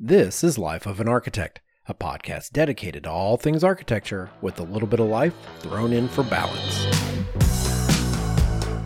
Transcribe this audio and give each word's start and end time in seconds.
This 0.00 0.44
is 0.44 0.58
Life 0.58 0.86
of 0.86 1.00
an 1.00 1.08
Architect, 1.08 1.60
a 1.88 1.92
podcast 1.92 2.52
dedicated 2.52 3.02
to 3.02 3.10
all 3.10 3.36
things 3.36 3.64
architecture 3.64 4.30
with 4.40 4.60
a 4.60 4.62
little 4.62 4.86
bit 4.86 5.00
of 5.00 5.08
life 5.08 5.34
thrown 5.58 5.92
in 5.92 6.06
for 6.06 6.22
balance. 6.22 6.84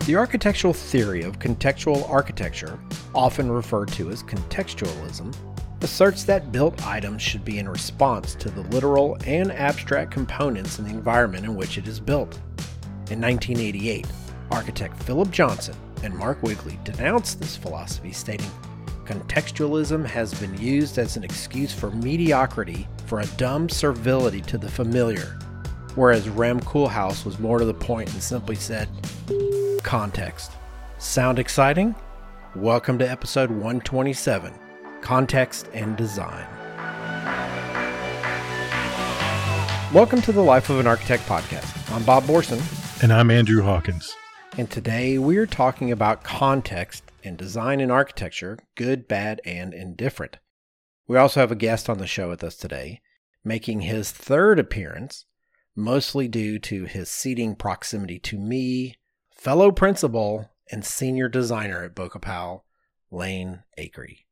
The 0.07 0.15
architectural 0.15 0.73
theory 0.73 1.21
of 1.21 1.37
contextual 1.37 2.09
architecture, 2.09 2.79
often 3.13 3.51
referred 3.51 3.89
to 3.89 4.09
as 4.09 4.23
contextualism, 4.23 5.35
asserts 5.81 6.23
that 6.23 6.51
built 6.51 6.83
items 6.83 7.21
should 7.21 7.45
be 7.45 7.59
in 7.59 7.69
response 7.69 8.33
to 8.33 8.49
the 8.49 8.63
literal 8.69 9.15
and 9.27 9.51
abstract 9.51 10.09
components 10.09 10.79
in 10.79 10.85
the 10.85 10.89
environment 10.89 11.45
in 11.45 11.53
which 11.53 11.77
it 11.77 11.87
is 11.87 11.99
built. 11.99 12.41
In 13.11 13.21
1988, 13.21 14.07
architect 14.49 15.03
Philip 15.03 15.29
Johnson 15.29 15.75
and 16.01 16.15
Mark 16.15 16.41
Wigley 16.41 16.79
denounced 16.83 17.39
this 17.39 17.55
philosophy, 17.55 18.11
stating, 18.11 18.49
Contextualism 19.05 20.05
has 20.05 20.33
been 20.39 20.57
used 20.57 20.97
as 20.97 21.17
an 21.17 21.25
excuse 21.25 21.73
for 21.73 21.91
mediocrity, 21.91 22.87
for 23.05 23.19
a 23.19 23.25
dumb 23.35 23.67
servility 23.67 24.39
to 24.39 24.57
the 24.57 24.69
familiar, 24.69 25.37
whereas 25.95 26.29
Rem 26.29 26.61
Koolhaas 26.61 27.25
was 27.25 27.37
more 27.37 27.59
to 27.59 27.65
the 27.65 27.73
point 27.73 28.13
and 28.13 28.23
simply 28.23 28.55
said, 28.55 28.87
Context. 29.83 30.53
Sound 30.99 31.37
exciting? 31.37 31.93
Welcome 32.55 32.97
to 32.99 33.09
episode 33.09 33.49
127 33.49 34.53
Context 35.01 35.67
and 35.73 35.97
Design. 35.97 36.47
Welcome 39.93 40.21
to 40.21 40.31
the 40.31 40.41
Life 40.41 40.69
of 40.69 40.79
an 40.79 40.87
Architect 40.87 41.23
podcast. 41.27 41.93
I'm 41.93 42.05
Bob 42.05 42.23
Borson. 42.23 43.03
And 43.03 43.11
I'm 43.11 43.29
Andrew 43.29 43.63
Hawkins. 43.63 44.15
And 44.57 44.71
today 44.71 45.17
we're 45.17 45.45
talking 45.45 45.91
about 45.91 46.23
context 46.23 47.03
in 47.23 47.35
design 47.35 47.79
and 47.79 47.91
architecture, 47.91 48.59
good, 48.75 49.07
bad, 49.07 49.41
and 49.45 49.73
indifferent. 49.73 50.37
We 51.07 51.17
also 51.17 51.39
have 51.39 51.51
a 51.51 51.55
guest 51.55 51.89
on 51.89 51.97
the 51.97 52.07
show 52.07 52.29
with 52.29 52.43
us 52.43 52.55
today, 52.55 53.01
making 53.43 53.81
his 53.81 54.11
third 54.11 54.59
appearance, 54.59 55.25
mostly 55.75 56.27
due 56.27 56.59
to 56.59 56.85
his 56.85 57.09
seating 57.09 57.55
proximity 57.55 58.19
to 58.19 58.37
me, 58.37 58.95
fellow 59.31 59.71
principal 59.71 60.51
and 60.71 60.85
senior 60.85 61.27
designer 61.27 61.83
at 61.83 61.95
BOKA 61.95 62.19
Powell, 62.21 62.65
Lane 63.11 63.63
Acree. 63.77 64.25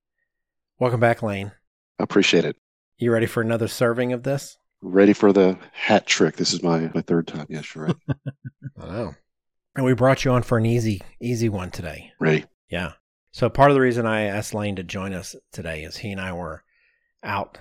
Welcome 0.80 1.00
back, 1.00 1.22
Lane. 1.22 1.52
I 2.00 2.04
appreciate 2.04 2.46
it. 2.46 2.56
You 2.98 3.12
ready 3.12 3.26
for 3.26 3.42
another 3.42 3.68
serving 3.68 4.14
of 4.14 4.24
this? 4.24 4.58
Ready 4.82 5.14
for 5.14 5.34
the 5.34 5.58
hat 5.74 6.08
trick. 6.08 6.38
This 6.38 6.54
is 6.54 6.64
my, 6.64 6.90
my 6.94 7.02
third 7.02 7.28
time. 7.28 7.46
Yes, 7.50 7.76
you're 7.76 7.86
right. 7.86 7.96
I 8.80 8.86
know. 8.86 9.16
And 9.76 9.86
we 9.86 9.94
brought 9.94 10.26
you 10.26 10.32
on 10.32 10.44
for 10.44 10.58
an 10.58 10.66
easy, 10.66 11.02
easy 11.22 11.50
one 11.50 11.72
today. 11.72 12.12
Ready. 12.20 12.46
Yeah. 12.72 12.94
So 13.32 13.50
part 13.50 13.70
of 13.70 13.76
the 13.76 13.82
reason 13.82 14.06
I 14.06 14.22
asked 14.24 14.54
Lane 14.54 14.78
to 14.78 14.84
join 14.84 15.14
us 15.14 15.36
today 15.52 15.84
is 15.84 15.98
he 15.98 16.12
and 16.12 16.22
I 16.22 16.34
were 16.34 16.64
out 17.22 17.60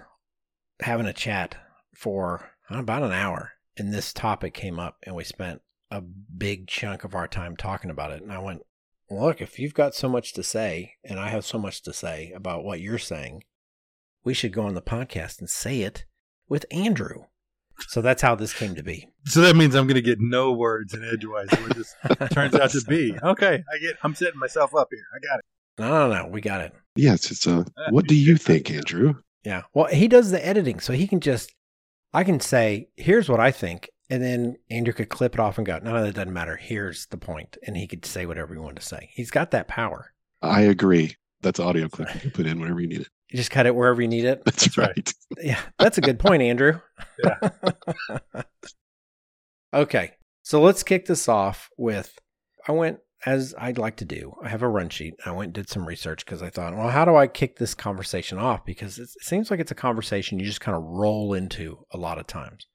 having 0.81 1.07
a 1.07 1.13
chat 1.13 1.57
for 1.95 2.53
uh, 2.71 2.79
about 2.79 3.03
an 3.03 3.13
hour, 3.13 3.53
and 3.77 3.93
this 3.93 4.13
topic 4.13 4.55
came 4.55 4.79
up, 4.79 4.97
and 5.03 5.15
we 5.15 5.25
spent 5.25 5.61
a 5.91 6.01
big 6.01 6.69
chunk 6.69 7.05
of 7.05 7.15
our 7.15 7.29
time 7.29 7.57
talking 7.57 7.91
about 7.91 8.13
it. 8.13 8.23
And 8.23 8.33
I 8.33 8.39
went, 8.39 8.63
Look, 9.11 9.41
if 9.41 9.59
you've 9.59 9.75
got 9.75 9.97
so 9.97 10.09
much 10.09 10.33
to 10.35 10.43
say, 10.45 10.95
and 11.03 11.19
I 11.19 11.31
have 11.31 11.45
so 11.45 11.59
much 11.59 11.83
to 11.83 11.93
say 11.93 12.31
about 12.35 12.63
what 12.63 12.81
you're 12.81 12.97
saying, 12.97 13.43
we 14.23 14.35
should 14.35 14.53
go 14.53 14.63
on 14.63 14.75
the 14.75 14.81
podcast 14.81 15.41
and 15.41 15.51
say 15.51 15.81
it 15.83 16.05
with 16.49 16.65
Andrew. 16.71 17.25
So 17.89 18.01
that's 18.03 18.23
how 18.23 18.35
this 18.35 18.53
came 18.53 18.75
to 18.75 18.83
be. 18.83 19.09
So 19.27 19.41
that 19.43 19.57
means 19.57 19.75
I'm 19.75 19.87
going 19.87 19.97
to 19.97 20.03
get 20.03 20.19
no 20.21 20.53
words 20.53 20.95
in 20.95 21.05
edgewise. 21.05 21.49
What 21.51 21.77
this 21.77 21.95
turns 22.33 22.55
out 22.55 22.71
to 22.71 22.83
be. 22.83 23.17
Okay, 23.23 23.63
I 23.73 23.79
get. 23.79 23.97
I'm 24.03 24.15
setting 24.15 24.39
myself 24.39 24.75
up 24.75 24.89
here. 24.91 25.05
I 25.15 25.19
got 25.27 25.39
it. 25.39 25.45
No, 25.79 26.09
no, 26.09 26.23
no, 26.23 26.29
we 26.29 26.41
got 26.41 26.61
it. 26.61 26.73
Yes, 26.97 27.31
it's 27.31 27.47
uh, 27.47 27.65
a. 27.77 27.93
What 27.93 28.07
do 28.07 28.15
you 28.15 28.37
think, 28.37 28.71
Andrew? 28.71 29.15
Yeah. 29.45 29.63
Well, 29.73 29.87
he 29.87 30.09
does 30.09 30.31
the 30.31 30.45
editing, 30.45 30.81
so 30.81 30.93
he 30.93 31.07
can 31.07 31.21
just. 31.21 31.53
I 32.13 32.25
can 32.25 32.41
say, 32.41 32.89
"Here's 32.97 33.29
what 33.29 33.41
I 33.41 33.51
think," 33.51 33.89
and 34.09 34.23
then 34.23 34.57
Andrew 34.71 34.93
could 34.93 35.09
clip 35.09 35.35
it 35.35 35.41
off 35.41 35.59
and 35.59 35.67
go, 35.67 35.79
"No, 35.79 35.93
"No, 35.93 36.03
that 36.05 36.15
doesn't 36.15 36.33
matter. 36.33 36.57
Here's 36.57 37.07
the 37.07 37.17
point," 37.17 37.57
and 37.67 37.77
he 37.77 37.87
could 37.87 38.05
say 38.05 38.27
whatever 38.27 38.55
he 38.55 38.61
wanted 38.61 38.81
to 38.81 38.87
say. 38.87 39.11
He's 39.13 39.31
got 39.31 39.53
that 39.53 39.69
power. 39.69 40.13
I 40.43 40.63
agree. 40.63 41.17
That's 41.43 41.61
audio 41.61 41.89
clip 41.89 42.13
you 42.15 42.21
can 42.21 42.31
put 42.33 42.47
in 42.47 42.61
whenever 42.61 42.81
you 42.81 42.89
need 42.89 43.01
it. 43.03 43.09
You 43.31 43.37
just 43.37 43.51
cut 43.51 43.67
it 43.67 43.75
wherever 43.75 44.03
you 44.03 44.09
need 44.09 44.25
it. 44.25 44.45
That's, 44.45 44.65
That's 44.65 44.79
right. 44.79 44.89
right. 44.89 45.15
Yeah, 45.43 45.61
that's 45.79 45.99
a 45.99 46.01
good 46.01 46.19
point, 46.19 46.43
Andrew. 46.43 46.81
Yeah. 47.25 47.51
okay, 49.75 50.13
so 50.43 50.61
let's 50.61 50.83
kick 50.83 51.07
this 51.07 51.29
off 51.29 51.71
with 51.79 52.19
I 52.67 52.73
went 52.73 52.99
as 53.25 53.55
I'd 53.59 53.79
like 53.79 53.97
to 53.97 54.05
do. 54.05 54.35
I 54.43 54.49
have 54.49 54.63
a 54.63 54.69
run 54.69 54.89
sheet. 54.89 55.15
I 55.25 55.31
went 55.31 55.49
and 55.49 55.55
did 55.55 55.69
some 55.69 55.87
research 55.87 56.25
because 56.25 56.43
I 56.43 56.51
thought, 56.51 56.75
well, 56.75 56.89
how 56.89 57.05
do 57.05 57.15
I 57.15 57.27
kick 57.27 57.57
this 57.57 57.75
conversation 57.75 58.39
off? 58.39 58.65
Because 58.65 58.99
it 58.99 59.09
seems 59.21 59.51
like 59.51 59.61
it's 59.61 59.71
a 59.71 59.77
conversation 59.77 60.39
you 60.39 60.47
just 60.47 60.61
kind 60.61 60.77
of 60.77 60.83
roll 60.83 61.35
into 61.35 61.85
a 61.93 61.99
lot 61.99 62.19
of 62.19 62.27
times. 62.27 62.67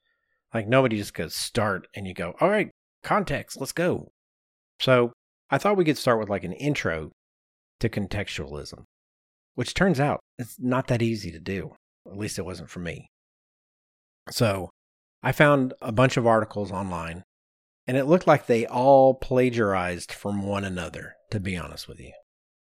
Like 0.54 0.68
nobody 0.68 0.96
just 0.96 1.14
goes 1.14 1.34
start 1.34 1.86
and 1.94 2.06
you 2.06 2.14
go, 2.14 2.34
all 2.40 2.48
right, 2.48 2.70
context, 3.02 3.60
let's 3.60 3.72
go. 3.72 4.12
So 4.80 5.12
I 5.50 5.58
thought 5.58 5.76
we 5.76 5.84
could 5.84 5.98
start 5.98 6.18
with 6.18 6.30
like 6.30 6.44
an 6.44 6.52
intro 6.52 7.10
to 7.80 7.88
contextualism, 7.88 8.84
which 9.56 9.74
turns 9.74 9.98
out 9.98 10.20
it's 10.38 10.56
not 10.60 10.86
that 10.86 11.02
easy 11.02 11.32
to 11.32 11.40
do. 11.40 11.74
At 12.06 12.16
least 12.16 12.38
it 12.38 12.44
wasn't 12.44 12.70
for 12.70 12.78
me. 12.78 13.08
So 14.30 14.70
I 15.22 15.32
found 15.32 15.74
a 15.82 15.90
bunch 15.90 16.16
of 16.16 16.26
articles 16.26 16.70
online, 16.70 17.24
and 17.86 17.96
it 17.96 18.04
looked 18.04 18.26
like 18.26 18.46
they 18.46 18.66
all 18.66 19.14
plagiarized 19.14 20.12
from 20.12 20.42
one 20.42 20.64
another, 20.64 21.14
to 21.30 21.40
be 21.40 21.56
honest 21.56 21.88
with 21.88 21.98
you. 21.98 22.12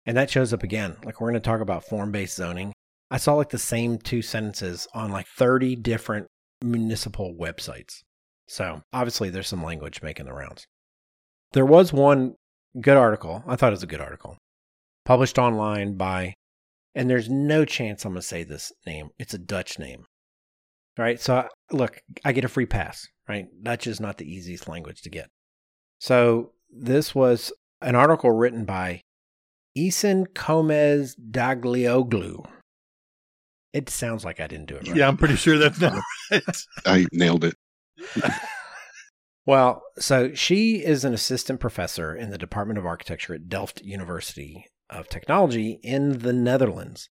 And 0.05 0.17
that 0.17 0.29
shows 0.29 0.51
up 0.51 0.63
again. 0.63 0.97
Like 1.05 1.21
we're 1.21 1.29
going 1.29 1.41
to 1.41 1.47
talk 1.47 1.61
about 1.61 1.85
form 1.85 2.11
based 2.11 2.35
zoning. 2.35 2.73
I 3.11 3.17
saw 3.17 3.35
like 3.35 3.49
the 3.49 3.57
same 3.57 3.97
two 3.97 4.21
sentences 4.21 4.87
on 4.93 5.11
like 5.11 5.27
30 5.27 5.75
different 5.77 6.27
municipal 6.63 7.35
websites. 7.39 8.01
So 8.47 8.81
obviously 8.91 9.29
there's 9.29 9.47
some 9.47 9.63
language 9.63 10.01
making 10.01 10.25
the 10.25 10.33
rounds. 10.33 10.65
There 11.53 11.65
was 11.65 11.93
one 11.93 12.35
good 12.79 12.97
article. 12.97 13.43
I 13.47 13.55
thought 13.55 13.71
it 13.71 13.77
was 13.77 13.83
a 13.83 13.87
good 13.87 14.01
article 14.01 14.37
published 15.09 15.39
online 15.39 15.95
by, 15.95 16.35
and 16.95 17.09
there's 17.09 17.29
no 17.29 17.65
chance 17.65 18.05
I'm 18.05 18.13
going 18.13 18.21
to 18.21 18.27
say 18.27 18.43
this 18.43 18.71
name. 18.85 19.09
It's 19.17 19.33
a 19.33 19.39
Dutch 19.39 19.79
name. 19.79 20.05
Right. 20.97 21.19
So 21.19 21.47
look, 21.71 21.99
I 22.25 22.33
get 22.33 22.43
a 22.43 22.49
free 22.49 22.65
pass, 22.65 23.07
right? 23.27 23.45
Dutch 23.63 23.87
is 23.87 23.99
not 23.99 24.17
the 24.17 24.29
easiest 24.29 24.67
language 24.67 25.01
to 25.03 25.09
get. 25.09 25.29
So 25.99 26.51
this 26.69 27.15
was 27.15 27.53
an 27.81 27.95
article 27.95 28.31
written 28.31 28.65
by 28.65 29.03
Isan 29.75 30.27
Gomez 30.33 31.15
Daglioglu. 31.15 32.45
It 33.71 33.89
sounds 33.89 34.25
like 34.25 34.39
I 34.39 34.47
didn't 34.47 34.65
do 34.65 34.75
it 34.75 34.87
right. 34.87 34.97
Yeah, 34.97 35.07
I'm 35.07 35.15
pretty 35.15 35.35
sure 35.35 35.57
that's 35.57 35.79
not 35.79 35.93
right. 36.31 36.43
I 36.85 37.05
nailed 37.13 37.45
it. 37.45 37.55
Well, 39.49 39.81
so 39.97 40.35
she 40.35 40.85
is 40.85 41.03
an 41.03 41.15
assistant 41.15 41.59
professor 41.59 42.15
in 42.15 42.29
the 42.29 42.37
Department 42.37 42.77
of 42.77 42.85
Architecture 42.85 43.33
at 43.33 43.49
Delft 43.49 43.81
University 43.81 44.67
of 44.89 45.09
Technology 45.09 45.79
in 45.83 46.19
the 46.19 46.33
Netherlands. 46.33 47.09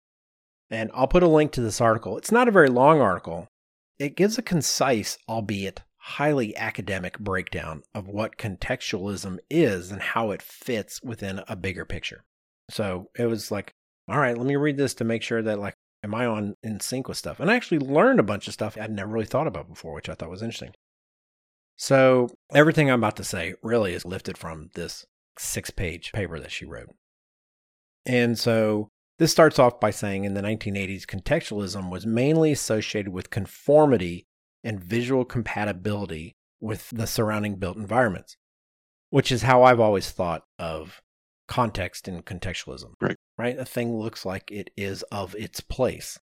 And 0.71 0.91
I'll 0.95 1.09
put 1.09 1.23
a 1.23 1.29
link 1.29 1.53
to 1.53 1.61
this 1.61 1.81
article. 1.81 2.19
It's 2.19 2.33
not 2.33 2.49
a 2.49 2.53
very 2.53 2.69
long 2.69 3.01
article. 3.01 3.49
It 3.99 4.17
gives 4.17 4.39
a 4.39 4.43
concise, 4.43 5.19
albeit 5.29 5.83
highly 5.97 6.57
academic 6.57 7.19
breakdown 7.19 7.83
of 7.95 8.09
what 8.09 8.39
contextualism 8.39 9.39
is 9.51 9.91
and 9.91 10.01
how 10.01 10.31
it 10.31 10.41
fits 10.41 11.03
within 11.03 11.43
a 11.49 11.57
bigger 11.57 11.85
picture. 11.85 12.25
So 12.71 13.11
it 13.19 13.27
was 13.27 13.51
like, 13.51 13.73
all 14.09 14.19
right, 14.19 14.37
let 14.37 14.47
me 14.47 14.57
read 14.57 14.77
this 14.77 14.95
to 14.95 15.05
make 15.05 15.23
sure 15.23 15.43
that 15.43 15.59
like 15.59 15.75
am 16.05 16.15
I 16.15 16.27
on 16.27 16.55
in 16.63 16.81
sync 16.81 17.09
with 17.09 17.19
stuff? 17.19 17.41
And 17.41 17.51
I 17.51 17.57
actually 17.57 17.81
learned 17.81 18.21
a 18.21 18.25
bunch 18.25 18.47
of 18.47 18.55
stuff 18.55 18.79
I'd 18.79 18.91
never 18.91 19.11
really 19.11 19.27
thought 19.27 19.47
about 19.47 19.69
before, 19.69 19.95
which 19.95 20.09
I 20.09 20.15
thought 20.15 20.31
was 20.31 20.43
interesting. 20.43 20.73
So 21.77 22.29
everything 22.53 22.91
I'm 22.91 23.01
about 23.01 23.17
to 23.17 23.25
say 23.25 23.55
really 23.63 23.95
is 23.95 24.05
lifted 24.05 24.39
from 24.39 24.71
this 24.75 25.07
six 25.39 25.71
page 25.71 26.13
paper 26.13 26.39
that 26.41 26.53
she 26.53 26.65
wrote. 26.65 26.95
And 28.07 28.39
so 28.39 28.89
this 29.19 29.33
starts 29.33 29.59
off 29.59 29.81
by 29.81 29.91
saying 29.91 30.25
in 30.25 30.35
the 30.35 30.43
1980s, 30.43 31.05
contextualism 31.05 31.91
was 31.91 32.07
mainly 32.07 32.53
associated 32.53 33.13
with 33.13 33.31
conformity 33.31 34.27
and 34.65 34.83
visual 34.83 35.25
compatibility 35.25 36.35
with 36.61 36.91
the 36.91 37.07
surrounding 37.07 37.57
built 37.57 37.77
environments, 37.77 38.37
which 39.11 39.31
is 39.31 39.43
how 39.43 39.63
I've 39.63 39.81
always 39.81 40.11
thought 40.11 40.43
of 40.59 41.01
context 41.47 42.09
and 42.09 42.25
contextualism. 42.25 42.93
Right. 43.01 43.17
Right? 43.37 43.59
A 43.59 43.65
thing 43.65 43.99
looks 43.99 44.25
like 44.25 44.51
it 44.51 44.71
is 44.77 45.03
of 45.05 45.35
its 45.37 45.61
place. 45.61 46.19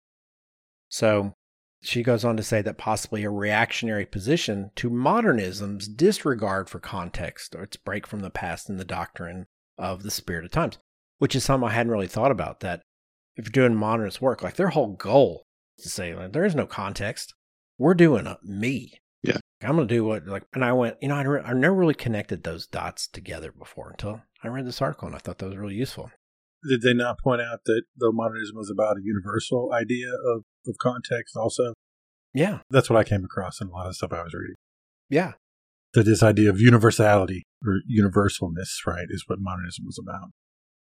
So 0.90 1.34
she 1.82 2.04
goes 2.04 2.24
on 2.24 2.38
to 2.38 2.44
say 2.44 2.62
that 2.62 2.78
possibly 2.78 3.24
a 3.24 3.30
reactionary 3.30 4.06
position 4.06 4.72
to 4.76 4.90
modernism's 4.90 5.88
disregard 5.88 6.70
for 6.70 6.80
context 6.80 7.56
or 7.56 7.64
its 7.64 7.78
break 7.78 8.08
from 8.08 8.22
the 8.22 8.30
past 8.30 8.70
and 8.70 8.80
the 8.80 8.86
doctrine 8.86 9.48
of 9.78 10.04
the 10.04 10.12
spirit 10.12 10.46
of 10.46 10.52
times, 10.52 10.78
which 11.24 11.38
is 11.38 11.46
something 11.46 11.70
I 11.70 11.72
hadn't 11.72 11.94
really 11.94 12.10
thought 12.10 12.32
about. 12.32 12.60
That 12.60 12.82
if 13.38 13.46
you're 13.46 13.66
doing 13.66 13.80
modernist 13.80 14.22
work, 14.22 14.44
like 14.44 14.58
their 14.58 14.72
whole 14.72 14.98
goal 14.98 15.46
is 15.78 15.86
to 15.86 15.90
say, 15.90 16.14
like, 16.14 16.34
there 16.34 16.44
is 16.44 16.54
no 16.54 16.66
context. 16.66 17.34
We're 17.78 17.94
doing 17.94 18.28
a 18.28 18.40
me. 18.44 19.00
Yeah. 19.24 19.38
I'm 19.62 19.78
going 19.78 19.88
to 19.88 19.96
do 19.96 20.04
what, 20.04 20.28
like, 20.28 20.44
and 20.54 20.66
I 20.66 20.74
went, 20.74 20.98
you 21.02 21.08
know, 21.08 21.16
I, 21.16 21.22
re- 21.22 21.42
I 21.46 21.54
never 21.54 21.76
really 21.76 21.94
connected 21.94 22.44
those 22.44 22.68
dots 22.68 23.08
together 23.08 23.54
before 23.54 23.92
until 23.92 24.22
I 24.44 24.50
read 24.50 24.68
this 24.68 24.82
article 24.82 25.08
and 25.08 25.16
I 25.16 25.20
thought 25.20 25.38
that 25.38 25.46
was 25.46 25.56
really 25.56 25.76
useful. 25.76 26.12
Did 26.68 26.82
they 26.82 26.94
not 26.94 27.22
point 27.24 27.40
out 27.40 27.60
that 27.68 27.84
though 27.98 28.12
modernism 28.12 28.58
was 28.58 28.70
about 28.70 28.98
a 28.98 29.02
universal 29.02 29.72
idea 29.74 30.10
of, 30.10 30.44
of 30.68 30.76
context 30.82 31.38
also? 31.38 31.74
Yeah. 32.34 32.60
That's 32.70 32.90
what 32.90 33.00
I 33.00 33.06
came 33.06 33.24
across 33.24 33.62
in 33.62 33.70
a 33.70 33.72
lot 33.72 33.88
of 33.88 33.96
stuff 33.96 34.12
I 34.12 34.24
was 34.24 34.34
reading. 34.34 34.56
Yeah. 35.10 35.36
That 35.94 36.04
this 36.04 36.22
idea 36.22 36.50
of 36.50 36.60
universality 36.60 37.44
or 37.66 37.80
universalness, 37.90 38.86
right, 38.86 39.08
is 39.08 39.24
what 39.28 39.40
modernism 39.40 39.86
was 39.86 39.98
about. 39.98 40.32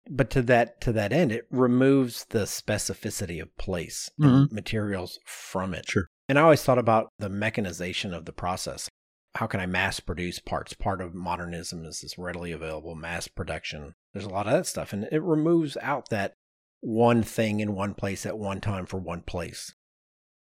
But 0.09 0.29
to 0.31 0.41
that 0.43 0.79
to 0.81 0.91
that 0.93 1.11
end, 1.13 1.31
it 1.31 1.45
removes 1.51 2.25
the 2.25 2.43
specificity 2.43 3.41
of 3.41 3.55
place 3.57 4.09
Mhm. 4.19 4.43
and 4.43 4.51
materials 4.51 5.19
from 5.25 5.73
it. 5.73 5.89
Sure. 5.89 6.07
And 6.29 6.37
I 6.37 6.43
always 6.43 6.63
thought 6.63 6.77
about 6.79 7.09
the 7.19 7.29
mechanization 7.29 8.13
of 8.13 8.25
the 8.25 8.33
process. 8.33 8.89
How 9.35 9.47
can 9.47 9.59
I 9.59 9.65
mass 9.65 9.99
produce 9.99 10.39
parts? 10.39 10.73
Part 10.73 10.99
of 11.01 11.13
modernism 11.13 11.85
is 11.85 12.01
this 12.01 12.17
readily 12.17 12.51
available 12.51 12.95
mass 12.95 13.27
production. 13.27 13.93
There's 14.13 14.25
a 14.25 14.29
lot 14.29 14.47
of 14.47 14.53
that 14.53 14.65
stuff, 14.65 14.93
and 14.93 15.07
it 15.11 15.21
removes 15.21 15.77
out 15.81 16.09
that 16.09 16.33
one 16.81 17.23
thing 17.23 17.59
in 17.59 17.73
one 17.73 17.93
place 17.93 18.25
at 18.25 18.37
one 18.37 18.61
time 18.61 18.85
for 18.85 18.99
one 18.99 19.21
place. 19.21 19.73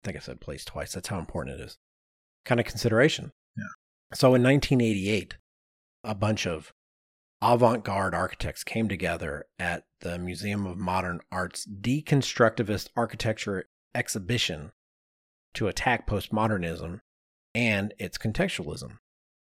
I 0.02 0.06
think 0.06 0.16
I 0.16 0.20
said 0.20 0.40
place 0.40 0.64
twice. 0.64 0.92
That's 0.92 1.08
how 1.08 1.18
important 1.18 1.60
it 1.60 1.64
is. 1.64 1.76
Kind 2.44 2.60
of 2.60 2.66
consideration. 2.66 3.32
Yeah. 3.56 3.64
So 4.14 4.34
in 4.34 4.42
1988, 4.42 5.36
a 6.04 6.14
bunch 6.14 6.46
of 6.46 6.72
avant 7.42 7.84
garde 7.84 8.14
architects 8.14 8.64
came 8.64 8.88
together 8.88 9.46
at 9.58 9.84
the 10.00 10.18
Museum 10.18 10.66
of 10.66 10.78
Modern 10.78 11.20
Art's 11.30 11.66
Deconstructivist 11.66 12.88
Architecture 12.96 13.66
exhibition 13.94 14.72
to 15.54 15.68
attack 15.68 16.06
postmodernism 16.06 17.00
and 17.54 17.94
its 17.98 18.18
contextualism. 18.18 18.98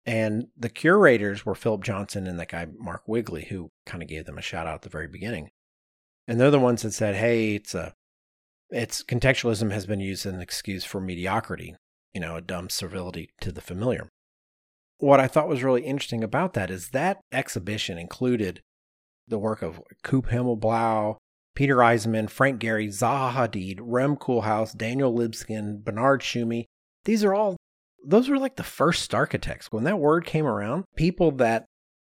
And 0.06 0.48
the 0.58 0.70
curators 0.70 1.46
were 1.46 1.56
Philip 1.56 1.84
Johnson 1.84 2.26
and 2.26 2.40
that 2.40 2.50
guy 2.50 2.68
Mark 2.78 3.04
Wigley, 3.08 3.46
who 3.46 3.72
kind 3.86 4.02
of 4.02 4.10
gave 4.10 4.26
them 4.26 4.38
a 4.38 4.42
shout 4.42 4.66
out 4.66 4.76
at 4.76 4.81
the 4.84 4.90
very 4.90 5.08
beginning. 5.08 5.52
And 6.28 6.40
they're 6.40 6.52
the 6.52 6.60
ones 6.60 6.81
that 6.84 6.94
said, 6.94 7.16
"Hey, 7.16 7.56
it's 7.56 7.76
a, 7.76 7.94
it's 8.70 9.04
contextualism 9.04 9.72
has 9.72 9.86
been 9.86 10.00
used 10.00 10.26
as 10.26 10.34
an 10.34 10.42
excuse 10.42 10.86
for 10.86 11.02
mediocrity, 11.02 11.76
you 12.14 12.22
know, 12.22 12.36
a 12.36 12.42
dumb 12.42 12.70
servility 12.70 13.31
to 13.42 13.52
the 13.52 13.62
familiar." 13.62 14.10
What 15.00 15.19
I 15.19 15.28
thought 15.28 15.48
was 15.48 15.63
really 15.63 15.84
interesting 15.84 16.24
about 16.24 16.54
that 16.54 16.69
is 16.69 16.90
that 16.90 17.22
exhibition 17.31 17.98
included 17.98 18.62
the 19.28 19.40
work 19.40 19.62
of 19.62 19.81
Coop 20.04 20.28
Himmelblau, 20.28 21.18
Peter 21.56 21.78
Eisenman, 21.78 22.30
Frank 22.30 22.62
Gehry, 22.62 22.88
Zaha 22.88 23.31
Hadid, 23.31 23.80
Rem 23.81 24.16
Koolhaas, 24.16 24.75
Daniel 24.78 25.13
Libeskind, 25.13 25.84
Bernard 25.84 26.22
Tschumi. 26.22 26.66
These 27.06 27.24
are 27.24 27.34
all, 27.34 27.56
those 28.06 28.30
were 28.30 28.38
like 28.38 28.57
the 28.57 28.63
first 28.63 29.13
architects. 29.13 29.72
When 29.72 29.86
that 29.86 30.00
word 30.00 30.25
came 30.25 30.46
around, 30.46 30.84
people 30.96 31.31
that 31.31 31.66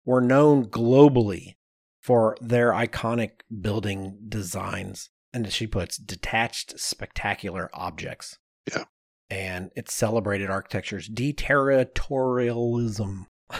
were 0.05 0.21
known 0.21 0.65
globally 0.65 1.55
for 2.01 2.37
their 2.39 2.71
iconic 2.71 3.31
building 3.61 4.17
designs, 4.29 5.09
and 5.33 5.51
she 5.51 5.67
puts, 5.67 5.97
detached, 5.97 6.79
spectacular 6.79 7.69
objects. 7.73 8.37
Yeah. 8.71 8.85
And 9.29 9.71
it 9.75 9.91
celebrated 9.91 10.49
architecture's 10.49 11.09
deterritorialism. 11.09 13.25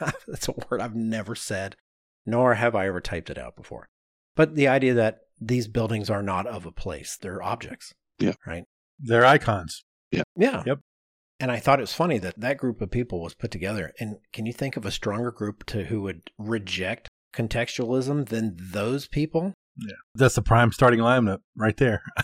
That's 0.00 0.48
a 0.48 0.54
word 0.68 0.80
I've 0.80 0.96
never 0.96 1.34
said, 1.34 1.76
nor 2.26 2.54
have 2.54 2.74
I 2.74 2.88
ever 2.88 3.00
typed 3.00 3.30
it 3.30 3.38
out 3.38 3.56
before. 3.56 3.86
But 4.34 4.56
the 4.56 4.68
idea 4.68 4.94
that 4.94 5.20
these 5.40 5.68
buildings 5.68 6.10
are 6.10 6.22
not 6.22 6.46
of 6.46 6.66
a 6.66 6.72
place, 6.72 7.16
they're 7.20 7.42
objects. 7.42 7.92
Yeah. 8.18 8.34
Right. 8.46 8.64
They're 8.98 9.24
icons. 9.24 9.84
Yeah. 10.10 10.22
Yeah. 10.36 10.62
Yep. 10.66 10.80
And 11.40 11.50
I 11.50 11.58
thought 11.58 11.80
it 11.80 11.82
was 11.82 11.94
funny 11.94 12.18
that 12.18 12.40
that 12.40 12.58
group 12.58 12.80
of 12.80 12.90
people 12.90 13.20
was 13.20 13.34
put 13.34 13.50
together. 13.50 13.92
And 13.98 14.16
can 14.32 14.46
you 14.46 14.52
think 14.52 14.76
of 14.76 14.86
a 14.86 14.90
stronger 14.90 15.30
group 15.30 15.64
to 15.66 15.84
who 15.84 16.02
would 16.02 16.30
reject 16.38 17.08
contextualism 17.34 18.28
than 18.28 18.56
those 18.58 19.08
people? 19.08 19.52
Yeah. 19.76 19.96
That's 20.14 20.36
the 20.36 20.42
prime 20.42 20.72
starting 20.72 21.00
lineup 21.00 21.38
right 21.56 21.76
there. 21.76 22.02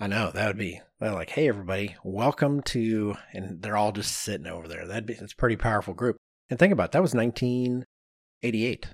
I 0.00 0.06
know 0.06 0.30
that 0.32 0.46
would 0.48 0.58
be 0.58 0.80
they're 1.00 1.12
like, 1.12 1.30
hey 1.30 1.48
everybody, 1.48 1.94
welcome 2.02 2.62
to, 2.62 3.14
and 3.32 3.62
they're 3.62 3.76
all 3.76 3.92
just 3.92 4.16
sitting 4.16 4.46
over 4.46 4.66
there. 4.66 4.86
That'd 4.86 5.06
be 5.06 5.14
it's 5.14 5.32
a 5.32 5.36
pretty 5.36 5.56
powerful 5.56 5.94
group. 5.94 6.16
And 6.50 6.58
think 6.58 6.72
about 6.72 6.86
it, 6.86 6.92
that 6.92 7.02
was 7.02 7.14
1988. 7.14 8.86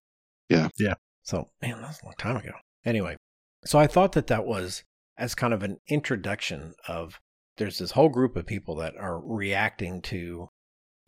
Yeah. 0.49 0.69
Yeah. 0.79 0.95
So 1.23 1.49
man, 1.63 1.81
that's 1.81 2.03
a 2.03 2.05
long 2.05 2.15
time 2.19 2.37
ago. 2.37 2.53
Anyway, 2.85 3.17
so 3.65 3.79
I 3.79 3.87
thought 3.87 4.13
that 4.13 4.27
that 4.29 4.45
was 4.45 4.85
as 5.17 5.35
kind 5.35 5.55
of 5.55 5.63
an 5.63 5.79
introduction 5.89 6.75
of 6.89 7.19
there's 7.57 7.79
this 7.79 7.93
whole 7.93 8.09
group 8.09 8.37
of 8.37 8.47
people 8.47 8.75
that 8.77 8.97
are 8.97 9.21
reacting 9.21 10.01
to 10.03 10.49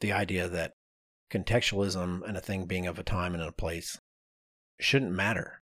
the 0.01 0.13
idea 0.13 0.49
that 0.49 0.73
contextualism 1.31 2.21
and 2.27 2.37
a 2.37 2.41
thing 2.41 2.67
being 2.67 2.87
of 2.87 2.99
a 2.99 3.03
time 3.03 3.35
and 3.35 3.43
a 3.43 3.53
place 3.53 3.99
shouldn't 4.79 5.13
matter. 5.13 5.63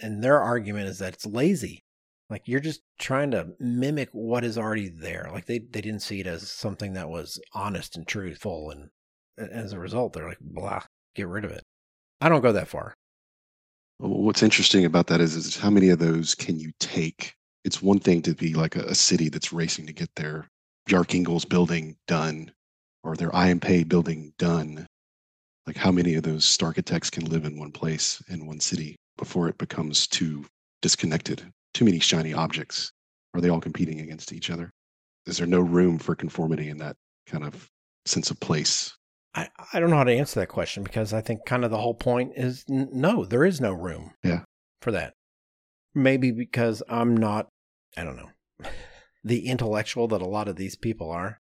And 0.00 0.22
their 0.22 0.40
argument 0.40 0.88
is 0.88 0.98
that 0.98 1.14
it's 1.14 1.26
lazy. 1.26 1.82
Like 2.30 2.42
you're 2.46 2.60
just 2.60 2.82
trying 2.98 3.30
to 3.30 3.48
mimic 3.58 4.10
what 4.12 4.44
is 4.44 4.58
already 4.58 4.88
there. 4.88 5.30
Like 5.32 5.46
they, 5.46 5.58
they 5.58 5.80
didn't 5.80 6.02
see 6.02 6.20
it 6.20 6.26
as 6.26 6.50
something 6.50 6.92
that 6.92 7.08
was 7.08 7.40
honest 7.54 7.96
and 7.96 8.06
truthful. 8.06 8.70
And 8.70 8.90
as 9.38 9.72
a 9.72 9.78
result, 9.78 10.12
they're 10.12 10.28
like, 10.28 10.40
blah, 10.40 10.82
get 11.14 11.28
rid 11.28 11.44
of 11.44 11.50
it. 11.52 11.64
I 12.20 12.28
don't 12.28 12.42
go 12.42 12.52
that 12.52 12.68
far. 12.68 12.94
What's 13.98 14.42
interesting 14.42 14.84
about 14.84 15.06
that 15.08 15.20
is, 15.20 15.34
is 15.34 15.56
how 15.56 15.70
many 15.70 15.88
of 15.88 15.98
those 15.98 16.34
can 16.34 16.58
you 16.60 16.70
take? 16.78 17.34
It's 17.64 17.82
one 17.82 17.98
thing 17.98 18.22
to 18.22 18.34
be 18.34 18.54
like 18.54 18.76
a, 18.76 18.84
a 18.84 18.94
city 18.94 19.28
that's 19.28 19.52
racing 19.52 19.86
to 19.86 19.92
get 19.92 20.10
their 20.14 20.46
Bjarke 20.88 21.24
Ingels 21.24 21.48
building 21.48 21.96
done 22.06 22.52
or 23.02 23.16
their 23.16 23.34
I.M. 23.34 23.58
Pei 23.58 23.84
building 23.84 24.32
done. 24.38 24.86
Like 25.66 25.76
how 25.76 25.90
many 25.90 26.14
of 26.14 26.22
those 26.22 26.58
architects 26.62 27.10
can 27.10 27.24
live 27.24 27.44
in 27.44 27.58
one 27.58 27.72
place 27.72 28.22
in 28.28 28.46
one 28.46 28.60
city 28.60 28.96
before 29.16 29.48
it 29.48 29.58
becomes 29.58 30.06
too 30.06 30.44
disconnected? 30.82 31.50
Too 31.78 31.84
many 31.84 32.00
shiny 32.00 32.34
objects. 32.34 32.90
Are 33.34 33.40
they 33.40 33.50
all 33.50 33.60
competing 33.60 34.00
against 34.00 34.32
each 34.32 34.50
other? 34.50 34.72
Is 35.26 35.38
there 35.38 35.46
no 35.46 35.60
room 35.60 35.96
for 36.00 36.16
conformity 36.16 36.70
in 36.70 36.78
that 36.78 36.96
kind 37.28 37.44
of 37.44 37.70
sense 38.04 38.32
of 38.32 38.40
place? 38.40 38.96
I, 39.32 39.48
I 39.72 39.78
don't 39.78 39.88
know 39.88 39.96
how 39.98 40.02
to 40.02 40.12
answer 40.12 40.40
that 40.40 40.48
question 40.48 40.82
because 40.82 41.12
I 41.12 41.20
think 41.20 41.46
kind 41.46 41.64
of 41.64 41.70
the 41.70 41.78
whole 41.78 41.94
point 41.94 42.32
is 42.34 42.64
n- 42.68 42.88
no, 42.92 43.24
there 43.24 43.44
is 43.44 43.60
no 43.60 43.72
room 43.72 44.10
Yeah. 44.24 44.40
for 44.82 44.90
that. 44.90 45.14
Maybe 45.94 46.32
because 46.32 46.82
I'm 46.88 47.16
not, 47.16 47.46
I 47.96 48.02
don't 48.02 48.16
know, 48.16 48.30
the 49.22 49.46
intellectual 49.46 50.08
that 50.08 50.20
a 50.20 50.26
lot 50.26 50.48
of 50.48 50.56
these 50.56 50.74
people 50.74 51.12
are. 51.12 51.40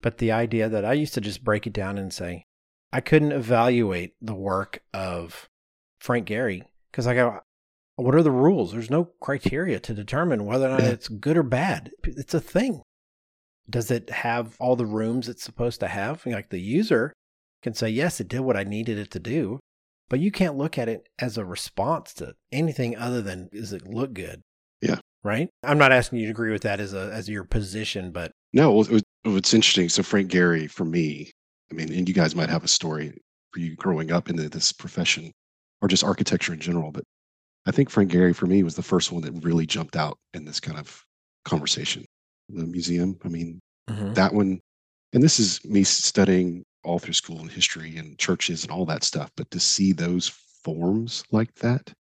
But 0.00 0.18
the 0.18 0.32
idea 0.32 0.68
that 0.68 0.84
I 0.84 0.94
used 0.94 1.14
to 1.14 1.20
just 1.20 1.44
break 1.44 1.68
it 1.68 1.72
down 1.72 1.98
and 1.98 2.12
say, 2.12 2.46
I 2.92 3.00
couldn't 3.00 3.30
evaluate 3.30 4.14
the 4.20 4.34
work 4.34 4.82
of 4.92 5.48
Frank 6.00 6.26
Gehry 6.26 6.64
because 6.90 7.06
I 7.06 7.14
go, 7.14 7.38
what 7.96 8.14
are 8.14 8.22
the 8.22 8.30
rules? 8.30 8.72
There's 8.72 8.90
no 8.90 9.10
criteria 9.20 9.78
to 9.80 9.94
determine 9.94 10.46
whether 10.46 10.66
or 10.66 10.70
not 10.70 10.80
it's 10.80 11.08
good 11.08 11.36
or 11.36 11.42
bad. 11.42 11.90
It's 12.04 12.34
a 12.34 12.40
thing. 12.40 12.82
Does 13.68 13.90
it 13.90 14.10
have 14.10 14.56
all 14.58 14.76
the 14.76 14.86
rooms 14.86 15.28
it's 15.28 15.44
supposed 15.44 15.80
to 15.80 15.88
have? 15.88 16.24
Like 16.26 16.50
the 16.50 16.60
user 16.60 17.12
can 17.62 17.74
say, 17.74 17.88
yes, 17.88 18.20
it 18.20 18.28
did 18.28 18.40
what 18.40 18.56
I 18.56 18.64
needed 18.64 18.98
it 18.98 19.10
to 19.12 19.18
do, 19.18 19.60
but 20.08 20.20
you 20.20 20.32
can't 20.32 20.56
look 20.56 20.78
at 20.78 20.88
it 20.88 21.06
as 21.18 21.38
a 21.38 21.44
response 21.44 22.12
to 22.14 22.34
anything 22.50 22.96
other 22.96 23.22
than 23.22 23.48
does 23.52 23.72
it 23.72 23.86
look 23.86 24.14
good? 24.14 24.42
Yeah. 24.80 24.98
Right? 25.22 25.48
I'm 25.62 25.78
not 25.78 25.92
asking 25.92 26.18
you 26.18 26.26
to 26.26 26.32
agree 26.32 26.50
with 26.50 26.62
that 26.62 26.80
as 26.80 26.92
a 26.92 27.10
as 27.12 27.28
your 27.28 27.44
position, 27.44 28.10
but 28.10 28.32
No, 28.52 28.72
it 28.72 28.90
was, 28.90 29.02
it's 29.24 29.54
interesting. 29.54 29.88
So 29.88 30.02
Frank 30.02 30.30
Gehry, 30.30 30.68
for 30.68 30.84
me, 30.84 31.30
I 31.70 31.74
mean, 31.74 31.92
and 31.92 32.08
you 32.08 32.14
guys 32.14 32.34
might 32.34 32.50
have 32.50 32.64
a 32.64 32.68
story 32.68 33.16
for 33.52 33.60
you 33.60 33.76
growing 33.76 34.10
up 34.10 34.28
into 34.28 34.48
this 34.48 34.72
profession 34.72 35.30
or 35.80 35.88
just 35.88 36.04
architecture 36.04 36.52
in 36.52 36.60
general, 36.60 36.90
but 36.90 37.04
I 37.66 37.70
think 37.70 37.90
Frank 37.90 38.10
Gehry 38.10 38.34
for 38.34 38.46
me 38.46 38.62
was 38.62 38.74
the 38.74 38.82
first 38.82 39.12
one 39.12 39.22
that 39.22 39.44
really 39.44 39.66
jumped 39.66 39.96
out 39.96 40.18
in 40.34 40.44
this 40.44 40.60
kind 40.60 40.78
of 40.78 41.04
conversation. 41.44 42.04
The 42.48 42.66
museum, 42.66 43.18
I 43.24 43.28
mean, 43.28 43.60
mm-hmm. 43.88 44.14
that 44.14 44.34
one, 44.34 44.60
and 45.12 45.22
this 45.22 45.38
is 45.38 45.64
me 45.64 45.84
studying 45.84 46.64
all 46.84 46.98
through 46.98 47.14
school 47.14 47.38
and 47.38 47.50
history 47.50 47.96
and 47.96 48.18
churches 48.18 48.64
and 48.64 48.72
all 48.72 48.84
that 48.86 49.04
stuff, 49.04 49.30
but 49.36 49.50
to 49.52 49.60
see 49.60 49.92
those 49.92 50.28
forms 50.64 51.22
like 51.30 51.54
that, 51.56 51.92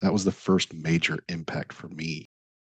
that 0.00 0.12
was 0.12 0.24
the 0.24 0.32
first 0.32 0.72
major 0.72 1.18
impact 1.28 1.72
for 1.72 1.88
me 1.88 2.26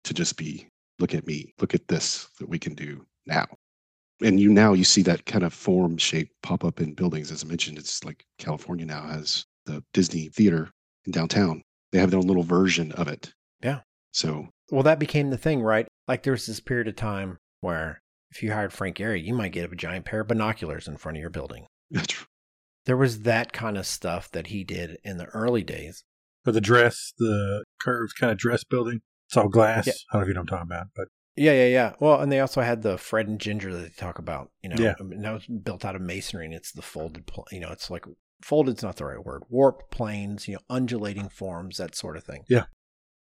to 0.05 0.15
just 0.15 0.37
be 0.37 0.69
look 0.99 1.15
at 1.15 1.27
me, 1.27 1.53
look 1.61 1.75
at 1.75 1.89
this 1.89 2.29
that 2.39 2.49
we 2.49 2.59
can 2.59 2.75
do 2.75 3.05
now. 3.27 3.47
And 4.23 4.41
you 4.41 4.51
now 4.51 4.73
you 4.73 4.85
see 4.85 5.03
that 5.03 5.27
kind 5.27 5.45
of 5.45 5.53
form 5.53 5.99
shape 5.99 6.31
pop 6.43 6.65
up 6.65 6.81
in 6.81 6.95
buildings. 6.95 7.31
As 7.31 7.45
I 7.45 7.47
mentioned, 7.47 7.77
it's 7.77 8.03
like 8.03 8.25
California 8.39 8.87
now 8.87 9.03
has 9.03 9.45
the 9.67 9.85
Disney 9.93 10.29
Theater 10.29 10.71
in 11.05 11.13
downtown. 11.13 11.63
They 11.93 11.99
have 11.99 12.11
their 12.11 12.19
own 12.19 12.27
little 12.27 12.43
version 12.43 12.93
of 12.93 13.09
it. 13.09 13.33
Yeah. 13.63 13.81
So 14.13 14.49
well, 14.71 14.83
that 14.83 14.99
became 14.99 15.31
the 15.31 15.39
thing, 15.39 15.63
right? 15.63 15.87
Like 16.09 16.23
there 16.23 16.33
was 16.33 16.47
this 16.47 16.61
period 16.61 16.89
of 16.89 16.97
time 16.97 17.39
where 17.61 18.03
if 18.31 18.43
you 18.43 18.53
hired 18.53 18.73
Frank 18.73 18.97
Gehry, 18.97 19.23
you 19.23 19.35
might 19.35 19.53
get 19.53 19.71
a 19.71 19.77
giant 19.77 20.05
pair 20.05 20.21
of 20.21 20.29
binoculars 20.29 20.89
in 20.89 20.97
front 20.97 21.17
of 21.17 21.21
your 21.21 21.31
building. 21.31 21.67
that's 21.91 22.27
There 22.85 22.97
was 22.97 23.23
that 23.23 23.53
kind 23.53 23.79
of 23.79 23.87
stuff 23.87 24.31
that 24.33 24.49
he 24.49 24.65
did 24.65 24.99
in 25.05 25.17
the 25.17 25.27
early 25.27 25.63
days. 25.63 26.05
Or 26.47 26.53
the 26.53 26.61
dress, 26.61 27.13
the 27.19 27.65
curved 27.81 28.15
kind 28.19 28.31
of 28.31 28.39
dress 28.39 28.65
building. 28.65 29.01
It's 29.29 29.37
all 29.37 29.49
glass. 29.49 29.87
Yeah. 29.87 29.93
I 30.11 30.15
don't 30.15 30.21
know 30.21 30.23
if 30.23 30.29
you 30.29 30.35
know 30.35 30.41
what 30.41 30.53
I'm 30.53 30.59
talking 30.59 30.73
about, 30.73 30.87
but 30.95 31.09
Yeah, 31.37 31.53
yeah, 31.53 31.67
yeah. 31.67 31.93
Well, 31.99 32.21
and 32.21 32.31
they 32.31 32.41
also 32.41 32.61
had 32.63 32.83
the 32.83 32.99
Fred 32.99 33.27
and 33.29 33.41
Ginger 33.41 33.73
that 33.73 33.83
they 33.83 33.89
talk 33.89 34.19
about. 34.19 34.51
You 34.63 34.71
know, 34.71 34.77
Yeah. 34.79 34.91
Um, 34.91 34.97
I 35.01 35.03
mean, 35.05 35.23
that 35.23 35.33
was 35.33 35.47
built 35.47 35.85
out 35.85 35.97
of 35.97 36.03
masonry, 36.03 36.45
and 36.45 36.55
it's 36.55 36.73
the 36.73 36.83
folded. 36.83 37.27
Pl- 37.27 37.49
you 37.51 37.61
know, 37.61 37.71
it's 37.71 37.91
like 37.91 38.05
folded's 38.43 38.83
not 38.83 38.97
the 38.97 39.07
right 39.07 39.25
word. 39.25 39.43
Warped 39.49 39.91
planes, 39.91 40.49
you 40.49 40.55
know, 40.55 40.61
undulating 40.69 41.29
forms, 41.29 41.79
that 41.79 41.95
sort 41.95 42.17
of 42.17 42.25
thing. 42.25 42.45
Yeah. 42.49 42.65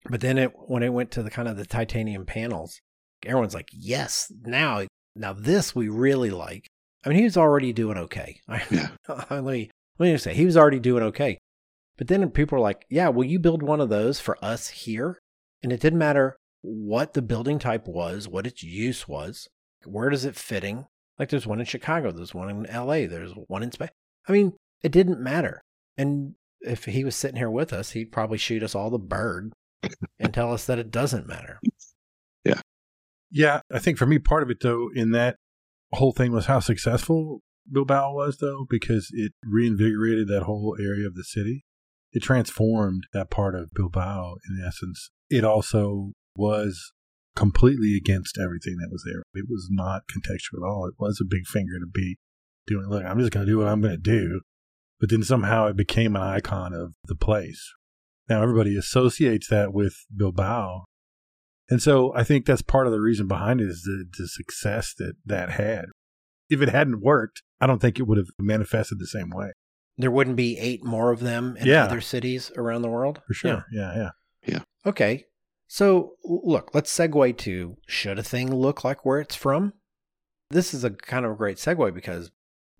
But 0.08 0.20
then 0.20 0.38
it 0.38 0.52
when 0.54 0.82
it 0.82 0.92
went 0.92 1.10
to 1.12 1.22
the 1.22 1.30
kind 1.30 1.48
of 1.48 1.56
the 1.56 1.66
titanium 1.66 2.26
panels, 2.26 2.80
everyone's 3.24 3.54
like, 3.54 3.68
yes, 3.72 4.30
now 4.42 4.86
now 5.14 5.32
this 5.32 5.74
we 5.74 5.88
really 5.88 6.30
like. 6.30 6.66
I 7.04 7.08
mean, 7.08 7.18
he 7.18 7.24
was 7.24 7.36
already 7.36 7.72
doing 7.72 7.98
okay. 7.98 8.40
Yeah. 8.70 8.88
let 9.30 9.44
me 9.44 9.70
let 9.98 10.06
me 10.06 10.12
just 10.12 10.24
say 10.24 10.34
he 10.34 10.44
was 10.44 10.56
already 10.56 10.80
doing 10.80 11.02
okay. 11.04 11.38
But 11.96 12.08
then 12.08 12.28
people 12.30 12.58
are 12.58 12.62
like, 12.62 12.84
yeah, 12.90 13.08
will 13.08 13.24
you 13.24 13.38
build 13.38 13.62
one 13.62 13.80
of 13.80 13.88
those 13.88 14.20
for 14.20 14.36
us 14.44 14.68
here? 14.68 15.18
And 15.62 15.72
it 15.72 15.80
didn't 15.80 15.98
matter 15.98 16.36
what 16.60 17.14
the 17.14 17.22
building 17.22 17.58
type 17.58 17.86
was, 17.86 18.28
what 18.28 18.46
its 18.46 18.62
use 18.62 19.08
was, 19.08 19.48
where 19.84 20.10
does 20.10 20.24
it 20.24 20.36
fitting. 20.36 20.86
Like 21.18 21.30
there's 21.30 21.46
one 21.46 21.60
in 21.60 21.66
Chicago, 21.66 22.12
there's 22.12 22.34
one 22.34 22.50
in 22.50 22.62
LA, 22.64 23.06
there's 23.06 23.32
one 23.46 23.62
in 23.62 23.72
Spain. 23.72 23.88
I 24.28 24.32
mean, 24.32 24.52
it 24.82 24.92
didn't 24.92 25.20
matter. 25.20 25.62
And 25.96 26.34
if 26.60 26.84
he 26.84 27.04
was 27.04 27.16
sitting 27.16 27.36
here 27.36 27.50
with 27.50 27.72
us, 27.72 27.92
he'd 27.92 28.12
probably 28.12 28.38
shoot 28.38 28.62
us 28.62 28.74
all 28.74 28.90
the 28.90 28.98
bird 28.98 29.52
and 30.18 30.32
tell 30.32 30.52
us 30.52 30.66
that 30.66 30.78
it 30.78 30.90
doesn't 30.90 31.26
matter. 31.26 31.60
Yeah, 32.44 32.60
Yeah. 33.30 33.60
I 33.72 33.78
think 33.78 33.98
for 33.98 34.06
me, 34.06 34.18
part 34.18 34.42
of 34.42 34.50
it 34.50 34.58
though, 34.60 34.88
in 34.94 35.12
that 35.12 35.36
whole 35.92 36.12
thing 36.12 36.32
was 36.32 36.46
how 36.46 36.60
successful 36.60 37.40
Bilbao 37.70 38.14
was, 38.14 38.38
though, 38.38 38.66
because 38.68 39.10
it 39.12 39.32
reinvigorated 39.44 40.28
that 40.28 40.44
whole 40.44 40.76
area 40.80 41.06
of 41.06 41.14
the 41.14 41.24
city. 41.24 41.64
It 42.12 42.22
transformed 42.22 43.04
that 43.12 43.30
part 43.30 43.54
of 43.54 43.70
Bilbao 43.74 44.36
in 44.48 44.64
essence. 44.64 45.10
It 45.28 45.44
also 45.44 46.12
was 46.34 46.92
completely 47.34 47.96
against 47.96 48.38
everything 48.38 48.76
that 48.78 48.90
was 48.90 49.02
there. 49.04 49.22
It 49.34 49.46
was 49.48 49.68
not 49.70 50.02
contextual 50.08 50.62
at 50.62 50.66
all. 50.66 50.86
It 50.86 50.94
was 50.98 51.20
a 51.20 51.28
big 51.28 51.46
finger 51.46 51.78
to 51.78 51.86
be 51.86 52.16
doing, 52.66 52.88
look, 52.88 53.04
I'm 53.04 53.18
just 53.18 53.32
going 53.32 53.44
to 53.44 53.52
do 53.52 53.58
what 53.58 53.68
I'm 53.68 53.80
going 53.80 53.94
to 53.94 53.98
do. 53.98 54.40
But 55.00 55.10
then 55.10 55.22
somehow 55.22 55.66
it 55.66 55.76
became 55.76 56.16
an 56.16 56.22
icon 56.22 56.72
of 56.72 56.94
the 57.04 57.14
place. 57.14 57.72
Now 58.28 58.42
everybody 58.42 58.76
associates 58.76 59.48
that 59.48 59.72
with 59.72 59.94
Bilbao. 60.14 60.84
And 61.68 61.82
so 61.82 62.14
I 62.14 62.22
think 62.24 62.46
that's 62.46 62.62
part 62.62 62.86
of 62.86 62.92
the 62.92 63.00
reason 63.00 63.26
behind 63.28 63.60
it 63.60 63.68
is 63.68 63.82
the, 63.82 64.04
the 64.18 64.28
success 64.28 64.94
that 64.98 65.14
that 65.26 65.50
had. 65.50 65.86
If 66.48 66.62
it 66.62 66.68
hadn't 66.68 67.02
worked, 67.02 67.42
I 67.60 67.66
don't 67.66 67.80
think 67.80 67.98
it 67.98 68.04
would 68.06 68.18
have 68.18 68.28
manifested 68.38 68.98
the 68.98 69.06
same 69.06 69.30
way. 69.30 69.50
There 69.98 70.10
wouldn't 70.10 70.36
be 70.36 70.58
eight 70.58 70.84
more 70.84 71.10
of 71.10 71.20
them 71.20 71.56
in 71.58 71.66
Yeah. 71.66 71.84
other 71.86 72.00
cities 72.00 72.52
around 72.56 72.82
the 72.82 72.88
world? 72.88 73.20
For 73.26 73.34
sure. 73.34 73.64
Yeah, 73.72 73.94
yeah. 73.96 74.10
Yeah. 74.46 74.60
Okay. 74.84 75.24
So, 75.66 76.12
look, 76.24 76.70
let's 76.72 76.96
segue 76.96 77.36
to 77.38 77.76
should 77.88 78.18
a 78.20 78.22
thing 78.22 78.54
look 78.54 78.84
like 78.84 79.04
where 79.04 79.18
it's 79.20 79.34
from? 79.34 79.72
This 80.50 80.72
is 80.72 80.84
a 80.84 80.90
kind 80.90 81.24
of 81.26 81.32
a 81.32 81.36
great 81.36 81.56
segue 81.56 81.92
because 81.92 82.30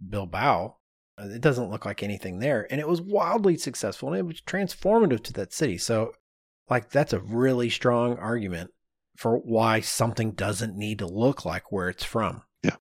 Bilbao, 0.09 0.76
Uh, 1.19 1.29
it 1.29 1.41
doesn't 1.41 1.71
look 1.71 1.85
like 1.85 2.03
anything 2.03 2.39
there. 2.39 2.67
And 2.71 2.81
it 2.81 2.89
was 2.89 3.01
wildly 3.01 3.57
successful 3.57 4.11
and 4.11 4.19
it 4.19 4.27
was 4.27 4.41
transformative 4.41 5.23
to 5.25 5.33
that 5.35 5.53
city. 5.53 5.79
So, 5.79 6.13
like, 6.69 6.91
that's 6.91 7.13
a 7.13 7.21
really 7.21 7.71
strong 7.71 8.19
argument 8.19 8.71
for 9.17 9.39
why 9.39 9.81
something 9.81 10.33
doesn't 10.33 10.77
need 10.77 10.99
to 10.99 11.07
look 11.07 11.45
like 11.45 11.73
where 11.73 11.89
it's 11.89 12.05
from. 12.05 12.43
Yeah. 12.63 12.77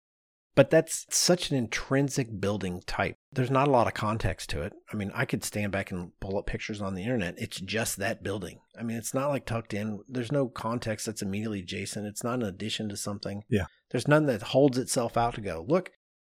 But 0.54 0.70
that's 0.70 1.06
such 1.10 1.50
an 1.50 1.58
intrinsic 1.58 2.40
building 2.42 2.82
type. 2.86 3.18
There's 3.32 3.52
not 3.52 3.68
a 3.68 3.72
lot 3.72 3.88
of 3.88 3.94
context 3.94 4.50
to 4.50 4.62
it. 4.62 4.74
I 4.92 4.98
mean, 4.98 5.12
I 5.14 5.26
could 5.26 5.44
stand 5.44 5.72
back 5.72 5.92
and 5.92 6.12
pull 6.20 6.38
up 6.38 6.46
pictures 6.46 6.82
on 6.82 6.96
the 6.96 7.04
internet. 7.04 7.36
It's 7.38 7.60
just 7.60 7.98
that 7.98 8.24
building. 8.24 8.60
I 8.78 8.84
mean, 8.84 8.98
it's 8.98 9.14
not 9.14 9.30
like 9.30 9.46
tucked 9.46 9.74
in. 9.74 10.02
There's 10.10 10.32
no 10.32 10.48
context 10.48 11.06
that's 11.06 11.22
immediately 11.22 11.60
adjacent. 11.60 12.08
It's 12.08 12.24
not 12.24 12.36
an 12.36 12.44
addition 12.44 12.90
to 12.90 12.98
something. 12.98 13.44
Yeah. 13.50 13.66
There's 13.92 14.08
none 14.08 14.26
that 14.26 14.42
holds 14.42 14.78
itself 14.78 15.16
out 15.16 15.36
to 15.36 15.42
go, 15.42 15.66
look, 15.68 15.92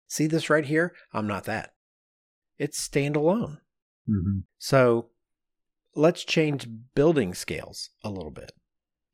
see 0.07 0.27
this 0.27 0.51
right 0.51 0.65
here? 0.65 0.95
I'm 1.13 1.27
not 1.27 1.45
that. 1.45 1.73
It's 2.59 2.87
standalone. 2.87 3.59
hmm 4.07 4.41
So 4.59 5.11
let's 5.95 6.25
change 6.25 6.69
building 6.95 7.35
scales 7.35 7.91
a 8.05 8.11
little 8.11 8.31
bit. 8.31 8.53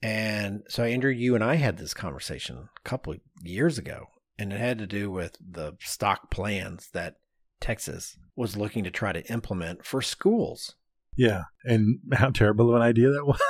And 0.02 0.62
so, 0.68 0.84
Andrew, 0.84 1.10
you 1.10 1.34
and 1.34 1.42
I 1.42 1.54
had 1.54 1.78
this 1.78 1.94
conversation 1.94 2.56
a 2.58 2.88
couple 2.88 3.14
of 3.14 3.20
years 3.42 3.78
ago, 3.78 4.08
and 4.38 4.52
it 4.52 4.60
had 4.60 4.78
to 4.78 4.86
do 4.86 5.10
with 5.10 5.38
the 5.40 5.76
stock 5.80 6.30
plans 6.30 6.90
that 6.92 7.16
Texas 7.60 8.18
was 8.36 8.56
looking 8.56 8.84
to 8.84 8.90
try 8.90 9.12
to 9.12 9.24
implement 9.32 9.84
for 9.86 10.02
schools. 10.02 10.74
Yeah. 11.16 11.44
And 11.64 12.00
how 12.12 12.30
terrible 12.30 12.68
of 12.68 12.76
an 12.76 12.82
idea 12.82 13.08
that 13.10 13.24
was. 13.26 13.40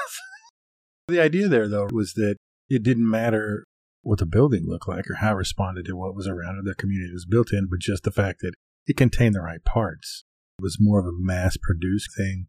the 1.09 1.21
idea 1.21 1.49
there, 1.49 1.69
though, 1.69 1.89
was 1.91 2.13
that 2.13 2.37
it 2.69 2.85
didn't 2.85 3.11
matter 3.11 3.65
what 4.03 4.19
the 4.21 4.27
building 4.27 4.65
looked 4.69 4.87
like 4.87 5.11
or 5.11 5.15
how 5.15 5.33
it 5.33 5.39
responded 5.39 5.87
to 5.87 5.97
what 5.97 6.15
was 6.15 6.29
around 6.29 6.59
it, 6.59 6.65
the 6.65 6.75
community 6.75 7.11
it 7.11 7.15
was 7.15 7.27
built 7.27 7.53
in, 7.53 7.67
but 7.69 7.81
just 7.81 8.05
the 8.05 8.13
fact 8.13 8.41
that 8.43 8.55
it 8.87 8.97
contained 8.97 9.35
the 9.35 9.41
right 9.41 9.65
parts. 9.65 10.25
It 10.59 10.63
was 10.63 10.79
more 10.81 11.01
of 11.01 11.07
a 11.07 11.13
mass 11.13 11.57
produced 11.57 12.11
thing. 12.17 12.47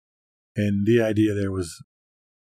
And 0.56 0.86
the 0.86 1.02
idea 1.02 1.34
there 1.34 1.52
was, 1.52 1.84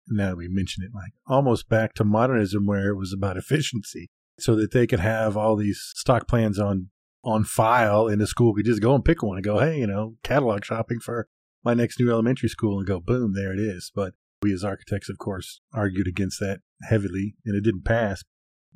now 0.08 0.30
that 0.30 0.36
we 0.36 0.48
mention 0.48 0.82
it, 0.82 0.90
like 0.94 1.12
almost 1.26 1.68
back 1.68 1.94
to 1.94 2.04
modernism 2.04 2.66
where 2.66 2.88
it 2.88 2.96
was 2.96 3.12
about 3.12 3.36
efficiency 3.36 4.08
so 4.38 4.56
that 4.56 4.72
they 4.72 4.86
could 4.86 5.00
have 5.00 5.36
all 5.36 5.56
these 5.56 5.92
stock 5.94 6.26
plans 6.26 6.58
on 6.58 6.88
on 7.24 7.44
file 7.44 8.08
in 8.08 8.18
the 8.18 8.26
school 8.26 8.52
could 8.52 8.64
just 8.64 8.82
go 8.82 8.94
and 8.94 9.04
pick 9.04 9.22
one 9.22 9.36
and 9.36 9.44
go, 9.44 9.60
hey, 9.60 9.78
you 9.78 9.86
know, 9.86 10.16
catalog 10.24 10.64
shopping 10.64 10.98
for 10.98 11.28
my 11.64 11.72
next 11.72 12.00
new 12.00 12.10
elementary 12.10 12.48
school 12.48 12.78
and 12.78 12.86
go, 12.86 12.98
boom, 12.98 13.32
there 13.34 13.52
it 13.52 13.60
is. 13.60 13.92
But 13.94 14.14
we 14.42 14.52
as 14.52 14.64
architects, 14.64 15.08
of 15.08 15.18
course, 15.18 15.60
argued 15.72 16.08
against 16.08 16.40
that 16.40 16.60
heavily 16.82 17.36
and 17.46 17.54
it 17.56 17.62
didn't 17.62 17.84
pass 17.84 18.24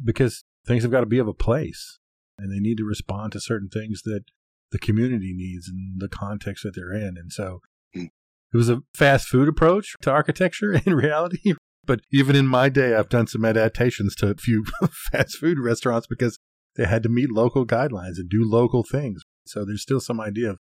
because 0.03 0.45
things 0.65 0.85
have 0.85 0.93
got 0.93 1.01
to 1.01 1.07
be 1.07 1.19
of 1.19 1.27
a 1.27 1.35
place 1.35 1.99
and 2.39 2.53
they 2.53 2.61
need 2.61 2.77
to 2.79 2.85
respond 2.85 3.33
to 3.33 3.41
certain 3.41 3.69
things 3.69 4.03
that 4.05 4.25
the 4.73 4.79
community 4.79 5.33
needs 5.35 5.69
and 5.69 6.01
the 6.01 6.09
context 6.09 6.63
that 6.65 6.75
they're 6.75 6.93
in. 6.93 7.17
And 7.17 7.33
so 7.33 7.61
Mm. 7.95 8.09
it 8.53 8.57
was 8.57 8.69
a 8.69 8.83
fast 8.95 9.29
food 9.29 9.49
approach 9.49 9.95
to 10.03 10.11
architecture 10.11 10.73
in 10.87 10.95
reality. 10.95 11.55
But 11.85 12.01
even 12.13 12.35
in 12.35 12.49
my 12.49 12.69
day, 12.69 12.95
I've 12.95 13.09
done 13.09 13.29
some 13.29 13.45
adaptations 13.45 14.17
to 14.17 14.31
a 14.31 14.35
few 14.35 14.65
fast 15.13 15.37
food 15.39 15.59
restaurants 15.61 16.07
because 16.09 16.39
they 16.75 16.85
had 16.85 17.03
to 17.05 17.09
meet 17.09 17.31
local 17.31 17.65
guidelines 17.65 18.19
and 18.19 18.29
do 18.29 18.43
local 18.45 18.83
things. 18.83 19.23
So 19.47 19.65
there's 19.65 19.83
still 19.83 20.01
some 20.01 20.21
idea 20.21 20.51
of, 20.51 20.59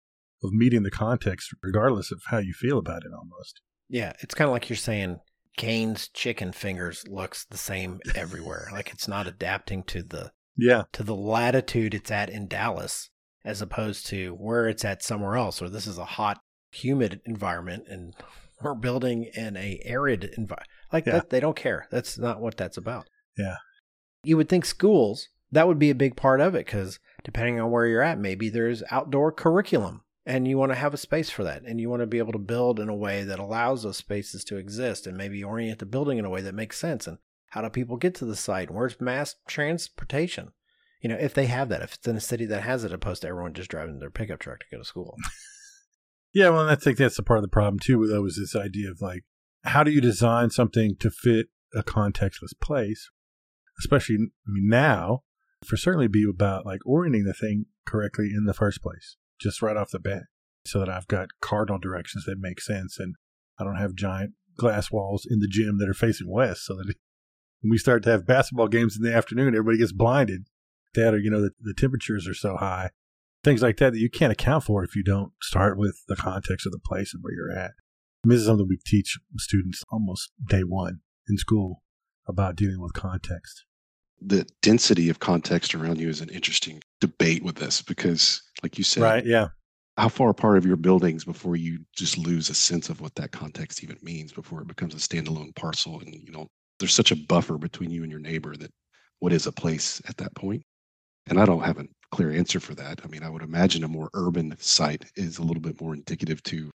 of 0.43 0.51
meeting 0.51 0.81
the 0.81 0.89
context, 0.91 1.53
regardless 1.61 2.11
of 2.11 2.21
how 2.31 2.39
you 2.39 2.53
feel 2.53 2.79
about 2.79 3.03
it 3.05 3.11
almost. 3.15 3.61
Yeah, 3.87 4.13
it's 4.21 4.33
kind 4.33 4.47
of 4.47 4.51
like 4.53 4.67
you're 4.67 4.77
saying 4.77 5.19
Cane's 5.57 6.07
chicken 6.09 6.51
fingers 6.53 7.07
looks 7.07 7.45
the 7.45 7.57
same 7.57 7.99
everywhere. 8.15 8.67
like 8.73 8.91
it's 8.91 9.07
not 9.07 9.27
adapting 9.27 9.83
to 9.83 10.01
the 10.01 10.31
Yeah. 10.57 10.83
to 10.93 11.03
the 11.03 11.15
latitude 11.15 11.93
it's 11.93 12.09
at 12.09 12.31
in 12.31 12.47
Dallas 12.47 13.10
as 13.43 13.61
opposed 13.61 14.05
to 14.07 14.33
where 14.35 14.67
it's 14.67 14.85
at 14.85 15.03
somewhere 15.03 15.35
else 15.35 15.61
or 15.61 15.69
this 15.69 15.87
is 15.87 15.97
a 15.97 16.05
hot 16.05 16.39
humid 16.71 17.21
environment 17.25 17.83
and 17.87 18.13
we're 18.61 18.75
building 18.75 19.23
in 19.33 19.57
a 19.57 19.81
arid 19.85 20.23
environment 20.37 20.67
like 20.93 21.05
Yeah. 21.05 21.13
that 21.13 21.29
they 21.29 21.39
don't 21.39 21.55
care 21.55 21.87
that's 21.91 22.17
not 22.17 22.39
what 22.41 22.57
that's 22.57 22.77
about 22.77 23.07
Yeah. 23.37 23.55
you 24.23 24.37
would 24.37 24.49
think 24.49 24.65
schools 24.65 25.29
that 25.51 25.67
would 25.67 25.79
be 25.79 25.89
a 25.89 25.95
big 25.95 26.15
part 26.15 26.39
of 26.39 26.55
it 26.55 26.65
because 26.65 26.99
depending 27.23 27.59
on 27.59 27.71
where 27.71 27.87
you're 27.87 28.01
at 28.03 28.19
maybe 28.19 28.49
there's 28.49 28.83
outdoor 28.91 29.31
curriculum 29.31 30.01
and 30.25 30.47
you 30.47 30.57
want 30.57 30.71
to 30.71 30.77
have 30.77 30.93
a 30.93 30.97
space 30.97 31.29
for 31.31 31.43
that 31.43 31.63
and 31.63 31.81
you 31.81 31.89
want 31.89 32.01
to 32.01 32.05
be 32.07 32.19
able 32.19 32.31
to 32.31 32.37
build 32.39 32.79
in 32.79 32.87
a 32.89 32.95
way 32.95 33.23
that 33.23 33.39
allows 33.39 33.81
those 33.83 33.97
spaces 33.97 34.43
to 34.43 34.55
exist 34.57 35.07
and 35.07 35.17
maybe 35.17 35.43
orient 35.43 35.79
the 35.79 35.85
building 35.85 36.19
in 36.19 36.25
a 36.25 36.29
way 36.29 36.41
that 36.41 36.53
makes 36.53 36.77
sense 36.77 37.07
and 37.07 37.17
how 37.49 37.61
do 37.61 37.69
people 37.69 37.97
get 37.97 38.13
to 38.15 38.25
the 38.25 38.35
site 38.35 38.69
where's 38.71 39.01
mass 39.01 39.35
transportation 39.47 40.51
you 41.01 41.09
know 41.09 41.17
if 41.19 41.33
they 41.33 41.45
have 41.45 41.69
that 41.69 41.81
if 41.81 41.95
it's 41.95 42.07
in 42.07 42.15
a 42.15 42.21
city 42.21 42.45
that 42.45 42.61
has 42.61 42.83
it 42.83 42.93
opposed 42.93 43.21
to 43.21 43.27
everyone 43.27 43.53
just 43.53 43.69
driving 43.69 43.99
their 43.99 44.09
pickup 44.09 44.39
truck 44.39 44.59
to 44.59 44.65
go 44.71 44.77
to 44.77 44.85
school 44.85 45.17
Yeah, 46.33 46.49
well, 46.49 46.61
and 46.61 46.71
I 46.71 46.75
think 46.75 46.97
that's 46.97 47.19
a 47.19 47.23
part 47.23 47.39
of 47.39 47.43
the 47.43 47.49
problem 47.49 47.79
too. 47.79 48.07
Though, 48.07 48.25
is 48.25 48.37
this 48.37 48.55
idea 48.55 48.89
of 48.89 49.01
like, 49.01 49.23
how 49.63 49.83
do 49.83 49.91
you 49.91 50.01
design 50.01 50.49
something 50.49 50.95
to 50.99 51.11
fit 51.11 51.47
a 51.75 51.83
contextless 51.83 52.53
place? 52.61 53.09
Especially, 53.79 54.15
I 54.15 54.51
mean, 54.51 54.69
now, 54.69 55.23
for 55.65 55.77
certainly 55.77 56.07
be 56.07 56.25
about 56.27 56.65
like 56.65 56.85
orienting 56.85 57.25
the 57.25 57.33
thing 57.33 57.65
correctly 57.85 58.29
in 58.35 58.45
the 58.45 58.53
first 58.53 58.81
place, 58.81 59.17
just 59.39 59.61
right 59.61 59.75
off 59.75 59.91
the 59.91 59.99
bat, 59.99 60.23
so 60.65 60.79
that 60.79 60.89
I've 60.89 61.07
got 61.07 61.29
cardinal 61.41 61.79
directions 61.79 62.25
that 62.25 62.39
make 62.39 62.61
sense, 62.61 62.97
and 62.97 63.15
I 63.59 63.63
don't 63.63 63.75
have 63.75 63.95
giant 63.95 64.33
glass 64.57 64.91
walls 64.91 65.27
in 65.29 65.39
the 65.39 65.47
gym 65.47 65.79
that 65.79 65.89
are 65.89 65.93
facing 65.93 66.29
west, 66.29 66.65
so 66.65 66.75
that 66.75 66.85
when 67.61 67.71
we 67.71 67.77
start 67.77 68.03
to 68.03 68.11
have 68.11 68.25
basketball 68.25 68.69
games 68.69 68.95
in 68.95 69.03
the 69.03 69.15
afternoon, 69.15 69.49
everybody 69.49 69.79
gets 69.79 69.91
blinded. 69.91 70.45
That 70.93 71.13
or 71.13 71.19
you 71.19 71.29
know 71.29 71.41
the, 71.41 71.51
the 71.59 71.73
temperatures 71.73 72.27
are 72.27 72.33
so 72.33 72.57
high 72.57 72.89
things 73.43 73.61
like 73.61 73.77
that 73.77 73.93
that 73.93 73.99
you 73.99 74.09
can't 74.09 74.31
account 74.31 74.63
for 74.63 74.83
if 74.83 74.95
you 74.95 75.03
don't 75.03 75.31
start 75.41 75.77
with 75.77 76.03
the 76.07 76.15
context 76.15 76.65
of 76.65 76.71
the 76.71 76.79
place 76.79 77.13
and 77.13 77.23
where 77.23 77.33
you're 77.33 77.51
at. 77.51 77.71
And 78.23 78.31
this 78.31 78.39
is 78.39 78.45
something 78.45 78.67
we 78.67 78.77
teach 78.85 79.17
students 79.37 79.83
almost 79.91 80.31
day 80.47 80.61
one 80.61 80.99
in 81.27 81.37
school 81.37 81.81
about 82.27 82.55
dealing 82.55 82.79
with 82.79 82.93
context. 82.93 83.65
The 84.21 84.47
density 84.61 85.09
of 85.09 85.19
context 85.19 85.73
around 85.73 85.99
you 85.99 86.07
is 86.07 86.21
an 86.21 86.29
interesting 86.29 86.83
debate 86.99 87.43
with 87.43 87.55
this 87.55 87.81
because, 87.81 88.43
like 88.61 88.77
you 88.77 88.83
said, 88.83 89.01
Right? 89.01 89.25
Yeah. 89.25 89.47
how 89.97 90.09
far 90.09 90.29
apart 90.29 90.57
of 90.59 90.65
your 90.65 90.75
buildings 90.75 91.25
before 91.25 91.55
you 91.55 91.79
just 91.97 92.17
lose 92.19 92.49
a 92.49 92.53
sense 92.53 92.89
of 92.89 93.01
what 93.01 93.15
that 93.15 93.31
context 93.31 93.83
even 93.83 93.97
means 94.03 94.31
before 94.31 94.61
it 94.61 94.67
becomes 94.67 94.93
a 94.93 94.97
standalone 94.97 95.55
parcel 95.55 95.99
and 95.99 96.13
you 96.13 96.31
know 96.31 96.47
there's 96.79 96.93
such 96.93 97.11
a 97.11 97.15
buffer 97.15 97.57
between 97.57 97.89
you 97.89 98.03
and 98.03 98.11
your 98.11 98.19
neighbor 98.21 98.55
that 98.55 98.71
what 99.19 99.33
is 99.33 99.47
a 99.47 99.51
place 99.51 99.99
at 100.07 100.17
that 100.17 100.33
point 100.35 100.61
and 101.27 101.39
i 101.39 101.45
don't 101.45 101.63
have 101.63 101.77
a 101.79 101.85
clear 102.11 102.31
answer 102.31 102.59
for 102.59 102.75
that. 102.75 103.01
I 103.03 103.07
mean, 103.07 103.23
I 103.23 103.29
would 103.29 103.41
imagine 103.41 103.83
a 103.83 103.87
more 103.87 104.09
urban 104.13 104.55
site 104.59 105.05
is 105.15 105.37
a 105.37 105.43
little 105.43 105.61
bit 105.61 105.81
more 105.81 105.93
indicative 105.93 106.43
to 106.43 106.69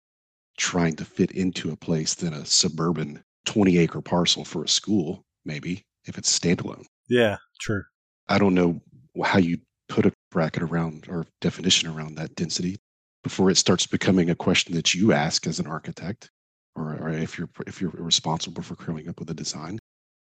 trying 0.58 0.96
to 0.96 1.04
fit 1.04 1.30
into 1.32 1.70
a 1.70 1.76
place 1.76 2.14
than 2.14 2.32
a 2.32 2.46
suburban 2.46 3.22
20 3.44 3.78
acre 3.78 4.00
parcel 4.00 4.44
for 4.44 4.64
a 4.64 4.68
school, 4.68 5.22
maybe, 5.44 5.82
if 6.06 6.18
it's 6.18 6.36
standalone. 6.36 6.84
Yeah, 7.08 7.36
true. 7.60 7.84
I 8.28 8.38
don't 8.38 8.54
know 8.54 8.80
how 9.22 9.38
you 9.38 9.58
put 9.88 10.06
a 10.06 10.12
bracket 10.30 10.62
around 10.62 11.06
or 11.08 11.26
definition 11.40 11.88
around 11.88 12.16
that 12.16 12.34
density 12.34 12.78
before 13.22 13.50
it 13.50 13.56
starts 13.56 13.86
becoming 13.86 14.30
a 14.30 14.34
question 14.34 14.74
that 14.74 14.94
you 14.94 15.12
ask 15.12 15.46
as 15.46 15.60
an 15.60 15.66
architect 15.66 16.30
or, 16.74 16.94
or 16.94 17.10
if 17.10 17.38
you're 17.38 17.48
if 17.66 17.80
you're 17.80 17.90
responsible 17.90 18.62
for 18.62 18.74
coming 18.74 19.08
up 19.08 19.20
with 19.20 19.30
a 19.30 19.34
design. 19.34 19.78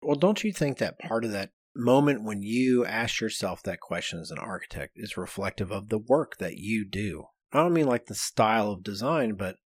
Well, 0.02 0.16
don't 0.16 0.42
you 0.42 0.52
think 0.52 0.78
that 0.78 0.98
part 0.98 1.24
of 1.24 1.32
that 1.32 1.50
moment 1.76 2.24
when 2.24 2.42
you 2.42 2.84
ask 2.84 3.20
yourself 3.20 3.62
that 3.62 3.80
question 3.80 4.20
as 4.20 4.30
an 4.30 4.38
architect 4.38 4.92
is 4.96 5.16
reflective 5.16 5.70
of 5.70 5.88
the 5.88 5.98
work 5.98 6.38
that 6.38 6.56
you 6.56 6.84
do? 6.84 7.26
I 7.52 7.58
don't 7.58 7.72
mean 7.72 7.86
like 7.86 8.06
the 8.06 8.14
style 8.14 8.70
of 8.70 8.82
design, 8.82 9.34
but 9.34 9.56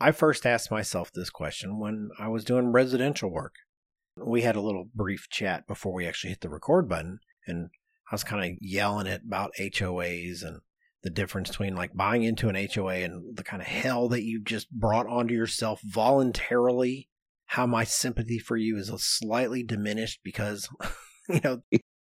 I 0.00 0.12
first 0.12 0.46
asked 0.46 0.70
myself 0.70 1.12
this 1.12 1.30
question 1.30 1.78
when 1.78 2.10
I 2.18 2.28
was 2.28 2.44
doing 2.44 2.72
residential 2.72 3.30
work. 3.30 3.54
We 4.16 4.42
had 4.42 4.56
a 4.56 4.60
little 4.60 4.88
brief 4.94 5.28
chat 5.30 5.66
before 5.66 5.92
we 5.92 6.06
actually 6.06 6.30
hit 6.30 6.40
the 6.40 6.48
record 6.48 6.88
button, 6.88 7.18
and 7.46 7.70
I 8.10 8.14
was 8.14 8.24
kind 8.24 8.44
of 8.44 8.58
yelling 8.60 9.06
it 9.06 9.22
about 9.26 9.52
HOAs 9.58 10.44
and 10.44 10.60
the 11.02 11.10
difference 11.10 11.50
between 11.50 11.76
like 11.76 11.94
buying 11.94 12.24
into 12.24 12.48
an 12.48 12.68
HOA 12.74 12.96
and 12.96 13.36
the 13.36 13.44
kind 13.44 13.60
of 13.60 13.68
hell 13.68 14.08
that 14.08 14.22
you 14.22 14.42
just 14.42 14.70
brought 14.70 15.06
onto 15.06 15.34
yourself 15.34 15.80
voluntarily. 15.84 17.08
How 17.46 17.66
my 17.66 17.84
sympathy 17.84 18.38
for 18.38 18.56
you 18.56 18.76
is 18.78 18.90
slightly 18.98 19.62
diminished 19.62 20.20
because, 20.24 20.68
you 21.28 21.40
know, 21.42 21.60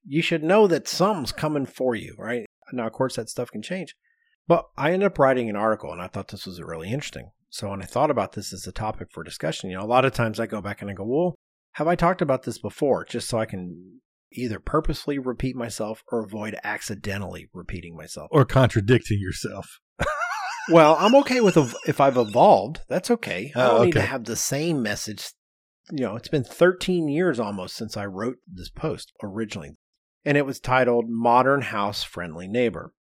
you 0.07 0.23
should 0.23 0.43
know 0.43 0.67
that 0.67 0.89
something's 0.89 1.33
coming 1.33 1.67
for 1.67 1.95
you, 1.95 2.15
right? 2.19 2.47
Now, 2.73 2.87
of 2.87 2.93
course, 2.93 3.17
that 3.17 3.29
stuff 3.29 3.51
can 3.51 3.63
change. 3.63 3.95
But 4.47 4.67
I 4.77 4.93
ended 4.93 5.07
up 5.07 5.19
writing 5.19 5.49
an 5.49 5.57
article 5.57 5.93
and 5.93 6.03
I 6.03 6.07
thought 6.09 6.29
this 6.29 6.47
was 6.47 6.61
really 6.61 6.91
interesting. 6.91 7.31
So 7.49 7.71
when 7.71 7.81
I 7.83 7.87
thought 7.87 8.11
about 8.11 8.33
this 8.33 8.53
as 8.53 8.67
a 8.67 8.73
topic 8.73 9.09
for 9.13 9.23
discussion, 9.23 9.71
you 9.71 9.77
know, 9.79 9.85
a 9.85 9.87
lot 9.87 10.05
of 10.05 10.13
times 10.13 10.41
I 10.41 10.47
go 10.47 10.61
back 10.61 10.83
and 10.83 10.91
I 10.91 10.95
go, 10.95 11.05
well, 11.05 11.35
have 11.73 11.87
I 11.89 11.95
talked 11.95 12.21
about 12.21 12.43
this 12.43 12.59
before? 12.59 13.05
Just 13.05 13.29
so 13.29 13.39
I 13.39 13.47
can 13.47 14.01
either 14.33 14.59
purposefully 14.59 15.19
repeat 15.19 15.57
myself 15.57 16.03
or 16.11 16.25
avoid 16.25 16.57
accidentally 16.65 17.49
repeating 17.55 17.97
myself. 17.97 18.29
Or 18.33 18.45
contradicting 18.45 19.21
yourself. 19.21 19.79
well, 20.69 20.97
I'm 20.99 21.15
okay 21.17 21.41
with 21.41 21.57
ev- 21.57 21.77
if 21.87 22.01
I've 22.01 22.17
evolved. 22.17 22.81
That's 22.89 23.11
okay. 23.13 23.53
I 23.55 23.63
Oh, 23.63 23.69
don't 23.77 23.85
need 23.87 23.93
to 23.93 24.03
have 24.03 24.25
the 24.25 24.37
same 24.37 24.83
message. 24.83 25.31
You 25.91 26.05
know, 26.07 26.17
it's 26.17 26.29
been 26.29 26.45
13 26.45 27.09
years 27.09 27.39
almost 27.39 27.77
since 27.77 27.97
I 27.97 28.07
wrote 28.07 28.39
this 28.47 28.71
post 28.71 29.13
originally, 29.23 29.77
and 30.25 30.39
it 30.39 30.47
was 30.47 30.59
titled 30.59 31.07
Modern 31.09 31.63
House 31.63 32.03
Friendly 32.03 32.49
Neighbor. 32.49 32.95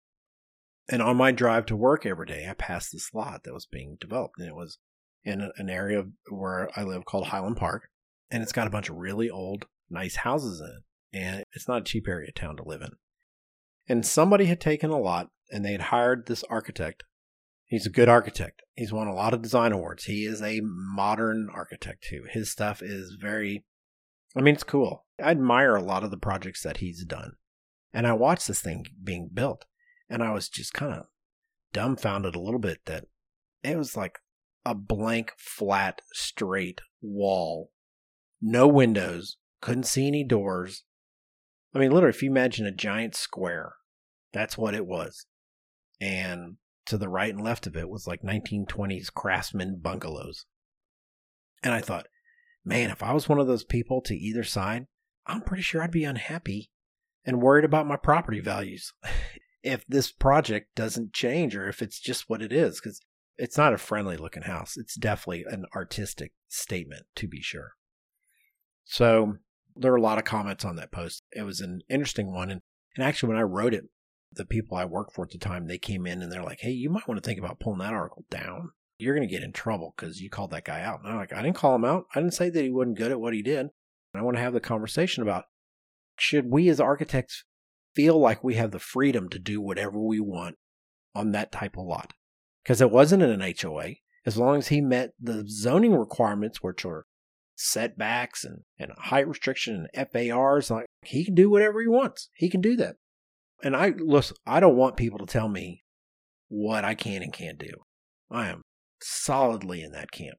And 0.90 1.02
on 1.02 1.16
my 1.16 1.32
drive 1.32 1.68
to 1.68 1.76
work 1.76 2.06
every 2.06 2.26
day, 2.26 2.48
I 2.50 2.54
passed 2.54 2.92
this 2.92 3.14
lot 3.14 3.44
that 3.44 3.54
was 3.54 3.68
being 3.68 3.98
developed, 4.02 4.40
and 4.40 4.48
it 4.48 4.56
was 4.56 4.80
in 5.24 5.52
an 5.58 5.70
area 5.70 6.06
where 6.30 6.70
I 6.76 6.84
live 6.84 7.06
called 7.06 7.28
Highland 7.28 7.58
Park, 7.58 7.90
and 8.32 8.42
it's 8.42 8.52
got 8.52 8.66
a 8.66 8.72
bunch 8.72 8.90
of 8.90 8.96
really 8.96 9.30
old, 9.30 9.68
nice 9.90 10.16
houses 10.18 10.60
in 10.60 10.68
it, 10.68 10.84
and 11.14 11.46
it's 11.54 11.68
not 11.68 11.82
a 11.82 11.86
cheap 11.86 12.08
area 12.08 12.32
town 12.32 12.58
to 12.58 12.64
live 12.64 12.82
in. 12.82 12.94
And 13.88 14.06
somebody 14.06 14.46
had 14.46 14.60
taken 14.60 14.90
a 14.90 15.00
lot, 15.00 15.30
and 15.52 15.64
they 15.64 15.74
had 15.74 15.82
hired 15.82 16.26
this 16.26 16.44
architect. 16.50 17.04
He's 17.72 17.86
a 17.86 17.90
good 17.90 18.10
architect. 18.10 18.64
He's 18.76 18.92
won 18.92 19.08
a 19.08 19.14
lot 19.14 19.34
of 19.34 19.42
design 19.42 19.72
awards. 19.72 20.04
He 20.04 20.26
is 20.26 20.42
a 20.42 20.60
modern 20.62 21.48
architect 21.56 22.04
too. 22.04 22.26
His 22.30 22.52
stuff 22.52 22.82
is 22.82 23.16
very, 23.18 23.64
I 24.36 24.42
mean, 24.42 24.56
it's 24.56 24.64
cool. 24.66 25.06
I 25.24 25.32
admire 25.32 25.78
a 25.78 25.82
lot 25.82 26.04
of 26.04 26.12
the 26.12 26.18
projects 26.18 26.64
that 26.64 26.78
he's 26.78 27.06
done. 27.06 27.38
And 27.94 28.06
I 28.06 28.12
watched 28.12 28.50
this 28.50 28.60
thing 28.60 28.88
being 29.02 29.30
built, 29.34 29.64
and 30.10 30.22
I 30.22 30.34
was 30.34 30.50
just 30.50 30.74
kind 30.74 30.94
of 30.94 31.06
dumbfounded 31.72 32.36
a 32.36 32.42
little 32.42 32.60
bit 32.60 32.80
that 32.88 33.06
it 33.64 33.78
was 33.78 33.96
like 33.96 34.20
a 34.66 34.76
blank, 34.76 35.32
flat, 35.38 36.02
straight 36.12 36.82
wall, 37.02 37.72
no 38.42 38.68
windows, 38.68 39.38
couldn't 39.62 39.86
see 39.86 40.08
any 40.08 40.26
doors. 40.26 40.84
I 41.74 41.80
mean, 41.80 41.92
literally, 41.92 42.14
if 42.14 42.22
you 42.22 42.32
imagine 42.32 42.66
a 42.66 42.72
giant 42.74 43.16
square, 43.16 43.76
that's 44.34 44.58
what 44.58 44.76
it 44.76 44.86
was. 44.86 45.26
And 46.02 46.58
to 46.92 46.98
the 46.98 47.10
right 47.10 47.34
and 47.34 47.42
left 47.42 47.68
of 47.68 47.78
it 47.78 47.90
was 47.90 48.06
like 48.06 48.22
1920s 48.22 49.14
craftsman 49.14 49.80
bungalows. 49.82 50.46
And 51.64 51.74
I 51.74 51.80
thought, 51.80 52.08
man, 52.66 52.90
if 52.90 53.02
I 53.02 53.14
was 53.14 53.30
one 53.30 53.40
of 53.40 53.48
those 53.48 53.64
people 53.64 54.02
to 54.02 54.16
either 54.16 54.44
side, 54.44 54.88
I'm 55.26 55.42
pretty 55.42 55.64
sure 55.64 55.82
I'd 55.82 55.92
be 55.92 56.04
unhappy 56.04 56.70
and 57.24 57.42
worried 57.42 57.64
about 57.64 57.88
my 57.88 57.96
property 57.96 58.42
values 58.42 58.92
if 59.64 59.86
this 59.88 60.12
project 60.12 60.76
doesn't 60.76 61.14
change 61.14 61.56
or 61.56 61.70
if 61.70 61.82
it's 61.82 61.98
just 61.98 62.30
what 62.30 62.42
it 62.42 62.52
is. 62.52 62.82
Because 62.82 63.00
it's 63.38 63.58
not 63.58 63.74
a 63.74 63.78
friendly 63.78 64.18
looking 64.18 64.44
house. 64.44 64.76
It's 64.76 64.96
definitely 64.96 65.46
an 65.50 65.66
artistic 65.74 66.34
statement, 66.50 67.06
to 67.16 67.28
be 67.28 67.42
sure. 67.42 67.72
So 68.84 69.38
there 69.78 69.92
were 69.92 69.98
a 69.98 70.02
lot 70.02 70.18
of 70.18 70.26
comments 70.26 70.66
on 70.66 70.76
that 70.76 70.92
post. 70.92 71.24
It 71.32 71.44
was 71.44 71.62
an 71.62 71.84
interesting 71.90 72.34
one. 72.34 72.52
And, 72.52 72.62
and 72.98 73.06
actually, 73.06 73.30
when 73.30 73.40
I 73.40 73.44
wrote 73.44 73.74
it, 73.74 73.86
the 74.34 74.46
people 74.46 74.78
I 74.78 74.86
worked 74.86 75.14
for 75.14 75.26
at 75.26 75.32
the 75.32 75.38
time, 75.38 75.68
they 75.68 75.78
came 75.78 76.06
in 76.06 76.22
and 76.22 76.32
they're 76.32 76.44
like, 76.44 76.62
hey, 76.62 76.72
you 76.72 76.90
might 76.90 77.08
want 77.08 77.22
to 77.22 77.28
think 77.28 77.40
about 77.40 77.60
pulling 77.60 77.80
that 77.80 77.94
article 77.94 78.26
down. 78.30 78.72
You're 78.98 79.16
going 79.16 79.28
to 79.28 79.34
get 79.34 79.44
in 79.44 79.52
trouble 79.52 79.94
because 79.96 80.22
you 80.22 80.30
called 80.30 80.52
that 80.52 80.66
guy 80.66 80.82
out. 80.82 81.02
And 81.02 81.12
I'm 81.12 81.18
like, 81.18 81.34
I 81.34 81.42
didn't 81.42 81.56
call 81.56 81.76
him 81.76 81.86
out. 81.86 82.06
I 82.14 82.20
didn't 82.20 82.36
say 82.36 82.50
that 82.50 82.64
he 82.64 82.70
wasn't 82.70 82.98
good 82.98 83.12
at 83.12 83.20
what 83.20 83.34
he 83.34 83.42
did. 83.42 83.60
And 83.60 83.70
I 84.16 84.22
want 84.22 84.38
to 84.38 84.44
have 84.44 84.54
the 84.54 84.60
conversation 84.60 85.24
about 85.24 85.46
should 86.18 86.52
we 86.52 86.70
as 86.70 86.80
architects 86.80 87.46
feel 87.96 88.20
like 88.20 88.44
we 88.44 88.56
have 88.56 88.72
the 88.72 88.80
freedom 88.80 89.28
to 89.30 89.40
do 89.40 89.60
whatever 89.60 90.00
we 90.00 90.20
want 90.20 90.56
on 91.16 91.32
that 91.32 91.52
type 91.52 91.78
of 91.78 91.86
lot? 91.86 92.14
Because 92.64 92.80
it 92.80 92.92
wasn't 92.92 93.24
in 93.24 93.30
an 93.30 93.54
HOA. 93.60 93.96
As 94.24 94.38
long 94.38 94.58
as 94.58 94.68
he 94.68 94.82
met 94.82 95.14
the 95.20 95.46
zoning 95.48 95.96
requirements, 95.96 96.62
which 96.62 96.86
are 96.86 97.06
setbacks 97.56 98.44
and, 98.44 98.62
and 98.78 98.92
height 98.98 99.28
restriction 99.28 99.88
and 99.94 100.08
FARs, 100.12 100.70
like 100.70 100.86
he 101.04 101.26
can 101.26 101.34
do 101.34 101.50
whatever 101.50 101.82
he 101.82 101.88
wants. 101.88 102.30
He 102.34 102.50
can 102.50 102.62
do 102.62 102.76
that. 102.78 102.98
And 103.64 103.76
I 103.76 103.94
listen, 103.98 104.38
I 104.46 104.60
don't 104.60 104.76
want 104.76 104.98
people 104.98 105.20
to 105.20 105.26
tell 105.26 105.48
me 105.48 105.84
what 106.50 106.84
I 106.84 106.96
can 106.96 107.22
and 107.22 107.32
can't 107.32 107.58
do. 107.58 107.72
I 108.30 108.50
am 108.50 108.62
solidly 109.02 109.82
in 109.82 109.92
that 109.92 110.12
camp. 110.12 110.38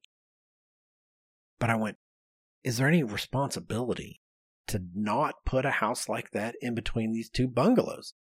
But 1.59 1.71
I 1.71 1.77
went, 1.77 1.97
is 2.65 2.77
there 2.77 2.89
any 2.89 3.03
responsibility 3.03 4.21
to 4.69 4.83
not 4.95 5.35
put 5.45 5.65
a 5.65 5.71
house 5.71 6.09
like 6.09 6.31
that 6.33 6.55
in 6.61 6.75
between 6.75 7.13
these 7.13 7.31
two 7.31 7.49
bungalows? 7.49 8.15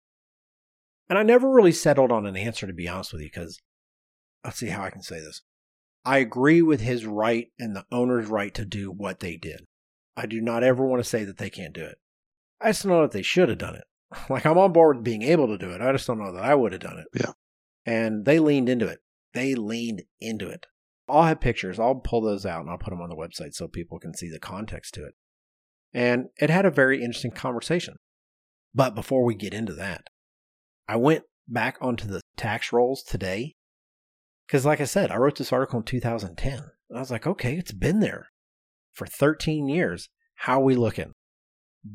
And 1.08 1.18
I 1.18 1.22
never 1.22 1.50
really 1.50 1.72
settled 1.72 2.12
on 2.12 2.26
an 2.26 2.36
answer, 2.36 2.66
to 2.66 2.72
be 2.72 2.88
honest 2.88 3.12
with 3.12 3.22
you, 3.22 3.28
because 3.32 3.58
let's 4.44 4.58
see 4.58 4.68
how 4.68 4.82
I 4.82 4.90
can 4.90 5.02
say 5.02 5.20
this. 5.20 5.42
I 6.04 6.18
agree 6.18 6.62
with 6.62 6.80
his 6.80 7.06
right 7.06 7.48
and 7.58 7.74
the 7.74 7.84
owner's 7.90 8.28
right 8.28 8.54
to 8.54 8.64
do 8.64 8.90
what 8.90 9.20
they 9.20 9.36
did. 9.36 9.64
I 10.16 10.26
do 10.26 10.40
not 10.40 10.62
ever 10.62 10.84
want 10.84 11.02
to 11.02 11.08
say 11.08 11.24
that 11.24 11.38
they 11.38 11.50
can't 11.50 11.74
do 11.74 11.84
it. 11.84 11.98
I 12.60 12.70
just 12.70 12.84
know 12.84 13.02
that 13.02 13.12
they 13.12 13.22
should 13.22 13.48
have 13.48 13.58
done 13.58 13.76
it. 13.76 13.84
Like 14.30 14.46
I'm 14.46 14.58
on 14.58 14.72
board 14.72 14.96
with 14.96 15.04
being 15.04 15.22
able 15.22 15.48
to 15.48 15.58
do 15.58 15.70
it. 15.70 15.80
I 15.80 15.92
just 15.92 16.06
don't 16.06 16.18
know 16.18 16.32
that 16.32 16.44
I 16.44 16.54
would 16.54 16.72
have 16.72 16.80
done 16.80 16.98
it. 16.98 17.06
Yeah. 17.14 17.32
And 17.84 18.24
they 18.24 18.38
leaned 18.38 18.68
into 18.68 18.86
it. 18.86 19.00
They 19.34 19.54
leaned 19.54 20.02
into 20.20 20.48
it. 20.48 20.66
I'll 21.08 21.24
have 21.24 21.40
pictures. 21.40 21.78
I'll 21.78 21.96
pull 21.96 22.20
those 22.20 22.44
out 22.44 22.60
and 22.62 22.70
I'll 22.70 22.78
put 22.78 22.90
them 22.90 23.00
on 23.00 23.08
the 23.08 23.16
website 23.16 23.54
so 23.54 23.68
people 23.68 23.98
can 23.98 24.14
see 24.14 24.28
the 24.28 24.38
context 24.38 24.94
to 24.94 25.04
it. 25.04 25.14
And 25.92 26.26
it 26.38 26.50
had 26.50 26.66
a 26.66 26.70
very 26.70 27.02
interesting 27.02 27.30
conversation. 27.30 27.96
But 28.74 28.94
before 28.94 29.24
we 29.24 29.34
get 29.34 29.54
into 29.54 29.72
that, 29.74 30.08
I 30.86 30.96
went 30.96 31.24
back 31.46 31.78
onto 31.80 32.06
the 32.06 32.20
tax 32.36 32.72
rolls 32.72 33.02
today. 33.02 33.54
Because, 34.46 34.64
like 34.64 34.80
I 34.80 34.84
said, 34.84 35.10
I 35.10 35.16
wrote 35.16 35.36
this 35.36 35.52
article 35.52 35.80
in 35.80 35.84
2010. 35.84 36.62
I 36.94 36.98
was 36.98 37.10
like, 37.10 37.26
okay, 37.26 37.56
it's 37.56 37.72
been 37.72 38.00
there 38.00 38.28
for 38.92 39.06
13 39.06 39.68
years. 39.68 40.08
How 40.36 40.60
are 40.60 40.64
we 40.64 40.74
looking? 40.74 41.12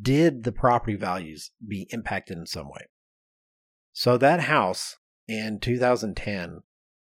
Did 0.02 0.44
the 0.44 0.52
property 0.52 0.96
values 0.96 1.52
be 1.66 1.88
impacted 1.92 2.38
in 2.38 2.46
some 2.46 2.68
way? 2.68 2.88
So, 3.92 4.18
that 4.18 4.42
house 4.42 4.98
in 5.28 5.60
2010, 5.60 6.62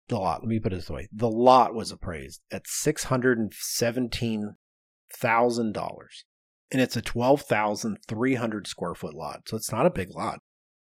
the 0.08 0.18
lot, 0.18 0.42
let 0.42 0.48
me 0.48 0.60
put 0.60 0.72
it 0.72 0.76
this 0.76 0.90
way 0.90 1.08
the 1.12 1.28
lot 1.28 1.74
was 1.74 1.90
appraised 1.90 2.40
at 2.50 2.64
$617,000 2.64 4.54
and 6.70 6.80
it's 6.80 6.96
a 6.96 7.02
12,300 7.02 8.66
square 8.66 8.94
foot 8.94 9.14
lot. 9.14 9.42
So 9.46 9.56
it's 9.56 9.70
not 9.72 9.86
a 9.86 9.90
big 9.90 10.10
lot, 10.14 10.40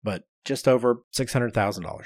but 0.02 0.22
just 0.44 0.68
over 0.68 1.02
$600,000. 1.16 2.04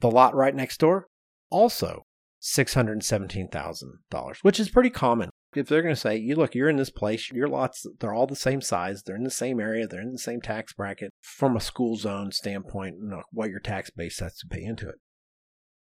The 0.00 0.10
lot 0.10 0.34
right 0.34 0.54
next 0.54 0.80
door, 0.80 1.06
also 1.50 2.06
$617,000, 2.42 4.36
which 4.42 4.58
is 4.60 4.68
pretty 4.68 4.90
common. 4.90 5.30
If 5.54 5.68
they're 5.68 5.82
going 5.82 5.94
to 5.94 6.00
say, 6.00 6.16
you 6.16 6.34
look, 6.34 6.54
you're 6.54 6.70
in 6.70 6.76
this 6.76 6.90
place, 6.90 7.30
your 7.30 7.48
lots, 7.48 7.86
they're 8.00 8.14
all 8.14 8.26
the 8.26 8.34
same 8.34 8.62
size, 8.62 9.02
they're 9.02 9.16
in 9.16 9.24
the 9.24 9.30
same 9.30 9.60
area, 9.60 9.86
they're 9.86 10.00
in 10.00 10.12
the 10.12 10.18
same 10.18 10.40
tax 10.40 10.72
bracket 10.72 11.10
from 11.20 11.56
a 11.56 11.60
school 11.60 11.96
zone 11.96 12.32
standpoint, 12.32 12.96
you 13.02 13.08
know, 13.08 13.22
what 13.32 13.50
your 13.50 13.60
tax 13.60 13.90
base 13.90 14.20
has 14.20 14.36
to 14.38 14.46
pay 14.46 14.62
into 14.62 14.88
it. 14.88 14.94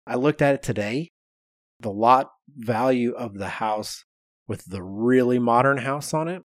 I 0.06 0.15
looked 0.15 0.41
at 0.41 0.54
it 0.54 0.62
today. 0.62 1.10
The 1.80 1.91
lot 1.91 2.30
value 2.56 3.13
of 3.13 3.36
the 3.36 3.50
house 3.50 4.04
with 4.48 4.65
the 4.65 4.84
really 4.84 5.39
modern 5.39 5.80
house 5.80 6.13
on 6.13 6.28
it 6.28 6.43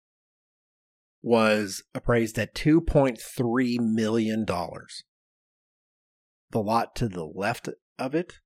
was 1.22 1.84
appraised 1.94 2.40
at 2.40 2.56
$2.3 2.56 3.80
million. 3.80 4.46
The 4.46 4.88
lot 6.54 6.96
to 6.96 7.08
the 7.08 7.26
left 7.26 7.70
of 8.00 8.16
it, 8.16 8.40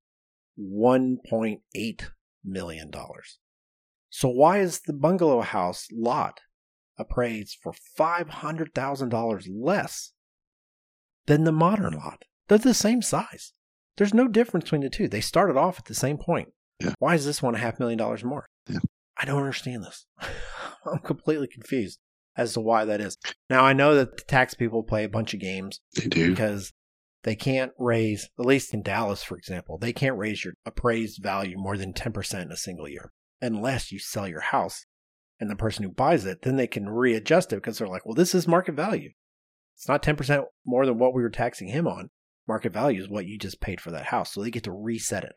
$1.8 0.60 2.10
million. 2.44 2.92
So 4.18 4.30
why 4.30 4.60
is 4.60 4.80
the 4.80 4.94
bungalow 4.94 5.42
house 5.42 5.90
lot 5.92 6.40
appraised 6.98 7.58
for 7.62 7.74
$500,000 8.00 9.48
less 9.54 10.14
than 11.26 11.44
the 11.44 11.52
modern 11.52 11.96
lot? 11.96 12.24
They're 12.48 12.58
the 12.58 12.74
same 12.74 13.02
size. 13.02 13.52
There's 13.98 14.14
no 14.14 14.30
difference 14.30 14.64
between 14.64 14.84
the 14.84 14.90
two. 14.90 15.10
They 15.10 15.20
started 15.20 15.58
off 15.58 15.80
at 15.80 15.86
the 15.86 15.94
same 15.94 16.18
point. 16.18 16.48
Yeah. 16.80 16.94
Why 17.00 17.16
is 17.16 17.26
this 17.26 17.42
one 17.44 17.56
a 17.56 17.58
half 17.58 17.78
million 17.78 17.98
dollars 17.98 18.24
more? 18.24 18.46
Yeah. 18.70 18.80
I 19.18 19.26
don't 19.26 19.40
understand 19.42 19.84
this. 19.84 20.06
I'm 20.86 21.00
completely 21.00 21.48
confused 21.50 22.00
as 22.38 22.54
to 22.54 22.62
why 22.62 22.86
that 22.86 23.02
is. 23.02 23.18
Now 23.50 23.66
I 23.66 23.74
know 23.74 23.96
that 23.96 24.16
the 24.16 24.24
tax 24.24 24.54
people 24.54 24.84
play 24.84 25.04
a 25.04 25.10
bunch 25.10 25.34
of 25.34 25.42
games 25.42 25.82
They 25.94 26.08
do. 26.08 26.30
because 26.30 26.72
they 27.24 27.36
can't 27.36 27.74
raise, 27.78 28.30
at 28.40 28.46
least 28.46 28.74
in 28.74 28.82
Dallas, 28.82 29.24
for 29.24 29.36
example, 29.38 29.78
they 29.78 29.92
can't 29.92 30.18
raise 30.18 30.46
your 30.46 30.54
appraised 30.66 31.22
value 31.22 31.58
more 31.58 31.76
than 31.76 31.92
10% 31.92 32.42
in 32.42 32.52
a 32.54 32.56
single 32.56 32.88
year 32.88 33.12
unless 33.42 33.92
you 33.92 34.00
sell 34.00 34.28
your 34.28 34.42
house. 34.42 34.86
And 35.40 35.50
the 35.50 35.56
person 35.56 35.84
who 35.84 35.92
buys 35.92 36.26
it, 36.26 36.44
then 36.44 36.56
they 36.56 36.68
can 36.68 36.88
readjust 36.88 37.52
it 37.52 37.58
because 37.58 37.78
they're 37.78 37.90
like, 37.90 38.06
well, 38.06 38.16
this 38.16 38.34
is 38.34 38.48
market 38.48 38.76
value. 38.76 39.10
It's 39.76 39.88
not 39.88 40.02
10% 40.02 40.46
more 40.66 40.86
than 40.86 40.98
what 40.98 41.14
we 41.14 41.22
were 41.22 41.30
taxing 41.30 41.68
him 41.68 41.88
on. 41.88 42.10
Market 42.48 42.72
value 42.72 43.02
is 43.02 43.10
what 43.10 43.26
you 43.26 43.38
just 43.38 43.60
paid 43.60 43.82
for 43.82 43.92
that 43.92 44.06
house. 44.06 44.34
So 44.34 44.42
they 44.42 44.50
get 44.50 44.64
to 44.64 44.72
reset 44.72 45.26
it. 45.26 45.34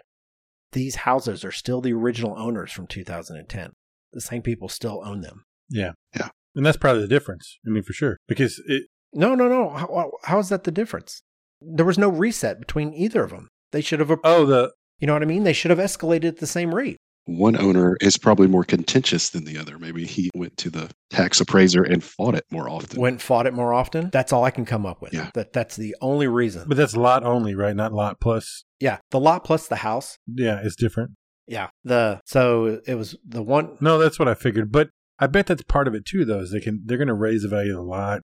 These 0.72 0.96
houses 0.96 1.44
are 1.44 1.50
still 1.50 1.80
the 1.80 1.94
original 1.94 2.38
owners 2.38 2.70
from 2.70 2.86
2010. 2.86 3.70
The 4.12 4.20
same 4.20 4.42
people 4.42 4.68
still 4.68 5.02
own 5.04 5.22
them. 5.22 5.42
Yeah. 5.68 5.92
Yeah. 6.14 6.28
And 6.54 6.64
that's 6.64 6.76
probably 6.76 7.02
the 7.02 7.08
difference. 7.08 7.58
I 7.66 7.70
mean, 7.70 7.82
for 7.82 7.92
sure. 7.92 8.18
Because 8.28 8.62
it, 8.66 8.84
No, 9.12 9.34
no, 9.34 9.48
no. 9.48 9.70
How, 9.70 10.12
how 10.24 10.38
is 10.38 10.48
that 10.50 10.64
the 10.64 10.70
difference? 10.70 11.22
There 11.60 11.86
was 11.86 11.98
no 11.98 12.08
reset 12.08 12.60
between 12.60 12.94
either 12.94 13.24
of 13.24 13.30
them. 13.30 13.48
They 13.72 13.80
should 13.80 14.00
have, 14.00 14.12
oh, 14.22 14.46
the, 14.46 14.72
you 14.98 15.06
know 15.06 15.14
what 15.14 15.22
I 15.22 15.26
mean? 15.26 15.44
They 15.44 15.52
should 15.52 15.70
have 15.70 15.80
escalated 15.80 16.26
at 16.28 16.36
the 16.38 16.46
same 16.46 16.74
rate. 16.74 16.98
One 17.28 17.60
owner 17.60 17.98
is 18.00 18.16
probably 18.16 18.46
more 18.46 18.64
contentious 18.64 19.28
than 19.28 19.44
the 19.44 19.58
other. 19.58 19.78
Maybe 19.78 20.06
he 20.06 20.30
went 20.34 20.56
to 20.58 20.70
the 20.70 20.90
tax 21.10 21.40
appraiser 21.40 21.82
and 21.82 22.02
fought 22.02 22.34
it 22.34 22.44
more 22.50 22.70
often. 22.70 22.98
Went 22.98 23.14
and 23.14 23.22
fought 23.22 23.46
it 23.46 23.52
more 23.52 23.74
often. 23.74 24.08
That's 24.10 24.32
all 24.32 24.44
I 24.44 24.50
can 24.50 24.64
come 24.64 24.86
up 24.86 25.02
with. 25.02 25.12
Yeah. 25.12 25.30
That 25.34 25.52
that's 25.52 25.76
the 25.76 25.94
only 26.00 26.26
reason. 26.26 26.64
but 26.66 26.78
that's 26.78 26.96
lot 26.96 27.24
only, 27.24 27.54
right? 27.54 27.76
Not 27.76 27.92
lot 27.92 28.18
plus. 28.18 28.64
yeah, 28.80 28.98
the 29.10 29.20
lot 29.20 29.44
plus 29.44 29.68
the 29.68 29.76
house. 29.76 30.16
Yeah, 30.26 30.60
it's 30.64 30.74
different. 30.74 31.10
Yeah. 31.46 31.68
The 31.84 32.22
so 32.24 32.80
it 32.86 32.94
was 32.94 33.14
the 33.26 33.42
one. 33.42 33.76
No, 33.80 33.98
that's 33.98 34.18
what 34.18 34.28
I 34.28 34.32
figured. 34.34 34.72
But 34.72 34.88
I 35.18 35.26
bet 35.26 35.46
that's 35.48 35.62
part 35.62 35.86
of 35.86 35.94
it 35.94 36.06
too, 36.06 36.24
though, 36.24 36.40
is 36.40 36.52
they 36.52 36.60
can, 36.60 36.80
they're 36.84 36.96
going 36.96 37.08
to 37.08 37.14
raise 37.14 37.42
the 37.42 37.48
value 37.48 37.72
of 37.72 37.76
the 37.76 37.82
lot 37.82 38.22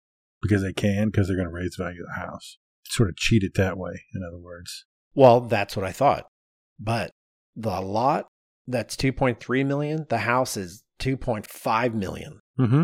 because 0.41 0.63
they 0.63 0.73
can, 0.73 1.09
because 1.09 1.27
they're 1.27 1.37
going 1.37 1.49
to 1.49 1.53
raise 1.53 1.75
the 1.77 1.83
value 1.83 2.01
of 2.01 2.07
the 2.07 2.25
house. 2.25 2.57
Sort 2.85 3.09
of 3.09 3.15
cheat 3.17 3.43
it 3.43 3.53
that 3.55 3.77
way, 3.77 4.05
in 4.15 4.23
other 4.25 4.39
words. 4.39 4.85
Well, 5.13 5.41
that's 5.41 5.75
what 5.75 5.85
I 5.85 5.91
thought. 5.91 6.25
But 6.79 7.11
the 7.55 7.81
lot 7.81 8.27
that's 8.67 8.95
2.3 8.95 9.65
million. 9.65 10.05
The 10.09 10.19
house 10.19 10.57
is 10.57 10.83
2.5 10.99 11.93
million. 11.93 12.39
Mm-hmm. 12.59 12.83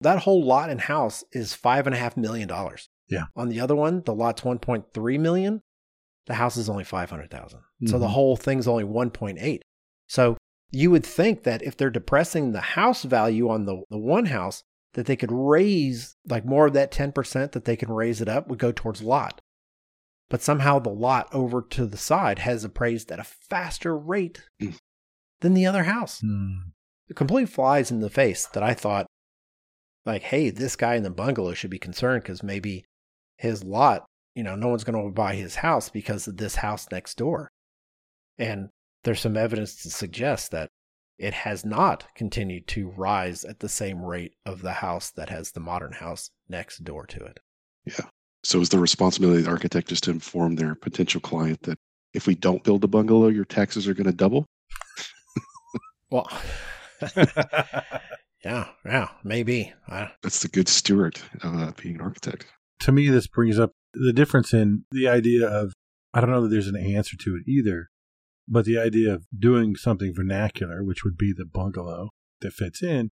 That 0.00 0.20
whole 0.20 0.42
lot 0.44 0.70
and 0.70 0.80
house 0.80 1.24
is 1.32 1.52
five 1.54 1.86
and 1.86 1.94
a 1.94 1.98
half 1.98 2.16
million 2.16 2.48
dollars. 2.48 2.88
Yeah. 3.08 3.24
On 3.36 3.48
the 3.48 3.60
other 3.60 3.76
one, 3.76 4.02
the 4.06 4.14
lot's 4.14 4.42
1.3 4.42 5.20
million. 5.20 5.60
The 6.26 6.34
house 6.34 6.56
is 6.56 6.68
only 6.68 6.84
500,000. 6.84 7.60
So 7.86 7.98
the 7.98 8.06
Mhm. 8.06 8.10
whole 8.10 8.36
thing's 8.36 8.68
only 8.68 8.84
1.8. 8.84 9.62
So 10.06 10.36
you 10.70 10.90
would 10.90 11.04
think 11.04 11.42
that 11.42 11.62
if 11.62 11.76
they're 11.76 11.90
depressing 11.90 12.52
the 12.52 12.60
house 12.60 13.02
value 13.02 13.48
on 13.50 13.64
the, 13.64 13.82
the 13.90 13.98
one 13.98 14.26
house, 14.26 14.62
that 14.94 15.06
they 15.06 15.16
could 15.16 15.30
raise 15.32 16.16
like 16.28 16.44
more 16.44 16.66
of 16.66 16.72
that 16.74 16.90
10% 16.92 17.52
that 17.52 17.64
they 17.64 17.76
can 17.76 17.90
raise 17.92 18.20
it 18.20 18.28
up 18.28 18.48
would 18.48 18.58
go 18.58 18.72
towards 18.72 19.02
lot. 19.02 19.40
But 20.28 20.42
somehow 20.42 20.78
the 20.78 20.90
lot 20.90 21.28
over 21.32 21.62
to 21.62 21.86
the 21.86 21.96
side 21.96 22.40
has 22.40 22.64
appraised 22.64 23.10
at 23.12 23.18
a 23.20 23.24
faster 23.24 23.96
rate 23.96 24.42
Mm. 24.60 24.76
Than 25.40 25.54
the 25.54 25.66
other 25.66 25.84
house 25.84 26.20
Mm. 26.22 26.72
it 27.08 27.16
completely 27.16 27.46
flies 27.46 27.90
in 27.90 28.00
the 28.00 28.10
face 28.10 28.46
that 28.46 28.62
I 28.62 28.74
thought, 28.74 29.06
like, 30.06 30.22
hey, 30.22 30.50
this 30.50 30.76
guy 30.76 30.94
in 30.94 31.02
the 31.02 31.10
bungalow 31.10 31.54
should 31.54 31.70
be 31.70 31.78
concerned 31.78 32.22
because 32.22 32.42
maybe 32.42 32.84
his 33.36 33.64
lot, 33.64 34.04
you 34.34 34.42
know, 34.42 34.54
no 34.54 34.68
one's 34.68 34.84
going 34.84 35.02
to 35.02 35.10
buy 35.10 35.34
his 35.34 35.56
house 35.56 35.88
because 35.88 36.26
of 36.28 36.36
this 36.36 36.56
house 36.56 36.86
next 36.90 37.16
door. 37.18 37.48
And 38.38 38.68
there's 39.04 39.20
some 39.20 39.36
evidence 39.36 39.82
to 39.82 39.90
suggest 39.90 40.50
that 40.52 40.68
it 41.18 41.34
has 41.34 41.64
not 41.66 42.06
continued 42.14 42.66
to 42.68 42.88
rise 42.90 43.44
at 43.44 43.60
the 43.60 43.68
same 43.68 44.02
rate 44.04 44.32
of 44.46 44.62
the 44.62 44.72
house 44.74 45.10
that 45.10 45.28
has 45.28 45.52
the 45.52 45.60
modern 45.60 45.92
house 45.92 46.30
next 46.48 46.82
door 46.84 47.06
to 47.06 47.24
it. 47.24 47.38
Yeah. 47.84 48.06
So 48.42 48.60
is 48.60 48.70
the 48.70 48.78
responsibility 48.78 49.40
of 49.40 49.44
the 49.44 49.50
architect 49.50 49.88
just 49.88 50.04
to 50.04 50.10
inform 50.10 50.56
their 50.56 50.74
potential 50.74 51.20
client 51.20 51.60
that 51.62 51.78
if 52.14 52.26
we 52.26 52.34
don't 52.34 52.64
build 52.64 52.84
a 52.84 52.88
bungalow, 52.88 53.28
your 53.28 53.44
taxes 53.44 53.86
are 53.86 53.94
going 53.94 54.06
to 54.06 54.12
double? 54.12 54.46
Well, 56.10 56.28
yeah, 58.44 58.68
yeah, 58.84 59.08
maybe. 59.24 59.72
I, 59.88 60.10
That's 60.22 60.42
the 60.42 60.48
good 60.48 60.68
steward 60.68 61.20
of 61.42 61.54
uh, 61.54 61.72
being 61.80 61.96
an 61.96 62.00
architect. 62.00 62.46
to 62.80 62.92
me, 62.92 63.08
this 63.08 63.26
brings 63.26 63.58
up 63.58 63.72
the 63.92 64.12
difference 64.12 64.52
in 64.52 64.84
the 64.90 65.08
idea 65.08 65.46
of 65.46 65.72
I 66.12 66.20
don't 66.20 66.30
know 66.30 66.42
that 66.42 66.48
there's 66.48 66.66
an 66.66 66.76
answer 66.76 67.16
to 67.16 67.36
it 67.36 67.48
either, 67.48 67.88
but 68.48 68.64
the 68.64 68.78
idea 68.78 69.14
of 69.14 69.24
doing 69.36 69.76
something 69.76 70.12
vernacular, 70.14 70.82
which 70.82 71.04
would 71.04 71.16
be 71.16 71.32
the 71.32 71.44
bungalow 71.44 72.08
that 72.40 72.52
fits 72.52 72.82
in, 72.82 73.10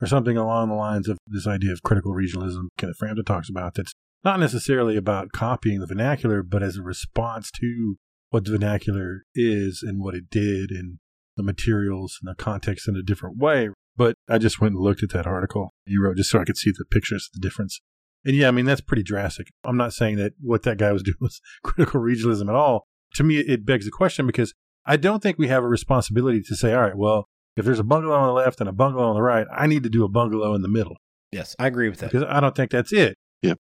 or 0.00 0.06
something 0.06 0.36
along 0.36 0.68
the 0.68 0.74
lines 0.74 1.08
of 1.08 1.18
this 1.26 1.46
idea 1.46 1.72
of 1.72 1.82
critical 1.82 2.12
regionalism 2.12 2.68
Kenneth 2.78 2.98
Frampton 2.98 3.24
talks 3.24 3.48
about 3.48 3.74
that's 3.74 3.92
not 4.24 4.38
necessarily 4.38 4.96
about 4.96 5.32
copying 5.32 5.80
the 5.80 5.86
vernacular, 5.86 6.42
but 6.42 6.62
as 6.62 6.76
a 6.76 6.82
response 6.82 7.50
to 7.60 7.96
what 8.30 8.44
the 8.44 8.52
vernacular 8.52 9.22
is 9.34 9.82
and 9.86 10.00
what 10.00 10.14
it 10.14 10.30
did 10.30 10.70
and 10.70 10.98
the 11.36 11.42
materials 11.42 12.18
and 12.20 12.30
the 12.30 12.34
context 12.34 12.88
in 12.88 12.96
a 12.96 13.02
different 13.02 13.38
way. 13.38 13.70
But 13.96 14.16
I 14.28 14.38
just 14.38 14.60
went 14.60 14.74
and 14.74 14.82
looked 14.82 15.02
at 15.02 15.10
that 15.10 15.26
article 15.26 15.72
you 15.86 16.02
wrote 16.02 16.16
just 16.16 16.30
so 16.30 16.38
I 16.38 16.44
could 16.44 16.56
see 16.56 16.70
the 16.70 16.84
pictures 16.84 17.28
of 17.28 17.40
the 17.40 17.46
difference. 17.46 17.80
And 18.24 18.34
yeah, 18.34 18.48
I 18.48 18.50
mean, 18.50 18.66
that's 18.66 18.80
pretty 18.80 19.02
drastic. 19.02 19.48
I'm 19.64 19.76
not 19.76 19.92
saying 19.92 20.16
that 20.16 20.32
what 20.40 20.62
that 20.64 20.78
guy 20.78 20.92
was 20.92 21.02
doing 21.04 21.16
was 21.20 21.40
critical 21.62 22.00
regionalism 22.00 22.48
at 22.48 22.54
all. 22.54 22.86
To 23.14 23.24
me, 23.24 23.38
it 23.38 23.64
begs 23.64 23.84
the 23.84 23.90
question 23.90 24.26
because 24.26 24.52
I 24.84 24.96
don't 24.96 25.22
think 25.22 25.38
we 25.38 25.48
have 25.48 25.64
a 25.64 25.68
responsibility 25.68 26.42
to 26.42 26.56
say, 26.56 26.74
all 26.74 26.82
right, 26.82 26.96
well, 26.96 27.26
if 27.56 27.64
there's 27.64 27.78
a 27.78 27.84
bungalow 27.84 28.16
on 28.16 28.26
the 28.26 28.32
left 28.32 28.60
and 28.60 28.68
a 28.68 28.72
bungalow 28.72 29.08
on 29.08 29.14
the 29.14 29.22
right, 29.22 29.46
I 29.50 29.66
need 29.66 29.82
to 29.84 29.88
do 29.88 30.04
a 30.04 30.08
bungalow 30.08 30.54
in 30.54 30.62
the 30.62 30.68
middle 30.68 30.96
yes, 31.32 31.56
I 31.58 31.66
agree 31.66 31.88
with 31.88 32.00
that. 32.00 32.10
because 32.10 32.26
I 32.28 32.40
don't 32.40 32.54
think 32.54 32.70
that's 32.70 32.92
it. 32.92 33.16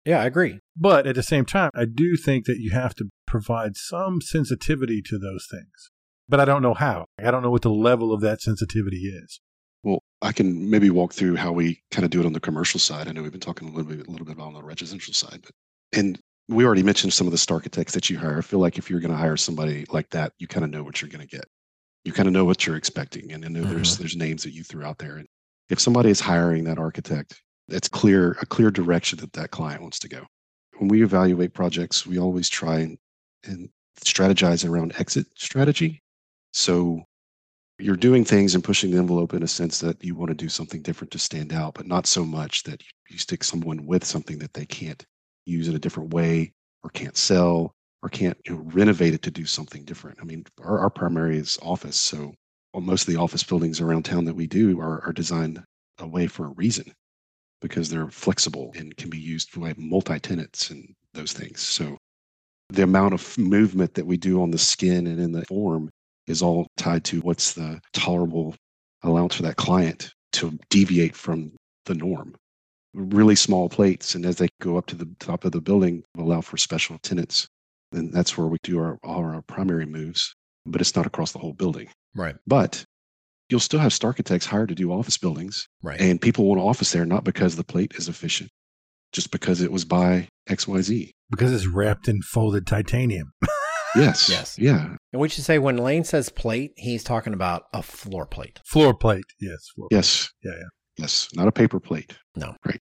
Yeah, 0.04 0.18
I 0.20 0.26
agree. 0.26 0.58
But 0.76 1.06
at 1.06 1.14
the 1.14 1.22
same 1.22 1.44
time, 1.44 1.70
I 1.76 1.84
do 1.84 2.16
think 2.16 2.46
that 2.46 2.58
you 2.58 2.72
have 2.72 2.92
to 2.96 3.08
provide 3.24 3.76
some 3.76 4.20
sensitivity 4.20 5.00
to 5.02 5.16
those 5.16 5.46
things. 5.48 5.90
But 6.28 6.40
I 6.40 6.44
don't 6.44 6.62
know 6.62 6.74
how. 6.74 7.06
I 7.18 7.30
don't 7.30 7.42
know 7.42 7.50
what 7.50 7.62
the 7.62 7.70
level 7.70 8.12
of 8.12 8.20
that 8.20 8.40
sensitivity 8.40 9.08
is. 9.08 9.40
Well, 9.82 10.02
I 10.20 10.32
can 10.32 10.70
maybe 10.70 10.90
walk 10.90 11.12
through 11.12 11.36
how 11.36 11.52
we 11.52 11.82
kind 11.90 12.04
of 12.04 12.10
do 12.10 12.20
it 12.20 12.26
on 12.26 12.32
the 12.32 12.40
commercial 12.40 12.78
side. 12.78 13.08
I 13.08 13.12
know 13.12 13.22
we've 13.22 13.32
been 13.32 13.40
talking 13.40 13.68
a 13.68 13.72
little 13.72 13.90
bit, 13.90 14.06
a 14.06 14.10
little 14.10 14.24
bit 14.24 14.34
about 14.34 14.48
on 14.48 14.54
the 14.54 14.62
residential 14.62 15.12
side, 15.12 15.40
but 15.42 15.52
and 15.92 16.18
we 16.48 16.64
already 16.64 16.82
mentioned 16.82 17.12
some 17.12 17.26
of 17.26 17.32
the 17.32 17.38
star 17.38 17.56
architects 17.56 17.94
that 17.94 18.10
you 18.10 18.18
hire. 18.18 18.38
I 18.38 18.42
feel 18.42 18.60
like 18.60 18.78
if 18.78 18.90
you're 18.90 19.00
going 19.00 19.10
to 19.10 19.16
hire 19.16 19.36
somebody 19.36 19.84
like 19.90 20.10
that, 20.10 20.32
you 20.38 20.46
kind 20.46 20.64
of 20.64 20.70
know 20.70 20.82
what 20.82 21.00
you're 21.00 21.10
going 21.10 21.26
to 21.26 21.36
get. 21.36 21.44
You 22.04 22.12
kind 22.12 22.26
of 22.26 22.32
know 22.32 22.44
what 22.44 22.66
you're 22.66 22.76
expecting, 22.76 23.32
and 23.32 23.44
I 23.44 23.48
know 23.48 23.62
there's 23.62 23.92
mm-hmm. 23.92 24.02
there's 24.02 24.16
names 24.16 24.42
that 24.42 24.52
you 24.52 24.64
threw 24.64 24.84
out 24.84 24.98
there. 24.98 25.16
And 25.16 25.28
if 25.68 25.78
somebody 25.78 26.10
is 26.10 26.20
hiring 26.20 26.64
that 26.64 26.78
architect, 26.78 27.40
it's 27.68 27.88
clear 27.88 28.36
a 28.40 28.46
clear 28.46 28.70
direction 28.70 29.20
that 29.20 29.32
that 29.34 29.50
client 29.50 29.82
wants 29.82 29.98
to 30.00 30.08
go. 30.08 30.26
When 30.78 30.88
we 30.88 31.02
evaluate 31.04 31.54
projects, 31.54 32.06
we 32.06 32.18
always 32.18 32.48
try 32.48 32.80
and, 32.80 32.98
and 33.44 33.68
strategize 34.04 34.68
around 34.68 34.94
exit 34.98 35.26
strategy. 35.36 36.01
So 36.52 37.02
you're 37.78 37.96
doing 37.96 38.24
things 38.24 38.54
and 38.54 38.62
pushing 38.62 38.90
the 38.90 38.98
envelope 38.98 39.34
in 39.34 39.42
a 39.42 39.48
sense 39.48 39.80
that 39.80 40.02
you 40.04 40.14
want 40.14 40.28
to 40.28 40.34
do 40.34 40.48
something 40.48 40.82
different 40.82 41.10
to 41.12 41.18
stand 41.18 41.52
out, 41.52 41.74
but 41.74 41.86
not 41.86 42.06
so 42.06 42.24
much 42.24 42.62
that 42.64 42.82
you 43.08 43.18
stick 43.18 43.42
someone 43.42 43.86
with 43.86 44.04
something 44.04 44.38
that 44.38 44.54
they 44.54 44.66
can't 44.66 45.04
use 45.46 45.68
in 45.68 45.74
a 45.74 45.80
different 45.80 46.14
way 46.14 46.52
or 46.84 46.90
can't 46.90 47.16
sell 47.16 47.72
or 48.02 48.08
can't 48.08 48.36
you 48.46 48.54
know, 48.54 48.60
renovate 48.66 49.14
it 49.14 49.22
to 49.22 49.30
do 49.30 49.44
something 49.44 49.84
different. 49.84 50.18
I 50.20 50.24
mean, 50.24 50.44
our, 50.62 50.78
our 50.78 50.90
primary 50.90 51.38
is 51.38 51.58
office. 51.62 51.98
So 51.98 52.34
well, 52.72 52.82
most 52.82 53.08
of 53.08 53.14
the 53.14 53.20
office 53.20 53.42
buildings 53.42 53.80
around 53.80 54.04
town 54.04 54.24
that 54.24 54.34
we 54.34 54.46
do 54.46 54.80
are, 54.80 55.02
are 55.04 55.12
designed 55.12 55.62
away 55.98 56.26
for 56.26 56.46
a 56.46 56.52
reason 56.52 56.92
because 57.60 57.88
they're 57.88 58.08
flexible 58.08 58.72
and 58.76 58.96
can 58.96 59.10
be 59.10 59.18
used 59.18 59.58
by 59.58 59.74
multi 59.76 60.18
tenants 60.18 60.70
and 60.70 60.94
those 61.14 61.32
things. 61.32 61.60
So 61.60 61.98
the 62.70 62.82
amount 62.82 63.14
of 63.14 63.36
movement 63.38 63.94
that 63.94 64.06
we 64.06 64.16
do 64.16 64.42
on 64.42 64.50
the 64.50 64.58
skin 64.58 65.06
and 65.06 65.20
in 65.20 65.32
the 65.32 65.44
form 65.44 65.90
is 66.26 66.42
all 66.42 66.66
tied 66.76 67.04
to 67.04 67.20
what's 67.20 67.54
the 67.54 67.80
tolerable 67.92 68.54
allowance 69.02 69.34
for 69.34 69.42
that 69.42 69.56
client 69.56 70.12
to 70.34 70.58
deviate 70.70 71.14
from 71.16 71.52
the 71.86 71.94
norm. 71.94 72.34
Really 72.94 73.34
small 73.36 73.68
plates, 73.68 74.14
and 74.14 74.24
as 74.26 74.36
they 74.36 74.48
go 74.60 74.76
up 74.76 74.86
to 74.86 74.96
the 74.96 75.08
top 75.18 75.44
of 75.44 75.52
the 75.52 75.60
building, 75.60 76.02
allow 76.18 76.40
for 76.42 76.56
special 76.56 76.98
tenants. 77.02 77.48
And 77.92 78.12
that's 78.12 78.36
where 78.38 78.46
we 78.46 78.58
do 78.62 78.78
our 78.78 78.98
all 79.02 79.24
our 79.24 79.42
primary 79.42 79.86
moves, 79.86 80.34
but 80.66 80.80
it's 80.80 80.94
not 80.94 81.06
across 81.06 81.32
the 81.32 81.38
whole 81.38 81.52
building. 81.54 81.88
Right. 82.14 82.36
But 82.46 82.84
you'll 83.48 83.60
still 83.60 83.80
have 83.80 83.92
star 83.92 84.10
architects 84.10 84.46
hired 84.46 84.68
to 84.70 84.74
do 84.74 84.92
office 84.92 85.18
buildings, 85.18 85.66
Right. 85.82 86.00
and 86.00 86.20
people 86.20 86.44
want 86.46 86.60
office 86.60 86.92
there 86.92 87.04
not 87.06 87.24
because 87.24 87.56
the 87.56 87.64
plate 87.64 87.92
is 87.96 88.08
efficient, 88.08 88.50
just 89.12 89.30
because 89.30 89.60
it 89.62 89.72
was 89.72 89.84
by 89.84 90.28
XYZ. 90.48 91.10
Because 91.30 91.52
it's 91.52 91.66
wrapped 91.66 92.08
in 92.08 92.20
folded 92.22 92.66
titanium. 92.66 93.32
Yes. 93.94 94.28
Yes. 94.28 94.58
Yeah. 94.58 94.96
And 95.12 95.20
we 95.20 95.28
should 95.28 95.44
say 95.44 95.58
when 95.58 95.76
Lane 95.76 96.04
says 96.04 96.28
plate, 96.28 96.72
he's 96.76 97.04
talking 97.04 97.34
about 97.34 97.64
a 97.72 97.82
floor 97.82 98.26
plate. 98.26 98.60
Floor 98.64 98.94
plate. 98.94 99.24
Yes. 99.40 99.68
Floor 99.74 99.88
Yes. 99.90 100.30
Yeah, 100.42 100.52
yeah. 100.52 100.68
Yes. 100.98 101.28
Not 101.34 101.48
a 101.48 101.52
paper 101.52 101.80
plate. 101.80 102.16
No. 102.36 102.54
Right. 102.64 102.80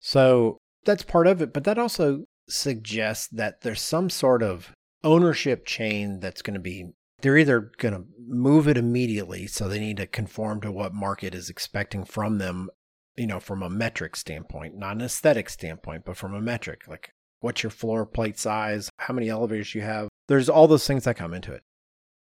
So 0.00 0.58
that's 0.84 1.02
part 1.02 1.26
of 1.26 1.40
it, 1.40 1.52
but 1.52 1.64
that 1.64 1.78
also 1.78 2.24
suggests 2.48 3.28
that 3.28 3.62
there's 3.62 3.80
some 3.80 4.10
sort 4.10 4.42
of 4.42 4.72
ownership 5.02 5.64
chain 5.66 6.20
that's 6.20 6.42
going 6.42 6.54
to 6.54 6.60
be 6.60 6.90
they're 7.20 7.38
either 7.38 7.70
going 7.78 7.94
to 7.94 8.04
move 8.26 8.68
it 8.68 8.76
immediately 8.76 9.46
so 9.46 9.66
they 9.66 9.78
need 9.78 9.96
to 9.96 10.06
conform 10.06 10.60
to 10.60 10.70
what 10.70 10.92
market 10.92 11.34
is 11.34 11.48
expecting 11.48 12.04
from 12.04 12.36
them, 12.36 12.68
you 13.16 13.26
know, 13.26 13.40
from 13.40 13.62
a 13.62 13.70
metric 13.70 14.14
standpoint, 14.14 14.76
not 14.76 14.96
an 14.96 15.02
aesthetic 15.02 15.48
standpoint, 15.48 16.04
but 16.04 16.18
from 16.18 16.34
a 16.34 16.40
metric, 16.40 16.82
like 16.86 17.12
what's 17.40 17.62
your 17.62 17.70
floor 17.70 18.04
plate 18.04 18.38
size, 18.38 18.90
how 18.98 19.14
many 19.14 19.30
elevators 19.30 19.74
you 19.74 19.80
have. 19.80 20.08
There's 20.28 20.48
all 20.48 20.66
those 20.66 20.86
things 20.86 21.04
that 21.04 21.16
come 21.16 21.34
into 21.34 21.52
it. 21.52 21.62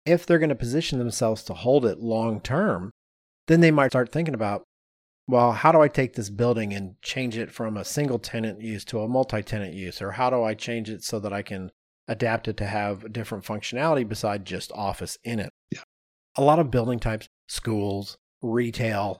If 0.06 0.26
they're 0.26 0.38
going 0.38 0.48
to 0.50 0.54
position 0.54 0.98
themselves 0.98 1.42
to 1.44 1.54
hold 1.54 1.86
it 1.86 2.00
long 2.00 2.40
term, 2.40 2.90
then 3.46 3.60
they 3.60 3.70
might 3.70 3.92
start 3.92 4.12
thinking 4.12 4.34
about 4.34 4.64
well, 5.26 5.52
how 5.52 5.72
do 5.72 5.80
I 5.80 5.88
take 5.88 6.14
this 6.14 6.28
building 6.28 6.72
and 6.74 7.00
change 7.00 7.36
it 7.36 7.50
from 7.50 7.76
a 7.76 7.84
single 7.84 8.18
tenant 8.18 8.60
use 8.60 8.84
to 8.86 9.00
a 9.00 9.08
multi 9.08 9.42
tenant 9.42 9.72
use? 9.72 10.02
Or 10.02 10.12
how 10.12 10.30
do 10.30 10.42
I 10.42 10.54
change 10.54 10.90
it 10.90 11.02
so 11.02 11.18
that 11.20 11.32
I 11.32 11.42
can 11.42 11.70
adapt 12.06 12.46
it 12.48 12.56
to 12.58 12.66
have 12.66 13.12
different 13.12 13.44
functionality 13.44 14.06
beside 14.06 14.44
just 14.44 14.70
office 14.72 15.16
in 15.24 15.40
it? 15.40 15.50
Yeah. 15.70 15.82
A 16.36 16.42
lot 16.42 16.58
of 16.58 16.70
building 16.70 16.98
types, 16.98 17.26
schools, 17.48 18.18
retail, 18.42 19.18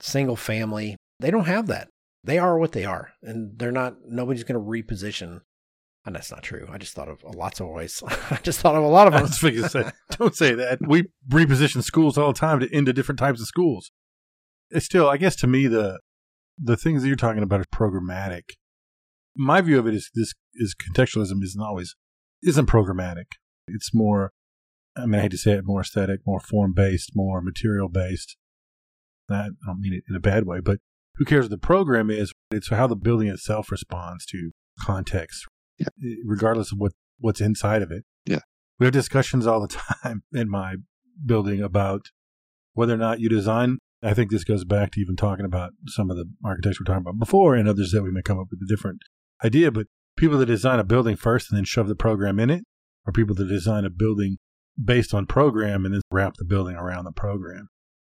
single 0.00 0.36
family, 0.36 0.96
they 1.20 1.30
don't 1.30 1.46
have 1.46 1.68
that. 1.68 1.88
They 2.24 2.38
are 2.38 2.58
what 2.58 2.72
they 2.72 2.84
are. 2.84 3.12
And 3.22 3.58
they're 3.58 3.70
not, 3.70 3.96
nobody's 4.08 4.44
going 4.44 4.60
to 4.60 4.66
reposition. 4.66 5.42
And 6.06 6.14
that's 6.14 6.30
not 6.30 6.42
true. 6.42 6.68
I 6.70 6.76
just 6.76 6.92
thought 6.92 7.08
of 7.08 7.22
lots 7.34 7.60
of 7.60 7.68
ways. 7.68 8.02
I 8.30 8.38
just 8.42 8.60
thought 8.60 8.74
of 8.74 8.82
a 8.82 8.88
lot 8.88 9.06
of 9.06 9.14
them. 9.14 9.28
say, 9.68 9.90
don't 10.18 10.36
say 10.36 10.54
that. 10.54 10.78
We 10.86 11.06
reposition 11.30 11.82
schools 11.82 12.18
all 12.18 12.32
the 12.32 12.38
time 12.38 12.60
to 12.60 12.76
into 12.76 12.92
different 12.92 13.18
types 13.18 13.40
of 13.40 13.46
schools. 13.46 13.90
It's 14.70 14.84
still, 14.84 15.08
I 15.08 15.16
guess, 15.16 15.36
to 15.36 15.46
me, 15.46 15.66
the 15.66 16.00
the 16.58 16.76
things 16.76 17.02
that 17.02 17.08
you're 17.08 17.16
talking 17.16 17.42
about 17.42 17.60
are 17.60 17.64
programmatic. 17.64 18.50
My 19.36 19.60
view 19.60 19.78
of 19.78 19.86
it 19.86 19.94
is 19.94 20.10
this 20.14 20.34
is 20.54 20.74
contextualism 20.74 21.42
isn't 21.42 21.62
always 21.62 21.96
isn't 22.42 22.66
programmatic. 22.66 23.26
It's 23.66 23.94
more, 23.94 24.32
I 24.96 25.06
mean, 25.06 25.18
I 25.18 25.22
hate 25.22 25.30
to 25.30 25.38
say 25.38 25.52
it, 25.52 25.64
more 25.64 25.80
aesthetic, 25.80 26.20
more 26.26 26.40
form 26.40 26.74
based, 26.74 27.12
more 27.14 27.40
material 27.40 27.88
based. 27.88 28.36
That 29.28 29.52
I 29.62 29.66
don't 29.66 29.80
mean 29.80 29.94
it 29.94 30.04
in 30.08 30.14
a 30.14 30.20
bad 30.20 30.44
way, 30.44 30.60
but 30.60 30.80
who 31.16 31.24
cares 31.24 31.44
what 31.44 31.50
the 31.50 31.58
program 31.58 32.10
is? 32.10 32.32
It's 32.50 32.68
how 32.68 32.86
the 32.86 32.96
building 32.96 33.28
itself 33.28 33.70
responds 33.70 34.26
to 34.26 34.50
context, 34.80 35.46
Yeah. 35.78 35.88
Eh, 36.02 36.16
regardless 36.24 36.72
of 36.72 36.78
what 36.78 36.92
what's 37.18 37.40
inside 37.40 37.82
of 37.82 37.90
it. 37.90 38.04
Yeah. 38.26 38.40
we 38.78 38.86
have 38.86 38.92
discussions 38.92 39.46
all 39.46 39.60
the 39.60 39.68
time 40.02 40.22
in 40.32 40.50
my 40.50 40.76
building 41.24 41.62
about 41.62 42.10
whether 42.72 42.94
or 42.94 42.98
not 42.98 43.20
you 43.20 43.28
design. 43.28 43.78
I 44.02 44.12
think 44.12 44.30
this 44.30 44.44
goes 44.44 44.64
back 44.64 44.92
to 44.92 45.00
even 45.00 45.16
talking 45.16 45.46
about 45.46 45.72
some 45.86 46.10
of 46.10 46.16
the 46.16 46.26
architects 46.44 46.78
we're 46.78 46.84
talking 46.84 47.00
about 47.06 47.18
before, 47.18 47.54
and 47.54 47.68
others 47.68 47.90
that 47.92 48.02
we 48.02 48.10
may 48.10 48.22
come 48.22 48.38
up 48.38 48.48
with 48.50 48.60
a 48.62 48.68
different 48.68 49.00
idea. 49.42 49.70
But 49.70 49.86
people 50.16 50.38
that 50.38 50.46
design 50.46 50.78
a 50.78 50.84
building 50.84 51.16
first 51.16 51.50
and 51.50 51.56
then 51.56 51.64
shove 51.64 51.88
the 51.88 51.94
program 51.94 52.38
in 52.38 52.50
it, 52.50 52.64
or 53.06 53.12
people 53.12 53.34
that 53.36 53.48
design 53.48 53.84
a 53.84 53.90
building 53.90 54.36
based 54.82 55.14
on 55.14 55.26
program 55.26 55.84
and 55.84 55.94
then 55.94 56.00
wrap 56.10 56.34
the 56.36 56.44
building 56.44 56.76
around 56.76 57.04
the 57.04 57.12
program. 57.12 57.68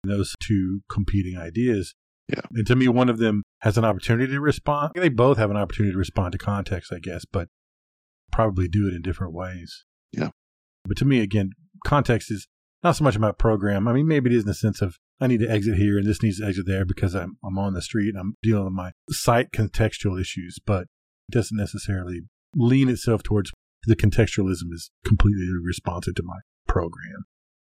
Those 0.04 0.34
two 0.40 0.80
competing 0.90 1.38
ideas. 1.38 1.94
Yeah. 2.28 2.42
And 2.52 2.66
to 2.66 2.76
me, 2.76 2.88
one 2.88 3.08
of 3.08 3.18
them 3.18 3.42
has 3.60 3.78
an 3.78 3.84
opportunity 3.84 4.32
to 4.32 4.40
respond. 4.40 4.92
They 4.94 5.08
both 5.08 5.38
have 5.38 5.50
an 5.50 5.56
opportunity 5.56 5.92
to 5.92 5.98
respond 5.98 6.32
to 6.32 6.38
context, 6.38 6.92
I 6.92 6.98
guess, 6.98 7.24
but 7.24 7.48
probably 8.30 8.68
do 8.68 8.86
it 8.86 8.94
in 8.94 9.02
different 9.02 9.32
ways. 9.32 9.84
Yeah. 10.12 10.30
But 10.84 10.98
to 10.98 11.04
me, 11.04 11.20
again, 11.20 11.52
context 11.86 12.30
is 12.30 12.46
not 12.82 12.96
so 12.96 13.04
much 13.04 13.16
about 13.16 13.38
program. 13.38 13.88
I 13.88 13.92
mean, 13.92 14.06
maybe 14.06 14.30
it 14.30 14.36
is 14.36 14.42
in 14.42 14.48
the 14.48 14.54
sense 14.54 14.82
of 14.82 14.96
I 15.20 15.26
need 15.26 15.40
to 15.40 15.50
exit 15.50 15.76
here 15.76 15.98
and 15.98 16.06
this 16.06 16.22
needs 16.22 16.38
to 16.38 16.46
exit 16.46 16.66
there 16.66 16.84
because 16.84 17.14
I'm, 17.14 17.38
I'm 17.44 17.58
on 17.58 17.74
the 17.74 17.82
street 17.82 18.10
and 18.10 18.18
I'm 18.18 18.34
dealing 18.42 18.64
with 18.64 18.74
my 18.74 18.92
site 19.10 19.50
contextual 19.50 20.20
issues, 20.20 20.58
but 20.64 20.82
it 20.82 21.32
doesn't 21.32 21.56
necessarily 21.56 22.20
lean 22.54 22.88
itself 22.88 23.22
towards 23.22 23.52
the 23.84 23.96
contextualism 23.96 24.72
is 24.72 24.90
completely 25.04 25.48
responsive 25.64 26.14
to 26.16 26.22
my 26.22 26.38
program. 26.66 27.24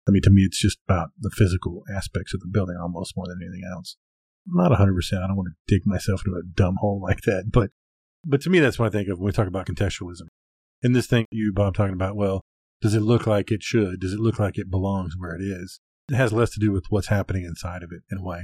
I 0.07 0.11
mean, 0.11 0.21
to 0.23 0.29
me, 0.29 0.43
it's 0.43 0.61
just 0.61 0.79
about 0.87 1.09
the 1.19 1.31
physical 1.33 1.83
aspects 1.93 2.33
of 2.33 2.41
the 2.41 2.49
building 2.51 2.75
almost 2.81 3.13
more 3.15 3.25
than 3.27 3.39
anything 3.41 3.63
else. 3.69 3.97
Not 4.45 4.71
100%. 4.71 4.77
I 5.23 5.27
don't 5.27 5.37
want 5.37 5.49
to 5.49 5.73
dig 5.73 5.85
myself 5.85 6.21
into 6.25 6.37
a 6.37 6.43
dumb 6.43 6.75
hole 6.79 7.01
like 7.01 7.21
that, 7.21 7.45
but, 7.51 7.71
but 8.25 8.41
to 8.41 8.49
me, 8.49 8.59
that's 8.59 8.77
what 8.77 8.87
I 8.87 8.89
think 8.89 9.07
of 9.09 9.19
when 9.19 9.27
we 9.27 9.31
talk 9.31 9.47
about 9.47 9.67
contextualism. 9.67 10.27
And 10.81 10.95
this 10.95 11.07
thing 11.07 11.25
you, 11.31 11.53
Bob, 11.53 11.75
talking 11.75 11.93
about, 11.93 12.15
well, 12.15 12.41
does 12.81 12.93
it 12.93 13.01
look 13.01 13.25
like 13.25 13.51
it 13.51 13.63
should? 13.63 14.01
Does 14.01 14.11
it 14.13 14.19
look 14.19 14.39
like 14.39 14.57
it 14.57 14.69
belongs 14.69 15.13
where 15.17 15.33
it 15.35 15.41
is? 15.41 15.79
It 16.11 16.15
has 16.15 16.33
less 16.33 16.49
to 16.51 16.59
do 16.59 16.71
with 16.73 16.85
what's 16.89 17.07
happening 17.07 17.45
inside 17.45 17.83
of 17.83 17.91
it 17.93 18.01
in 18.11 18.17
a 18.17 18.23
way. 18.23 18.43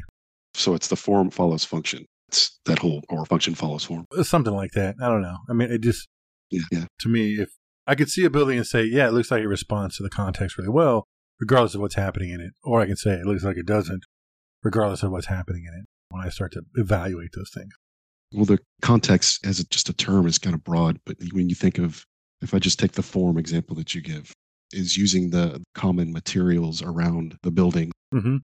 So 0.53 0.73
it's 0.73 0.87
the 0.87 0.95
form 0.95 1.29
follows 1.29 1.65
function. 1.65 2.05
It's 2.29 2.57
that 2.65 2.79
whole 2.79 3.03
or 3.09 3.25
function 3.25 3.55
follows 3.55 3.83
form. 3.83 4.05
Uh, 4.17 4.23
something 4.23 4.53
like 4.53 4.71
that. 4.71 4.95
I 5.01 5.09
don't 5.09 5.21
know. 5.21 5.35
I 5.49 5.53
mean, 5.53 5.69
it 5.71 5.81
just, 5.81 6.07
Yeah. 6.51 6.61
Yeah. 6.71 6.85
to 6.99 7.09
me, 7.09 7.33
if 7.33 7.49
I 7.85 7.95
could 7.95 8.09
see 8.09 8.23
a 8.23 8.29
building 8.29 8.57
and 8.57 8.65
say, 8.67 8.83
yeah, 8.83 9.07
it 9.07 9.13
looks 9.13 9.31
like 9.31 9.41
it 9.41 9.47
responds 9.47 9.97
to 9.97 10.03
the 10.03 10.09
context 10.09 10.57
really 10.57 10.69
well, 10.69 11.05
regardless 11.41 11.75
of 11.75 11.81
what's 11.81 11.95
happening 11.95 12.29
in 12.29 12.39
it. 12.39 12.53
Or 12.63 12.79
I 12.81 12.85
can 12.85 12.95
say 12.95 13.11
it 13.15 13.25
looks 13.25 13.43
like 13.43 13.57
it 13.57 13.65
doesn't, 13.65 14.05
regardless 14.63 15.03
of 15.03 15.11
what's 15.11 15.27
happening 15.27 15.65
in 15.65 15.73
it 15.73 15.85
when 16.09 16.25
I 16.25 16.29
start 16.29 16.53
to 16.53 16.61
evaluate 16.75 17.31
those 17.35 17.51
things. 17.53 17.71
Well, 18.33 18.45
the 18.45 18.59
context 18.81 19.45
as 19.45 19.59
a, 19.59 19.63
just 19.69 19.89
a 19.89 19.93
term 19.93 20.27
is 20.27 20.37
kind 20.37 20.53
of 20.53 20.63
broad, 20.63 20.99
but 21.05 21.17
when 21.33 21.49
you 21.49 21.55
think 21.55 21.77
of, 21.79 22.03
if 22.41 22.53
I 22.53 22.59
just 22.59 22.79
take 22.79 22.91
the 22.93 23.01
form 23.03 23.37
example 23.37 23.75
that 23.77 23.95
you 23.95 24.01
give, 24.01 24.31
is 24.71 24.95
using 24.97 25.29
the 25.31 25.63
common 25.73 26.11
materials 26.13 26.81
around 26.81 27.37
the 27.43 27.51
building, 27.51 27.91
Mm-hmm. 28.13 28.37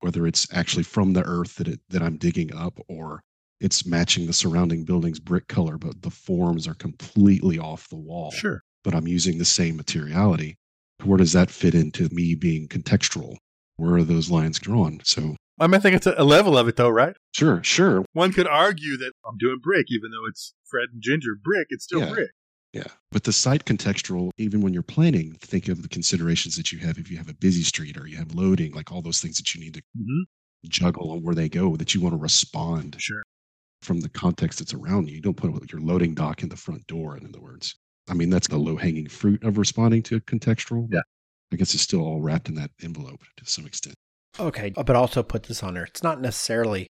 whether 0.00 0.26
it's 0.26 0.48
actually 0.52 0.82
from 0.82 1.12
the 1.12 1.22
earth 1.22 1.54
that 1.56 1.68
it, 1.68 1.80
that 1.90 2.02
I'm 2.02 2.16
digging 2.16 2.52
up, 2.54 2.78
or 2.88 3.20
it's 3.60 3.86
matching 3.86 4.26
the 4.26 4.32
surrounding 4.32 4.84
building's 4.84 5.20
brick 5.20 5.46
color, 5.46 5.78
but 5.78 6.02
the 6.02 6.10
forms 6.10 6.66
are 6.66 6.74
completely 6.74 7.58
off 7.58 7.88
the 7.88 7.96
wall. 7.96 8.32
Sure. 8.32 8.60
But 8.82 8.94
I'm 8.94 9.06
using 9.06 9.38
the 9.38 9.44
same 9.44 9.76
materiality. 9.76 10.56
Where 11.04 11.18
does 11.18 11.32
that 11.34 11.50
fit 11.50 11.74
into 11.74 12.08
me 12.12 12.34
being 12.34 12.66
contextual? 12.68 13.36
Where 13.76 13.94
are 13.94 14.02
those 14.04 14.28
lines 14.30 14.58
drawn? 14.58 15.00
So 15.04 15.36
I 15.58 15.66
mean, 15.66 15.74
I 15.74 15.78
think 15.78 15.96
it's 15.96 16.06
a, 16.06 16.22
level 16.24 16.56
of 16.58 16.68
it, 16.68 16.76
though, 16.76 16.90
right? 16.90 17.16
sure, 17.34 17.62
sure, 17.64 18.04
One 18.12 18.32
could 18.32 18.46
argue 18.46 18.96
that 18.98 19.12
I'm 19.26 19.36
doing 19.38 19.58
brick, 19.62 19.86
even 19.90 20.10
though 20.10 20.26
it's 20.28 20.54
Fred 20.64 20.88
and 20.92 21.02
Ginger 21.02 21.34
brick, 21.42 21.68
it's 21.70 21.84
still 21.84 22.00
Yeah. 22.00 22.10
brick. 22.12 22.30
Yeah. 22.72 22.88
But 23.10 23.24
the 23.24 23.32
site 23.32 23.64
contextual, 23.64 24.30
even 24.36 24.60
when 24.60 24.74
you're 24.74 24.82
planning, 24.82 25.34
think 25.40 25.68
of 25.68 25.80
the 25.80 25.88
considerations 25.88 26.56
that 26.56 26.72
you 26.72 26.78
have 26.80 26.98
if 26.98 27.10
you 27.10 27.16
have 27.16 27.30
a 27.30 27.34
busy 27.34 27.62
street 27.62 27.96
or 27.96 28.06
you 28.06 28.16
have 28.18 28.34
loading, 28.34 28.72
like 28.74 28.92
all 28.92 29.00
those 29.00 29.20
things 29.20 29.38
that 29.38 29.54
you 29.54 29.60
need 29.62 29.74
to 29.74 29.80
Mm-hmm. 29.96 30.22
juggle 30.68 31.12
on 31.12 31.22
where 31.22 31.34
they 31.34 31.48
go, 31.48 31.76
that 31.76 31.94
you 31.94 32.00
want 32.02 32.12
to 32.14 32.18
respond 32.20 32.96
Sure. 32.98 33.22
from 33.80 34.00
the 34.00 34.08
context 34.10 34.58
that's 34.58 34.74
around 34.74 35.08
you. 35.08 35.14
You 35.16 35.22
don't 35.22 35.36
put 35.36 35.70
your 35.72 35.80
loading 35.80 36.14
dock 36.14 36.42
in 36.42 36.48
the 36.50 36.56
front 36.56 36.86
door, 36.86 37.16
in 37.16 37.24
other 37.26 37.40
words. 37.40 37.74
I 38.08 38.14
mean, 38.14 38.28
that's 38.30 38.48
the 38.48 38.58
low 38.58 38.76
hanging 38.76 39.08
fruit 39.08 39.42
of 39.42 39.56
responding 39.58 40.02
to 40.04 40.16
a 40.16 40.20
contextual. 40.20 40.88
Yeah. 40.92 41.00
I 41.52 41.56
guess 41.56 41.72
it's 41.72 41.82
still 41.82 42.00
all 42.02 42.20
wrapped 42.20 42.48
in 42.48 42.56
that 42.56 42.72
envelope 42.82 43.20
to 43.38 43.46
some 43.46 43.64
extent. 43.66 43.94
Okay, 44.38 44.70
but 44.70 44.96
also 44.96 45.22
put 45.22 45.44
this 45.44 45.62
on 45.62 45.74
there. 45.74 45.84
It's 45.84 46.02
not 46.02 46.20
necessarily 46.20 46.86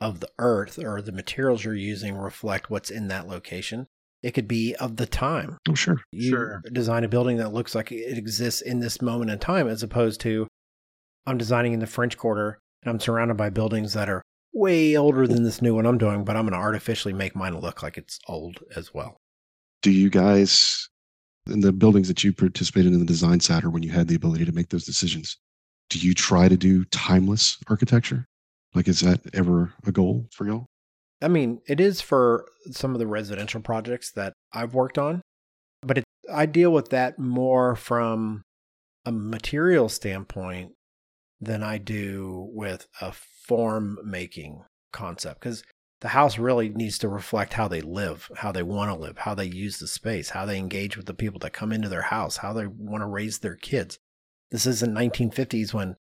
of 0.00 0.20
the 0.20 0.28
earth 0.38 0.78
or 0.78 1.02
the 1.02 1.12
materials 1.12 1.64
you're 1.64 1.74
using 1.74 2.16
reflect 2.16 2.70
what's 2.70 2.90
in 2.90 3.08
that 3.08 3.28
location. 3.28 3.86
It 4.22 4.32
could 4.32 4.48
be 4.48 4.74
of 4.76 4.96
the 4.96 5.06
time. 5.06 5.58
Oh, 5.68 5.74
sure. 5.74 6.00
You 6.10 6.30
Sure. 6.30 6.62
design 6.72 7.04
a 7.04 7.08
building 7.08 7.36
that 7.38 7.52
looks 7.52 7.74
like 7.74 7.90
it 7.92 8.18
exists 8.18 8.60
in 8.60 8.80
this 8.80 9.00
moment 9.00 9.30
in 9.30 9.38
time, 9.38 9.66
as 9.68 9.82
opposed 9.82 10.20
to 10.22 10.46
I'm 11.26 11.38
designing 11.38 11.72
in 11.74 11.80
the 11.80 11.86
French 11.86 12.16
Quarter 12.16 12.58
and 12.82 12.90
I'm 12.90 13.00
surrounded 13.00 13.36
by 13.36 13.50
buildings 13.50 13.92
that 13.92 14.08
are 14.08 14.22
way 14.52 14.96
older 14.96 15.26
than 15.26 15.44
this 15.44 15.62
new 15.62 15.74
one 15.74 15.86
I'm 15.86 15.98
doing, 15.98 16.24
but 16.24 16.36
I'm 16.36 16.44
going 16.44 16.52
to 16.52 16.58
artificially 16.58 17.14
make 17.14 17.36
mine 17.36 17.56
look 17.58 17.82
like 17.82 17.96
it's 17.96 18.18
old 18.26 18.58
as 18.74 18.92
well. 18.92 19.16
Do 19.82 19.90
you 19.90 20.10
guys, 20.10 20.88
in 21.46 21.60
the 21.60 21.72
buildings 21.72 22.08
that 22.08 22.24
you 22.24 22.32
participated 22.32 22.92
in 22.92 22.98
the 22.98 23.04
design 23.06 23.40
side 23.40 23.64
or 23.64 23.70
when 23.70 23.82
you 23.82 23.90
had 23.90 24.08
the 24.08 24.14
ability 24.16 24.44
to 24.46 24.52
make 24.52 24.70
those 24.70 24.84
decisions, 24.84 25.36
do 25.90 25.98
you 25.98 26.14
try 26.14 26.48
to 26.48 26.56
do 26.56 26.84
timeless 26.86 27.58
architecture? 27.68 28.24
Like, 28.74 28.88
is 28.88 29.00
that 29.00 29.20
ever 29.34 29.74
a 29.84 29.92
goal 29.92 30.26
for 30.32 30.46
y'all? 30.46 30.66
I 31.22 31.28
mean, 31.28 31.60
it 31.66 31.80
is 31.80 32.00
for 32.00 32.46
some 32.70 32.94
of 32.94 32.98
the 32.98 33.06
residential 33.06 33.60
projects 33.60 34.10
that 34.12 34.32
I've 34.52 34.72
worked 34.72 34.96
on, 34.96 35.20
but 35.82 35.98
it, 35.98 36.04
I 36.32 36.46
deal 36.46 36.72
with 36.72 36.88
that 36.90 37.18
more 37.18 37.76
from 37.76 38.42
a 39.04 39.12
material 39.12 39.88
standpoint 39.88 40.72
than 41.40 41.62
I 41.62 41.78
do 41.78 42.48
with 42.52 42.86
a 43.00 43.12
form 43.12 43.98
making 44.04 44.62
concept 44.92 45.40
because 45.40 45.62
the 46.00 46.08
house 46.08 46.38
really 46.38 46.68
needs 46.68 46.98
to 46.98 47.08
reflect 47.08 47.54
how 47.54 47.68
they 47.68 47.80
live, 47.80 48.30
how 48.36 48.52
they 48.52 48.62
want 48.62 48.90
to 48.90 48.98
live, 48.98 49.18
how 49.18 49.34
they 49.34 49.44
use 49.44 49.78
the 49.78 49.86
space, 49.86 50.30
how 50.30 50.46
they 50.46 50.58
engage 50.58 50.96
with 50.96 51.06
the 51.06 51.14
people 51.14 51.38
that 51.40 51.52
come 51.52 51.72
into 51.72 51.88
their 51.88 52.02
house, 52.02 52.38
how 52.38 52.52
they 52.52 52.66
want 52.66 53.02
to 53.02 53.06
raise 53.06 53.38
their 53.38 53.56
kids. 53.56 53.98
This 54.50 54.66
isn't 54.66 54.94
1950s 54.94 55.72
when 55.72 55.96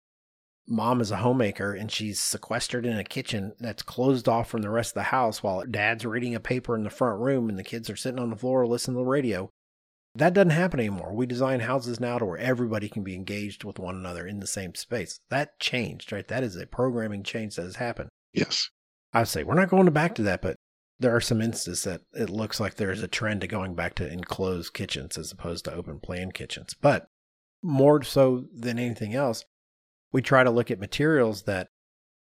mom 0.66 1.00
is 1.00 1.10
a 1.10 1.16
homemaker 1.16 1.74
and 1.74 1.90
she's 1.90 2.20
sequestered 2.20 2.86
in 2.86 2.96
a 2.96 3.04
kitchen 3.04 3.52
that's 3.58 3.82
closed 3.82 4.28
off 4.28 4.48
from 4.48 4.62
the 4.62 4.70
rest 4.70 4.92
of 4.92 4.94
the 4.94 5.02
house 5.04 5.42
while 5.42 5.62
dad's 5.68 6.06
reading 6.06 6.34
a 6.34 6.40
paper 6.40 6.74
in 6.74 6.84
the 6.84 6.90
front 6.90 7.20
room 7.20 7.48
and 7.48 7.58
the 7.58 7.64
kids 7.64 7.90
are 7.90 7.96
sitting 7.96 8.18
on 8.18 8.30
the 8.30 8.36
floor 8.36 8.66
listening 8.66 8.96
to 8.96 9.00
the 9.00 9.06
radio. 9.06 9.50
That 10.16 10.32
doesn't 10.32 10.50
happen 10.50 10.78
anymore. 10.78 11.12
We 11.12 11.26
design 11.26 11.60
houses 11.60 11.98
now 11.98 12.18
to 12.18 12.24
where 12.24 12.38
everybody 12.38 12.88
can 12.88 13.02
be 13.02 13.16
engaged 13.16 13.64
with 13.64 13.80
one 13.80 13.96
another 13.96 14.26
in 14.26 14.38
the 14.38 14.46
same 14.46 14.74
space. 14.74 15.18
That 15.28 15.58
changed, 15.58 16.12
right? 16.12 16.26
That 16.28 16.44
is 16.44 16.56
a 16.56 16.66
programming 16.66 17.24
change 17.24 17.56
that 17.56 17.64
has 17.64 17.76
happened. 17.76 18.10
Yes. 18.32 18.68
I 19.12 19.20
would 19.20 19.28
say 19.28 19.42
we're 19.42 19.54
not 19.54 19.70
going 19.70 19.90
back 19.90 20.14
to 20.16 20.22
that, 20.22 20.40
but 20.40 20.56
there 21.00 21.14
are 21.14 21.20
some 21.20 21.42
instances 21.42 21.82
that 21.84 22.02
it 22.12 22.30
looks 22.30 22.60
like 22.60 22.74
there's 22.74 23.02
a 23.02 23.08
trend 23.08 23.40
to 23.40 23.48
going 23.48 23.74
back 23.74 23.96
to 23.96 24.10
enclosed 24.10 24.72
kitchens 24.72 25.18
as 25.18 25.32
opposed 25.32 25.64
to 25.64 25.74
open 25.74 25.98
plan 25.98 26.30
kitchens. 26.30 26.74
But 26.80 27.08
more 27.64 28.02
so 28.02 28.44
than 28.54 28.78
anything 28.78 29.14
else, 29.14 29.44
we 30.12 30.22
try 30.22 30.44
to 30.44 30.50
look 30.50 30.70
at 30.70 30.78
materials 30.78 31.42
that 31.42 31.68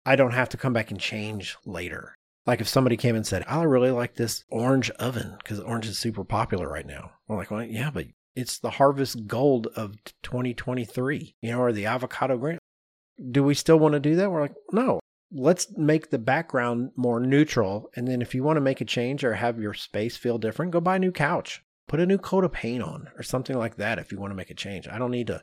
I 0.04 0.14
don't 0.14 0.32
have 0.32 0.50
to 0.50 0.56
come 0.56 0.72
back 0.72 0.90
and 0.90 1.00
change 1.00 1.56
later. 1.64 2.14
Like 2.46 2.60
if 2.60 2.68
somebody 2.68 2.96
came 2.96 3.16
and 3.16 3.26
said, 3.26 3.44
I 3.48 3.62
really 3.62 3.90
like 3.90 4.14
this 4.14 4.44
orange 4.50 4.90
oven 4.90 5.36
because 5.38 5.58
orange 5.60 5.86
is 5.86 5.98
super 5.98 6.24
popular 6.24 6.68
right 6.68 6.86
now. 6.86 7.12
We're 7.26 7.36
like, 7.36 7.50
well, 7.50 7.64
yeah, 7.64 7.90
but 7.90 8.06
it's 8.36 8.58
the 8.58 8.70
harvest 8.70 9.26
gold 9.26 9.68
of 9.74 9.96
2023, 10.22 11.36
you 11.40 11.50
know, 11.50 11.60
or 11.60 11.72
the 11.72 11.86
avocado 11.86 12.38
green. 12.38 12.58
Do 13.30 13.42
we 13.42 13.54
still 13.54 13.78
want 13.78 13.94
to 13.94 14.00
do 14.00 14.16
that? 14.16 14.30
We're 14.30 14.42
like, 14.42 14.54
no, 14.72 15.00
let's 15.32 15.66
make 15.76 16.10
the 16.10 16.18
background 16.18 16.90
more 16.96 17.20
neutral. 17.20 17.90
And 17.96 18.06
then 18.06 18.22
if 18.22 18.34
you 18.34 18.42
want 18.42 18.56
to 18.56 18.62
make 18.62 18.80
a 18.80 18.86
change 18.86 19.24
or 19.24 19.34
have 19.34 19.60
your 19.60 19.74
space 19.74 20.16
feel 20.16 20.38
different, 20.38 20.72
go 20.72 20.80
buy 20.80 20.96
a 20.96 21.00
new 21.00 21.12
couch, 21.12 21.62
put 21.90 21.98
a 21.98 22.06
new 22.06 22.18
coat 22.18 22.44
of 22.44 22.52
paint 22.52 22.84
on 22.84 23.08
or 23.16 23.22
something 23.24 23.58
like 23.58 23.74
that 23.74 23.98
if 23.98 24.12
you 24.12 24.18
want 24.18 24.30
to 24.30 24.36
make 24.36 24.48
a 24.48 24.54
change. 24.54 24.86
I 24.86 24.96
don't 24.96 25.10
need 25.10 25.26
to 25.26 25.42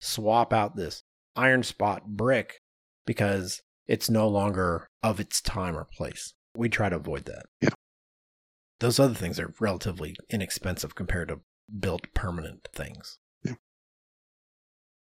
swap 0.00 0.50
out 0.50 0.74
this 0.74 1.02
iron 1.36 1.62
spot 1.62 2.06
brick 2.06 2.60
because 3.04 3.60
it's 3.86 4.08
no 4.08 4.26
longer 4.26 4.88
of 5.02 5.20
its 5.20 5.42
time 5.42 5.76
or 5.76 5.84
place. 5.84 6.32
We 6.56 6.70
try 6.70 6.88
to 6.88 6.96
avoid 6.96 7.26
that. 7.26 7.44
Yeah. 7.60 7.68
Those 8.80 8.98
other 8.98 9.12
things 9.12 9.38
are 9.38 9.52
relatively 9.60 10.16
inexpensive 10.30 10.94
compared 10.94 11.28
to 11.28 11.40
built 11.78 12.06
permanent 12.14 12.68
things. 12.74 13.18
Yeah. 13.44 13.56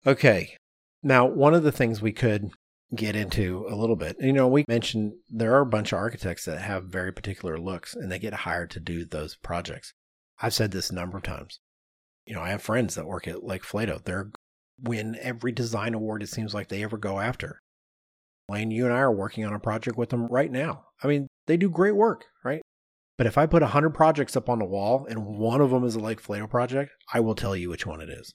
Okay. 0.06 0.58
Now, 1.02 1.26
one 1.26 1.54
of 1.54 1.64
the 1.64 1.72
things 1.72 2.02
we 2.02 2.12
could 2.12 2.50
get 2.94 3.16
into 3.16 3.66
a 3.70 3.76
little 3.76 3.96
bit, 3.96 4.18
you 4.20 4.34
know, 4.34 4.50
we 4.50 4.66
mentioned 4.68 5.14
there 5.30 5.56
are 5.56 5.62
a 5.62 5.66
bunch 5.66 5.94
of 5.94 6.00
architects 6.00 6.44
that 6.44 6.60
have 6.60 6.84
very 6.84 7.14
particular 7.14 7.58
looks 7.58 7.96
and 7.96 8.12
they 8.12 8.20
get 8.20 8.34
hired 8.34 8.72
to 8.72 8.82
do 8.82 9.06
those 9.06 9.38
projects. 9.38 9.94
I've 10.42 10.54
said 10.54 10.72
this 10.72 10.90
a 10.90 10.96
number 10.96 11.18
of 11.18 11.24
times. 11.24 11.60
You 12.26 12.36
know, 12.36 12.42
I 12.42 12.50
have 12.50 12.62
friends 12.62 12.96
that 12.96 13.06
work 13.06 13.28
at 13.28 13.44
Lake 13.44 13.64
Flato. 13.64 14.04
They're 14.04 14.32
win 14.82 15.18
every 15.22 15.52
design 15.52 15.94
award 15.94 16.22
it 16.22 16.30
seems 16.30 16.54
like 16.54 16.68
they 16.68 16.84
ever 16.84 16.98
go 16.98 17.20
after. 17.20 17.62
Lane, 18.50 18.72
you 18.72 18.86
and 18.86 18.94
I 18.94 19.00
are 19.00 19.12
working 19.12 19.46
on 19.46 19.54
a 19.54 19.60
project 19.60 19.98
with 19.98 20.10
them 20.10 20.28
right 20.28 20.52
now. 20.52 20.86
I 21.04 21.08
mean, 21.08 21.28
they 21.48 21.58
do 21.58 21.70
great 21.70 21.96
work, 21.96 22.26
right? 22.44 22.62
But 23.18 23.28
if 23.28 23.38
I 23.38 23.46
put 23.46 23.62
100 23.62 23.92
projects 23.92 24.36
up 24.36 24.50
on 24.50 24.60
the 24.60 24.66
wall 24.66 25.06
and 25.10 25.26
one 25.26 25.62
of 25.62 25.72
them 25.72 25.84
is 25.84 25.96
a 25.96 26.00
Lake 26.00 26.22
Flato 26.22 26.50
project, 26.50 26.92
I 27.14 27.22
will 27.22 27.36
tell 27.36 27.56
you 27.56 27.70
which 27.70 27.86
one 27.86 28.02
it 28.02 28.10
is. 28.10 28.34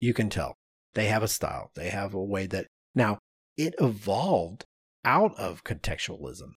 You 0.00 0.14
can 0.14 0.30
tell. 0.30 0.54
They 0.94 1.06
have 1.06 1.22
a 1.22 1.28
style, 1.28 1.70
they 1.74 1.90
have 1.90 2.14
a 2.14 2.22
way 2.22 2.46
that. 2.46 2.68
Now, 2.94 3.18
it 3.56 3.74
evolved 3.78 4.64
out 5.04 5.36
of 5.38 5.64
contextualism. 5.64 6.52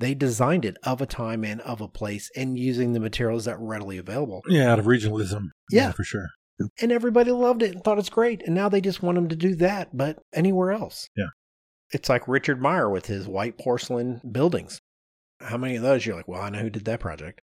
Yeah. 0.00 0.06
They 0.08 0.14
designed 0.14 0.64
it 0.64 0.76
of 0.82 1.00
a 1.00 1.06
time 1.06 1.44
and 1.44 1.60
of 1.62 1.80
a 1.80 1.88
place 1.88 2.30
and 2.36 2.58
using 2.58 2.92
the 2.92 3.00
materials 3.00 3.44
that 3.44 3.60
were 3.60 3.66
readily 3.66 3.98
available. 3.98 4.42
Yeah, 4.48 4.72
out 4.72 4.78
of 4.78 4.86
regionalism. 4.86 5.48
Yeah. 5.70 5.92
for 5.92 6.04
sure. 6.04 6.28
and 6.80 6.92
everybody 6.92 7.30
loved 7.30 7.62
it 7.62 7.74
and 7.74 7.84
thought 7.84 7.98
it's 7.98 8.10
great. 8.10 8.42
And 8.44 8.54
now 8.54 8.68
they 8.68 8.80
just 8.80 9.02
want 9.02 9.16
them 9.16 9.28
to 9.28 9.36
do 9.36 9.54
that, 9.56 9.96
but 9.96 10.18
anywhere 10.34 10.72
else. 10.72 11.08
Yeah. 11.16 11.28
It's 11.92 12.08
like 12.08 12.28
Richard 12.28 12.60
Meier 12.60 12.88
with 12.88 13.06
his 13.06 13.26
white 13.26 13.58
porcelain 13.58 14.20
buildings. 14.30 14.80
How 15.40 15.56
many 15.56 15.76
of 15.76 15.82
those 15.82 16.04
you're 16.04 16.16
like, 16.16 16.28
well, 16.28 16.42
I 16.42 16.50
know 16.50 16.60
who 16.60 16.70
did 16.70 16.84
that 16.84 17.00
project. 17.00 17.40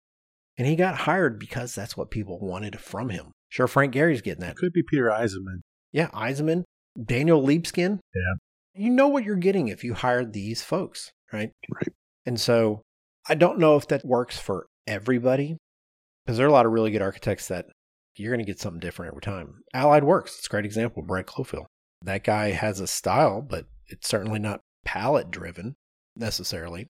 And 0.58 0.68
he 0.68 0.76
got 0.76 0.96
hired 0.96 1.40
because 1.40 1.74
that's 1.74 1.96
what 1.98 2.12
people 2.12 2.40
wanted 2.40 2.80
from 2.80 3.10
him. 3.10 3.32
Sure, 3.50 3.68
Frank 3.68 3.94
Gehry's 3.94 4.22
getting 4.22 4.42
that. 4.42 4.56
Could 4.56 4.74
be 4.74 4.84
Peter 4.84 5.06
Eisenman. 5.06 5.62
Yeah, 5.92 6.10
Eisenman, 6.10 6.64
Daniel 7.04 7.42
Libeskind. 7.42 8.00
Yeah. 8.14 8.34
You 8.76 8.90
know 8.90 9.08
what 9.08 9.24
you're 9.24 9.36
getting 9.36 9.68
if 9.68 9.84
you 9.84 9.94
hire 9.94 10.26
these 10.26 10.64
folks, 10.64 11.12
right? 11.32 11.52
Right. 11.74 11.88
And 12.26 12.40
so 12.40 12.82
I 13.28 13.36
don't 13.36 13.60
know 13.60 13.76
if 13.76 13.88
that 13.88 14.06
works 14.06 14.38
for 14.38 14.68
everybody 14.88 15.58
because 16.26 16.38
there 16.38 16.46
are 16.46 16.50
a 16.50 16.54
lot 16.54 16.66
of 16.66 16.72
really 16.72 16.92
good 16.92 17.02
architects 17.02 17.48
that 17.48 17.68
you're 18.16 18.32
going 18.32 18.46
to 18.46 18.50
get 18.50 18.60
something 18.60 18.80
different 18.80 19.12
every 19.12 19.22
time. 19.22 19.64
Allied 19.74 20.04
Works, 20.04 20.38
it's 20.38 20.48
a 20.48 20.50
great 20.50 20.66
example. 20.66 21.04
Brad 21.04 21.26
Cloepfil. 21.26 21.66
That 22.02 22.24
guy 22.24 22.52
has 22.52 22.80
a 22.80 22.88
style, 22.88 23.42
but 23.42 23.66
it's 23.88 24.08
certainly 24.08 24.40
not 24.40 24.62
palette 24.86 25.32
driven 25.32 25.76
necessarily. 26.16 26.88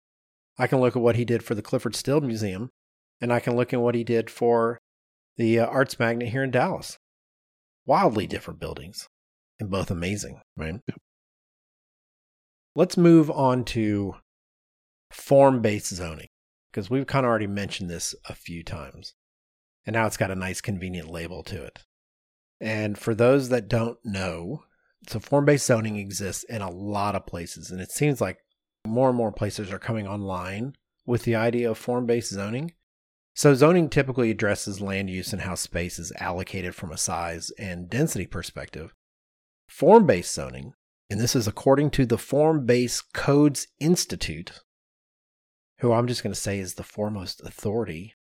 I 0.58 0.68
can 0.68 0.80
look 0.80 0.96
at 0.96 1.02
what 1.02 1.16
he 1.16 1.26
did 1.26 1.44
for 1.44 1.56
the 1.56 1.62
Clyfford 1.62 1.96
Still 1.96 2.22
Museum, 2.22 2.70
and 3.22 3.32
I 3.32 3.40
can 3.40 3.56
look 3.56 3.74
at 3.74 3.82
what 3.82 3.96
he 3.96 4.04
did 4.04 4.30
for 4.30 4.80
the 5.38 5.60
uh, 5.60 5.66
Arts 5.68 6.00
Magnet 6.00 6.30
here 6.30 6.44
in 6.44 6.52
Dallas. 6.52 6.98
Wildly 7.86 8.28
different 8.28 8.60
buildings, 8.60 9.08
and 9.60 9.70
both 9.70 9.90
amazing, 9.90 10.42
right? 10.58 10.76
Let's 12.76 12.98
move 12.98 13.32
on 13.32 13.64
to 13.66 14.16
form 15.12 15.62
based 15.62 15.94
zoning, 15.94 16.28
because 16.72 16.90
we've 16.90 17.08
kind 17.08 17.26
of 17.26 17.30
already 17.30 17.48
mentioned 17.48 17.90
this 17.90 18.16
a 18.28 18.36
few 18.36 18.64
times. 18.64 19.14
And 19.86 19.94
now 19.94 20.06
it's 20.06 20.18
got 20.18 20.32
a 20.32 20.36
nice, 20.36 20.60
convenient 20.62 21.10
label 21.10 21.44
to 21.44 21.64
it. 21.64 21.80
And 22.60 22.98
for 22.98 23.16
those 23.16 23.50
that 23.50 23.70
don't 23.70 23.98
know, 24.04 24.64
so 25.08 25.20
form 25.20 25.46
based 25.46 25.66
zoning 25.66 25.98
exists 25.98 26.44
in 26.44 26.62
a 26.62 26.72
lot 26.72 27.16
of 27.16 27.26
places. 27.26 27.72
And 27.72 27.80
it 27.80 27.92
seems 27.92 28.20
like 28.20 28.40
more 28.86 29.10
and 29.10 29.18
more 29.18 29.32
places 29.32 29.72
are 29.72 29.80
coming 29.80 30.08
online 30.08 30.76
with 31.06 31.24
the 31.24 31.36
idea 31.36 31.72
of 31.72 31.78
form 31.78 32.06
based 32.06 32.32
zoning. 32.32 32.74
So, 33.36 33.54
zoning 33.54 33.90
typically 33.90 34.32
addresses 34.32 34.82
land 34.82 35.12
use 35.12 35.32
and 35.32 35.44
how 35.44 35.54
space 35.54 36.00
is 36.00 36.12
allocated 36.20 36.74
from 36.74 36.92
a 36.92 36.98
size 36.98 37.52
and 37.60 37.90
density 37.90 38.26
perspective. 38.26 38.96
Form 39.70 40.08
based 40.08 40.34
zoning, 40.34 40.74
and 41.10 41.20
this 41.20 41.36
is 41.36 41.48
according 41.48 41.92
to 41.92 42.06
the 42.06 42.18
Form 42.18 42.66
Based 42.66 43.14
Codes 43.14 43.68
Institute, 43.80 44.62
who 45.80 45.94
I'm 45.94 46.08
just 46.08 46.24
going 46.24 46.34
to 46.34 46.40
say 46.40 46.60
is 46.60 46.74
the 46.74 46.84
foremost 46.84 47.42
authority 47.44 48.16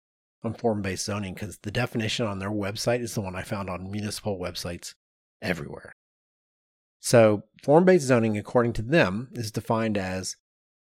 on 0.44 0.54
form 0.54 0.82
based 0.82 1.06
zoning 1.06 1.34
because 1.34 1.58
the 1.60 1.72
definition 1.72 2.26
on 2.26 2.40
their 2.40 2.52
website 2.52 3.02
is 3.02 3.14
the 3.14 3.22
one 3.22 3.36
I 3.36 3.44
found 3.44 3.70
on 3.70 3.92
municipal 3.92 4.40
websites 4.40 4.94
everywhere. 5.42 5.94
So, 7.00 7.44
form 7.62 7.86
based 7.86 8.06
zoning, 8.06 8.38
according 8.38 8.74
to 8.74 8.82
them, 8.82 9.30
is 9.34 9.52
defined 9.52 9.98
as 9.98 10.38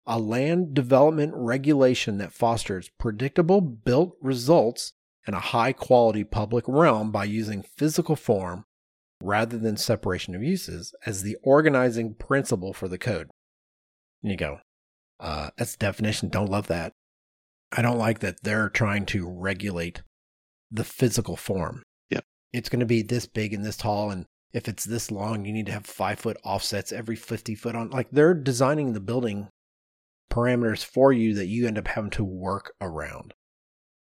a 0.05 0.19
land 0.19 0.73
development 0.73 1.33
regulation 1.35 2.17
that 2.17 2.33
fosters 2.33 2.89
predictable 2.97 3.61
built 3.61 4.15
results 4.21 4.93
in 5.27 5.33
a 5.33 5.39
high 5.39 5.73
quality 5.73 6.23
public 6.23 6.65
realm 6.67 7.11
by 7.11 7.23
using 7.23 7.63
physical 7.63 8.15
form 8.15 8.65
rather 9.21 9.57
than 9.57 9.77
separation 9.77 10.33
of 10.33 10.43
uses 10.43 10.95
as 11.05 11.21
the 11.21 11.37
organizing 11.43 12.15
principle 12.15 12.73
for 12.73 12.87
the 12.87 12.97
code. 12.97 13.29
And 14.23 14.31
you 14.31 14.37
go, 14.37 14.59
uh, 15.21 15.51
that's 15.57 15.73
the 15.73 15.77
definition. 15.77 16.29
Don't 16.29 16.49
love 16.49 16.67
that. 16.67 16.93
I 17.71 17.81
don't 17.81 17.97
like 17.97 18.19
that 18.19 18.43
they're 18.43 18.69
trying 18.69 19.05
to 19.07 19.29
regulate 19.29 20.01
the 20.69 20.83
physical 20.83 21.37
form. 21.37 21.83
Yep. 22.09 22.25
It's 22.51 22.69
going 22.69 22.81
to 22.81 22.85
be 22.85 23.01
this 23.01 23.27
big 23.27 23.53
and 23.53 23.63
this 23.63 23.77
tall. 23.77 24.09
And 24.09 24.25
if 24.51 24.67
it's 24.67 24.83
this 24.83 25.11
long, 25.11 25.45
you 25.45 25.53
need 25.53 25.67
to 25.67 25.71
have 25.71 25.85
five 25.85 26.19
foot 26.19 26.37
offsets 26.43 26.91
every 26.91 27.15
50 27.15 27.55
foot 27.55 27.75
on. 27.75 27.89
Like 27.91 28.09
they're 28.11 28.33
designing 28.33 28.93
the 28.93 28.99
building 28.99 29.47
parameters 30.31 30.83
for 30.83 31.13
you 31.13 31.33
that 31.35 31.47
you 31.47 31.67
end 31.67 31.77
up 31.77 31.87
having 31.87 32.11
to 32.11 32.23
work 32.23 32.73
around. 32.81 33.33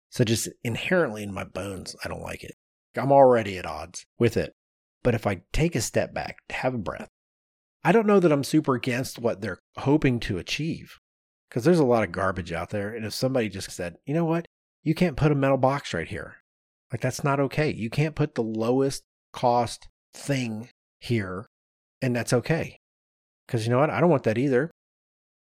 So 0.10 0.24
just 0.24 0.50
inherently 0.64 1.24
in 1.24 1.34
my 1.34 1.44
bones, 1.44 1.96
I 2.04 2.08
don't 2.08 2.22
like 2.22 2.44
it. 2.44 2.56
I'm 2.98 3.12
already 3.12 3.58
at 3.58 3.66
odds 3.66 4.06
with 4.18 4.38
it. 4.38 4.54
But 5.04 5.14
if 5.14 5.28
I 5.28 5.42
take 5.54 5.76
a 5.76 5.82
step 5.82 6.14
back, 6.14 6.38
have 6.50 6.74
a 6.74 6.80
breath, 6.80 7.10
I 7.86 7.92
don't 7.92 8.08
know 8.08 8.20
that 8.20 8.32
I'm 8.32 8.44
super 8.44 8.74
against 8.74 9.20
what 9.20 9.42
they're 9.42 9.60
hoping 9.78 10.20
to 10.22 10.40
achieve 10.40 10.98
because 11.48 11.64
there's 11.64 11.78
a 11.78 11.86
lot 11.86 12.04
of 12.04 12.12
garbage 12.12 12.52
out 12.52 12.72
there. 12.72 12.90
And 12.90 13.06
if 13.06 13.14
somebody 13.14 13.48
just 13.48 13.70
said, 13.70 13.98
you 14.08 14.16
know 14.16 14.26
what, 14.26 14.48
you 14.82 14.96
can't 14.96 15.16
put 15.16 15.32
a 15.32 15.36
metal 15.36 15.58
box 15.58 15.94
right 15.94 16.08
here, 16.08 16.38
like 16.92 17.02
that's 17.02 17.24
not 17.24 17.40
okay. 17.40 17.72
You 17.72 17.92
can't 17.92 18.16
put 18.16 18.34
the 18.34 18.42
lowest 18.42 19.04
cost 19.34 19.88
thing 20.16 20.70
here, 21.00 21.46
and 22.02 22.16
that's 22.16 22.34
okay. 22.34 22.80
Because 23.46 23.68
you 23.68 23.72
know 23.72 23.78
what, 23.78 23.92
I 23.92 24.00
don't 24.00 24.10
want 24.10 24.24
that 24.24 24.40
either. 24.40 24.72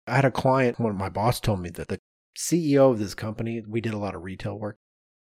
I 0.05 0.17
had 0.17 0.25
a 0.25 0.29
client 0.29 0.79
when 0.79 0.95
my 0.95 1.09
boss 1.09 1.39
told 1.39 1.59
me 1.59 1.71
that 1.71 1.87
the 1.87 1.97
CEO 2.37 2.91
of 2.91 2.99
this 2.99 3.15
company, 3.15 3.63
we 3.67 3.81
did 3.81 3.95
a 3.95 3.97
lot 3.97 4.13
of 4.13 4.21
retail 4.21 4.59
work. 4.59 4.77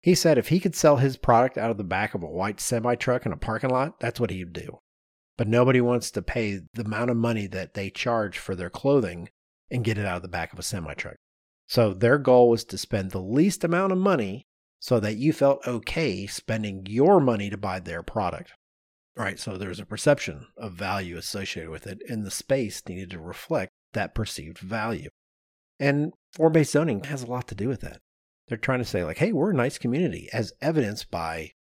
He 0.02 0.16
said 0.16 0.38
if 0.38 0.48
he 0.48 0.58
could 0.58 0.74
sell 0.74 0.96
his 0.96 1.16
product 1.16 1.56
out 1.56 1.70
of 1.70 1.78
the 1.78 1.84
back 1.84 2.14
of 2.14 2.24
a 2.24 2.26
white 2.26 2.58
semi 2.58 2.96
truck 2.96 3.26
in 3.26 3.32
a 3.32 3.36
parking 3.36 3.70
lot, 3.70 4.00
that's 4.00 4.18
what 4.18 4.30
he'd 4.30 4.52
do. 4.52 4.80
But 5.36 5.48
nobody 5.48 5.80
wants 5.80 6.10
to 6.12 6.22
pay 6.22 6.60
the 6.72 6.84
amount 6.84 7.10
of 7.10 7.16
money 7.16 7.46
that 7.48 7.74
they 7.74 7.90
charge 7.90 8.38
for 8.38 8.54
their 8.54 8.70
clothing 8.70 9.28
and 9.70 9.84
get 9.84 9.98
it 9.98 10.06
out 10.06 10.16
of 10.16 10.22
the 10.22 10.28
back 10.28 10.52
of 10.52 10.58
a 10.58 10.62
semi 10.62 10.94
truck. 10.94 11.16
So 11.68 11.92
their 11.92 12.18
goal 12.18 12.48
was 12.48 12.64
to 12.64 12.78
spend 12.78 13.10
the 13.10 13.20
least 13.20 13.64
amount 13.64 13.92
of 13.92 13.98
money 13.98 14.46
so 14.78 15.00
that 15.00 15.16
you 15.16 15.32
felt 15.32 15.66
okay 15.66 16.26
spending 16.26 16.86
your 16.86 17.20
money 17.20 17.50
to 17.50 17.56
buy 17.56 17.80
their 17.80 18.02
product. 18.02 18.52
Right. 19.16 19.38
So 19.38 19.56
there's 19.56 19.80
a 19.80 19.86
perception 19.86 20.46
of 20.56 20.72
value 20.72 21.16
associated 21.16 21.70
with 21.70 21.86
it, 21.86 22.02
and 22.08 22.24
the 22.24 22.30
space 22.30 22.82
needed 22.86 23.10
to 23.10 23.18
reflect 23.18 23.72
that 23.94 24.14
perceived 24.14 24.58
value. 24.58 25.08
And 25.80 26.12
form 26.32 26.52
based 26.52 26.72
zoning 26.72 27.04
has 27.04 27.22
a 27.22 27.26
lot 27.26 27.48
to 27.48 27.54
do 27.54 27.68
with 27.68 27.80
that. 27.80 28.00
They're 28.48 28.58
trying 28.58 28.78
to 28.78 28.84
say, 28.84 29.04
like, 29.04 29.18
hey, 29.18 29.32
we're 29.32 29.50
a 29.50 29.54
nice 29.54 29.78
community, 29.78 30.28
as 30.32 30.52
evidenced 30.60 31.10
by 31.10 31.52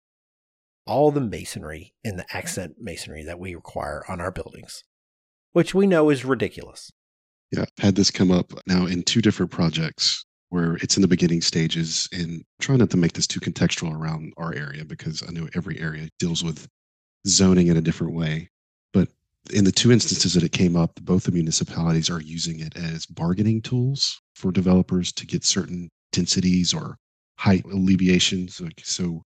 all 0.86 1.10
the 1.10 1.20
masonry 1.20 1.94
and 2.04 2.18
the 2.18 2.26
accent 2.32 2.76
masonry 2.78 3.24
that 3.24 3.38
we 3.38 3.54
require 3.54 4.04
on 4.08 4.20
our 4.20 4.30
buildings, 4.30 4.84
which 5.52 5.74
we 5.74 5.86
know 5.86 6.10
is 6.10 6.24
ridiculous. 6.24 6.90
Yeah, 7.50 7.62
I've 7.62 7.84
had 7.84 7.94
this 7.94 8.10
come 8.10 8.30
up 8.30 8.52
now 8.66 8.86
in 8.86 9.02
two 9.02 9.22
different 9.22 9.52
projects 9.52 10.24
where 10.50 10.74
it's 10.76 10.96
in 10.96 11.02
the 11.02 11.08
beginning 11.08 11.40
stages 11.40 12.08
and 12.12 12.44
try 12.60 12.76
not 12.76 12.90
to 12.90 12.96
make 12.96 13.12
this 13.12 13.26
too 13.26 13.40
contextual 13.40 13.92
around 13.92 14.32
our 14.36 14.54
area 14.54 14.84
because 14.84 15.22
I 15.26 15.32
know 15.32 15.48
every 15.54 15.80
area 15.80 16.08
deals 16.18 16.44
with 16.44 16.68
zoning 17.26 17.68
in 17.68 17.76
a 17.76 17.82
different 17.82 18.14
way. 18.14 18.50
But 18.92 19.08
in 19.52 19.64
the 19.64 19.72
two 19.72 19.90
instances 19.90 20.34
that 20.34 20.44
it 20.44 20.52
came 20.52 20.76
up, 20.76 20.92
both 21.02 21.24
the 21.24 21.32
municipalities 21.32 22.10
are 22.10 22.20
using 22.20 22.60
it 22.60 22.76
as 22.76 23.06
bargaining 23.06 23.62
tools 23.62 24.20
for 24.34 24.52
developers 24.52 25.12
to 25.14 25.26
get 25.26 25.44
certain 25.44 25.90
densities 26.12 26.72
or 26.72 26.96
height 27.36 27.64
alleviations. 27.64 28.60
So 28.82 29.22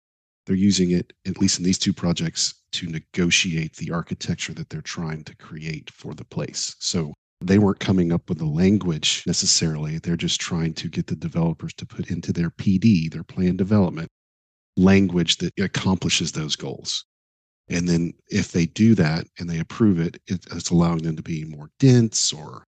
they're 0.48 0.56
using 0.56 0.90
it, 0.90 1.12
at 1.26 1.38
least 1.38 1.58
in 1.58 1.64
these 1.64 1.78
two 1.78 1.92
projects, 1.92 2.54
to 2.72 2.86
negotiate 2.88 3.76
the 3.76 3.92
architecture 3.92 4.54
that 4.54 4.70
they're 4.70 4.80
trying 4.80 5.22
to 5.24 5.36
create 5.36 5.90
for 5.90 6.14
the 6.14 6.24
place. 6.24 6.74
So 6.80 7.12
they 7.40 7.58
weren't 7.58 7.78
coming 7.78 8.12
up 8.12 8.28
with 8.28 8.38
the 8.38 8.46
language 8.46 9.22
necessarily. 9.26 9.98
They're 9.98 10.16
just 10.16 10.40
trying 10.40 10.74
to 10.74 10.88
get 10.88 11.06
the 11.06 11.16
developers 11.16 11.72
to 11.74 11.86
put 11.86 12.10
into 12.10 12.32
their 12.32 12.50
PD, 12.50 13.12
their 13.12 13.22
plan 13.22 13.56
development, 13.56 14.08
language 14.76 15.36
that 15.36 15.52
accomplishes 15.60 16.32
those 16.32 16.56
goals. 16.56 17.04
And 17.68 17.88
then 17.88 18.14
if 18.28 18.52
they 18.52 18.66
do 18.66 18.94
that 18.94 19.26
and 19.38 19.48
they 19.48 19.60
approve 19.60 20.00
it, 20.00 20.20
it's 20.26 20.70
allowing 20.70 21.02
them 21.02 21.16
to 21.16 21.22
be 21.22 21.44
more 21.44 21.70
dense 21.78 22.32
or 22.32 22.64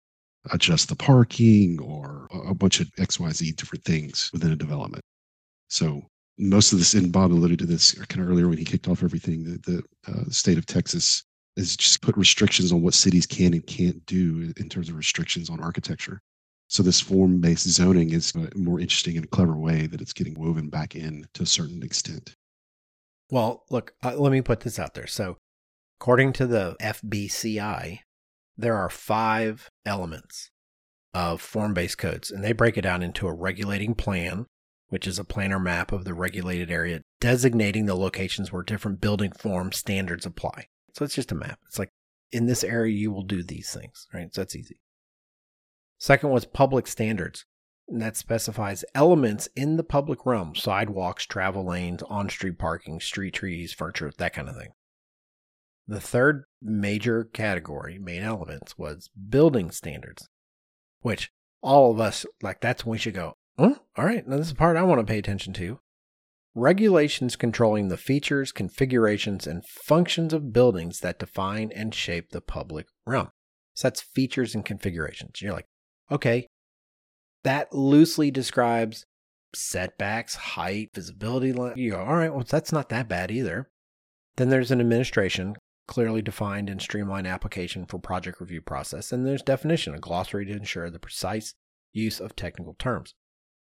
adjust 0.51 0.89
the 0.89 0.95
parking 0.95 1.79
or 1.81 2.27
a 2.45 2.53
bunch 2.53 2.79
of 2.79 2.91
XYZ 2.95 3.55
different 3.55 3.85
things 3.85 4.29
within 4.33 4.51
a 4.51 4.55
development. 4.55 5.03
So 5.69 6.03
most 6.39 6.71
of 6.71 6.79
this, 6.79 6.93
and 6.93 7.11
Bob 7.11 7.31
alluded 7.31 7.59
to 7.59 7.65
this 7.65 7.91
kind 8.05 8.21
of 8.23 8.31
earlier 8.31 8.47
when 8.47 8.57
he 8.57 8.65
kicked 8.65 8.87
off 8.87 9.03
everything, 9.03 9.43
the, 9.43 9.57
the 9.71 10.11
uh, 10.11 10.29
state 10.29 10.57
of 10.57 10.65
Texas 10.65 11.23
is 11.57 11.75
just 11.75 12.01
put 12.01 12.15
restrictions 12.15 12.71
on 12.71 12.81
what 12.81 12.93
cities 12.93 13.25
can 13.25 13.53
and 13.53 13.67
can't 13.67 14.03
do 14.05 14.53
in 14.57 14.69
terms 14.69 14.87
of 14.87 14.95
restrictions 14.95 15.49
on 15.49 15.59
architecture. 15.59 16.21
So 16.69 16.81
this 16.81 17.01
form-based 17.01 17.67
zoning 17.67 18.11
is 18.11 18.33
a 18.35 18.57
more 18.57 18.79
interesting 18.79 19.17
and 19.17 19.29
clever 19.29 19.55
way 19.57 19.87
that 19.87 20.01
it's 20.01 20.13
getting 20.13 20.39
woven 20.39 20.69
back 20.69 20.95
in 20.95 21.25
to 21.33 21.43
a 21.43 21.47
certain 21.47 21.83
extent. 21.83 22.35
Well, 23.29 23.65
look, 23.69 23.93
uh, 24.03 24.15
let 24.15 24.31
me 24.31 24.41
put 24.41 24.61
this 24.61 24.79
out 24.79 24.93
there. 24.93 25.07
So, 25.07 25.37
according 25.99 26.33
to 26.33 26.47
the 26.47 26.75
FBCI, 26.81 27.99
there 28.57 28.77
are 28.77 28.89
five 28.89 29.69
elements 29.85 30.51
of 31.13 31.41
form 31.41 31.73
based 31.73 31.97
codes, 31.97 32.31
and 32.31 32.43
they 32.43 32.53
break 32.53 32.77
it 32.77 32.81
down 32.81 33.03
into 33.03 33.27
a 33.27 33.33
regulating 33.33 33.95
plan, 33.95 34.45
which 34.89 35.07
is 35.07 35.17
a 35.17 35.23
planar 35.23 35.61
map 35.61 35.91
of 35.91 36.03
the 36.03 36.13
regulated 36.13 36.69
area 36.69 37.01
designating 37.19 37.85
the 37.85 37.95
locations 37.95 38.51
where 38.51 38.63
different 38.63 39.01
building 39.01 39.31
form 39.31 39.71
standards 39.71 40.25
apply. 40.25 40.67
So, 40.93 41.05
it's 41.05 41.15
just 41.15 41.31
a 41.31 41.35
map. 41.35 41.59
It's 41.67 41.79
like 41.79 41.91
in 42.31 42.45
this 42.45 42.63
area, 42.63 42.93
you 42.93 43.11
will 43.11 43.23
do 43.23 43.41
these 43.41 43.73
things, 43.73 44.07
right? 44.13 44.33
So, 44.33 44.41
that's 44.41 44.55
easy. 44.55 44.79
Second 45.97 46.29
was 46.29 46.45
public 46.45 46.87
standards, 46.87 47.45
and 47.87 48.01
that 48.01 48.15
specifies 48.15 48.85
elements 48.95 49.49
in 49.55 49.77
the 49.77 49.83
public 49.83 50.25
realm 50.25 50.55
sidewalks, 50.55 51.25
travel 51.25 51.65
lanes, 51.65 52.03
on 52.03 52.29
street 52.29 52.57
parking, 52.57 52.99
street 52.99 53.33
trees, 53.33 53.73
furniture, 53.73 54.11
that 54.17 54.33
kind 54.33 54.47
of 54.47 54.55
thing. 54.55 54.69
The 55.87 55.99
third 55.99 56.43
major 56.61 57.23
category, 57.23 57.97
main 57.99 58.21
elements, 58.21 58.77
was 58.77 59.09
building 59.29 59.71
standards, 59.71 60.29
which 61.01 61.31
all 61.61 61.91
of 61.91 61.99
us, 61.99 62.25
like, 62.41 62.61
that's 62.61 62.85
when 62.85 62.91
we 62.91 62.97
should 62.99 63.15
go, 63.15 63.35
oh, 63.59 63.77
all 63.97 64.05
right, 64.05 64.27
now 64.27 64.37
this 64.37 64.47
is 64.47 64.53
the 64.53 64.57
part 64.57 64.77
I 64.77 64.83
want 64.83 64.99
to 64.99 65.11
pay 65.11 65.19
attention 65.19 65.53
to. 65.53 65.79
Regulations 66.55 67.35
controlling 67.35 67.89
the 67.89 67.97
features, 67.97 68.51
configurations, 68.51 69.45
and 69.45 69.63
functions 69.65 70.33
of 70.33 70.51
buildings 70.51 71.01
that 71.01 71.19
define 71.19 71.71
and 71.75 71.93
shape 71.93 72.31
the 72.31 72.41
public 72.41 72.87
realm. 73.05 73.29
So 73.75 73.87
that's 73.87 74.01
features 74.01 74.55
and 74.55 74.65
configurations. 74.65 75.41
You're 75.41 75.53
like, 75.53 75.67
okay, 76.11 76.47
that 77.43 77.73
loosely 77.73 78.31
describes 78.31 79.05
setbacks, 79.53 80.35
height, 80.35 80.89
visibility. 80.93 81.53
You 81.75 81.91
go, 81.91 81.99
all 81.99 82.15
right, 82.15 82.33
well, 82.33 82.45
that's 82.47 82.71
not 82.71 82.89
that 82.89 83.07
bad 83.07 83.31
either. 83.31 83.69
Then 84.37 84.49
there's 84.49 84.71
an 84.71 84.79
administration, 84.79 85.55
clearly 85.87 86.21
defined 86.21 86.69
and 86.69 86.81
streamlined 86.81 87.27
application 87.27 87.85
for 87.85 87.99
project 87.99 88.39
review 88.41 88.61
process. 88.61 89.11
And 89.11 89.25
there's 89.25 89.41
definition, 89.41 89.93
a 89.93 89.99
glossary 89.99 90.45
to 90.45 90.51
ensure 90.53 90.89
the 90.89 90.99
precise 90.99 91.53
use 91.91 92.19
of 92.19 92.35
technical 92.35 92.73
terms. 92.73 93.13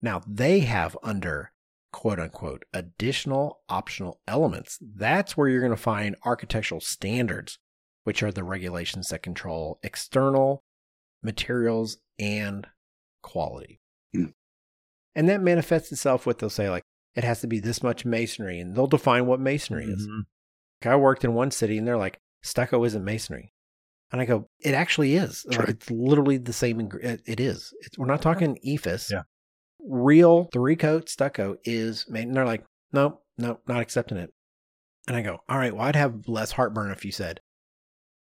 Now, 0.06 0.22
they 0.24 0.60
have 0.60 0.96
under 1.02 1.50
quote 1.92 2.20
unquote 2.20 2.64
additional 2.72 3.58
optional 3.68 4.20
elements. 4.28 4.78
That's 4.80 5.36
where 5.36 5.48
you're 5.48 5.60
going 5.60 5.72
to 5.72 5.76
find 5.76 6.14
architectural 6.24 6.80
standards, 6.80 7.58
which 8.04 8.22
are 8.22 8.30
the 8.30 8.44
regulations 8.44 9.08
that 9.08 9.24
control 9.24 9.80
external 9.82 10.62
materials 11.24 11.98
and 12.20 12.68
quality. 13.20 13.80
Mm. 14.14 14.32
And 15.16 15.28
that 15.28 15.42
manifests 15.42 15.90
itself 15.90 16.24
with 16.24 16.38
they'll 16.38 16.50
say, 16.50 16.70
like, 16.70 16.84
it 17.16 17.24
has 17.24 17.40
to 17.40 17.48
be 17.48 17.58
this 17.58 17.82
much 17.82 18.04
masonry, 18.04 18.60
and 18.60 18.76
they'll 18.76 18.86
define 18.86 19.26
what 19.26 19.40
masonry 19.40 19.86
mm-hmm. 19.86 19.94
is. 19.94 20.06
Like 20.84 20.92
I 20.92 20.94
worked 20.94 21.24
in 21.24 21.34
one 21.34 21.50
city 21.50 21.78
and 21.78 21.88
they're 21.88 21.96
like, 21.96 22.20
stucco 22.44 22.84
isn't 22.84 23.04
masonry. 23.04 23.52
And 24.12 24.20
I 24.20 24.24
go, 24.24 24.48
it 24.60 24.72
actually 24.72 25.16
is. 25.16 25.44
Like, 25.48 25.68
it's 25.68 25.90
literally 25.90 26.36
the 26.36 26.52
same. 26.52 26.78
Ing- 26.78 26.92
it 27.02 27.40
is. 27.40 27.74
It's, 27.80 27.98
we're 27.98 28.06
not 28.06 28.22
talking 28.22 28.56
EIFS. 28.64 29.10
Yeah. 29.10 29.22
Real 29.86 30.48
three 30.52 30.76
coat 30.76 31.08
stucco 31.08 31.56
is 31.64 32.06
made. 32.08 32.26
And 32.26 32.36
they're 32.36 32.44
like, 32.44 32.64
no, 32.92 33.20
no, 33.38 33.60
not 33.66 33.80
accepting 33.80 34.18
it. 34.18 34.32
And 35.06 35.16
I 35.16 35.22
go, 35.22 35.38
all 35.48 35.58
right, 35.58 35.74
well, 35.74 35.86
I'd 35.86 35.96
have 35.96 36.26
less 36.26 36.52
heartburn 36.52 36.90
if 36.90 37.04
you 37.04 37.12
said 37.12 37.40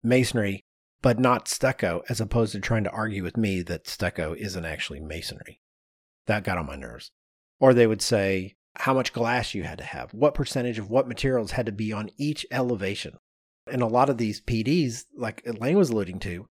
masonry 0.04 0.66
but 1.02 1.20
not 1.20 1.48
stucco, 1.48 2.04
as 2.10 2.22
opposed 2.22 2.52
to 2.54 2.60
trying 2.60 2.84
to 2.84 2.92
argue 2.92 3.24
with 3.24 3.38
me 3.38 3.62
that 3.64 3.88
stucco 3.88 4.36
isn't 4.38 4.66
actually 4.66 5.00
masonry. 5.00 5.60
That 6.28 6.44
got 6.44 6.58
on 6.58 6.68
my 6.68 6.76
nerves. 6.76 7.12
Or 7.60 7.74
they 7.74 7.88
would 7.88 8.02
say 8.02 8.56
how 8.76 8.94
much 8.94 9.14
glass 9.14 9.54
you 9.54 9.64
had 9.64 9.80
to 9.80 9.84
have, 9.84 10.14
what 10.14 10.34
percentage 10.34 10.80
of 10.80 10.90
what 10.90 11.08
materials 11.08 11.52
had 11.52 11.66
to 11.66 11.72
be 11.72 11.92
on 11.92 12.10
each 12.18 12.46
elevation. 12.52 13.18
And 13.72 13.82
a 13.82 13.88
lot 13.88 14.10
of 14.10 14.18
these 14.18 14.42
PDs, 14.42 15.06
like 15.16 15.44
Elaine 15.46 15.78
was 15.78 15.90
alluding 15.90 16.20
to, 16.20 16.48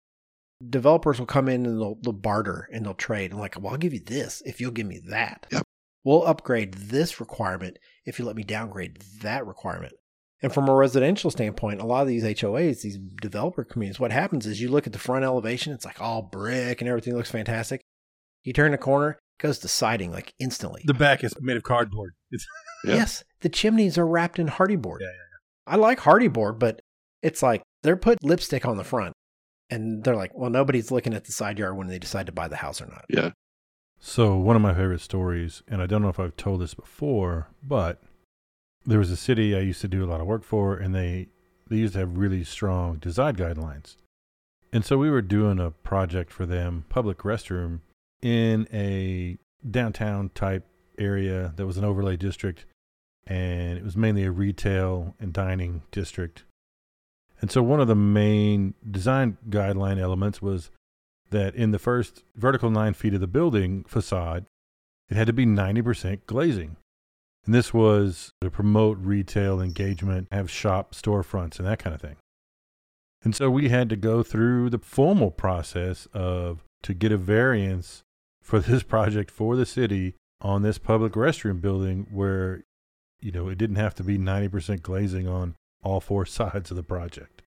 developers 0.68 1.20
will 1.20 1.26
come 1.26 1.47
in 1.47 1.66
and 1.66 1.80
they'll, 1.80 1.97
they'll 2.01 2.14
barter 2.14 2.68
and 2.72 2.86
they'll 2.86 2.93
trade. 2.93 3.32
And 3.32 3.39
like, 3.39 3.60
well, 3.60 3.74
I'll 3.74 3.78
give 3.78 3.93
you 3.93 4.01
this 4.01 4.41
if 4.45 4.60
you'll 4.60 4.72
give 4.72 4.88
me 4.88 5.01
that. 5.10 5.47
Yep. 5.51 5.64
We'll 6.03 6.26
upgrade 6.26 6.74
this 6.74 7.20
requirement 7.20 7.78
if 8.05 8.20
you 8.20 8.26
let 8.26 8.36
me 8.36 8.43
downgrade 8.43 9.01
that 9.22 9.45
requirement. 9.45 9.93
And 10.41 10.53
from 10.53 10.70
a 10.70 10.74
residential 10.74 11.32
standpoint, 11.32 11.82
a 11.82 11.86
lot 11.86 12.01
of 12.01 12.07
these 12.07 12.24
HOAs, 12.24 12.82
these 12.82 12.97
developer 13.22 13.66
communities, 13.66 13.99
what 13.99 14.12
happens 14.12 14.45
is 14.45 14.62
you 14.62 14.70
look 14.70 14.88
at 14.88 14.93
the 14.93 14.99
front 14.99 15.26
elevation, 15.26 15.74
it's 15.74 15.86
like 15.86 15.99
all 15.99 16.22
brick 16.22 16.80
and 16.80 16.89
everything 16.89 17.16
looks 17.16 17.32
fantastic. 17.32 17.82
You 18.43 18.53
turn 18.53 18.72
the 18.72 18.78
corner, 18.78 19.20
goes 19.39 19.60
to 19.60 19.68
siding 19.68 20.12
like 20.12 20.34
instantly. 20.39 20.84
The 20.86 20.93
back 20.93 21.24
is 21.26 21.34
made 21.41 21.57
of 21.57 21.64
cardboard. 21.64 22.14
Yeah. 22.32 22.39
Yes, 22.86 23.26
the 23.41 23.49
chimneys 23.49 23.97
are 23.97 24.07
wrapped 24.07 24.39
in 24.39 24.47
Hardie 24.47 24.82
board. 24.82 25.01
Yeah, 25.01 25.07
yeah, 25.07 25.12
yeah. 25.12 25.74
I 25.74 25.76
like 25.76 25.99
Hardie 25.99 26.32
board, 26.32 26.60
but 26.60 26.82
it's 27.22 27.43
like 27.43 27.62
they're 27.84 27.97
put 27.97 28.24
lipstick 28.24 28.66
on 28.66 28.78
the 28.78 28.86
front. 28.86 29.14
And 29.70 30.03
they're 30.03 30.15
like, 30.15 30.32
well, 30.34 30.49
nobody's 30.49 30.91
looking 30.91 31.13
at 31.13 31.26
the 31.26 31.32
side 31.32 31.59
yard 31.59 31.78
when 31.78 31.88
they 31.88 31.99
decide 31.99 32.26
to 32.26 32.32
buy 32.32 32.47
the 32.47 32.55
house 32.55 32.82
or 32.82 32.88
not. 32.88 33.05
Yeah. 33.07 33.32
So, 33.99 34.38
one 34.38 34.55
of 34.55 34.61
my 34.61 34.74
favorite 34.74 35.01
stories, 35.01 35.61
and 35.67 35.82
I 35.82 35.86
don't 35.86 36.01
know 36.01 36.09
if 36.09 36.20
I've 36.20 36.38
told 36.38 36.61
this 36.61 36.74
before, 36.74 37.49
but 37.61 38.01
there 38.86 38.99
was 38.99 39.11
a 39.11 39.17
city 39.17 39.55
I 39.55 39.59
used 39.59 39.82
to 39.82 39.88
do 39.88 40.03
a 40.03 40.07
lot 40.09 40.22
of 40.22 40.28
work 40.28 40.43
for, 40.43 40.76
and 40.76 40.95
they 40.95 41.28
they 41.67 41.78
used 41.78 41.93
to 41.93 41.99
have 41.99 42.17
really 42.17 42.43
strong 42.43 42.97
design 42.97 43.36
guidelines. 43.36 43.97
And 44.72 44.86
so 44.86 44.97
we 44.97 45.09
were 45.09 45.22
doing 45.22 45.59
a 45.59 45.72
project 45.72 46.32
for 46.32 46.45
them, 46.45 46.86
public 46.89 47.20
restroom, 47.20 47.82
in 48.22 48.67
a 48.74 49.38
downtown 49.70 50.30
type 50.34 50.65
area 50.97 51.53
that 51.55 51.65
was 51.65 51.78
an 51.78 51.86
overlay 51.86 52.17
district, 52.17 52.65
and 53.26 53.78
it 53.78 53.84
was 53.84 53.97
mainly 53.97 54.24
a 54.24 54.32
retail 54.32 55.15
and 55.20 55.34
dining 55.34 55.84
district. 55.91 56.43
And 57.41 57.51
so 57.51 57.63
one 57.63 57.79
of 57.79 57.87
the 57.87 57.95
main 57.95 58.73
design 58.89 59.37
guideline 59.49 59.99
elements 59.99 60.41
was 60.41 60.71
that 61.29 61.55
in 61.55 61.71
the 61.71 61.79
first 61.79 62.23
vertical 62.35 62.69
nine 62.69 62.93
feet 62.93 63.13
of 63.13 63.21
the 63.21 63.27
building 63.27 63.83
facade, 63.87 64.45
it 65.09 65.15
had 65.15 65.27
to 65.27 65.33
be 65.33 65.45
90% 65.45 66.21
glazing. 66.25 66.75
And 67.45 67.55
this 67.55 67.73
was 67.73 68.33
to 68.41 68.49
promote 68.49 68.97
retail 68.99 69.61
engagement, 69.61 70.27
have 70.31 70.51
shop 70.51 70.93
storefronts, 70.93 71.57
and 71.59 71.67
that 71.67 71.79
kind 71.79 71.95
of 71.95 72.01
thing. 72.01 72.17
And 73.23 73.35
so 73.35 73.49
we 73.49 73.69
had 73.69 73.89
to 73.89 73.95
go 73.95 74.23
through 74.23 74.69
the 74.69 74.79
formal 74.79 75.31
process 75.31 76.07
of 76.13 76.63
to 76.83 76.93
get 76.93 77.11
a 77.11 77.17
variance 77.17 78.03
for 78.41 78.59
this 78.59 78.83
project 78.83 79.31
for 79.31 79.55
the 79.55 79.65
city 79.65 80.15
on 80.41 80.61
this 80.61 80.77
public 80.77 81.13
restroom 81.13 81.59
building 81.59 82.07
where 82.11 82.63
you 83.21 83.31
know 83.31 83.49
it 83.49 83.57
didn't 83.57 83.75
have 83.75 83.93
to 83.95 84.03
be 84.03 84.17
90% 84.17 84.81
glazing 84.81 85.27
on 85.27 85.55
all 85.84 85.99
four 85.99 86.25
sides 86.38 86.71
of 86.71 86.77
the 86.77 86.84
project. 86.84 87.41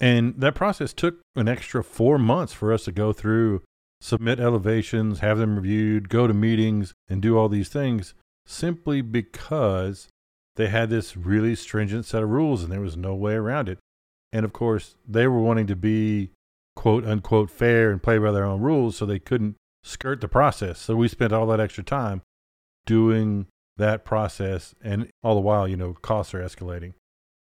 And 0.00 0.34
that 0.38 0.54
process 0.54 0.92
took 0.92 1.20
an 1.36 1.48
extra 1.48 1.84
four 1.84 2.18
months 2.18 2.52
for 2.52 2.72
us 2.72 2.84
to 2.84 2.92
go 2.92 3.12
through, 3.12 3.62
submit 4.00 4.40
elevations, 4.40 5.20
have 5.20 5.38
them 5.38 5.56
reviewed, 5.56 6.08
go 6.08 6.26
to 6.26 6.34
meetings, 6.34 6.94
and 7.08 7.22
do 7.22 7.38
all 7.38 7.48
these 7.48 7.68
things 7.68 8.14
simply 8.46 9.00
because 9.00 10.08
they 10.56 10.68
had 10.68 10.90
this 10.90 11.16
really 11.16 11.54
stringent 11.54 12.04
set 12.06 12.22
of 12.22 12.28
rules 12.28 12.62
and 12.62 12.72
there 12.72 12.80
was 12.80 12.96
no 12.96 13.14
way 13.14 13.34
around 13.34 13.68
it. 13.68 13.78
And 14.32 14.44
of 14.44 14.52
course, 14.52 14.96
they 15.06 15.26
were 15.26 15.40
wanting 15.40 15.66
to 15.68 15.76
be 15.76 16.30
quote 16.76 17.06
unquote 17.06 17.50
fair 17.50 17.90
and 17.90 18.02
play 18.02 18.18
by 18.18 18.32
their 18.32 18.44
own 18.44 18.60
rules, 18.60 18.96
so 18.96 19.06
they 19.06 19.18
couldn't 19.18 19.56
skirt 19.82 20.20
the 20.20 20.28
process. 20.28 20.80
So 20.80 20.96
we 20.96 21.08
spent 21.08 21.32
all 21.32 21.46
that 21.46 21.60
extra 21.60 21.84
time 21.84 22.22
doing 22.86 23.46
that 23.76 24.04
process, 24.04 24.74
and 24.82 25.08
all 25.22 25.34
the 25.34 25.40
while, 25.40 25.66
you 25.66 25.76
know, 25.76 25.94
costs 25.94 26.34
are 26.34 26.42
escalating. 26.42 26.94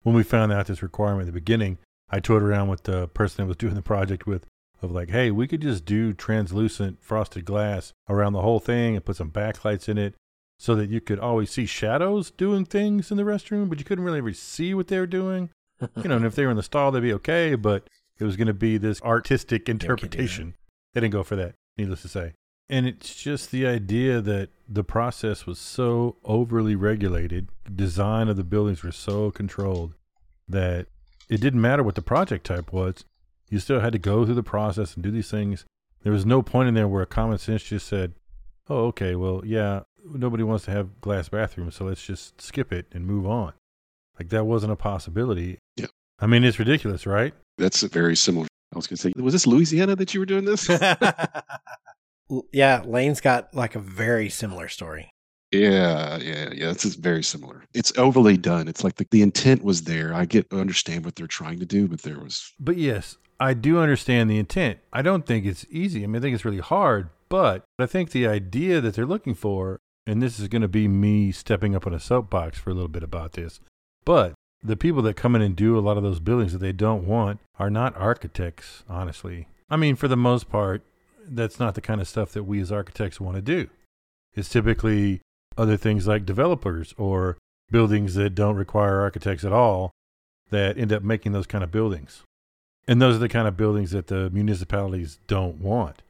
When 0.03 0.15
we 0.15 0.23
found 0.23 0.53
out 0.53 0.67
this 0.67 0.83
requirement 0.83 1.23
at 1.23 1.27
the 1.27 1.41
beginning, 1.41 1.79
I 2.11 2.21
toyed 2.21 2.43
around 2.43 2.69
with 2.69 2.85
the 2.85 3.09
person 3.09 3.45
that 3.45 3.49
was 3.49 3.57
doing 3.57 3.75
the 3.75 3.83
project 3.83 4.27
with, 4.27 4.47
of 4.83 4.91
like, 4.91 5.11
hey, 5.11 5.31
we 5.31 5.47
could 5.47 5.61
just 5.61 5.85
do 5.85 6.15
translucent 6.15 7.03
frosted 7.03 7.45
glass 7.45 7.93
around 8.09 8.33
the 8.33 8.41
whole 8.41 8.61
thing 8.61 8.97
and 8.97 9.05
put 9.05 9.17
some 9.17 9.31
backlights 9.31 9.89
in 9.89 9.99
it 9.99 10.15
so 10.59 10.75
that 10.75 10.91
you 10.91 11.01
could 11.01 11.19
always 11.19 11.51
see 11.51 11.67
shadows 11.67 12.31
doing 12.31 12.65
things 12.65 13.11
in 13.11 13.17
the 13.17 13.23
restroom, 13.23 13.69
but 13.69 13.79
you 13.79 13.85
couldn't 13.85 14.05
really 14.05 14.19
ever 14.19 14.33
see 14.33 14.75
what 14.75 14.89
they 14.89 14.99
were 14.99 15.07
doing. 15.07 15.51
you 15.97 16.09
know, 16.09 16.17
and 16.17 16.27
if 16.27 16.35
they 16.35 16.45
were 16.45 16.51
in 16.51 16.57
the 16.57 16.63
stall, 16.63 16.91
they'd 16.91 17.01
be 17.01 17.13
okay, 17.13 17.55
but 17.55 17.89
it 18.19 18.25
was 18.25 18.37
going 18.37 18.47
to 18.47 18.55
be 18.55 18.77
this 18.79 19.01
artistic 19.03 19.69
interpretation. 19.69 20.55
They 20.93 21.01
didn't 21.01 21.13
go 21.13 21.23
for 21.23 21.37
that, 21.37 21.55
needless 21.77 22.03
to 22.03 22.09
say. 22.09 22.33
And 22.71 22.87
it's 22.87 23.17
just 23.17 23.51
the 23.51 23.67
idea 23.67 24.21
that 24.21 24.51
the 24.69 24.85
process 24.85 25.45
was 25.45 25.59
so 25.59 26.19
overly 26.25 26.77
regulated, 26.77 27.49
design 27.75 28.29
of 28.29 28.37
the 28.37 28.45
buildings 28.45 28.85
were 28.85 28.93
so 28.93 29.33
controlled 29.33 29.95
that 30.49 30.87
it 31.29 31.41
didn't 31.41 31.61
matter 31.61 31.83
what 31.83 31.97
the 31.97 32.03
project 32.03 32.47
type 32.47 32.73
was. 32.73 33.05
You 33.49 33.59
still 33.59 33.81
had 33.81 33.93
to 33.93 33.99
go 33.99 34.25
through 34.25 34.37
the 34.37 34.45
process 34.45 34.95
and 34.95 35.03
do 35.03 35.11
these 35.11 35.29
things. 35.29 35.65
There 36.05 36.13
was 36.13 36.25
no 36.25 36.43
point 36.43 36.69
in 36.69 36.75
there 36.75 36.87
where 36.87 37.05
common 37.07 37.39
sense 37.39 37.65
just 37.65 37.89
said, 37.89 38.15
oh, 38.69 38.87
okay, 38.87 39.17
well, 39.17 39.43
yeah, 39.45 39.81
nobody 40.05 40.45
wants 40.45 40.67
to 40.67 40.71
have 40.71 41.01
glass 41.01 41.29
bathrooms, 41.29 41.75
so 41.75 41.87
let's 41.87 42.07
just 42.07 42.41
skip 42.41 42.73
it 42.73 42.87
and 42.93 43.05
move 43.05 43.27
on. 43.27 43.53
Like 44.17 44.29
that 44.29 44.47
wasn't 44.47 44.73
a 44.73 44.77
possibility. 44.77 45.59
Yeah. 45.75 45.87
I 46.21 46.29
mean, 46.29 46.45
it's 46.45 46.61
ridiculous, 46.61 47.05
right? 47.05 47.35
That's 47.59 47.83
very 47.83 48.15
similar. 48.15 48.47
I 48.73 48.77
was 48.77 48.87
going 48.87 48.97
to 48.97 49.03
say, 49.03 49.13
was 49.17 49.33
this 49.33 49.49
Louisiana 49.49 49.97
that 49.97 50.15
you 50.15 50.21
were 50.21 50.27
doing 50.27 50.45
this? 50.45 50.69
yeah, 52.53 52.83
Lane's 52.85 53.21
got 53.21 53.55
like 53.55 53.75
a 53.75 53.81
very 53.81 54.29
similar 54.29 54.69
story. 54.69 55.11
Yeah, 55.53 56.19
yeah, 56.19 56.51
yeah. 56.53 56.71
It's 56.71 56.85
very 56.95 57.25
similar. 57.25 57.65
It's 57.75 57.93
overly 57.99 58.37
done. 58.37 58.69
It's 58.69 58.85
like 58.85 58.97
the, 58.97 59.07
the 59.11 59.23
intent 59.23 59.65
was 59.65 59.83
there. 59.83 60.15
I 60.15 60.25
get 60.25 60.53
understand 60.53 61.05
what 61.05 61.17
they're 61.17 61.27
trying 61.27 61.59
to 61.59 61.67
do, 61.67 61.89
but 61.89 62.03
there 62.03 62.21
was. 62.21 62.53
But 62.61 62.77
yes, 62.77 63.17
I 63.41 63.55
do 63.55 63.81
understand 63.81 64.31
the 64.31 64.39
intent. 64.39 64.79
I 64.93 65.03
don't 65.03 65.27
think 65.27 65.47
it's 65.47 65.67
easy. 65.71 66.05
I 66.05 66.07
mean, 66.07 66.17
I 66.17 66.21
think 66.21 66.35
it's 66.35 66.45
really 66.45 66.59
hard, 66.59 67.11
but 67.29 67.65
I 67.79 67.87
think 67.87 68.11
the 68.11 68.29
idea 68.29 68.81
that 68.81 68.95
they're 68.95 69.07
looking 69.07 69.35
for, 69.35 69.81
and 70.07 70.23
this 70.23 70.39
is 70.39 70.47
going 70.47 70.63
to 70.63 70.69
be 70.69 70.87
me 70.87 71.33
stepping 71.33 71.75
up 71.75 71.87
on 71.87 71.95
a 71.95 72.01
soapbox 72.01 72.59
for 72.59 72.71
a 72.71 72.75
little 72.75 72.89
bit 72.89 73.03
about 73.03 73.33
this, 73.33 73.59
but 74.05 74.35
the 74.63 74.77
people 74.77 75.03
that 75.03 75.17
come 75.17 75.35
in 75.35 75.43
and 75.43 75.57
do 75.57 75.79
a 75.79 75.81
lot 75.81 75.97
of 75.97 76.03
those 76.03 76.21
buildings 76.21 76.53
that 76.53 76.59
they 76.59 76.73
don't 76.73 77.07
want 77.07 77.41
are 77.59 77.71
not 77.71 77.97
architects, 77.97 78.85
honestly. 78.89 79.49
I 79.71 79.77
mean, 79.77 79.97
for 79.97 80.07
the 80.07 80.17
most 80.17 80.51
part, 80.51 80.83
that's 81.29 81.59
not 81.59 81.75
the 81.75 81.81
kind 81.81 82.01
of 82.01 82.09
stuff 82.09 82.33
that 82.33 82.45
we 82.45 82.61
as 82.61 82.73
architects 82.73 83.21
want 83.21 83.37
to 83.37 83.43
do. 83.43 83.69
It's 84.35 84.49
typically 84.49 85.21
other 85.57 85.77
things 85.77 86.07
like 86.07 86.25
developers 86.25 86.95
or 86.97 87.39
buildings 87.71 88.15
that 88.15 88.35
don't 88.35 88.57
require 88.57 89.01
architects 89.01 89.45
at 89.45 89.53
all 89.53 89.91
that 90.51 90.79
end 90.79 90.93
up 90.93 91.03
making 91.03 91.33
those 91.33 91.47
kind 91.47 91.63
of 91.63 91.71
buildings. 91.71 92.23
And 92.89 93.01
those 93.01 93.17
are 93.17 93.21
the 93.21 93.29
kind 93.29 93.47
of 93.47 93.57
buildings 93.57 93.93
that 93.93 94.09
the 94.09 94.31
municipalities 94.31 95.19
don't 95.27 95.61
want. 95.61 96.03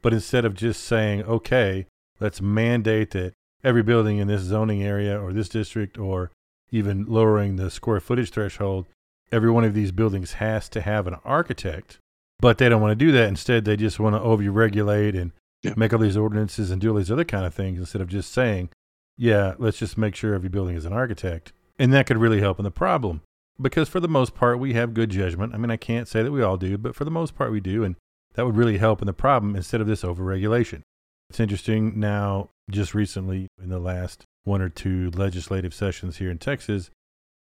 But 0.00 0.12
instead 0.12 0.44
of 0.44 0.54
just 0.54 0.84
saying, 0.84 1.22
okay, 1.24 1.86
let's 2.20 2.40
mandate 2.40 3.10
that 3.10 3.32
every 3.62 3.82
building 3.82 4.18
in 4.18 4.28
this 4.28 4.42
zoning 4.42 4.82
area 4.82 5.20
or 5.20 5.32
this 5.32 5.48
district 5.48 5.98
or 5.98 6.30
even 6.70 7.06
lowering 7.06 7.56
the 7.56 7.70
square 7.70 8.00
footage 8.00 8.30
threshold, 8.30 8.86
every 9.32 9.50
one 9.50 9.64
of 9.64 9.74
these 9.74 9.92
buildings 9.92 10.34
has 10.34 10.68
to 10.70 10.80
have 10.80 11.06
an 11.06 11.16
architect, 11.24 11.98
but 12.40 12.58
they 12.58 12.68
don't 12.68 12.82
want 12.82 12.98
to 12.98 13.04
do 13.04 13.12
that. 13.12 13.28
Instead, 13.28 13.64
they 13.64 13.76
just 13.76 14.00
want 14.00 14.14
to 14.14 14.20
over-regulate 14.20 15.14
and 15.14 15.32
yeah. 15.62 15.74
make 15.76 15.92
all 15.92 15.98
these 15.98 16.16
ordinances 16.16 16.70
and 16.70 16.80
do 16.80 16.90
all 16.90 16.96
these 16.96 17.10
other 17.10 17.24
kind 17.24 17.46
of 17.46 17.54
things 17.54 17.78
instead 17.78 18.02
of 18.02 18.08
just 18.08 18.32
saying, 18.32 18.68
yeah, 19.16 19.54
let's 19.58 19.78
just 19.78 19.96
make 19.96 20.14
sure 20.14 20.34
every 20.34 20.48
building 20.48 20.76
is 20.76 20.84
an 20.84 20.92
architect. 20.92 21.52
And 21.78 21.92
that 21.92 22.06
could 22.06 22.18
really 22.18 22.40
help 22.40 22.58
in 22.58 22.64
the 22.64 22.70
problem. 22.70 23.22
Because 23.60 23.88
for 23.88 24.00
the 24.00 24.08
most 24.08 24.34
part, 24.34 24.58
we 24.58 24.72
have 24.74 24.94
good 24.94 25.10
judgment. 25.10 25.54
I 25.54 25.58
mean, 25.58 25.70
I 25.70 25.76
can't 25.76 26.08
say 26.08 26.22
that 26.22 26.32
we 26.32 26.42
all 26.42 26.56
do, 26.56 26.76
but 26.76 26.96
for 26.96 27.04
the 27.04 27.10
most 27.10 27.36
part, 27.36 27.52
we 27.52 27.60
do. 27.60 27.84
And 27.84 27.94
that 28.34 28.44
would 28.44 28.56
really 28.56 28.78
help 28.78 29.00
in 29.00 29.06
the 29.06 29.12
problem 29.12 29.54
instead 29.54 29.80
of 29.80 29.86
this 29.86 30.02
overregulation. 30.02 30.82
It's 31.30 31.38
interesting 31.38 31.98
now, 31.98 32.50
just 32.68 32.94
recently 32.94 33.46
in 33.62 33.68
the 33.68 33.78
last 33.78 34.24
one 34.42 34.60
or 34.60 34.68
two 34.68 35.10
legislative 35.12 35.72
sessions 35.72 36.16
here 36.16 36.30
in 36.30 36.38
Texas, 36.38 36.90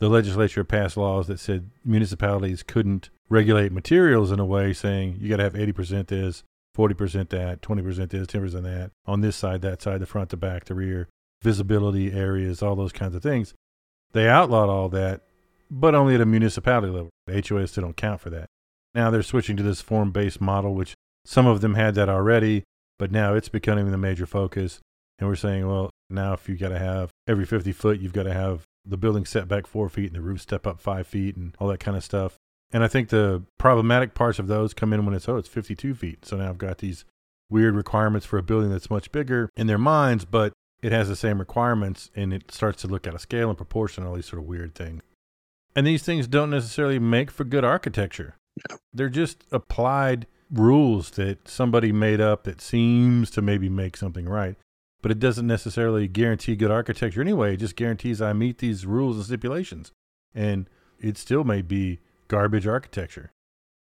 the 0.01 0.09
legislature 0.09 0.65
passed 0.65 0.97
laws 0.97 1.27
that 1.27 1.39
said 1.39 1.71
municipalities 1.85 2.63
couldn't 2.63 3.11
regulate 3.29 3.71
materials 3.71 4.33
in 4.33 4.41
a 4.41 4.47
way 4.47 4.73
saying 4.73 5.19
you 5.21 5.29
got 5.29 5.37
to 5.37 5.43
have 5.43 5.53
80% 5.53 6.07
this, 6.07 6.43
40% 6.77 7.29
that, 7.29 7.61
20% 7.61 8.09
this, 8.09 8.27
10% 8.27 8.63
that, 8.63 8.91
on 9.05 9.21
this 9.21 9.37
side, 9.37 9.61
that 9.61 9.83
side, 9.83 10.01
the 10.01 10.07
front, 10.07 10.31
the 10.31 10.39
back, 10.39 10.65
the 10.65 10.75
rear, 10.75 11.09
visibility 11.43 12.13
areas, 12.13 12.63
all 12.63 12.75
those 12.75 12.93
kinds 12.93 13.15
of 13.15 13.23
things. 13.23 13.53
They 14.13 14.27
outlawed 14.27 14.71
all 14.71 14.89
that, 14.89 15.21
but 15.71 15.95
only 15.95 16.15
at 16.15 16.23
a 16.23 16.27
municipality 16.27 16.91
level. 16.91 17.11
The 17.27 17.45
HOA 17.47 17.67
still 17.67 17.85
don't 17.85 17.97
count 17.97 18.23
for 18.23 18.31
that. 18.31 18.47
Now 18.95 19.11
they're 19.11 19.23
switching 19.23 19.59
to 19.59 19.63
this 19.63 19.83
form 19.83 20.13
based 20.13 20.41
model, 20.41 20.75
which 20.75 20.95
some 21.27 21.47
of 21.47 21.61
them 21.61 21.75
had 21.75 21.95
that 21.97 22.09
already, 22.09 22.65
but 22.99 23.13
now 23.13 23.35
it's 23.35 23.51
becoming 23.51 23.91
the 23.91 23.99
major 23.99 24.25
focus. 24.25 24.81
And 25.19 25.29
we're 25.29 25.37
saying, 25.37 25.69
well, 25.69 25.91
now 26.09 26.33
if 26.33 26.49
you 26.49 26.57
got 26.57 26.71
to 26.71 26.79
have 26.79 27.11
every 27.29 27.45
50 27.45 27.71
foot, 27.73 28.01
you've 28.01 28.15
got 28.15 28.23
to 28.23 28.33
have 28.33 28.65
the 28.85 28.97
building 28.97 29.25
set 29.25 29.49
back 29.49 29.67
four 29.67 29.89
feet 29.89 30.07
and 30.07 30.17
the 30.17 30.21
roof 30.21 30.41
step 30.41 30.67
up 30.67 30.81
five 30.81 31.07
feet 31.07 31.37
and 31.37 31.55
all 31.59 31.69
that 31.69 31.81
kind 31.81 31.97
of 31.97 32.05
stuff. 32.05 32.37
And 32.73 32.85
I 32.85 32.89
think 32.89 33.09
the 33.09 33.43
problematic 33.59 34.15
parts 34.15 34.39
of 34.39 34.47
those 34.47 34.75
come 34.75 34.93
in 34.93 35.05
when 35.05 35.15
it's, 35.15 35.29
oh, 35.29 35.37
it's 35.37 35.49
52 35.49 35.95
feet. 35.95 36.25
So 36.25 36.37
now 36.37 36.49
I've 36.49 36.59
got 36.59 36.79
these 36.79 37.05
weird 37.51 37.75
requirements 37.75 38.27
for 38.27 38.39
a 38.39 38.43
building 38.43 38.71
that's 38.71 38.91
much 38.91 39.11
bigger 39.11 39.51
in 39.57 39.67
their 39.67 39.79
minds, 39.79 40.25
but 40.25 40.53
it 40.83 40.93
has 40.93 41.09
the 41.09 41.17
same 41.17 41.39
requirements 41.39 42.11
and 42.15 42.33
it 42.33 42.51
starts 42.53 42.81
to 42.83 42.89
look 42.89 43.07
at 43.07 43.15
a 43.15 43.19
scale 43.19 43.49
and 43.49 43.57
proportion, 43.57 44.07
all 44.07 44.15
these 44.15 44.27
sort 44.27 44.41
of 44.41 44.49
weird 44.49 44.75
things. 44.75 45.03
And 45.75 45.87
these 45.87 46.03
things 46.03 46.27
don't 46.27 46.51
necessarily 46.51 46.99
make 46.99 47.31
for 47.31 47.45
good 47.45 47.65
architecture. 47.65 48.37
They're 48.93 49.09
just 49.09 49.45
applied 49.53 50.27
rules 50.51 51.11
that 51.13 51.47
somebody 51.49 51.93
made 51.93 52.21
up 52.21 52.45
that 52.45 52.61
seems 52.61 53.31
to 53.31 53.43
maybe 53.43 53.69
make 53.69 53.97
something 53.97 54.29
right. 54.29 54.57
But 55.03 55.11
it 55.11 55.19
doesn't 55.19 55.47
necessarily 55.47 56.09
guarantee 56.09 56.57
good 56.57 56.71
architecture 56.71 57.21
anyway. 57.23 57.55
It 57.55 57.59
just 57.59 57.77
guarantees 57.77 58.21
I 58.21 58.33
meet 58.33 58.59
these 58.59 58.85
rules 58.85 59.17
and 59.17 59.25
stipulations. 59.25 59.93
And 60.35 60.69
it 60.99 61.17
still 61.17 61.45
may 61.45 61.63
be 61.63 62.01
garbage 62.29 62.67
architecture. 62.67 63.31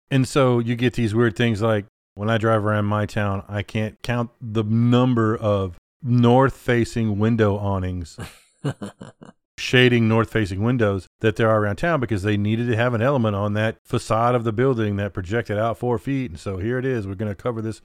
And 0.09 0.27
so 0.27 0.59
you 0.59 0.75
get 0.75 0.93
these 0.93 1.15
weird 1.15 1.35
things 1.35 1.61
like 1.61 1.85
when 2.15 2.29
I 2.29 2.37
drive 2.37 2.63
around 2.65 2.85
my 2.85 3.05
town, 3.05 3.43
I 3.47 3.63
can't 3.63 4.01
count 4.01 4.29
the 4.41 4.63
number 4.63 5.35
of 5.35 5.77
north 6.01 6.55
facing 6.55 7.17
window 7.17 7.57
awnings, 7.57 8.19
shading 9.57 10.07
north 10.07 10.29
facing 10.29 10.61
windows 10.61 11.07
that 11.21 11.35
there 11.35 11.49
are 11.49 11.61
around 11.61 11.77
town 11.77 11.99
because 11.99 12.23
they 12.23 12.37
needed 12.37 12.67
to 12.67 12.75
have 12.75 12.93
an 12.93 13.01
element 13.01 13.35
on 13.35 13.53
that 13.53 13.77
facade 13.83 14.35
of 14.35 14.43
the 14.43 14.51
building 14.51 14.97
that 14.97 15.13
projected 15.13 15.57
out 15.57 15.77
four 15.77 15.97
feet. 15.97 16.29
And 16.29 16.39
so 16.39 16.57
here 16.57 16.77
it 16.77 16.85
is. 16.85 17.07
We're 17.07 17.15
going 17.15 17.33
to 17.33 17.41
cover 17.41 17.61
this 17.61 17.81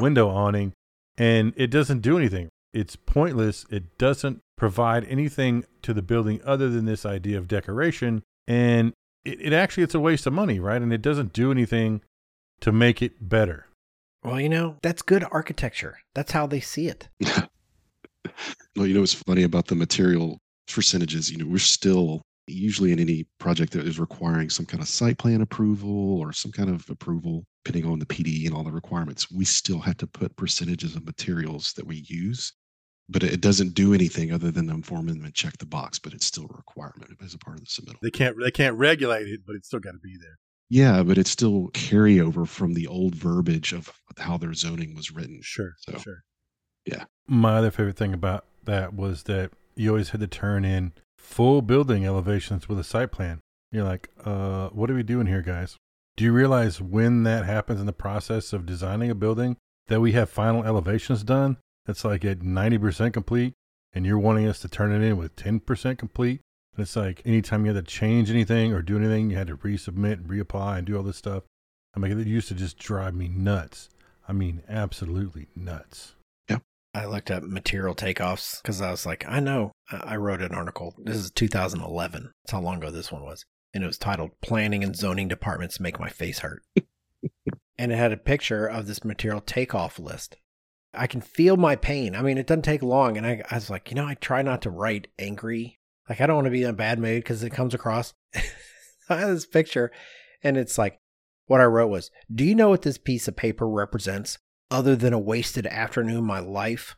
window 0.00 0.28
awning. 0.28 0.72
And 1.18 1.54
it 1.56 1.68
doesn't 1.68 2.00
do 2.00 2.16
anything. 2.16 2.48
It's 2.76 2.94
pointless. 2.94 3.64
It 3.70 3.96
doesn't 3.96 4.42
provide 4.58 5.06
anything 5.06 5.64
to 5.80 5.94
the 5.94 6.02
building 6.02 6.42
other 6.44 6.68
than 6.68 6.84
this 6.84 7.06
idea 7.06 7.38
of 7.38 7.48
decoration. 7.48 8.22
And 8.46 8.92
it, 9.24 9.40
it 9.40 9.52
actually, 9.54 9.84
it's 9.84 9.94
a 9.94 10.00
waste 10.00 10.26
of 10.26 10.34
money, 10.34 10.60
right? 10.60 10.82
And 10.82 10.92
it 10.92 11.00
doesn't 11.00 11.32
do 11.32 11.50
anything 11.50 12.02
to 12.60 12.72
make 12.72 13.00
it 13.00 13.30
better. 13.30 13.66
Well, 14.22 14.38
you 14.38 14.50
know, 14.50 14.76
that's 14.82 15.00
good 15.00 15.24
architecture. 15.30 16.00
That's 16.14 16.32
how 16.32 16.46
they 16.46 16.60
see 16.60 16.88
it. 16.88 17.08
well, 18.76 18.86
you 18.86 18.92
know 18.92 19.00
what's 19.00 19.14
funny 19.14 19.44
about 19.44 19.68
the 19.68 19.74
material 19.74 20.36
percentages? 20.70 21.30
You 21.30 21.38
know, 21.38 21.46
we're 21.46 21.58
still 21.58 22.20
usually 22.46 22.92
in 22.92 23.00
any 23.00 23.26
project 23.38 23.72
that 23.72 23.86
is 23.86 23.98
requiring 23.98 24.50
some 24.50 24.66
kind 24.66 24.82
of 24.82 24.88
site 24.88 25.16
plan 25.16 25.40
approval 25.40 26.20
or 26.20 26.34
some 26.34 26.52
kind 26.52 26.68
of 26.68 26.84
approval, 26.90 27.42
depending 27.64 27.90
on 27.90 28.00
the 28.00 28.06
PD 28.06 28.44
and 28.44 28.54
all 28.54 28.64
the 28.64 28.70
requirements, 28.70 29.30
we 29.30 29.46
still 29.46 29.78
have 29.78 29.96
to 29.96 30.06
put 30.06 30.36
percentages 30.36 30.94
of 30.94 31.06
materials 31.06 31.72
that 31.72 31.86
we 31.86 32.04
use. 32.06 32.52
But 33.08 33.22
it 33.22 33.40
doesn't 33.40 33.74
do 33.74 33.94
anything 33.94 34.32
other 34.32 34.50
than 34.50 34.68
inform 34.68 35.06
them 35.06 35.24
and 35.24 35.32
check 35.32 35.58
the 35.58 35.66
box, 35.66 35.98
but 35.98 36.12
it's 36.12 36.26
still 36.26 36.46
a 36.50 36.56
requirement 36.56 37.12
as 37.22 37.34
a 37.34 37.38
part 37.38 37.58
of 37.58 37.64
the 37.64 37.70
submittal. 37.70 38.00
They 38.02 38.10
can't 38.10 38.36
they 38.42 38.50
can't 38.50 38.76
regulate 38.76 39.28
it, 39.28 39.40
but 39.46 39.54
it's 39.54 39.68
still 39.68 39.78
got 39.78 39.92
to 39.92 39.98
be 39.98 40.16
there. 40.20 40.38
Yeah, 40.68 41.04
but 41.04 41.16
it's 41.16 41.30
still 41.30 41.68
carryover 41.68 42.46
from 42.48 42.74
the 42.74 42.88
old 42.88 43.14
verbiage 43.14 43.72
of 43.72 43.92
how 44.18 44.36
their 44.36 44.54
zoning 44.54 44.96
was 44.96 45.12
written. 45.12 45.40
Sure. 45.42 45.74
So, 45.78 45.98
sure. 45.98 46.22
Yeah. 46.84 47.04
My 47.28 47.56
other 47.56 47.70
favorite 47.70 47.96
thing 47.96 48.12
about 48.12 48.46
that 48.64 48.94
was 48.94 49.24
that 49.24 49.52
you 49.76 49.90
always 49.90 50.10
had 50.10 50.20
to 50.20 50.26
turn 50.26 50.64
in 50.64 50.92
full 51.18 51.62
building 51.62 52.04
elevations 52.04 52.68
with 52.68 52.78
a 52.78 52.84
site 52.84 53.12
plan. 53.12 53.40
You're 53.70 53.84
like, 53.84 54.10
uh, 54.24 54.68
what 54.70 54.90
are 54.90 54.94
we 54.94 55.02
doing 55.02 55.26
here, 55.26 55.42
guys? 55.42 55.76
Do 56.16 56.24
you 56.24 56.32
realize 56.32 56.80
when 56.80 57.24
that 57.24 57.44
happens 57.44 57.78
in 57.78 57.86
the 57.86 57.92
process 57.92 58.52
of 58.52 58.66
designing 58.66 59.10
a 59.10 59.14
building 59.14 59.56
that 59.88 60.00
we 60.00 60.12
have 60.12 60.30
final 60.30 60.64
elevations 60.64 61.22
done? 61.22 61.58
That's 61.86 62.04
like 62.04 62.24
at 62.24 62.40
90% 62.40 63.12
complete, 63.12 63.54
and 63.92 64.04
you're 64.04 64.18
wanting 64.18 64.46
us 64.48 64.58
to 64.60 64.68
turn 64.68 64.92
it 64.92 65.06
in 65.06 65.16
with 65.16 65.36
10% 65.36 65.96
complete. 65.96 66.40
And 66.74 66.82
it's 66.82 66.96
like 66.96 67.22
anytime 67.24 67.64
you 67.64 67.72
had 67.72 67.84
to 67.84 67.90
change 67.90 68.30
anything 68.30 68.72
or 68.72 68.82
do 68.82 68.96
anything, 68.96 69.30
you 69.30 69.36
had 69.36 69.46
to 69.46 69.56
resubmit 69.56 70.14
and 70.14 70.28
reapply 70.28 70.78
and 70.78 70.86
do 70.86 70.96
all 70.96 71.02
this 71.02 71.16
stuff. 71.16 71.44
I 71.94 72.00
mean, 72.00 72.18
it 72.20 72.26
used 72.26 72.48
to 72.48 72.54
just 72.54 72.76
drive 72.76 73.14
me 73.14 73.28
nuts. 73.28 73.88
I 74.28 74.32
mean, 74.32 74.62
absolutely 74.68 75.46
nuts. 75.54 76.14
Yep. 76.50 76.62
I 76.92 77.06
looked 77.06 77.30
up 77.30 77.44
material 77.44 77.94
takeoffs 77.94 78.60
because 78.60 78.82
I 78.82 78.90
was 78.90 79.06
like, 79.06 79.24
I 79.26 79.40
know. 79.40 79.72
I 79.90 79.96
I 79.96 80.16
wrote 80.16 80.42
an 80.42 80.54
article. 80.54 80.94
This 80.98 81.16
is 81.16 81.30
2011. 81.30 82.32
That's 82.44 82.52
how 82.52 82.60
long 82.60 82.78
ago 82.78 82.90
this 82.90 83.12
one 83.12 83.22
was. 83.22 83.44
And 83.72 83.84
it 83.84 83.86
was 83.86 83.98
titled 83.98 84.32
Planning 84.42 84.82
and 84.82 84.96
Zoning 84.96 85.28
Departments 85.28 85.80
Make 85.80 86.00
My 86.00 86.08
Face 86.08 86.40
Hurt. 86.40 86.62
and 87.78 87.92
it 87.92 87.96
had 87.96 88.12
a 88.12 88.16
picture 88.16 88.66
of 88.66 88.86
this 88.86 89.04
material 89.04 89.40
takeoff 89.40 89.98
list. 89.98 90.36
I 90.96 91.06
can 91.06 91.20
feel 91.20 91.56
my 91.56 91.76
pain. 91.76 92.14
I 92.14 92.22
mean, 92.22 92.38
it 92.38 92.46
doesn't 92.46 92.62
take 92.62 92.82
long. 92.82 93.16
And 93.16 93.26
I, 93.26 93.42
I 93.50 93.56
was 93.56 93.70
like, 93.70 93.90
you 93.90 93.94
know, 93.96 94.06
I 94.06 94.14
try 94.14 94.42
not 94.42 94.62
to 94.62 94.70
write 94.70 95.08
angry. 95.18 95.78
Like, 96.08 96.20
I 96.20 96.26
don't 96.26 96.36
want 96.36 96.46
to 96.46 96.50
be 96.52 96.62
in 96.62 96.70
a 96.70 96.74
bad 96.74 96.98
mood 96.98 97.22
because 97.22 97.42
it 97.42 97.50
comes 97.50 97.74
across. 97.74 98.14
I 99.08 99.16
have 99.16 99.28
this 99.28 99.46
picture, 99.46 99.92
and 100.42 100.56
it's 100.56 100.78
like, 100.78 100.98
what 101.46 101.60
I 101.60 101.64
wrote 101.64 101.88
was, 101.88 102.10
Do 102.32 102.44
you 102.44 102.54
know 102.54 102.68
what 102.70 102.82
this 102.82 102.98
piece 102.98 103.28
of 103.28 103.36
paper 103.36 103.68
represents 103.68 104.38
other 104.70 104.96
than 104.96 105.12
a 105.12 105.18
wasted 105.18 105.66
afternoon 105.66 106.24
my 106.24 106.40
life? 106.40 106.96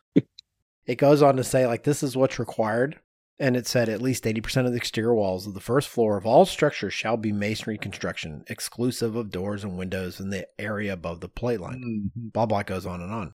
it 0.85 0.95
goes 0.95 1.21
on 1.21 1.35
to 1.37 1.43
say, 1.43 1.67
like, 1.67 1.83
this 1.83 2.01
is 2.03 2.17
what's 2.17 2.39
required. 2.39 2.99
And 3.41 3.55
it 3.55 3.67
said 3.67 3.87
at 3.87 4.01
least 4.01 4.25
80% 4.25 4.65
of 4.65 4.71
the 4.71 4.77
exterior 4.77 5.15
walls 5.15 5.47
of 5.47 5.53
the 5.53 5.61
first 5.61 5.87
floor 5.87 6.17
of 6.17 6.25
all 6.25 6.45
structures 6.45 6.93
shall 6.93 7.15
be 7.15 7.31
masonry 7.31 7.77
construction, 7.77 8.43
exclusive 8.47 9.15
of 9.15 9.31
doors 9.31 9.63
and 9.63 9.77
windows 9.77 10.19
in 10.19 10.29
the 10.29 10.45
area 10.59 10.91
above 10.91 11.21
the 11.21 11.29
plate 11.29 11.61
line. 11.61 12.11
Mhm. 12.17 12.33
Blah, 12.33 12.47
blah 12.47 12.63
goes 12.63 12.85
on 12.85 13.01
and 13.01 13.13
on. 13.13 13.33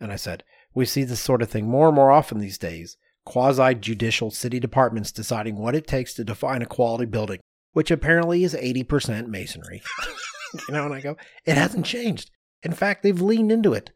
And 0.00 0.12
I 0.12 0.16
said, 0.16 0.44
We 0.74 0.84
see 0.84 1.04
this 1.04 1.20
sort 1.20 1.42
of 1.42 1.50
thing 1.50 1.68
more 1.68 1.88
and 1.88 1.96
more 1.96 2.10
often 2.10 2.38
these 2.38 2.58
days. 2.58 2.96
Quasi 3.24 3.74
judicial 3.74 4.30
city 4.30 4.58
departments 4.58 5.12
deciding 5.12 5.56
what 5.56 5.74
it 5.74 5.86
takes 5.86 6.14
to 6.14 6.24
define 6.24 6.62
a 6.62 6.66
quality 6.66 7.04
building, 7.04 7.40
which 7.72 7.90
apparently 7.90 8.42
is 8.42 8.54
80% 8.54 9.28
masonry. 9.28 9.82
you 10.68 10.74
know, 10.74 10.86
and 10.86 10.94
I 10.94 11.00
go, 11.00 11.16
It 11.44 11.56
hasn't 11.56 11.86
changed. 11.86 12.30
In 12.62 12.72
fact, 12.72 13.02
they've 13.02 13.20
leaned 13.20 13.52
into 13.52 13.74
it. 13.74 13.90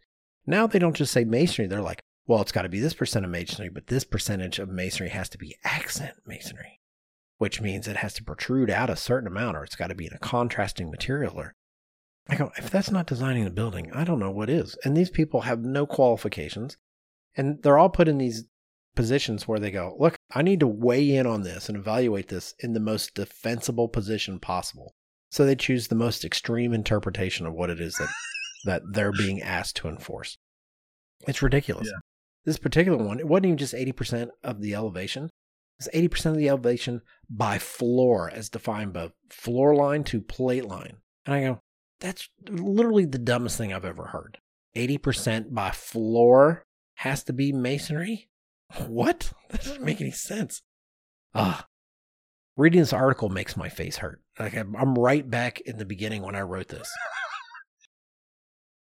Now 0.47 0.67
they 0.67 0.79
don't 0.79 0.97
just 0.97 1.13
say 1.13 1.25
masonry, 1.25 1.67
they're 1.67 1.81
like, 1.81 2.03
well, 2.27 2.41
it's 2.41 2.53
got 2.53 2.63
to 2.63 2.69
be 2.69 2.81
this 2.81 2.95
percent 2.95 3.25
of 3.25 3.31
masonry, 3.31 3.69
but 3.69 3.89
this 3.89 4.05
percentage 4.05 4.59
of 4.59 4.69
masonry 4.69 5.11
has 5.11 5.29
to 5.31 5.39
be 5.39 5.57
accent 5.63 6.15
masonry, 6.27 6.81
which 7.39 7.61
means 7.61 7.87
it 7.87 7.99
has 7.99 8.15
to 8.15 8.25
protrude 8.25 8.71
out 8.71 8.89
a 8.89 8.97
certain 8.97 9.27
amount 9.27 9.57
or 9.57 9.65
it's 9.65 9.77
got 9.77 9.89
to 9.89 9.95
be 9.95 10.07
in 10.07 10.15
a 10.15 10.19
contrasting 10.19 10.91
material. 10.91 11.35
Or 11.39 11.55
I 12.29 12.37
go, 12.37 12.51
if 12.57 12.71
that's 12.71 12.91
not 12.91 13.07
designing 13.07 13.45
the 13.45 13.51
building, 13.51 13.93
I 13.93 14.05
don't 14.05 14.19
know 14.19 14.31
what 14.31 14.49
is. 14.49 14.77
And 14.85 14.97
these 14.97 15.11
people 15.11 15.43
have 15.43 15.61
no 15.61 15.87
qualifications 15.87 16.77
and 17.37 17.63
they're 17.63 17.79
all 17.79 17.91
put 17.91 18.09
in 18.09 18.19
these 18.19 18.45
positions 18.95 19.47
where 19.47 19.59
they 19.59 19.71
go, 19.71 19.97
look, 19.99 20.17
I 20.33 20.43
need 20.43 20.61
to 20.61 20.67
weigh 20.67 21.17
in 21.17 21.27
on 21.27 21.43
this 21.43 21.69
and 21.69 21.77
evaluate 21.77 22.29
this 22.29 22.55
in 22.61 22.73
the 22.73 22.81
most 22.81 23.15
defensible 23.15 23.89
position 23.89 24.39
possible. 24.39 24.95
So 25.31 25.45
they 25.45 25.57
choose 25.57 25.89
the 25.89 25.97
most 25.97 26.25
extreme 26.25 26.73
interpretation 26.73 27.47
of 27.47 27.55
what 27.55 27.71
it 27.71 27.81
is 27.81 27.95
that, 27.97 28.09
that 28.65 28.83
they're 28.93 29.13
being 29.13 29.43
asked 29.43 29.77
to 29.77 29.89
enforce. 29.89 30.39
It's 31.27 31.43
ridiculous. 31.43 31.89
Yeah. 31.89 31.99
This 32.45 32.59
particular 32.59 32.99
one, 32.99 33.19
it 33.19 33.27
wasn't 33.27 33.47
even 33.47 33.59
just 33.59 33.75
80% 33.75 34.29
of 34.43 34.61
the 34.61 34.75
elevation. 34.75 35.31
It's 35.79 35.89
80% 35.89 36.27
of 36.27 36.37
the 36.37 36.49
elevation 36.49 37.01
by 37.29 37.59
floor 37.59 38.31
as 38.31 38.49
defined 38.49 38.93
by 38.93 39.11
floor 39.31 39.75
line 39.75 40.05
to 40.05 40.21
plate 40.21 40.67
line. 40.67 40.99
And 41.27 41.35
I 41.35 41.41
go, 41.41 41.61
that's 42.05 42.29
literally 42.51 43.07
the 43.07 43.19
dumbest 43.19 43.57
thing 43.57 43.73
I've 43.73 43.87
ever 43.87 44.05
heard. 44.05 44.37
80% 44.77 45.55
by 45.55 45.71
floor 45.71 46.67
has 46.97 47.25
to 47.25 47.33
be 47.33 47.51
masonry? 47.51 48.29
What? 48.87 49.33
That 49.51 49.63
doesn't 49.63 49.85
make 49.85 50.01
any 50.01 50.11
sense. 50.11 50.63
Ah. 51.35 51.67
Reading 52.57 52.81
this 52.81 52.93
article 52.93 53.31
makes 53.31 53.57
my 53.57 53.69
face 53.69 53.97
hurt. 53.97 54.21
Like 54.39 54.57
I'm 54.57 54.77
I'm 54.77 54.97
right 54.97 55.29
back 55.29 55.61
in 55.61 55.79
the 55.79 55.85
beginning 55.85 56.23
when 56.23 56.35
I 56.35 56.41
wrote 56.43 56.69
this. 56.69 56.91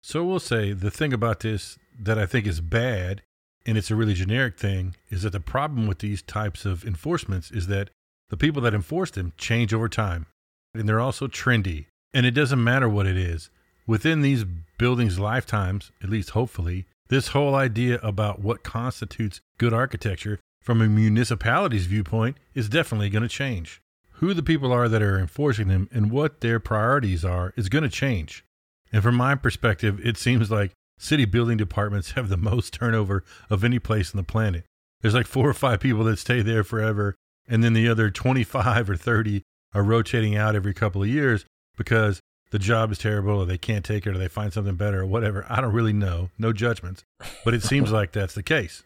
So 0.03 0.25
we'll 0.25 0.41
say 0.41 0.73
the 0.73 0.91
thing 0.91 1.13
about 1.13 1.41
this 1.41 1.79
that 1.99 2.19
I 2.19 2.27
think 2.27 2.47
is 2.47 2.61
bad, 2.61 3.23
and 3.65 3.79
it's 3.79 3.91
a 3.91 3.97
really 3.97 4.15
generic 4.15 4.59
thing, 4.59 4.97
is 5.09 5.23
that 5.23 5.31
the 5.31 5.41
problem 5.41 5.87
with 5.87 6.01
these 6.01 6.21
types 6.21 6.67
of 6.67 6.85
enforcements 6.85 7.51
is 7.51 7.69
that 7.69 7.91
the 8.29 8.37
people 8.37 8.61
that 8.63 8.75
enforce 8.75 9.11
them 9.11 9.33
change 9.39 9.73
over 9.73 9.89
time. 9.89 10.27
And 10.75 10.89
they're 10.89 11.01
also 11.01 11.27
trendy. 11.27 11.87
And 12.15 12.25
it 12.25 12.31
doesn't 12.31 12.63
matter 12.63 12.89
what 12.89 13.07
it 13.07 13.17
is. 13.17 13.51
Within 13.87 14.23
these 14.23 14.45
buildings' 14.79 15.19
lifetimes, 15.19 15.91
at 16.03 16.09
least 16.09 16.31
hopefully, 16.31 16.87
this 17.09 17.29
whole 17.29 17.55
idea 17.55 17.99
about 18.03 18.41
what 18.41 18.63
constitutes 18.63 19.41
good 19.59 19.75
architecture 19.75 20.39
from 20.63 20.81
a 20.81 20.87
municipality's 20.87 21.87
viewpoint 21.87 22.39
is 22.55 22.69
definitely 22.69 23.11
going 23.11 23.23
to 23.23 23.29
change. 23.29 23.83
Who 24.19 24.33
the 24.33 24.43
people 24.43 24.73
are 24.73 24.89
that 24.89 25.03
are 25.03 25.19
enforcing 25.19 25.69
them 25.69 25.89
and 25.93 26.11
what 26.11 26.41
their 26.41 26.61
priorities 26.61 27.25
are 27.25 27.53
is 27.57 27.69
going 27.69 27.85
to 27.85 27.91
change. 27.91 28.45
And 28.93 29.03
from 29.03 29.17
my 29.17 29.35
perspective, 29.35 30.01
it 30.03 30.17
seems 30.17 30.51
like 30.51 30.73
city 30.99 31.25
building 31.25 31.59
departments 31.59 32.13
have 32.13 32.29
the 32.29 32.37
most 32.37 32.73
turnover 32.73 33.25
of 33.51 33.65
any 33.65 33.81
place 33.81 34.15
on 34.15 34.19
the 34.19 34.25
planet. 34.25 34.65
There's 35.03 35.15
like 35.15 35.27
four 35.27 35.49
or 35.49 35.55
five 35.55 35.81
people 35.81 36.05
that 36.05 36.19
stay 36.19 36.41
there 36.41 36.65
forever, 36.65 37.17
and 37.47 37.63
then 37.63 37.75
the 37.75 37.89
other 37.89 38.09
25 38.11 38.89
or 38.89 38.97
30 38.97 39.43
are 39.75 39.83
rotating 39.83 40.37
out 40.37 40.55
every 40.55 40.73
couple 40.73 41.03
of 41.03 41.09
years 41.09 41.45
because 41.77 42.21
the 42.51 42.59
job 42.59 42.93
is 42.93 42.99
terrible 42.99 43.41
or 43.41 43.47
they 43.47 43.59
can't 43.59 43.85
take 43.85 44.07
it 44.07 44.11
or 44.15 44.19
they 44.19 44.29
find 44.29 44.53
something 44.53 44.77
better 44.77 45.01
or 45.01 45.07
whatever. 45.07 45.45
I 45.49 45.61
don't 45.61 45.73
really 45.73 45.93
know. 45.93 46.31
No 46.39 46.53
judgments. 46.53 47.05
But 47.45 47.55
it 47.55 47.63
seems 47.63 47.91
like 47.93 48.13
that's 48.13 48.35
the 48.35 48.43
case. 48.43 48.85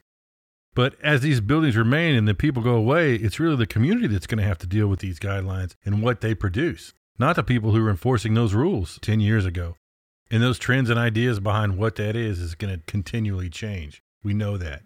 But 0.75 0.95
as 1.03 1.23
these 1.23 1.41
buildings 1.41 1.77
remain 1.77 2.15
and 2.15 2.29
the 2.29 2.35
people 2.35 2.63
go 2.63 2.75
away, 2.75 3.17
it's 3.17 3.41
really 3.41 3.57
the 3.57 3.67
community 3.67 4.07
that's 4.07 4.27
going 4.27 4.39
to 4.39 4.47
have 4.47 4.59
to 4.59 4.67
deal 4.67 4.87
with 4.87 5.01
these 5.01 5.19
guidelines 5.19 5.75
and 5.85 6.03
what 6.03 6.21
they 6.21 6.35
produce, 6.35 6.95
not 7.19 7.37
the 7.37 7.43
people 7.43 7.73
who 7.73 7.83
were 7.83 7.91
enforcing 7.91 8.35
those 8.35 8.55
rules 8.55 8.99
10 9.03 9.21
years 9.21 9.45
ago. 9.45 9.75
And 10.31 10.43
those 10.43 10.59
trends 10.59 10.89
and 10.89 10.99
ideas 10.99 11.41
behind 11.41 11.79
what 11.79 11.97
that 11.97 12.15
is 12.15 12.39
is 12.39 12.55
going 12.55 12.75
to 12.75 12.83
continually 12.87 13.51
change. 13.51 14.03
We 14.23 14.35
know 14.35 14.57
that. 14.57 14.83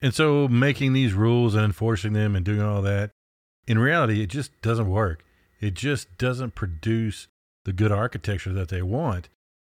And 0.00 0.12
so 0.12 0.48
making 0.48 0.92
these 0.92 1.14
rules 1.14 1.54
and 1.54 1.64
enforcing 1.64 2.12
them 2.12 2.36
and 2.36 2.44
doing 2.44 2.62
all 2.62 2.82
that, 2.82 3.10
in 3.66 3.78
reality, 3.78 4.22
it 4.22 4.26
just 4.26 4.60
doesn't 4.60 4.90
work. 4.90 5.24
It 5.60 5.74
just 5.74 6.18
doesn't 6.18 6.56
produce 6.56 7.28
the 7.64 7.72
good 7.72 7.92
architecture 7.92 8.52
that 8.52 8.68
they 8.68 8.82
want. 8.82 9.28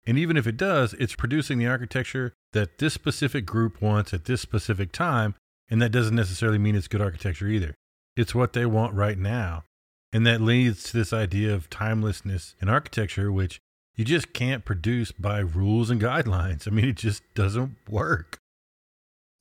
And 0.07 0.19
even 0.19 0.37
if 0.37 0.47
it 0.47 0.57
does, 0.57 0.95
it's 0.95 1.15
producing 1.15 1.59
the 1.59 1.67
architecture 1.67 2.33
that 2.53 2.79
this 2.79 2.95
specific 2.95 3.47
group 3.47 3.83
wants 3.83 4.15
at 4.15 4.25
this 4.25 4.41
specific 4.41 4.93
time. 4.93 5.35
And 5.69 5.81
that 5.83 5.93
doesn't 5.93 6.17
necessarily 6.17 6.59
mean 6.59 6.75
it's 6.75 6.89
good 6.89 7.03
architecture 7.03 7.47
either. 7.47 7.75
It's 8.17 8.35
what 8.35 8.53
they 8.53 8.67
want 8.67 8.95
right 8.95 9.19
now. 9.19 9.65
And 10.13 10.27
that 10.27 10.41
leads 10.41 10.83
to 10.85 10.97
this 10.97 11.13
idea 11.13 11.55
of 11.55 11.71
timelessness 11.71 12.55
in 12.61 12.69
architecture, 12.69 13.31
which 13.31 13.61
you 13.95 14.05
just 14.05 14.33
can't 14.33 14.65
produce 14.65 15.13
by 15.13 15.39
rules 15.39 15.91
and 15.91 16.01
guidelines. 16.01 16.67
I 16.67 16.71
mean, 16.71 16.87
it 16.87 16.97
just 16.97 17.23
doesn't 17.35 17.77
work. 17.89 18.39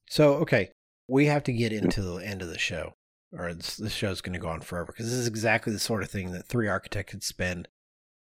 So, 0.08 0.36
okay, 0.36 0.72
we 1.08 1.26
have 1.26 1.44
to 1.46 1.54
get 1.54 1.72
into 1.72 2.02
the 2.02 2.16
end 2.18 2.42
of 2.42 2.50
the 2.50 2.58
show, 2.58 2.94
or 3.36 3.54
this, 3.54 3.78
this 3.78 3.94
show's 3.94 4.22
going 4.22 4.34
to 4.34 4.40
go 4.40 4.50
on 4.50 4.62
forever 4.62 4.88
because 4.88 5.06
this 5.06 5.20
is 5.20 5.28
exactly 5.28 5.74
the 5.74 5.80
sort 5.80 6.04
of 6.04 6.12
thing 6.12 6.32
that 6.32 6.48
three 6.48 6.68
architects 6.68 7.12
could 7.12 7.24
spend 7.24 7.68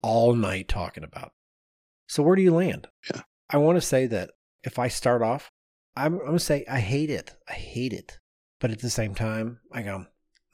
all 0.03 0.35
night 0.35 0.69
talking 0.69 1.05
about. 1.05 1.33
So, 2.09 2.23
where 2.23 2.37
do 2.37 2.43
you 2.43 2.55
land? 2.55 2.89
Yeah. 3.13 3.23
I 3.51 3.59
want 3.59 3.77
to 3.77 3.81
say 3.81 4.07
that 4.07 4.31
if 4.63 4.79
I 4.79 4.89
start 4.89 5.23
off, 5.23 5.51
I'm, 5.97 6.15
I'm 6.15 6.19
going 6.19 6.33
to 6.33 6.41
say 6.41 6.65
I 6.71 6.81
hate 6.81 7.11
it. 7.11 7.35
I 7.49 7.55
hate 7.55 7.93
it. 7.93 8.19
But 8.61 8.71
at 8.71 8.81
the 8.81 8.91
same 8.91 9.15
time, 9.15 9.61
I 9.73 9.83
go, 9.83 10.07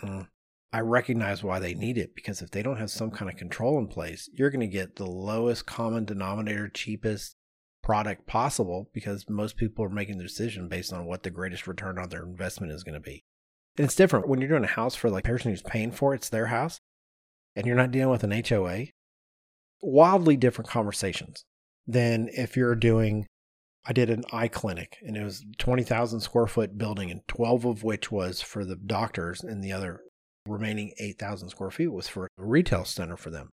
mm, 0.03 0.27
I 0.73 0.81
recognize 0.81 1.43
why 1.43 1.59
they 1.59 1.75
need 1.75 1.99
it 1.99 2.15
because 2.15 2.41
if 2.41 2.51
they 2.51 2.63
don't 2.63 2.79
have 2.79 2.91
some 2.91 3.11
kind 3.11 3.31
of 3.31 3.37
control 3.37 3.79
in 3.79 3.87
place, 3.89 4.29
you're 4.33 4.51
going 4.51 4.61
to 4.61 4.67
get 4.67 4.97
the 4.97 5.07
lowest 5.07 5.67
common 5.67 6.05
denominator, 6.05 6.69
cheapest 6.69 7.37
product 7.83 8.27
possible 8.27 8.89
because 8.95 9.29
most 9.29 9.57
people 9.57 9.85
are 9.85 9.91
making 9.91 10.19
the 10.19 10.25
decision 10.25 10.69
based 10.69 10.93
on 10.93 11.05
what 11.05 11.25
the 11.25 11.31
greatest 11.31 11.67
return 11.67 11.99
on 11.99 12.09
their 12.09 12.23
investment 12.23 12.73
is 12.73 12.85
going 12.85 12.95
to 12.95 13.01
be. 13.01 13.25
And 13.77 13.85
it's 13.85 13.97
different 13.97 14.29
when 14.29 14.41
you're 14.41 14.49
doing 14.49 14.65
a 14.65 14.69
house 14.69 14.95
for 14.95 15.11
like 15.11 15.25
the 15.25 15.31
person 15.31 15.51
who's 15.51 15.63
paying 15.63 15.91
for 15.91 16.15
it, 16.15 16.19
it's 16.19 16.29
their 16.29 16.47
house, 16.47 16.81
and 17.57 17.67
you're 17.67 17.77
not 17.77 17.91
dealing 17.91 18.11
with 18.11 18.25
an 18.25 18.45
HOA. 18.49 18.87
Wildly 19.83 20.37
different 20.37 20.71
conversations 20.71 21.45
than 21.87 22.29
if 22.33 22.57
you're 22.57 22.77
doing. 22.77 23.27
I 23.85 23.93
did 23.93 24.11
an 24.11 24.23
eye 24.33 24.47
clinic 24.47 24.99
and 25.05 25.17
it 25.17 25.25
was 25.25 25.45
20,000 25.59 26.21
square 26.21 26.47
foot 26.47 26.79
building, 26.79 27.11
and 27.11 27.27
12 27.27 27.65
of 27.65 27.83
which 27.83 28.13
was 28.13 28.41
for 28.41 28.65
the 28.65 28.77
doctors, 28.77 29.43
and 29.43 29.63
the 29.63 29.73
other 29.73 30.03
remaining 30.47 30.93
8,000 30.99 31.49
square 31.49 31.71
feet 31.71 31.89
was 31.89 32.09
for 32.09 32.27
a 32.27 32.29
retail 32.45 32.85
center 32.85 33.17
for 33.17 33.31
them. 33.31 33.51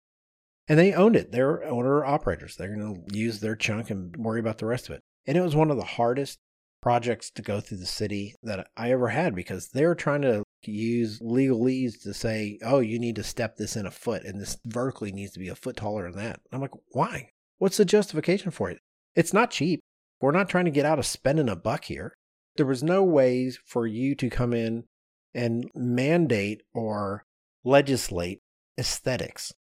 And 0.69 0.79
they 0.79 0.93
owned 0.93 1.15
it. 1.15 1.31
They're 1.31 1.65
owner 1.65 2.05
operators. 2.05 2.57
They're 2.57 2.75
going 2.75 3.07
to 3.09 3.17
use 3.17 3.41
their 3.41 3.55
chunk 3.55 3.91
and 3.91 4.17
worry 4.17 4.41
about 4.41 4.59
the 4.59 4.67
rest 4.67 4.89
of 4.89 4.97
it. 4.97 5.01
And 5.27 5.37
it 5.37 5.43
was 5.43 5.55
one 5.55 5.71
of 5.71 5.77
the 5.77 5.85
hardest 5.85 6.39
projects 6.83 7.31
to 7.33 7.43
go 7.43 7.61
through 7.61 7.79
the 7.79 7.87
city 7.87 8.35
that 8.43 8.69
I 8.77 8.91
ever 8.91 9.09
had 9.09 9.35
because 9.35 9.69
they're 9.69 9.95
trying 9.95 10.23
to 10.23 10.43
use 10.73 11.21
legalese 11.21 12.03
to 12.03 12.15
say, 12.15 12.59
oh, 12.63 12.81
you 12.81 12.99
need 12.99 13.17
to 13.17 13.25
step 13.25 13.57
this 13.57 13.77
in 13.77 13.87
a 13.87 13.91
foot 13.91 14.25
and 14.25 14.41
this 14.41 14.59
vertically 14.65 15.13
needs 15.13 15.33
to 15.33 15.39
be 15.39 15.49
a 15.49 15.55
foot 15.55 15.77
taller 15.77 16.11
than 16.11 16.21
that. 16.23 16.41
I'm 16.53 16.61
like, 16.61 16.75
why? 16.93 17.31
What's 17.59 17.77
the 17.77 17.85
justification 17.85 18.51
for 18.51 18.71
it? 18.71 18.79
It's 19.15 19.33
not 19.33 19.51
cheap. 19.51 19.81
We're 20.21 20.33
not 20.33 20.49
trying 20.49 20.65
to 20.67 20.71
get 20.71 20.87
out 20.87 20.99
of 20.99 21.07
spending 21.07 21.49
a 21.49 21.57
buck 21.57 21.85
here. 21.85 22.15
There 22.57 22.67
was 22.67 22.83
no 22.83 23.03
ways 23.03 23.59
for 23.65 23.87
you 23.87 24.15
to 24.17 24.31
come 24.31 24.53
in 24.53 24.85
and 25.35 25.71
mandate 25.75 26.63
or 26.75 27.25
legislate 27.65 28.41
aesthetics. 28.79 29.53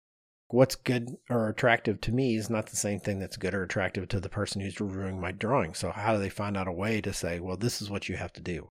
What's 0.48 0.76
good 0.76 1.10
or 1.30 1.50
attractive 1.50 2.00
to 2.02 2.12
me 2.12 2.36
is 2.36 2.50
not 2.50 2.68
the 2.68 2.76
same 2.76 3.00
thing 3.00 3.20
that's 3.20 3.36
good 3.36 3.54
or 3.54 3.64
attractive 3.64 4.08
to 4.10 4.20
the 4.20 4.30
person 4.30 4.62
who's 4.62 4.80
reviewing 4.80 5.20
my 5.20 5.32
drawing. 5.32 5.74
So, 5.74 5.92
how 5.92 6.14
do 6.14 6.20
they 6.20 6.30
find 6.30 6.56
out 6.56 6.68
a 6.68 6.72
way 6.72 7.02
to 7.02 7.12
say, 7.12 7.40
well, 7.40 7.58
this 7.58 7.82
is 7.82 7.90
what 7.90 8.08
you 8.08 8.16
have 8.16 8.32
to 8.34 8.42
do? 8.42 8.70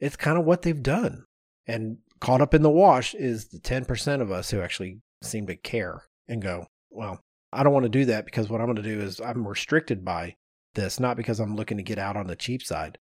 It's 0.00 0.16
kind 0.16 0.36
of 0.36 0.44
what 0.44 0.62
they've 0.62 0.82
done. 0.82 1.24
And 1.66 1.98
caught 2.20 2.40
up 2.40 2.54
in 2.54 2.62
the 2.62 2.70
wash 2.70 3.14
is 3.14 3.48
the 3.48 3.58
10% 3.58 4.20
of 4.20 4.30
us 4.30 4.50
who 4.50 4.60
actually 4.60 5.00
seem 5.22 5.46
to 5.46 5.56
care 5.56 6.04
and 6.28 6.42
go, 6.42 6.66
well, 6.90 7.20
I 7.52 7.62
don't 7.62 7.72
want 7.72 7.84
to 7.84 7.90
do 7.90 8.04
that 8.06 8.24
because 8.24 8.48
what 8.48 8.60
I'm 8.60 8.66
going 8.66 8.76
to 8.76 8.82
do 8.82 9.00
is 9.00 9.20
I'm 9.20 9.46
restricted 9.46 10.04
by 10.04 10.36
this, 10.74 10.98
not 10.98 11.16
because 11.16 11.38
I'm 11.38 11.56
looking 11.56 11.76
to 11.76 11.82
get 11.82 11.98
out 11.98 12.16
on 12.16 12.26
the 12.26 12.36
cheap 12.36 12.62
side, 12.62 12.98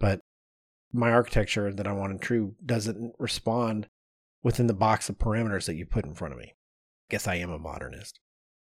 but 0.00 0.20
my 0.92 1.10
architecture 1.10 1.72
that 1.72 1.86
I 1.86 1.92
want 1.92 2.12
in 2.12 2.18
true 2.18 2.54
doesn't 2.64 3.14
respond 3.18 3.88
within 4.42 4.66
the 4.66 4.74
box 4.74 5.08
of 5.08 5.18
parameters 5.18 5.66
that 5.66 5.74
you 5.74 5.86
put 5.86 6.04
in 6.04 6.14
front 6.14 6.34
of 6.34 6.38
me. 6.38 6.54
Guess 7.10 7.26
I 7.26 7.36
am 7.36 7.50
a 7.50 7.58
modernist. 7.58 8.20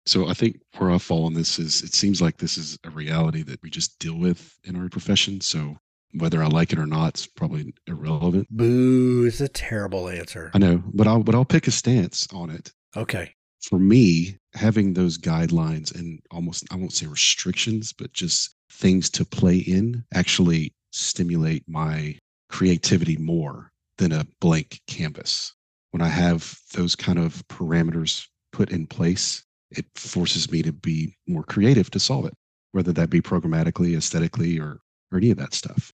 So 0.06 0.28
I 0.28 0.34
think 0.34 0.60
where 0.76 0.90
I 0.90 0.98
fall 0.98 1.24
on 1.24 1.34
this 1.34 1.58
is 1.58 1.82
it 1.82 1.94
seems 1.94 2.20
like 2.20 2.36
this 2.36 2.58
is 2.58 2.78
a 2.84 2.90
reality 2.90 3.42
that 3.44 3.62
we 3.62 3.70
just 3.70 3.98
deal 3.98 4.18
with 4.18 4.58
in 4.64 4.76
our 4.76 4.88
profession. 4.88 5.40
So 5.40 5.76
whether 6.14 6.42
I 6.42 6.46
like 6.46 6.72
it 6.72 6.78
or 6.78 6.86
not, 6.86 7.08
it's 7.08 7.26
probably 7.26 7.74
irrelevant. 7.86 8.48
Boo! 8.50 9.24
It's 9.26 9.40
a 9.40 9.48
terrible 9.48 10.08
answer. 10.08 10.50
I 10.54 10.58
know, 10.58 10.82
but 10.92 11.06
I'll 11.06 11.22
but 11.22 11.34
I'll 11.34 11.44
pick 11.44 11.66
a 11.66 11.70
stance 11.70 12.26
on 12.32 12.50
it. 12.50 12.72
Okay. 12.96 13.34
For 13.62 13.78
me, 13.78 14.36
having 14.54 14.92
those 14.92 15.18
guidelines 15.18 15.94
and 15.94 16.20
almost 16.30 16.64
I 16.70 16.76
won't 16.76 16.92
say 16.92 17.06
restrictions, 17.06 17.92
but 17.92 18.12
just 18.12 18.54
things 18.70 19.10
to 19.10 19.24
play 19.24 19.56
in 19.56 20.04
actually 20.14 20.72
stimulate 20.92 21.64
my 21.66 22.18
creativity 22.48 23.16
more 23.16 23.72
than 23.98 24.12
a 24.12 24.26
blank 24.40 24.80
canvas. 24.86 25.54
When 25.90 26.02
I 26.02 26.08
have 26.08 26.58
those 26.72 26.94
kind 26.94 27.18
of 27.18 27.46
parameters 27.48 28.26
put 28.52 28.70
in 28.70 28.86
place, 28.86 29.44
it 29.70 29.86
forces 29.94 30.50
me 30.50 30.62
to 30.62 30.72
be 30.72 31.16
more 31.26 31.44
creative 31.44 31.90
to 31.92 32.00
solve 32.00 32.26
it, 32.26 32.34
whether 32.72 32.92
that 32.92 33.10
be 33.10 33.20
programmatically, 33.20 33.96
aesthetically, 33.96 34.58
or, 34.58 34.78
or 35.10 35.18
any 35.18 35.30
of 35.30 35.38
that 35.38 35.54
stuff. 35.54 35.92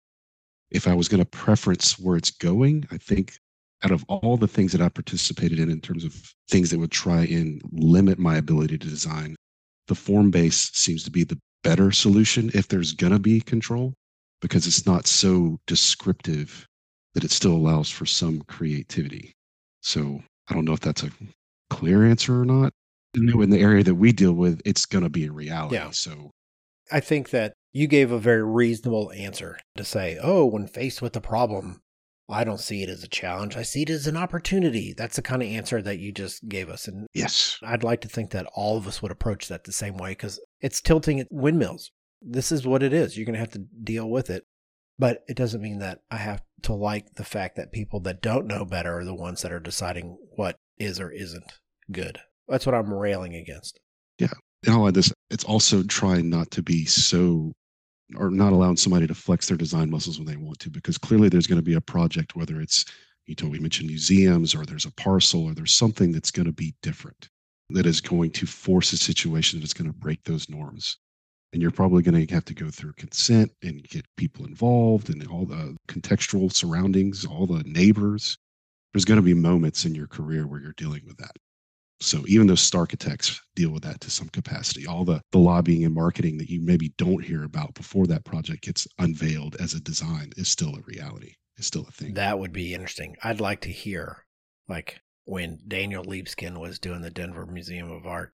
If 0.72 0.88
I 0.88 0.94
was 0.94 1.08
going 1.08 1.20
to 1.20 1.26
preference 1.26 1.98
where 1.98 2.18
it's 2.18 2.32
going, 2.32 2.88
I 2.92 2.98
think 2.98 3.38
out 3.84 3.92
of 3.92 4.04
all 4.08 4.38
the 4.38 4.48
things 4.48 4.72
that 4.72 4.82
I 4.82 4.90
participated 4.90 5.60
in, 5.60 5.70
in 5.70 5.82
terms 5.82 6.04
of 6.04 6.16
things 6.50 6.72
that 6.72 6.80
would 6.80 6.92
try 6.92 7.22
and 7.22 7.62
limit 7.72 8.20
my 8.20 8.38
ability 8.38 8.78
to 8.78 8.88
design, 8.88 9.36
the 9.88 9.96
form 9.96 10.32
base 10.32 10.72
seems 10.74 11.04
to 11.04 11.12
be 11.12 11.24
the 11.24 11.40
better 11.64 11.92
solution 11.92 12.52
if 12.54 12.68
there's 12.68 12.94
going 12.94 13.14
to 13.14 13.20
be 13.20 13.40
control 13.40 13.94
because 14.42 14.68
it's 14.68 14.86
not 14.86 15.08
so 15.08 15.58
descriptive 15.68 16.66
that 17.14 17.24
it 17.24 17.32
still 17.32 17.54
allows 17.54 17.90
for 17.90 18.06
some 18.06 18.42
creativity. 18.44 19.34
So 19.82 20.22
I 20.50 20.54
don't 20.54 20.66
know 20.66 20.74
if 20.74 20.80
that's 20.80 21.04
a 21.04 21.10
clear 21.70 22.06
answer 22.06 22.42
or 22.42 22.46
not. 22.46 22.74
In 23.14 23.50
the 23.50 23.60
area 23.60 23.84
that 23.84 23.96
we 23.96 24.12
deal 24.12 24.34
with, 24.34 24.62
it's 24.66 24.86
going 24.86 25.04
to 25.04 25.10
be 25.10 25.26
a 25.26 25.32
reality. 25.32 25.76
Yeah. 25.76 25.90
So 25.92 26.30
I 26.92 27.00
think 27.00 27.32
that 27.32 27.54
you 27.74 27.88
gave 27.88 28.12
a 28.12 28.20
very 28.20 28.44
reasonable 28.44 29.12
answer 29.16 29.60
to 29.76 29.84
say, 29.84 30.18
oh, 30.22 30.46
when 30.46 30.68
faced 30.68 31.02
with 31.02 31.16
a 31.16 31.22
problem, 31.22 31.82
I 32.30 32.44
don't 32.44 32.60
see 32.60 32.84
it 32.84 32.90
as 32.90 33.04
a 33.04 33.08
challenge. 33.08 33.56
I 33.56 33.64
see 33.64 33.84
it 33.84 33.90
as 33.90 34.08
an 34.08 34.18
opportunity. 34.18 34.94
That's 34.98 35.16
the 35.16 35.22
kind 35.22 35.42
of 35.42 35.48
answer 35.48 35.82
that 35.82 36.00
you 36.00 36.12
just 36.12 36.48
gave 36.50 36.70
us. 36.70 36.88
And 36.88 37.08
yes, 37.14 37.58
I'd 37.64 37.84
like 37.84 38.02
to 38.02 38.10
think 38.10 38.32
that 38.32 38.48
all 38.54 38.78
of 38.78 38.88
us 38.88 39.02
would 39.02 39.12
approach 39.12 39.48
that 39.48 39.64
the 39.64 39.72
same 39.72 39.98
way 39.98 40.12
because 40.12 40.40
it's 40.60 40.82
tilting 40.82 41.20
at 41.20 41.28
windmills. 41.32 41.92
This 42.22 42.52
is 42.52 42.68
what 42.68 42.84
it 42.84 42.94
is. 42.94 43.16
You're 43.16 43.26
going 43.26 43.36
to 43.36 43.40
have 43.40 43.52
to 43.52 43.66
deal 43.84 44.10
with 44.10 44.30
it. 44.30 44.46
But 45.00 45.24
it 45.28 45.38
doesn't 45.38 45.62
mean 45.62 45.78
that 45.80 46.00
I 46.10 46.18
have 46.18 46.42
to 46.64 46.74
like 46.74 47.14
the 47.16 47.24
fact 47.24 47.56
that 47.56 47.72
people 47.72 48.00
that 48.02 48.22
don't 48.22 48.48
know 48.48 48.66
better 48.66 48.98
are 48.98 49.06
the 49.06 49.14
ones 49.14 49.44
that 49.44 49.52
are 49.52 49.60
deciding 49.60 50.18
what 50.36 50.58
is 50.80 51.00
or 51.00 51.12
isn't 51.12 51.60
good. 51.92 52.20
That's 52.48 52.66
what 52.66 52.74
I'm 52.74 52.92
railing 52.92 53.36
against. 53.36 53.80
Yeah. 54.18 54.34
I'll 54.70 54.88
add 54.88 54.94
this 54.94 55.12
it's 55.30 55.44
also 55.44 55.84
trying 55.84 56.30
not 56.30 56.52
to 56.52 56.64
be 56.64 56.86
so 56.86 57.52
or 58.16 58.30
not 58.30 58.54
allowing 58.54 58.78
somebody 58.78 59.06
to 59.08 59.16
flex 59.16 59.48
their 59.48 59.58
design 59.58 59.90
muscles 59.90 60.18
when 60.18 60.28
they 60.28 60.38
want 60.38 60.60
to, 60.60 60.70
because 60.70 60.98
clearly 60.98 61.28
there's 61.28 61.48
going 61.48 61.60
to 61.60 61.66
be 61.66 61.74
a 61.74 61.82
project, 61.82 62.36
whether 62.36 62.62
it's 62.62 62.86
you 63.26 63.36
know, 63.42 63.50
we 63.50 63.60
mentioned 63.60 63.90
museums 63.90 64.56
or 64.56 64.66
there's 64.66 64.86
a 64.86 64.94
parcel 64.94 65.44
or 65.46 65.54
there's 65.54 65.74
something 65.74 66.12
that's 66.12 66.32
going 66.32 66.46
to 66.46 66.54
be 66.54 66.74
different 66.82 67.28
that 67.70 67.86
is 67.86 68.00
going 68.00 68.32
to 68.32 68.46
force 68.46 68.94
a 68.94 68.98
situation 68.98 69.60
that's 69.60 69.74
going 69.74 69.92
to 69.92 69.98
break 69.98 70.24
those 70.24 70.50
norms 70.50 70.98
and 71.54 71.62
you're 71.62 71.72
probably 71.72 72.02
going 72.02 72.26
to 72.26 72.34
have 72.34 72.46
to 72.46 72.54
go 72.54 72.70
through 72.70 72.94
consent 72.94 73.52
and 73.64 73.84
get 73.90 74.06
people 74.16 74.46
involved 74.46 75.10
and 75.10 75.26
all 75.28 75.46
the 75.46 75.76
contextual 75.88 76.52
surroundings, 76.52 77.26
all 77.26 77.46
the 77.46 77.64
neighbors. 77.64 78.38
There's 78.94 79.06
going 79.06 79.18
to 79.18 79.24
be 79.24 79.34
moments 79.34 79.86
in 79.86 79.96
your 79.96 80.08
career 80.08 80.48
where 80.48 80.62
you're 80.62 80.74
dealing 80.78 81.04
with 81.06 81.18
that. 81.18 81.32
So 82.00 82.24
even 82.28 82.48
those 82.48 82.62
star 82.62 82.82
architects 82.82 83.42
deal 83.56 83.72
with 83.72 83.84
that 83.84 84.02
to 84.02 84.12
some 84.12 84.30
capacity. 84.30 84.86
All 84.86 85.04
the, 85.04 85.22
the 85.32 85.40
lobbying 85.40 85.84
and 85.84 85.96
marketing 85.96 86.38
that 86.38 86.50
you 86.50 86.62
maybe 86.62 86.94
don't 86.98 87.24
hear 87.24 87.44
about 87.44 87.74
before 87.74 88.06
that 88.08 88.24
project 88.24 88.64
gets 88.64 88.88
unveiled 89.00 89.56
as 89.60 89.74
a 89.74 89.80
design 89.80 90.32
is 90.38 90.48
still 90.48 90.76
a 90.76 90.82
reality. 90.86 91.34
Is 91.58 91.66
still 91.66 91.86
a 91.88 91.92
thing. 91.92 92.14
That 92.14 92.38
would 92.38 92.54
be 92.54 92.76
interesting. 92.76 93.16
I'd 93.24 93.42
like 93.42 93.62
to 93.62 93.70
hear, 93.70 94.26
like 94.70 95.00
when 95.26 95.60
Daniel 95.68 96.04
Libeskind 96.06 96.60
was 96.60 96.78
doing 96.78 97.02
the 97.02 97.10
Denver 97.10 97.48
Museum 97.48 97.90
of 97.92 98.06
Art, 98.06 98.32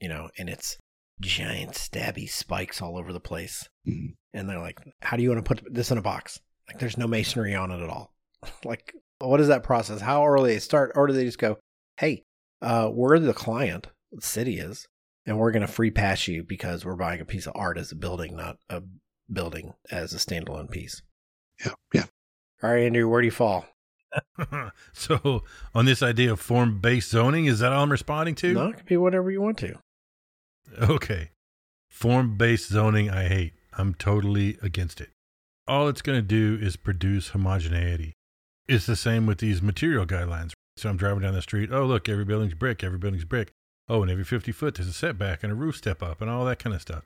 you 0.00 0.08
know, 0.08 0.28
and 0.38 0.48
it's 0.48 0.76
giant 1.20 1.72
stabby 1.72 2.28
spikes 2.28 2.82
all 2.82 2.98
over 2.98 3.12
the 3.12 3.20
place. 3.20 3.68
Mhm. 3.86 4.14
And 4.34 4.48
they're 4.48 4.58
like, 4.58 4.80
how 5.02 5.16
do 5.16 5.22
you 5.22 5.30
want 5.30 5.44
to 5.44 5.54
put 5.54 5.72
this 5.72 5.92
in 5.92 5.98
a 5.98 6.02
box? 6.02 6.40
Like, 6.66 6.80
there's 6.80 6.98
no 6.98 7.06
masonry 7.06 7.54
on 7.54 7.70
it 7.70 7.80
at 7.80 7.88
all. 7.88 8.12
like, 8.64 8.92
what 9.20 9.40
is 9.40 9.48
that 9.48 9.62
process? 9.62 10.00
How 10.00 10.26
early 10.26 10.54
they 10.54 10.58
start? 10.58 10.92
Or 10.96 11.06
do 11.06 11.12
they 11.12 11.24
just 11.24 11.38
go, 11.38 11.58
hey, 11.98 12.24
uh, 12.62 12.90
we're 12.92 13.18
the 13.18 13.34
client, 13.34 13.88
the 14.12 14.22
city 14.22 14.58
is, 14.58 14.88
and 15.26 15.38
we're 15.38 15.52
going 15.52 15.66
to 15.66 15.72
free 15.72 15.90
pass 15.90 16.26
you 16.28 16.42
because 16.42 16.84
we're 16.84 16.96
buying 16.96 17.20
a 17.20 17.24
piece 17.24 17.46
of 17.46 17.52
art 17.54 17.78
as 17.78 17.92
a 17.92 17.96
building, 17.96 18.36
not 18.36 18.56
a 18.68 18.82
building 19.30 19.74
as 19.90 20.12
a 20.12 20.16
standalone 20.16 20.70
piece. 20.70 21.02
Yeah. 21.64 21.72
Yeah. 21.92 22.04
All 22.62 22.70
right, 22.70 22.84
Andrew, 22.84 23.08
where 23.08 23.20
do 23.20 23.26
you 23.26 23.32
fall? 23.32 23.66
so, 24.92 25.44
on 25.74 25.84
this 25.84 26.02
idea 26.02 26.32
of 26.32 26.40
form 26.40 26.80
based 26.80 27.10
zoning, 27.10 27.46
is 27.46 27.58
that 27.60 27.72
all 27.72 27.82
I'm 27.82 27.92
responding 27.92 28.34
to? 28.36 28.54
No, 28.54 28.68
it 28.68 28.76
can 28.78 28.86
be 28.86 28.96
whatever 28.96 29.30
you 29.30 29.42
want 29.42 29.58
to. 29.58 29.78
Okay. 30.80 31.30
Form 31.88 32.36
based 32.36 32.68
zoning, 32.70 33.10
I 33.10 33.28
hate. 33.28 33.52
I'm 33.76 33.94
totally 33.94 34.58
against 34.62 35.00
it. 35.00 35.10
All 35.66 35.88
it's 35.88 36.02
going 36.02 36.18
to 36.18 36.22
do 36.22 36.58
is 36.60 36.76
produce 36.76 37.28
homogeneity. 37.28 38.14
It's 38.66 38.86
the 38.86 38.96
same 38.96 39.26
with 39.26 39.38
these 39.38 39.62
material 39.62 40.06
guidelines. 40.06 40.52
So 40.78 40.88
I'm 40.88 40.96
driving 40.96 41.22
down 41.22 41.34
the 41.34 41.42
street. 41.42 41.70
Oh, 41.72 41.84
look, 41.84 42.08
every 42.08 42.24
building's 42.24 42.54
brick, 42.54 42.84
every 42.84 42.98
building's 42.98 43.24
brick. 43.24 43.50
Oh, 43.88 44.02
and 44.02 44.10
every 44.10 44.24
50 44.24 44.52
foot 44.52 44.74
there's 44.74 44.88
a 44.88 44.92
setback 44.92 45.42
and 45.42 45.52
a 45.52 45.56
roof 45.56 45.76
step 45.76 46.02
up 46.02 46.20
and 46.20 46.30
all 46.30 46.44
that 46.44 46.58
kind 46.58 46.74
of 46.74 46.82
stuff. 46.82 47.04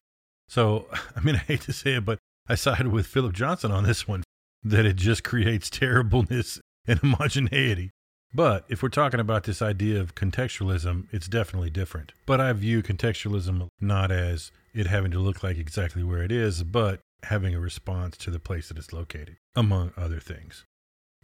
So, 0.49 0.87
I 1.17 1.21
mean, 1.21 1.37
I 1.37 1.39
hate 1.39 1.63
to 1.63 1.73
say 1.73 1.95
it, 1.95 2.05
but 2.05 2.19
I 2.49 2.55
sided 2.55 2.89
with 2.89 3.07
Philip 3.07 3.33
Johnson 3.33 3.71
on 3.71 3.85
this 3.85 4.07
one 4.09 4.23
that 4.63 4.87
it 4.87 4.97
just 4.97 5.25
creates 5.25 5.71
terribleness 5.71 6.61
and 6.87 6.99
homogeneity. 7.01 7.91
But 8.35 8.65
if 8.69 8.83
we're 8.83 8.89
talking 8.89 9.21
about 9.21 9.45
this 9.45 9.61
idea 9.61 10.01
of 10.01 10.15
contextualism, 10.15 11.07
it's 11.13 11.29
definitely 11.29 11.71
different. 11.71 12.13
But 12.25 12.41
I 12.41 12.53
view 12.55 12.83
contextualism 12.83 13.69
not 13.81 14.11
as 14.11 14.51
it 14.73 14.87
having 14.87 15.11
to 15.11 15.19
look 15.19 15.43
like 15.43 15.59
exactly 15.59 16.03
where 16.03 16.23
it 16.23 16.33
is, 16.33 16.63
but 16.63 17.01
having 17.25 17.55
a 17.55 17.61
response 17.61 18.17
to 18.19 18.31
the 18.31 18.39
place 18.39 18.69
that 18.69 18.79
it's 18.79 18.93
located, 18.93 19.37
among 19.55 19.93
other 19.97 20.19
things. 20.19 20.65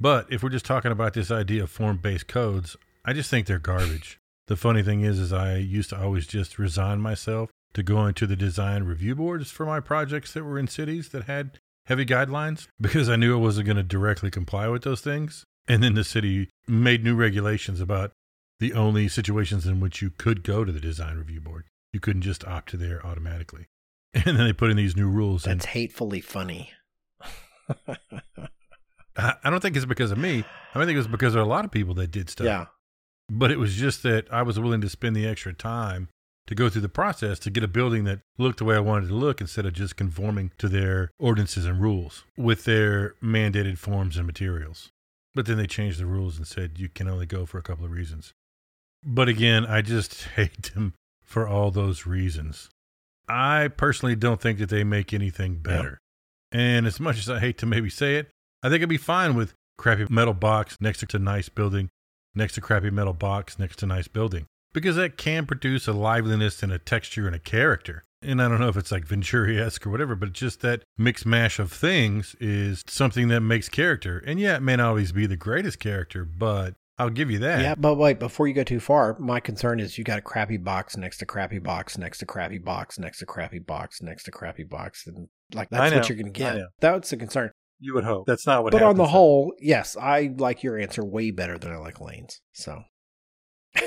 But 0.01 0.33
if 0.33 0.43
we're 0.43 0.49
just 0.51 0.65
talking 0.65 0.93
about 0.93 1.15
this 1.15 1.31
idea 1.31 1.65
of 1.65 1.71
form 1.71 1.99
based 1.99 2.29
codes, 2.29 2.77
I 3.05 3.13
just 3.13 3.31
think 3.31 3.47
they're 3.47 3.59
garbage. 3.59 4.19
the 4.47 4.57
funny 4.57 4.83
thing 4.83 5.03
is, 5.03 5.19
is 5.19 5.33
I 5.33 5.57
used 5.57 5.91
to 5.91 6.01
always 6.01 6.27
just 6.27 6.59
resign 6.59 7.01
myself 7.01 7.51
to 7.75 7.83
going 7.83 8.15
to 8.15 8.27
the 8.27 8.37
design 8.37 8.85
review 8.85 9.15
boards 9.15 9.51
for 9.51 9.67
my 9.67 9.81
projects 9.81 10.33
that 10.33 10.45
were 10.45 10.59
in 10.59 10.69
cities 10.69 11.11
that 11.11 11.25
had 11.25 11.59
heavy 11.87 12.07
guidelines 12.07 12.69
because 12.81 13.09
I 13.09 13.17
knew 13.17 13.35
I 13.35 13.41
wasn't 13.41 13.67
going 13.67 13.77
to 13.77 13.83
directly 13.83 14.31
comply 14.31 14.69
with 14.69 14.83
those 14.83 15.01
things. 15.01 15.45
And 15.67 15.83
then 15.83 15.95
the 15.95 16.05
city 16.05 16.49
made 16.67 17.05
new 17.05 17.15
regulations 17.15 17.81
about 17.81 18.13
the 18.59 18.73
only 18.73 19.09
situations 19.09 19.67
in 19.67 19.81
which 19.81 20.01
you 20.01 20.11
could 20.11 20.43
go 20.43 20.65
to 20.65 20.73
the 20.73 20.81
design 20.81 21.17
review 21.17 21.41
board. 21.41 21.67
You 21.93 22.01
couldn't 22.01 22.23
just 22.23 22.47
opt 22.47 22.71
to 22.71 22.77
there 22.77 23.05
automatically. 23.05 23.67
And 24.15 24.39
then 24.39 24.47
they 24.47 24.55
put 24.55 24.71
in 24.71 24.79
these 24.79 24.97
new 24.97 25.09
rules. 25.09 25.43
That's 25.43 25.53
and 25.53 25.65
hatefully 25.65 26.23
funny. 26.23 26.73
I 29.19 29.51
don't 29.51 29.61
think 29.61 29.77
it's 29.77 29.85
because 29.85 30.11
of 30.13 30.19
me. 30.19 30.45
I 30.75 30.79
think 30.85 30.93
it 30.93 30.97
was 30.97 31.09
because 31.09 31.33
there 31.33 31.43
are 31.43 31.45
a 31.45 31.49
lot 31.49 31.65
of 31.65 31.71
people 31.71 31.95
that 31.95 32.11
did 32.11 32.31
stuff. 32.31 32.47
yeah. 32.47 32.67
But 33.31 33.51
it 33.51 33.59
was 33.59 33.75
just 33.75 34.03
that 34.05 34.27
I 34.33 34.43
was 34.43 34.59
willing 34.59 34.81
to 34.81 34.89
spend 34.89 35.15
the 35.15 35.27
extra 35.27 35.53
time 35.53 36.09
to 36.47 36.55
go 36.55 36.71
through 36.71 36.81
the 36.81 36.89
process 36.89 37.39
to 37.41 37.51
get 37.51 37.63
a 37.63 37.69
building 37.69 38.05
that 38.05 38.21
looked 38.39 38.59
the 38.59 38.65
way 38.65 38.75
I 38.75 38.81
wanted 38.81 39.07
it 39.07 39.09
to 39.09 39.15
look 39.15 39.41
instead 39.43 39.67
of 39.67 39.75
just 39.75 39.97
conforming 39.97 40.51
to 40.57 40.67
their 40.69 41.11
ordinances 41.19 41.67
and 41.67 41.79
rules 41.81 42.25
with 42.39 42.65
their 42.65 43.17
mandated 43.23 43.77
forms 43.77 44.17
and 44.17 44.27
materials. 44.27 44.89
But 45.35 45.45
then 45.45 45.59
they 45.59 45.67
changed 45.67 46.01
the 46.01 46.07
rules 46.07 46.39
and 46.39 46.47
said 46.47 46.79
you 46.79 46.89
can 46.89 47.07
only 47.07 47.27
go 47.27 47.45
for 47.45 47.59
a 47.59 47.63
couple 47.63 47.85
of 47.85 47.91
reasons. 47.91 48.33
But 49.05 49.29
again, 49.29 49.67
I 49.67 49.83
just 49.83 50.23
hate 50.37 50.73
them 50.75 50.95
for 51.23 51.47
all 51.47 51.71
those 51.71 52.07
reasons. 52.07 52.71
I 53.29 53.69
personally 53.69 54.17
don't 54.17 54.41
think 54.41 54.59
that 54.59 54.71
they 54.71 54.85
make 54.85 55.13
anything 55.13 55.57
better. 55.57 55.99
And 56.51 56.87
as 56.87 56.99
much 56.99 57.19
as 57.19 57.29
I 57.29 57.41
hate 57.41 57.59
to 57.59 57.67
maybe 57.67 57.91
say 57.91 58.17
it, 58.17 58.31
I 58.63 58.69
think 58.69 58.83
I'd 58.83 58.89
be 58.89 58.97
fine 58.97 59.35
with 59.35 59.55
crappy 59.77 60.07
metal 60.11 60.35
box 60.35 60.77
next 60.81 61.09
to 61.09 61.19
nice 61.19 61.49
building, 61.49 61.91
next 62.35 62.55
to 62.55 62.61
crappy 62.61 62.91
metal 62.91 63.13
box 63.13 63.59
next 63.59 63.79
to 63.81 63.87
nice 63.87 64.09
building 64.09 64.47
because 64.73 64.97
that 64.97 65.17
can 65.17 65.47
produce 65.47 65.89
a 65.89 65.93
liveliness 65.93 66.63
and 66.63 66.73
a 66.73 66.79
texture 66.79 67.27
and 67.27 67.37
a 67.37 67.41
character. 67.41 68.05
And 68.21 68.43
I 68.43 68.49
don't 68.49 68.61
know 68.61 68.69
if 68.69 68.77
it's 68.77 68.91
like 68.91 69.05
Venturi 69.05 69.61
esque 69.61 69.87
or 69.87 69.91
whatever, 69.91 70.17
but 70.17 70.33
just 70.33 70.61
that 70.63 70.83
mix 70.97 71.25
mash 71.25 71.61
of 71.61 71.73
things 71.73 72.35
is 72.41 72.83
something 72.89 73.29
that 73.29 73.41
makes 73.41 73.69
character. 73.69 74.23
And 74.27 74.41
yeah, 74.41 74.57
it 74.57 74.63
may 74.63 74.77
not 74.77 74.89
always 74.89 75.13
be 75.13 75.27
the 75.27 75.37
greatest 75.37 75.79
character, 75.79 76.25
but 76.25 76.75
I'll 76.99 77.11
give 77.11 77.31
you 77.31 77.39
that. 77.39 77.61
Yeah, 77.63 77.77
but 77.77 77.95
wait, 77.95 78.19
before 78.19 78.49
you 78.49 78.55
go 78.55 78.65
too 78.65 78.81
far, 78.81 79.17
my 79.21 79.39
concern 79.39 79.79
is 79.79 79.99
you 79.99 80.03
got 80.03 80.19
a 80.19 80.23
crappy 80.23 80.57
box 80.57 80.97
next 80.97 81.19
to 81.19 81.27
crappy 81.27 81.61
box 81.61 81.97
next 81.97 82.19
to 82.19 82.27
crappy 82.27 82.59
box 82.59 82.99
next 82.99 83.19
to 83.19 83.27
crappy 83.27 83.61
box 83.61 84.03
next 84.03 84.25
to 84.25 84.33
crappy 84.33 84.65
box. 84.65 85.07
And 85.07 85.29
like 85.55 85.71
that's 85.71 85.95
what 85.95 86.09
you're 86.09 86.19
going 86.19 86.33
to 86.33 86.39
get. 86.39 86.61
That's 86.81 87.11
the 87.11 87.17
concern. 87.17 87.53
You 87.81 87.95
would 87.95 88.05
hope. 88.05 88.27
That's 88.27 88.47
not 88.47 88.65
what 88.65 88.73
but 88.73 88.83
on 88.83 88.97
the 88.97 89.05
happens. 89.05 89.13
whole, 89.13 89.55
yes, 89.61 89.97
I 89.97 90.35
like 90.37 90.63
your 90.63 90.79
answer 90.79 91.05
way 91.05 91.31
better 91.31 91.59
than 91.59 91.71
I 91.73 91.77
like 91.77 92.01
Lane's. 92.01 92.41
So. 92.53 92.83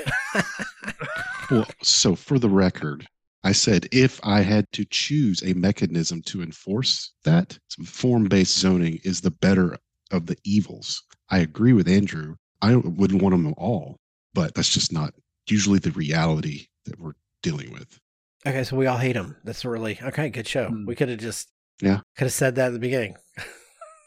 Well, 1.50 1.66
so 1.82 2.14
for 2.14 2.38
the 2.38 2.48
record, 2.48 3.06
I 3.44 3.52
said 3.52 3.86
if 3.92 4.18
I 4.22 4.40
had 4.40 4.70
to 4.72 4.86
choose 4.86 5.42
a 5.42 5.52
mechanism 5.52 6.22
to 6.22 6.40
enforce 6.42 7.12
that, 7.24 7.58
form 7.84 8.24
based 8.24 8.56
zoning 8.58 9.00
is 9.04 9.20
the 9.20 9.32
better 9.32 9.76
of 10.12 10.24
the 10.26 10.36
evils. 10.44 11.02
I 11.30 11.40
agree 11.40 11.74
with 11.74 11.88
Andrew. 11.88 12.36
I 12.62 12.76
wouldn't 12.76 13.20
want 13.20 13.34
them 13.34 13.52
all, 13.58 13.98
but 14.32 14.54
that's 14.54 14.72
just 14.72 14.92
not 14.94 15.12
usually 15.46 15.78
the 15.78 15.90
reality 15.90 16.68
that 16.86 16.98
we're 16.98 17.12
dealing 17.42 17.70
with. 17.72 17.98
Okay, 18.46 18.64
so 18.64 18.76
we 18.76 18.86
all 18.86 18.96
hate 18.98 19.12
them. 19.14 19.36
That's 19.44 19.64
really 19.66 19.98
okay. 20.02 20.30
Good 20.30 20.48
show. 20.48 20.68
Hmm. 20.68 20.86
We 20.86 20.94
could 20.94 21.10
have 21.10 21.18
just 21.18 21.50
Yeah. 21.82 22.00
could 22.16 22.24
have 22.26 22.32
said 22.32 22.54
that 22.54 22.68
at 22.68 22.72
the 22.72 22.78
beginning, 22.78 23.16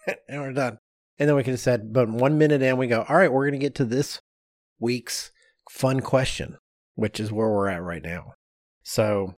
and 0.30 0.42
we're 0.42 0.54
done. 0.54 0.78
And 1.18 1.30
then 1.30 1.36
we 1.36 1.44
have 1.44 1.60
said, 1.60 1.94
but 1.94 2.10
one 2.10 2.38
minute 2.38 2.62
in, 2.62 2.78
we 2.78 2.88
go, 2.88 3.06
all 3.08 3.16
right, 3.16 3.32
we're 3.32 3.46
going 3.46 3.60
to 3.60 3.66
get 3.66 3.76
to 3.76 3.86
this 3.86 4.20
week's 4.80 5.32
fun 5.70 6.02
question, 6.02 6.58
which 6.96 7.20
is 7.20 7.32
where 7.32 7.50
we're 7.50 7.70
at 7.70 7.82
right 7.82 8.04
now. 8.04 8.34
So 8.84 9.36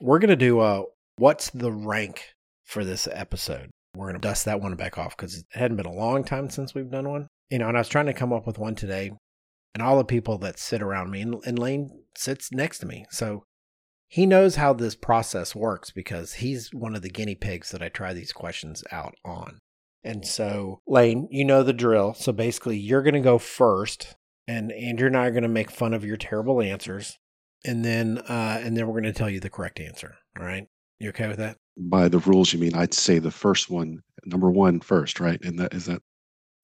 we're 0.00 0.18
going 0.18 0.28
to 0.28 0.36
do 0.36 0.60
a 0.60 0.84
what's 1.16 1.50
the 1.50 1.72
rank 1.72 2.34
for 2.64 2.84
this 2.84 3.08
episode. 3.10 3.70
We're 3.96 4.08
going 4.08 4.20
to 4.20 4.28
dust 4.28 4.44
that 4.44 4.60
one 4.60 4.74
back 4.74 4.98
off 4.98 5.16
because 5.16 5.38
it 5.38 5.44
hadn't 5.52 5.76
been 5.76 5.86
a 5.86 5.92
long 5.92 6.24
time 6.24 6.50
since 6.50 6.74
we've 6.74 6.90
done 6.90 7.08
one. 7.08 7.28
You 7.50 7.58
know, 7.58 7.68
and 7.68 7.76
I 7.76 7.80
was 7.80 7.88
trying 7.88 8.06
to 8.06 8.14
come 8.14 8.32
up 8.32 8.46
with 8.46 8.58
one 8.58 8.74
today, 8.74 9.12
and 9.74 9.82
all 9.82 9.98
the 9.98 10.04
people 10.04 10.38
that 10.38 10.58
sit 10.58 10.82
around 10.82 11.10
me, 11.10 11.20
and, 11.20 11.36
and 11.46 11.58
Lane 11.58 11.90
sits 12.16 12.50
next 12.50 12.78
to 12.80 12.86
me, 12.86 13.04
so 13.10 13.44
he 14.08 14.26
knows 14.26 14.56
how 14.56 14.72
this 14.72 14.94
process 14.94 15.54
works 15.54 15.90
because 15.90 16.34
he's 16.34 16.72
one 16.72 16.94
of 16.94 17.02
the 17.02 17.10
guinea 17.10 17.34
pigs 17.34 17.70
that 17.70 17.82
I 17.82 17.88
try 17.88 18.12
these 18.12 18.32
questions 18.32 18.82
out 18.90 19.14
on. 19.24 19.58
And 20.04 20.26
so, 20.26 20.80
Lane, 20.86 21.28
you 21.30 21.44
know 21.44 21.62
the 21.62 21.72
drill. 21.72 22.14
So 22.14 22.30
basically, 22.32 22.76
you're 22.76 23.02
going 23.02 23.14
to 23.14 23.20
go 23.20 23.38
first, 23.38 24.14
and 24.46 24.70
Andrew 24.72 25.06
and 25.06 25.16
I 25.16 25.26
are 25.26 25.30
going 25.30 25.42
to 25.44 25.48
make 25.48 25.70
fun 25.70 25.94
of 25.94 26.04
your 26.04 26.16
terrible 26.18 26.60
answers, 26.60 27.18
and 27.64 27.84
then 27.84 28.18
uh, 28.18 28.60
and 28.62 28.76
then 28.76 28.86
we're 28.86 29.00
going 29.00 29.12
to 29.12 29.18
tell 29.18 29.30
you 29.30 29.40
the 29.40 29.48
correct 29.50 29.80
answer. 29.80 30.16
All 30.38 30.44
right, 30.44 30.66
you 30.98 31.08
okay 31.08 31.28
with 31.28 31.38
that? 31.38 31.56
By 31.76 32.08
the 32.08 32.18
rules, 32.18 32.52
you 32.52 32.58
mean 32.58 32.74
I'd 32.74 32.92
say 32.94 33.18
the 33.18 33.30
first 33.30 33.70
one, 33.70 34.00
number 34.26 34.50
one 34.50 34.80
first, 34.80 35.20
right? 35.20 35.40
And 35.42 35.58
that 35.58 35.72
is 35.74 35.86
that 35.86 36.02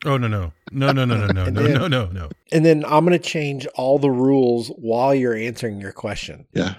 Oh 0.04 0.16
no 0.16 0.28
no 0.28 0.52
no 0.72 0.92
no 0.92 1.04
no 1.04 1.16
no 1.16 1.26
no 1.26 1.44
no 1.50 1.62
then- 1.62 1.74
no 1.80 1.86
no 1.88 2.06
no. 2.06 2.28
And 2.52 2.64
then 2.64 2.84
I'm 2.86 3.04
going 3.04 3.18
to 3.18 3.24
change 3.24 3.66
all 3.74 3.98
the 3.98 4.10
rules 4.10 4.68
while 4.76 5.14
you're 5.14 5.34
answering 5.34 5.80
your 5.80 5.92
question. 5.92 6.46
yeah. 6.54 6.74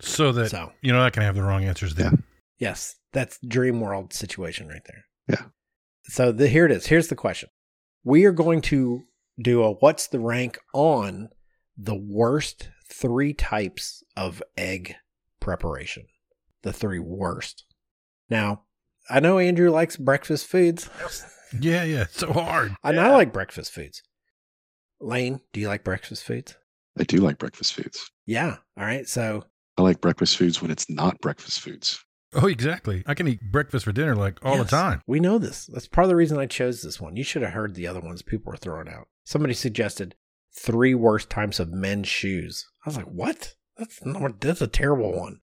So 0.00 0.32
that 0.32 0.50
So 0.50 0.72
you're 0.82 0.96
not 0.96 1.12
going 1.12 1.22
to 1.22 1.26
have 1.26 1.34
the 1.36 1.42
wrong 1.42 1.64
answers 1.64 1.94
then. 1.94 2.24
yes, 2.58 2.96
that's 3.12 3.38
dream 3.46 3.80
world 3.80 4.12
situation 4.12 4.68
right 4.68 4.82
there. 4.86 5.04
Yeah. 5.28 5.44
So 6.04 6.32
the, 6.32 6.48
here 6.48 6.66
it 6.66 6.72
is. 6.72 6.86
Here's 6.86 7.08
the 7.08 7.16
question. 7.16 7.48
We 8.04 8.24
are 8.24 8.32
going 8.32 8.60
to 8.62 9.02
do 9.40 9.62
a 9.62 9.72
what's 9.72 10.08
the 10.08 10.20
rank 10.20 10.58
on 10.74 11.28
the 11.76 11.94
worst 11.94 12.68
three 12.90 13.32
types 13.32 14.02
of 14.16 14.42
egg 14.56 14.94
preparation. 15.40 16.04
The 16.62 16.72
three 16.72 16.98
worst. 16.98 17.64
Now, 18.28 18.62
I 19.10 19.20
know 19.20 19.38
Andrew 19.38 19.70
likes 19.70 19.96
breakfast 19.96 20.46
foods. 20.46 20.88
Yeah 21.60 21.84
yeah. 21.84 22.02
It's 22.02 22.16
so 22.16 22.32
hard. 22.32 22.74
And 22.82 22.98
I 22.98 23.10
like 23.10 23.30
breakfast 23.30 23.72
foods. 23.72 24.02
Lane, 25.00 25.40
do 25.52 25.60
you 25.60 25.68
like 25.68 25.84
breakfast 25.84 26.24
foods? 26.24 26.56
I 26.98 27.04
do 27.04 27.18
like 27.18 27.38
breakfast 27.38 27.74
foods. 27.74 28.10
Yeah. 28.24 28.56
All 28.78 28.84
right. 28.84 29.06
So 29.06 29.44
I 29.76 29.82
like 29.82 30.00
breakfast 30.00 30.36
foods 30.36 30.62
when 30.62 30.70
it's 30.70 30.88
not 30.88 31.20
breakfast 31.20 31.60
foods. 31.60 32.02
Oh 32.34 32.46
exactly. 32.46 33.02
I 33.06 33.14
can 33.14 33.28
eat 33.28 33.40
breakfast 33.52 33.84
for 33.84 33.92
dinner 33.92 34.16
like 34.16 34.38
all 34.44 34.56
Yes, 34.56 34.70
the 34.70 34.76
time. 34.76 35.02
We 35.06 35.20
know 35.20 35.38
this. 35.38 35.66
That's 35.66 35.86
part 35.86 36.04
of 36.06 36.08
the 36.08 36.16
reason 36.16 36.38
I 36.38 36.46
chose 36.46 36.82
this 36.82 37.00
one. 37.00 37.16
You 37.16 37.24
should 37.24 37.42
have 37.42 37.52
heard 37.52 37.74
the 37.74 37.86
other 37.86 38.00
ones 38.00 38.22
people 38.22 38.50
were 38.50 38.56
throwing 38.56 38.88
out. 38.88 39.08
Somebody 39.24 39.54
suggested 39.54 40.14
three 40.54 40.94
worst 40.94 41.28
types 41.30 41.60
of 41.60 41.72
men's 41.72 42.08
shoes. 42.08 42.66
I 42.84 42.88
was 42.88 42.96
like, 42.96 43.06
what? 43.06 43.54
That's 43.76 44.04
not, 44.04 44.40
that's 44.40 44.60
a 44.60 44.66
terrible 44.66 45.12
one. 45.18 45.40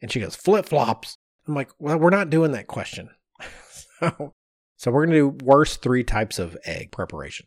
And 0.00 0.10
she 0.10 0.20
goes, 0.20 0.36
flip 0.36 0.66
flops. 0.66 1.16
I'm 1.46 1.54
like, 1.54 1.70
well, 1.78 1.98
we're 1.98 2.10
not 2.10 2.30
doing 2.30 2.52
that 2.52 2.66
question. 2.66 3.10
so, 4.00 4.34
so 4.76 4.90
we're 4.90 5.06
going 5.06 5.16
to 5.16 5.30
do 5.38 5.44
worst 5.44 5.82
three 5.82 6.04
types 6.04 6.38
of 6.38 6.56
egg 6.64 6.90
preparation. 6.92 7.46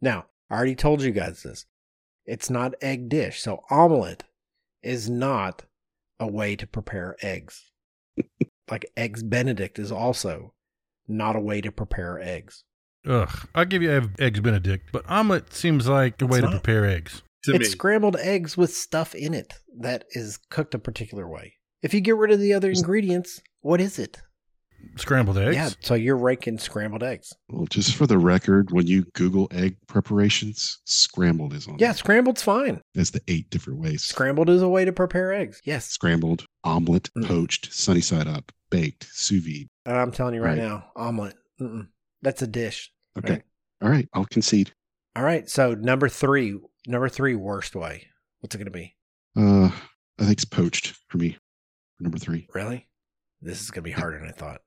Now, 0.00 0.26
I 0.50 0.56
already 0.56 0.74
told 0.74 1.02
you 1.02 1.10
guys 1.10 1.42
this. 1.42 1.66
It's 2.24 2.50
not 2.50 2.74
egg 2.82 3.08
dish. 3.08 3.40
So 3.40 3.62
omelet 3.70 4.24
is 4.82 5.08
not 5.10 5.64
a 6.20 6.26
way 6.26 6.56
to 6.56 6.66
prepare 6.66 7.16
eggs. 7.22 7.67
Like 8.70 8.90
eggs 8.96 9.22
benedict 9.22 9.78
is 9.78 9.90
also 9.92 10.52
not 11.06 11.36
a 11.36 11.40
way 11.40 11.60
to 11.60 11.72
prepare 11.72 12.20
eggs. 12.20 12.64
Ugh. 13.06 13.30
I'll 13.54 13.64
give 13.64 13.82
you 13.82 14.10
eggs 14.18 14.40
Benedict, 14.40 14.90
but 14.92 15.08
omelet 15.08 15.54
seems 15.54 15.86
like 15.88 16.20
a 16.20 16.24
It's 16.24 16.32
way 16.32 16.40
to 16.40 16.50
prepare 16.50 16.84
eggs. 16.84 17.22
To 17.44 17.54
it's 17.54 17.70
scrambled 17.70 18.16
eggs 18.16 18.56
with 18.56 18.74
stuff 18.74 19.14
in 19.14 19.32
it 19.32 19.54
that 19.78 20.04
is 20.10 20.38
cooked 20.50 20.74
a 20.74 20.78
particular 20.78 21.26
way. 21.28 21.54
If 21.82 21.94
you 21.94 22.00
get 22.00 22.16
rid 22.16 22.32
of 22.32 22.40
the 22.40 22.52
other 22.52 22.70
ingredients, 22.70 23.40
what 23.60 23.80
is 23.80 23.98
it? 23.98 24.20
Scrambled 24.96 25.38
eggs. 25.38 25.54
Yeah, 25.56 25.70
so 25.80 25.94
you're 25.94 26.16
raking 26.16 26.58
scrambled 26.58 27.02
eggs. 27.02 27.32
Well, 27.48 27.66
just 27.66 27.94
for 27.94 28.06
the 28.06 28.18
record, 28.18 28.70
when 28.72 28.86
you 28.86 29.06
Google 29.14 29.48
egg 29.52 29.76
preparations, 29.86 30.78
scrambled 30.84 31.52
is 31.54 31.66
on. 31.68 31.74
Yeah, 31.78 31.88
there. 31.88 31.94
scrambled's 31.94 32.42
fine. 32.42 32.80
That's 32.94 33.10
the 33.10 33.22
eight 33.28 33.48
different 33.50 33.80
ways. 33.80 34.02
Scrambled 34.04 34.50
is 34.50 34.60
a 34.62 34.68
way 34.68 34.84
to 34.84 34.92
prepare 34.92 35.32
eggs. 35.32 35.60
Yes. 35.64 35.86
Scrambled, 35.86 36.44
omelet, 36.64 37.10
Mm. 37.16 37.26
poached, 37.26 37.72
sunny 37.72 38.00
side 38.00 38.26
up, 38.28 38.52
baked, 38.70 39.06
sous 39.12 39.42
vide. 39.44 39.68
And 39.86 39.96
I'm 39.96 40.12
telling 40.12 40.34
you 40.34 40.42
right, 40.42 40.58
Right. 40.58 40.68
now, 40.68 40.90
omelet. 40.96 41.36
Mm-mm. 41.60 41.88
That's 42.22 42.42
a 42.42 42.46
dish. 42.46 42.92
Okay. 43.18 43.32
Right. 43.34 43.42
All 43.82 43.88
right. 43.90 44.08
I'll 44.14 44.24
concede. 44.26 44.72
All 45.16 45.22
right. 45.24 45.48
So 45.48 45.74
number 45.74 46.08
three, 46.08 46.58
number 46.86 47.08
three 47.08 47.34
worst 47.34 47.74
way. 47.76 48.06
What's 48.40 48.54
it 48.54 48.58
going 48.58 48.66
to 48.66 48.70
be? 48.70 48.94
Uh, 49.36 49.66
I 50.18 50.24
think 50.24 50.32
it's 50.32 50.44
poached 50.44 50.94
for 51.08 51.18
me. 51.18 51.36
For 51.96 52.02
number 52.04 52.18
three. 52.18 52.46
Really? 52.54 52.86
This 53.42 53.60
is 53.60 53.70
going 53.70 53.82
to 53.84 53.88
be 53.88 53.92
harder 53.92 54.18
than 54.18 54.28
I 54.28 54.32
thought. 54.32 54.60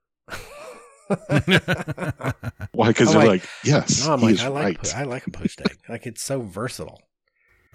Why? 2.71 2.87
Because 2.87 3.09
I'm 3.09 3.19
they're 3.21 3.27
like- 3.29 3.41
like, 3.41 3.49
yes, 3.63 4.05
no, 4.05 4.13
I'm 4.13 4.19
he 4.19 4.25
like, 4.27 4.33
is 4.35 4.43
I 4.43 4.47
like, 4.47 4.63
right. 4.63 4.81
po- 4.81 4.97
I 4.97 5.03
like 5.03 5.27
a 5.27 5.31
poached 5.31 5.61
egg. 5.61 5.77
Like 5.89 6.05
it's 6.05 6.23
so 6.23 6.41
versatile. 6.41 7.01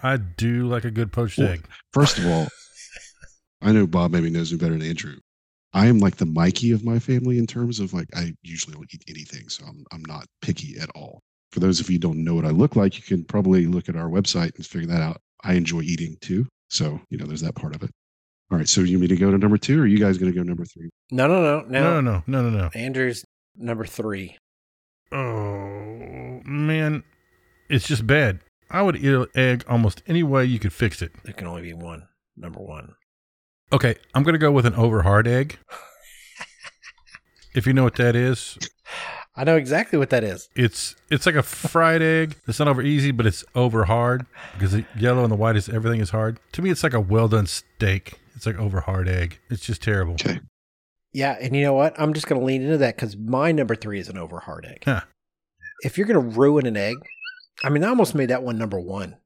I 0.01 0.17
do 0.17 0.67
like 0.67 0.85
a 0.85 0.91
good 0.91 1.11
poached 1.11 1.37
Well, 1.37 1.49
egg. 1.49 1.67
First 1.93 2.17
of 2.19 2.25
all, 2.27 2.47
I 3.61 3.71
know 3.71 3.85
Bob 3.87 4.11
maybe 4.11 4.29
knows 4.29 4.51
me 4.51 4.57
better 4.57 4.73
than 4.77 4.87
Andrew. 4.87 5.15
I 5.73 5.87
am 5.87 5.99
like 5.99 6.15
the 6.17 6.25
Mikey 6.25 6.71
of 6.71 6.83
my 6.83 6.97
family 6.99 7.37
in 7.37 7.45
terms 7.47 7.79
of 7.79 7.93
like 7.93 8.07
I 8.15 8.33
usually 8.41 8.73
don't 8.75 8.93
eat 8.93 9.03
anything, 9.07 9.49
so 9.49 9.65
I'm 9.65 9.83
I'm 9.91 10.03
not 10.07 10.25
picky 10.41 10.77
at 10.79 10.89
all. 10.95 11.19
For 11.51 11.59
those 11.59 11.79
of 11.79 11.89
you 11.89 11.95
who 11.95 11.99
don't 11.99 12.23
know 12.23 12.35
what 12.35 12.45
I 12.45 12.49
look 12.49 12.75
like, 12.75 12.97
you 12.97 13.03
can 13.03 13.23
probably 13.23 13.65
look 13.67 13.89
at 13.89 13.95
our 13.95 14.09
website 14.09 14.55
and 14.55 14.65
figure 14.65 14.87
that 14.87 15.01
out. 15.01 15.17
I 15.43 15.53
enjoy 15.53 15.81
eating 15.81 16.17
too, 16.21 16.47
so 16.69 16.99
you 17.09 17.17
know 17.17 17.25
there's 17.25 17.41
that 17.41 17.55
part 17.55 17.75
of 17.75 17.83
it. 17.83 17.91
All 18.49 18.57
right, 18.57 18.67
so 18.67 18.81
you 18.81 18.97
want 18.97 19.01
me 19.01 19.07
to 19.09 19.17
go 19.17 19.29
to 19.31 19.37
number 19.37 19.57
two, 19.57 19.79
or 19.79 19.83
are 19.83 19.87
you 19.87 19.99
guys 19.99 20.17
going 20.17 20.31
to 20.31 20.37
go 20.37 20.41
number 20.43 20.63
three? 20.63 20.89
No, 21.11 21.27
no, 21.27 21.41
no, 21.41 21.61
No, 21.67 21.81
no. 21.81 22.01
no, 22.01 22.01
no, 22.01 22.23
no, 22.41 22.49
no, 22.49 22.57
no. 22.57 22.69
Andrew's 22.73 23.25
number 23.57 23.85
three. 23.85 24.37
Oh 25.11 26.41
man, 26.45 27.03
it's 27.69 27.87
just 27.87 28.07
bad. 28.07 28.39
I 28.69 28.81
would 28.81 28.95
eat 28.97 29.13
an 29.13 29.27
egg 29.35 29.63
almost 29.67 30.01
any 30.07 30.23
way 30.23 30.45
you 30.45 30.59
could 30.59 30.73
fix 30.73 31.01
it. 31.01 31.11
There 31.23 31.33
can 31.33 31.47
only 31.47 31.61
be 31.61 31.73
one. 31.73 32.07
Number 32.35 32.59
one. 32.59 32.93
Okay, 33.71 33.95
I'm 34.13 34.23
gonna 34.23 34.37
go 34.37 34.51
with 34.51 34.65
an 34.65 34.75
over 34.75 35.01
hard 35.03 35.27
egg. 35.27 35.57
if 37.55 37.67
you 37.67 37.73
know 37.73 37.83
what 37.83 37.95
that 37.95 38.15
is, 38.15 38.57
I 39.35 39.43
know 39.43 39.55
exactly 39.55 39.99
what 39.99 40.09
that 40.11 40.23
is. 40.23 40.49
It's 40.55 40.95
it's 41.09 41.25
like 41.25 41.35
a 41.35 41.43
fried 41.43 42.01
egg. 42.01 42.37
It's 42.47 42.59
not 42.59 42.67
over 42.67 42.81
easy, 42.81 43.11
but 43.11 43.25
it's 43.25 43.43
over 43.55 43.85
hard 43.85 44.25
because 44.53 44.71
the 44.71 44.85
yellow 44.97 45.23
and 45.23 45.31
the 45.31 45.35
white 45.35 45.55
is 45.55 45.67
everything 45.69 45.99
is 45.99 46.11
hard. 46.11 46.39
To 46.53 46.61
me, 46.61 46.69
it's 46.69 46.83
like 46.83 46.93
a 46.93 47.01
well 47.01 47.27
done 47.27 47.47
steak. 47.47 48.19
It's 48.35 48.45
like 48.45 48.57
over 48.57 48.81
hard 48.81 49.07
egg. 49.09 49.39
It's 49.49 49.65
just 49.65 49.81
terrible. 49.81 50.13
Okay. 50.13 50.39
Yeah, 51.11 51.37
and 51.41 51.55
you 51.55 51.63
know 51.63 51.73
what? 51.73 51.99
I'm 51.99 52.13
just 52.13 52.27
going 52.27 52.39
to 52.39 52.45
lean 52.45 52.61
into 52.61 52.77
that 52.77 52.95
because 52.95 53.17
my 53.17 53.51
number 53.51 53.75
three 53.75 53.99
is 53.99 54.09
an 54.09 54.17
over 54.17 54.39
hard 54.39 54.65
egg. 54.65 54.83
Huh. 54.85 55.01
If 55.81 55.97
you're 55.97 56.05
going 56.05 56.21
to 56.31 56.37
ruin 56.37 56.67
an 56.67 56.77
egg, 56.77 56.97
I 57.63 57.69
mean, 57.69 57.83
I 57.83 57.87
almost 57.87 58.13
made 58.13 58.29
that 58.29 58.43
one 58.43 58.57
number 58.59 58.79
one. 58.79 59.17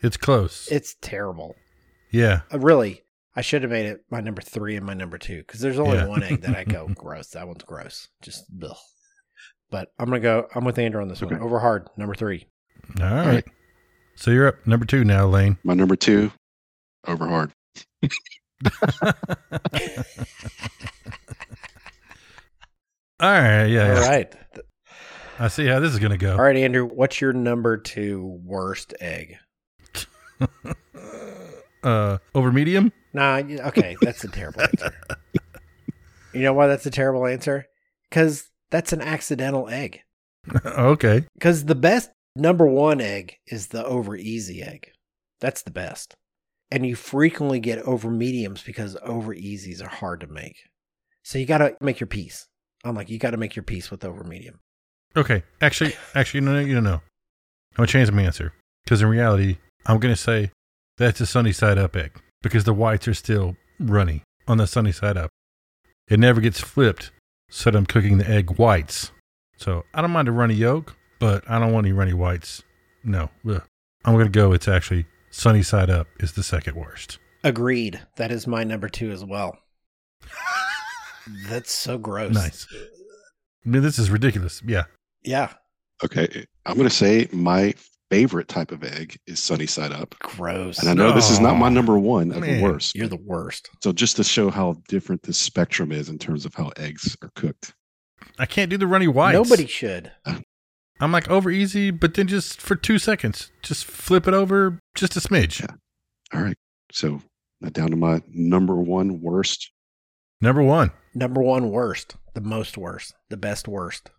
It's 0.00 0.18
close. 0.18 0.68
It's 0.70 0.96
terrible. 1.00 1.54
yeah. 2.10 2.40
Uh, 2.52 2.58
really, 2.58 3.02
I 3.36 3.40
should 3.42 3.62
have 3.62 3.70
made 3.70 3.86
it 3.86 4.00
my 4.10 4.20
number 4.20 4.42
three 4.42 4.76
and 4.76 4.84
my 4.84 4.94
number 4.94 5.16
two 5.18 5.38
because 5.38 5.60
there's 5.60 5.78
only 5.78 5.96
Yeah. 5.98 6.06
one 6.06 6.22
egg 6.22 6.40
that 6.42 6.56
I 6.56 6.64
go 6.64 6.88
gross. 6.94 7.28
That 7.30 7.46
one's 7.46 7.62
gross. 7.64 8.08
Just 8.22 8.44
ugh. 8.62 8.76
But 9.70 9.92
I'm 9.98 10.06
gonna 10.06 10.20
go. 10.20 10.48
I'm 10.54 10.64
with 10.64 10.78
Andrew 10.78 11.00
on 11.02 11.08
this 11.08 11.20
one. 11.22 11.38
Over 11.38 11.58
hard, 11.60 11.88
number 11.96 12.14
three. 12.14 12.46
All 13.00 13.06
right. 13.06 13.26
right. 13.26 13.44
So 14.16 14.30
you're 14.30 14.48
up 14.48 14.66
number 14.66 14.86
two 14.86 15.04
now, 15.04 15.26
Lane. 15.26 15.58
My 15.62 15.74
number 15.74 15.94
two, 15.94 16.32
over 17.06 17.28
hard. 17.28 17.52
All 23.20 23.30
right. 23.32 23.66
Yeah. 23.66 23.88
All 23.88 23.94
yeah. 24.02 24.08
right, 24.08 24.34
I 25.38 25.48
see 25.48 25.66
how 25.66 25.80
this 25.80 25.92
is 25.92 25.98
gonna 25.98 26.16
go. 26.18 26.32
all 26.32 26.42
right, 26.42 26.56
Andrew. 26.56 26.84
What's 26.86 27.20
your 27.20 27.32
number 27.32 27.76
two 27.76 28.40
worst 28.44 28.94
egg? 29.00 29.36
Uh, 31.80 32.18
over 32.34 32.50
medium. 32.50 32.92
Nah, 33.12 33.36
okay, 33.38 33.96
that's 34.00 34.24
a 34.24 34.28
terrible 34.28 34.62
answer. 34.62 34.92
You 36.32 36.42
know 36.42 36.52
why 36.52 36.66
that's 36.66 36.86
a 36.86 36.90
terrible 36.90 37.26
answer? 37.26 37.66
Because 38.08 38.48
that's 38.70 38.92
an 38.92 39.00
accidental 39.00 39.68
egg. 39.68 40.02
okay. 40.64 41.24
Because 41.34 41.64
the 41.64 41.74
best 41.74 42.10
number 42.36 42.66
one 42.66 43.00
egg 43.00 43.36
is 43.46 43.68
the 43.68 43.84
over 43.84 44.14
easy 44.14 44.62
egg. 44.62 44.92
That's 45.40 45.62
the 45.62 45.70
best. 45.70 46.14
And 46.70 46.86
you 46.86 46.96
frequently 46.96 47.60
get 47.60 47.80
over 47.80 48.10
mediums 48.10 48.62
because 48.62 48.96
over 49.02 49.34
easies 49.34 49.82
are 49.82 49.88
hard 49.88 50.20
to 50.20 50.26
make. 50.26 50.56
So 51.22 51.38
you 51.38 51.46
got 51.46 51.58
to 51.58 51.76
make 51.80 51.98
your 51.98 52.06
peace. 52.06 52.46
I'm 52.84 52.94
like, 52.94 53.08
you 53.08 53.18
got 53.18 53.30
to 53.30 53.36
make 53.36 53.56
your 53.56 53.62
peace 53.62 53.90
with 53.90 54.04
over 54.04 54.22
medium. 54.22 54.60
Okay. 55.16 55.42
Actually, 55.60 55.94
actually, 56.14 56.42
no, 56.42 56.52
no, 56.52 56.60
you 56.60 56.74
don't 56.74 56.84
know. 56.84 57.00
I'm 57.72 57.82
gonna 57.84 57.86
change 57.88 58.10
my 58.10 58.22
answer 58.22 58.52
because 58.84 59.02
in 59.02 59.08
reality, 59.08 59.58
I'm 59.86 59.98
gonna 59.98 60.16
say 60.16 60.50
that's 60.96 61.20
a 61.20 61.26
sunny 61.26 61.52
side 61.52 61.78
up 61.78 61.94
egg 61.96 62.20
because 62.42 62.64
the 62.64 62.72
whites 62.72 63.08
are 63.08 63.14
still 63.14 63.56
runny 63.78 64.22
on 64.46 64.58
the 64.58 64.66
sunny 64.66 64.92
side 64.92 65.16
up. 65.16 65.30
It 66.08 66.18
never 66.18 66.40
gets 66.40 66.60
flipped, 66.60 67.10
so 67.50 67.70
that 67.70 67.76
I'm 67.78 67.86
cooking 67.86 68.18
the 68.18 68.28
egg 68.28 68.58
whites. 68.58 69.10
So 69.56 69.84
I 69.92 70.00
don't 70.00 70.10
mind 70.10 70.28
a 70.28 70.32
runny 70.32 70.54
yolk, 70.54 70.96
but 71.18 71.48
I 71.50 71.58
don't 71.58 71.72
want 71.72 71.86
any 71.86 71.92
runny 71.92 72.14
whites. 72.14 72.62
No, 73.04 73.30
Ugh. 73.48 73.62
I'm 74.04 74.16
gonna 74.16 74.28
go. 74.28 74.52
It's 74.52 74.68
actually 74.68 75.06
sunny 75.30 75.62
side 75.62 75.90
up 75.90 76.06
is 76.20 76.32
the 76.32 76.42
second 76.42 76.76
worst. 76.76 77.18
Agreed. 77.44 78.00
That 78.16 78.30
is 78.30 78.46
my 78.46 78.64
number 78.64 78.88
two 78.88 79.10
as 79.10 79.24
well. 79.24 79.58
That's 81.48 81.72
so 81.72 81.98
gross. 81.98 82.34
Nice. 82.34 82.66
I 83.64 83.68
mean, 83.68 83.82
this 83.82 83.98
is 83.98 84.10
ridiculous. 84.10 84.62
Yeah. 84.66 84.84
Yeah. 85.22 85.52
Okay. 86.02 86.46
I'm 86.64 86.76
going 86.76 86.88
to 86.88 86.94
say 86.94 87.28
my 87.32 87.74
favorite 88.10 88.48
type 88.48 88.72
of 88.72 88.82
egg 88.84 89.18
is 89.26 89.42
sunny 89.42 89.66
side 89.66 89.92
up. 89.92 90.14
Gross. 90.20 90.78
And 90.78 90.88
I 90.88 90.94
know 90.94 91.12
this 91.12 91.30
is 91.30 91.40
not 91.40 91.56
my 91.56 91.68
number 91.68 91.98
one 91.98 92.32
of 92.32 92.40
man. 92.40 92.58
the 92.58 92.62
worst. 92.62 92.94
You're 92.94 93.08
the 93.08 93.16
worst. 93.16 93.68
So 93.82 93.92
just 93.92 94.16
to 94.16 94.24
show 94.24 94.50
how 94.50 94.76
different 94.88 95.22
this 95.22 95.38
spectrum 95.38 95.92
is 95.92 96.08
in 96.08 96.18
terms 96.18 96.44
of 96.44 96.54
how 96.54 96.72
eggs 96.76 97.16
are 97.22 97.30
cooked. 97.34 97.74
I 98.38 98.46
can't 98.46 98.70
do 98.70 98.78
the 98.78 98.86
runny 98.86 99.08
whites. 99.08 99.34
Nobody 99.34 99.66
should. 99.66 100.12
I'm 101.00 101.12
like 101.12 101.30
over 101.30 101.50
easy, 101.50 101.90
but 101.90 102.14
then 102.14 102.26
just 102.26 102.60
for 102.60 102.74
two 102.74 102.98
seconds, 102.98 103.52
just 103.62 103.84
flip 103.84 104.26
it 104.26 104.34
over 104.34 104.80
just 104.94 105.16
a 105.16 105.20
smidge. 105.20 105.60
Yeah. 105.60 105.76
All 106.36 106.44
right. 106.44 106.56
So 106.90 107.22
now 107.60 107.68
down 107.68 107.90
to 107.90 107.96
my 107.96 108.20
number 108.28 108.74
one 108.74 109.20
worst 109.20 109.70
Number 110.40 110.62
one. 110.62 110.92
Number 111.14 111.42
one 111.42 111.70
worst. 111.70 112.16
The 112.34 112.40
most 112.40 112.78
worst. 112.78 113.14
The 113.28 113.36
best 113.36 113.66
worst. 113.66 114.10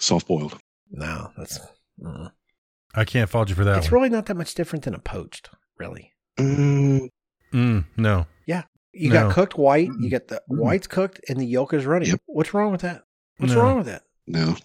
soft 0.00 0.26
boiled. 0.26 0.58
No, 0.90 1.30
that's. 1.36 1.60
mm. 2.02 2.32
I 2.94 3.04
can't 3.04 3.30
fault 3.30 3.48
you 3.48 3.54
for 3.54 3.64
that 3.64 3.78
It's 3.78 3.90
one. 3.90 4.00
really 4.02 4.10
not 4.10 4.26
that 4.26 4.36
much 4.36 4.54
different 4.54 4.84
than 4.84 4.94
a 4.94 4.98
poached, 4.98 5.50
really. 5.78 6.12
Mm, 6.38 7.08
Mm, 7.52 7.84
no. 7.96 8.26
Yeah. 8.46 8.62
You 8.92 9.08
No. 9.10 9.26
got 9.26 9.34
cooked 9.34 9.56
white, 9.58 9.86
you 9.86 10.08
Mm. 10.08 10.10
got 10.10 10.28
the 10.28 10.42
Mm. 10.50 10.58
whites 10.58 10.86
cooked, 10.86 11.20
and 11.28 11.38
the 11.40 11.44
yolk 11.46 11.72
is 11.72 11.84
runny. 11.86 12.06
Yep. 12.06 12.20
What's 12.26 12.54
wrong 12.54 12.70
with 12.72 12.80
that? 12.82 13.04
What's 13.38 13.52
No. 13.54 13.62
wrong 13.62 13.76
with 13.78 13.86
that? 13.86 14.02
no. 14.26 14.56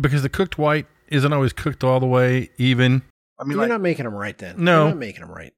Because 0.00 0.22
the 0.22 0.28
cooked 0.28 0.58
white 0.58 0.86
isn't 1.08 1.32
always 1.32 1.52
cooked 1.52 1.84
all 1.84 2.00
the 2.00 2.06
way 2.06 2.50
even. 2.58 3.02
I 3.38 3.44
mean, 3.44 3.52
You're 3.52 3.60
like, 3.60 3.68
not 3.68 3.80
making 3.82 4.04
them 4.04 4.14
right 4.14 4.36
then. 4.36 4.56
No. 4.64 4.84
You're 4.84 4.88
not 4.94 4.98
making 4.98 5.20
them 5.20 5.30
right. 5.30 5.52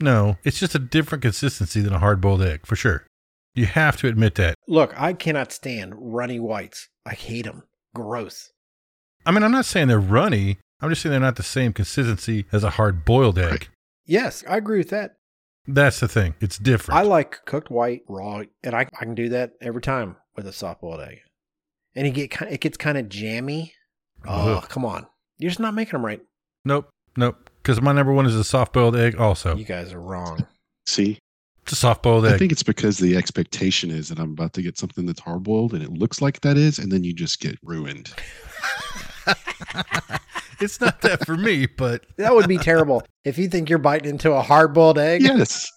no, 0.00 0.36
it's 0.44 0.58
just 0.60 0.74
a 0.76 0.78
different 0.78 1.22
consistency 1.22 1.80
than 1.80 1.92
a 1.92 1.98
hard 1.98 2.20
boiled 2.20 2.42
egg, 2.42 2.64
for 2.64 2.76
sure. 2.76 3.04
You 3.54 3.66
have 3.66 3.96
to 3.98 4.06
admit 4.06 4.36
that. 4.36 4.54
Look, 4.68 4.94
I 5.00 5.12
cannot 5.12 5.50
stand 5.52 5.94
runny 5.96 6.38
whites. 6.38 6.88
I 7.04 7.14
hate 7.14 7.44
them. 7.44 7.64
Gross. 7.94 8.52
I 9.26 9.32
mean, 9.32 9.42
I'm 9.42 9.50
not 9.52 9.64
saying 9.64 9.88
they're 9.88 9.98
runny. 9.98 10.58
I'm 10.80 10.90
just 10.90 11.02
saying 11.02 11.10
they're 11.10 11.20
not 11.20 11.36
the 11.36 11.42
same 11.42 11.72
consistency 11.72 12.46
as 12.52 12.62
a 12.64 12.70
hard 12.70 13.04
boiled 13.04 13.38
egg. 13.38 13.50
Right. 13.50 13.68
Yes, 14.06 14.44
I 14.48 14.56
agree 14.56 14.78
with 14.78 14.90
that. 14.90 15.16
That's 15.66 16.00
the 16.00 16.08
thing. 16.08 16.34
It's 16.40 16.56
different. 16.56 16.98
I 16.98 17.02
like 17.02 17.44
cooked 17.44 17.70
white 17.70 18.02
raw, 18.08 18.42
and 18.62 18.74
I, 18.74 18.86
I 18.98 19.04
can 19.04 19.14
do 19.14 19.28
that 19.30 19.52
every 19.60 19.82
time 19.82 20.16
with 20.36 20.46
a 20.46 20.52
soft 20.52 20.80
boiled 20.80 21.00
egg. 21.00 21.18
And 21.94 22.06
it 22.06 22.12
get 22.12 22.30
kind, 22.30 22.50
it 22.52 22.60
gets 22.60 22.76
kind 22.78 22.96
of 22.96 23.08
jammy. 23.08 23.74
Oh, 24.26 24.54
Ugh. 24.58 24.68
come 24.68 24.84
on! 24.84 25.06
You're 25.38 25.50
just 25.50 25.60
not 25.60 25.74
making 25.74 25.92
them 25.92 26.06
right. 26.06 26.20
Nope. 26.64 26.88
Nope. 27.16 27.50
Because 27.62 27.82
my 27.82 27.92
number 27.92 28.12
one 28.12 28.24
is 28.26 28.34
a 28.34 28.44
soft 28.44 28.72
boiled 28.72 28.96
egg, 28.96 29.16
also. 29.16 29.56
You 29.56 29.64
guys 29.64 29.92
are 29.92 30.00
wrong. 30.00 30.46
See, 30.86 31.18
It's 31.64 31.72
a 31.72 31.76
soft 31.76 32.02
boiled 32.02 32.24
egg. 32.24 32.34
I 32.34 32.38
think 32.38 32.52
it's 32.52 32.62
because 32.62 32.98
the 32.98 33.16
expectation 33.16 33.90
is 33.90 34.08
that 34.08 34.18
I'm 34.18 34.30
about 34.30 34.52
to 34.54 34.62
get 34.62 34.78
something 34.78 35.04
that's 35.04 35.20
hard 35.20 35.42
boiled 35.42 35.74
and 35.74 35.82
it 35.82 35.92
looks 35.92 36.22
like 36.22 36.40
that 36.42 36.56
is, 36.56 36.78
and 36.78 36.90
then 36.90 37.04
you 37.04 37.12
just 37.12 37.40
get 37.40 37.58
ruined. 37.62 38.12
it's 40.60 40.80
not 40.80 41.00
that 41.02 41.24
for 41.26 41.36
me, 41.36 41.66
but 41.66 42.04
That 42.16 42.34
would 42.34 42.48
be 42.48 42.58
terrible 42.58 43.02
if 43.24 43.38
you 43.38 43.48
think 43.48 43.68
you're 43.68 43.78
biting 43.78 44.10
into 44.10 44.32
a 44.32 44.42
hard 44.42 44.74
boiled 44.74 44.98
egg. 44.98 45.22
Yes. 45.22 45.70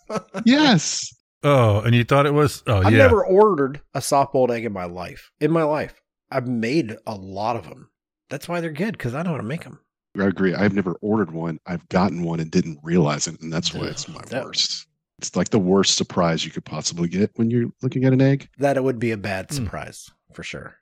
yes. 0.45 1.07
oh, 1.43 1.81
and 1.81 1.93
you 1.95 2.03
thought 2.03 2.25
it 2.25 2.33
was? 2.33 2.63
Oh, 2.67 2.81
yeah. 2.81 2.87
I've 2.87 2.93
yeah. 2.93 2.97
never 2.99 3.25
ordered 3.25 3.81
a 3.93 4.01
soft 4.01 4.33
boiled 4.33 4.51
egg 4.51 4.65
in 4.65 4.73
my 4.73 4.85
life. 4.85 5.31
In 5.39 5.51
my 5.51 5.63
life, 5.63 6.01
I've 6.29 6.47
made 6.47 6.95
a 7.05 7.15
lot 7.15 7.55
of 7.55 7.63
them. 7.67 7.89
That's 8.29 8.47
why 8.47 8.61
they're 8.61 8.71
good 8.71 8.93
because 8.93 9.13
I 9.13 9.23
know 9.23 9.31
how 9.31 9.37
to 9.37 9.43
make 9.43 9.63
them. 9.63 9.79
I 10.19 10.25
agree. 10.25 10.53
I've 10.53 10.73
never 10.73 10.93
ordered 11.01 11.31
one. 11.31 11.59
I've 11.65 11.87
gotten 11.89 12.23
one 12.23 12.39
and 12.39 12.51
didn't 12.51 12.79
realize 12.83 13.27
it. 13.27 13.39
And 13.41 13.51
that's 13.51 13.73
why 13.73 13.85
it's 13.87 14.07
my 14.07 14.21
That- 14.29 14.45
worst. 14.45 14.87
It's 15.19 15.35
like 15.35 15.49
the 15.49 15.59
worst 15.59 15.97
surprise 15.97 16.43
you 16.43 16.49
could 16.49 16.65
possibly 16.65 17.07
get 17.07 17.29
when 17.35 17.51
you're 17.51 17.69
looking 17.83 18.05
at 18.05 18.13
an 18.13 18.21
egg. 18.21 18.49
That 18.57 18.75
it 18.75 18.83
would 18.83 18.97
be 18.97 19.11
a 19.11 19.17
bad 19.17 19.45
Hmm. 19.49 19.55
surprise 19.55 20.09
for 20.33 20.41
sure. 20.41 20.75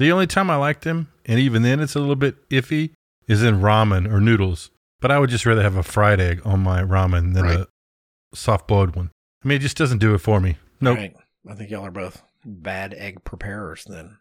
The 0.00 0.10
only 0.12 0.26
time 0.26 0.48
I 0.48 0.56
like 0.56 0.80
them, 0.80 1.12
and 1.26 1.38
even 1.38 1.60
then 1.60 1.78
it's 1.78 1.94
a 1.94 1.98
little 2.00 2.16
bit 2.16 2.48
iffy, 2.48 2.92
is 3.28 3.42
in 3.42 3.60
ramen 3.60 4.10
or 4.10 4.18
noodles. 4.18 4.70
But 4.98 5.10
I 5.10 5.18
would 5.18 5.28
just 5.28 5.44
rather 5.44 5.62
have 5.62 5.76
a 5.76 5.82
fried 5.82 6.18
egg 6.18 6.40
on 6.42 6.60
my 6.60 6.80
ramen 6.80 7.34
than 7.34 7.44
Right. 7.44 7.58
a 7.60 7.68
soft 8.34 8.66
boiled 8.66 8.96
one. 8.96 9.10
I 9.44 9.48
mean, 9.48 9.56
it 9.56 9.60
just 9.60 9.76
doesn't 9.76 9.98
do 9.98 10.14
it 10.14 10.18
for 10.22 10.40
me. 10.40 10.56
Nope. 10.80 10.96
Right. 10.96 11.16
I 11.46 11.54
think 11.54 11.70
y'all 11.70 11.84
are 11.84 11.90
both 11.90 12.22
bad 12.46 12.94
egg 12.94 13.24
preparers 13.24 13.84
then. 13.84 14.16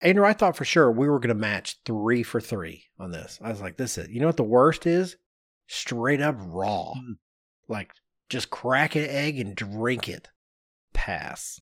Andrew, 0.00 0.24
I 0.24 0.32
thought 0.32 0.56
for 0.56 0.64
sure 0.64 0.90
we 0.90 1.06
were 1.06 1.18
going 1.20 1.28
to 1.28 1.34
match 1.34 1.76
three 1.84 2.22
for 2.22 2.40
three 2.40 2.84
on 2.98 3.10
this. 3.10 3.38
I 3.42 3.50
was 3.50 3.60
like, 3.60 3.76
this 3.76 3.98
is, 3.98 4.08
you 4.08 4.20
know 4.20 4.26
what 4.26 4.38
the 4.38 4.42
worst 4.42 4.86
is? 4.86 5.16
Straight 5.66 6.22
up 6.22 6.36
raw. 6.38 6.94
Hmm. 6.94 7.12
Like, 7.68 7.92
just 8.30 8.48
crack 8.48 8.96
an 8.96 9.04
egg 9.06 9.38
and 9.38 9.54
drink 9.54 10.08
it. 10.08 10.28
Pass. 10.94 11.60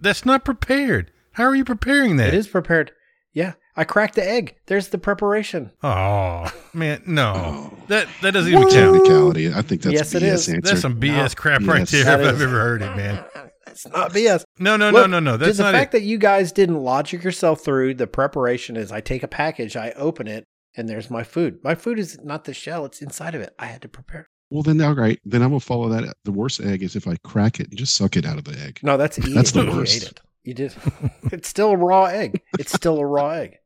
That's 0.00 0.24
not 0.24 0.46
prepared. 0.46 1.12
How 1.38 1.44
are 1.44 1.54
you 1.54 1.64
preparing 1.64 2.16
that? 2.16 2.28
It 2.28 2.34
is 2.34 2.48
prepared. 2.48 2.90
Yeah. 3.32 3.52
I 3.76 3.84
cracked 3.84 4.16
the 4.16 4.28
egg. 4.28 4.56
There's 4.66 4.88
the 4.88 4.98
preparation. 4.98 5.70
Oh, 5.84 6.52
man. 6.74 7.00
No. 7.06 7.32
Oh. 7.72 7.78
That 7.86 8.08
that 8.22 8.32
doesn't 8.32 8.52
even 8.52 8.68
count. 8.68 8.94
Technicality. 8.96 9.54
I 9.54 9.62
think 9.62 9.82
that's 9.82 9.94
Yes, 9.94 10.14
a 10.14 10.18
BS 10.18 10.22
is. 10.32 10.48
answer. 10.48 10.60
That's 10.62 10.80
some 10.80 11.00
BS 11.00 11.36
crap 11.36 11.60
right 11.62 11.86
there 11.86 12.04
That 12.04 12.20
if 12.20 12.26
I've 12.26 12.42
ever 12.42 12.58
heard 12.58 12.82
it, 12.82 12.96
man. 12.96 13.24
That's 13.66 13.86
not 13.86 14.12
BS. 14.12 14.42
No, 14.58 14.76
no, 14.76 14.90
Look, 14.90 15.08
no, 15.08 15.20
no, 15.20 15.20
no. 15.20 15.36
Just 15.36 15.44
That's 15.44 15.56
the 15.58 15.62
not 15.64 15.72
fact 15.74 15.94
it. 15.94 15.98
that 15.98 16.04
you 16.04 16.18
guys 16.18 16.50
didn't 16.50 16.82
logic 16.82 17.22
yourself 17.22 17.60
through 17.64 17.94
the 17.94 18.08
preparation 18.08 18.76
is 18.76 18.90
I 18.90 19.00
take 19.00 19.22
a 19.22 19.28
package, 19.28 19.76
I 19.76 19.92
open 19.92 20.26
it, 20.26 20.44
and 20.76 20.88
there's 20.88 21.08
my 21.08 21.22
food. 21.22 21.58
My 21.62 21.76
food 21.76 22.00
is 22.00 22.18
not 22.24 22.44
the 22.46 22.54
shell, 22.54 22.84
it's 22.84 23.00
inside 23.00 23.36
of 23.36 23.42
it. 23.42 23.54
I 23.60 23.66
had 23.66 23.82
to 23.82 23.88
prepare. 23.88 24.26
Well, 24.50 24.62
then, 24.64 24.80
all 24.80 24.94
right. 24.94 25.20
Then 25.24 25.42
I'm 25.42 25.50
going 25.50 25.60
to 25.60 25.66
follow 25.66 25.88
that. 25.90 26.16
The 26.24 26.32
worst 26.32 26.60
egg 26.60 26.82
is 26.82 26.96
if 26.96 27.06
I 27.06 27.16
crack 27.22 27.60
it 27.60 27.68
and 27.68 27.78
just 27.78 27.94
suck 27.94 28.16
it 28.16 28.24
out 28.26 28.38
of 28.38 28.44
the 28.44 28.58
egg. 28.58 28.80
No, 28.82 28.96
that's 28.96 29.18
eating. 29.18 29.34
That's 29.34 29.52
the 29.52 29.64
You 29.64 29.70
worst. 29.76 30.18
Ate 30.44 30.58
it. 30.60 30.74
You 30.76 30.90
did. 31.00 31.12
it's 31.32 31.48
still 31.48 31.70
a 31.72 31.76
raw 31.76 32.04
egg. 32.04 32.40
It's 32.58 32.72
still 32.72 32.98
a 32.98 33.06
raw 33.06 33.30
egg. 33.30 33.56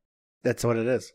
That's 0.44 0.64
what 0.64 0.76
it 0.76 0.86
is. 0.86 1.12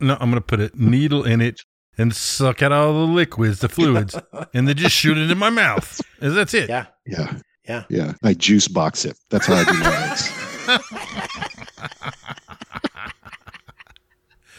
No, 0.00 0.14
I'm 0.14 0.30
going 0.30 0.34
to 0.34 0.40
put 0.40 0.60
a 0.60 0.70
needle 0.74 1.24
in 1.24 1.40
it 1.40 1.60
and 1.98 2.14
suck 2.14 2.62
out 2.62 2.72
all 2.72 2.92
the 2.92 3.12
liquids, 3.12 3.60
the 3.60 3.68
fluids, 3.68 4.14
and 4.54 4.66
then 4.68 4.76
just 4.76 4.94
shoot 4.94 5.18
it 5.18 5.30
in 5.30 5.38
my 5.38 5.50
mouth. 5.50 6.00
And 6.20 6.36
that's 6.36 6.54
it. 6.54 6.68
Yeah. 6.68 6.86
Yeah. 7.06 7.36
Yeah. 7.68 7.84
Yeah. 7.90 8.12
I 8.22 8.34
juice 8.34 8.68
box 8.68 9.04
it. 9.04 9.16
That's 9.30 9.46
how 9.46 9.54
I 9.54 9.64
do 9.64 9.74
my 9.78 10.10
eggs. 10.10 11.40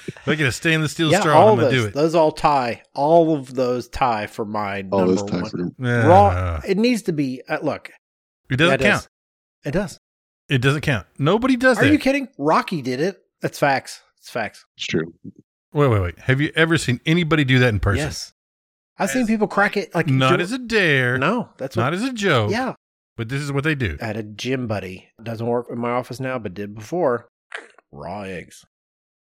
If 0.08 0.28
I 0.28 0.36
get 0.36 0.48
a 0.48 0.52
stainless 0.52 0.92
steel 0.92 1.12
yeah, 1.12 1.20
straw, 1.20 1.34
all 1.40 1.50
I'm 1.54 1.56
gonna 1.56 1.72
those, 1.72 1.82
do 1.82 1.88
it. 1.88 1.94
those 1.94 2.16
all 2.16 2.32
tie. 2.32 2.84
All 2.94 3.36
of 3.36 3.54
those 3.56 3.88
tie 3.88 4.28
for 4.28 4.46
my 4.46 4.78
All 4.92 5.00
number 5.00 5.16
those 5.16 5.24
one. 5.24 5.46
for 5.46 5.58
them. 5.58 5.76
Yeah. 5.80 6.06
Raw. 6.08 6.62
It 6.68 6.78
needs 6.78 7.04
to 7.04 7.12
be. 7.14 7.42
Uh, 7.48 7.60
look, 7.62 7.92
It 8.50 8.58
doesn't 8.58 8.82
yeah, 8.82 8.88
it 8.88 8.92
count. 8.92 9.02
does. 9.04 9.10
It 9.66 9.72
does. 9.72 10.00
It 10.52 10.62
doesn't 10.62 10.82
count. 10.82 11.08
Nobody 11.18 11.56
does 11.56 11.78
that. 11.78 11.84
Are 11.86 11.88
that. 11.88 11.94
you 11.94 12.00
kidding? 12.00 12.28
Rocky 12.38 12.82
did 12.82 13.00
it. 13.00 13.24
That's 13.42 13.58
facts. 13.58 14.02
It's 14.18 14.30
facts. 14.30 14.66
It's 14.76 14.86
true. 14.86 15.14
wait, 15.74 15.88
wait, 15.88 16.02
wait. 16.02 16.20
Have 16.20 16.42
you 16.42 16.52
ever 16.56 16.78
seen 16.78 17.00
anybody 17.06 17.46
do 17.46 17.58
that 17.60 17.70
in 17.70 17.80
person? 17.80 18.04
Yes. 18.06 18.34
I've 19.00 19.10
seen 19.10 19.26
people 19.26 19.48
crack 19.48 19.78
it 19.78 19.96
like 19.96 20.08
Not 20.08 20.42
as 20.42 20.52
a 20.52 20.58
dare. 20.60 21.18
no. 21.18 21.50
That's 21.58 21.76
what. 21.78 21.84
Not 21.84 21.94
as 21.94 22.04
a 22.04 22.12
joke. 22.14 22.52
yeah. 22.52 22.74
But 23.18 23.30
this 23.30 23.42
is 23.42 23.52
what 23.52 23.64
they 23.64 23.76
do. 23.76 23.98
I 24.02 24.06
had 24.06 24.18
a 24.18 24.24
gym 24.24 24.68
buddy. 24.68 25.08
Doesn't 25.24 25.46
work 25.48 25.68
in 25.72 25.78
my 25.80 25.92
office 25.92 26.20
now, 26.20 26.38
but 26.38 26.54
did 26.54 26.76
before. 26.76 27.30
Raw 27.92 28.22
eggs. 28.24 28.66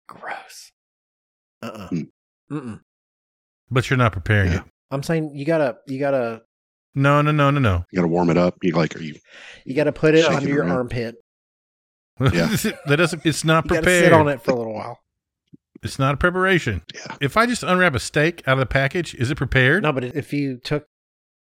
Gross. 0.09 0.73
Uh. 1.62 1.67
uh 1.67 1.89
Mm. 1.91 2.09
Mm. 2.51 2.81
But 3.71 3.89
you're 3.89 3.97
not 3.97 4.12
preparing 4.12 4.51
Yeah. 4.53 4.59
it. 4.59 4.65
I'm 4.91 5.03
saying 5.03 5.35
you 5.35 5.45
gotta 5.45 5.79
you 5.87 5.99
gotta 5.99 6.43
No, 6.95 7.22
no, 7.22 7.30
no, 7.32 7.51
no, 7.51 7.59
no. 7.61 7.84
You 7.90 7.97
got 7.97 8.03
to 8.03 8.09
warm 8.09 8.30
it 8.30 8.38
up. 8.38 8.57
You 8.62 8.72
like, 8.72 8.95
are 8.97 9.03
you? 9.03 9.16
you 9.64 9.74
gotta 9.74 9.92
put 9.92 10.14
it 10.14 10.24
under 10.24 10.49
your 10.49 10.62
around. 10.64 10.70
armpit. 10.76 11.16
Yeah. 12.20 12.47
that 12.86 12.97
doesn't. 12.97 13.26
It's 13.26 13.45
not 13.45 13.64
You 13.64 13.70
prepared. 13.76 14.05
sit 14.05 14.12
on 14.12 14.28
it 14.28 14.40
for 14.42 14.53
a 14.53 14.55
little 14.55 14.74
while. 14.74 15.01
It's 15.82 15.99
not 15.99 16.14
a 16.14 16.16
preparation. 16.16 16.82
Yeah. 16.95 17.16
If 17.20 17.36
I 17.36 17.45
just 17.47 17.62
unwrap 17.64 17.95
a 17.97 17.99
steak 17.99 18.47
out 18.47 18.53
of 18.55 18.59
the 18.61 18.66
package, 18.66 19.14
is 19.16 19.30
it 19.32 19.34
prepared? 19.36 19.82
No, 19.82 19.92
but 19.92 20.05
if 20.05 20.32
you 20.32 20.59
took 20.62 20.86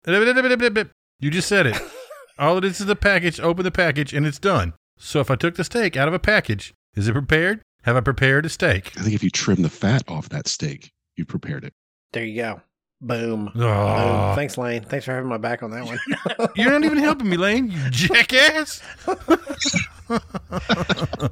You 0.07 1.30
just 1.30 1.48
said 1.48 1.66
it. 1.66 1.76
All 2.38 2.57
it 2.59 2.64
is 2.64 2.80
is 2.80 2.86
the 2.86 2.96
package. 2.96 3.38
Open 3.40 3.64
the 3.64 3.70
package, 3.70 4.14
and 4.14 4.24
it's 4.26 4.38
done. 4.38 4.74
So 4.96 5.20
if 5.20 5.30
I 5.30 5.34
took 5.36 5.57
the 5.57 5.64
steak 5.64 5.96
out 5.96 6.09
of 6.09 6.14
a 6.14 6.18
package, 6.18 6.72
is 6.94 7.09
it 7.09 7.12
prepared? 7.12 7.62
Have 7.82 7.96
I 7.96 8.01
prepared 8.01 8.46
a 8.46 8.48
steak? 8.48 8.92
I 8.98 9.03
think 9.03 9.14
if 9.14 9.22
you 9.24 9.30
trim 9.30 9.62
the 9.62 9.68
fat 9.70 10.05
off 10.09 10.28
that 10.30 10.46
steak, 10.48 10.90
you 11.16 11.24
prepared 11.24 11.64
it. 11.64 11.72
there 12.12 12.24
you 12.24 12.36
go. 12.42 12.61
Boom. 13.03 13.46
Boom. 13.55 13.62
Oh, 13.64 14.34
Thanks, 14.34 14.59
Lane. 14.59 14.82
Thanks 14.82 15.07
for 15.07 15.12
having 15.12 15.28
my 15.28 15.38
back 15.38 15.62
on 15.62 15.70
that 15.70 15.84
one. 15.86 15.98
you're 16.57 16.70
not 16.70 16.84
even 16.84 16.98
helping 16.98 17.30
me, 17.30 17.36
Lane. 17.38 17.70
You 17.70 17.78
jackass. 17.90 18.82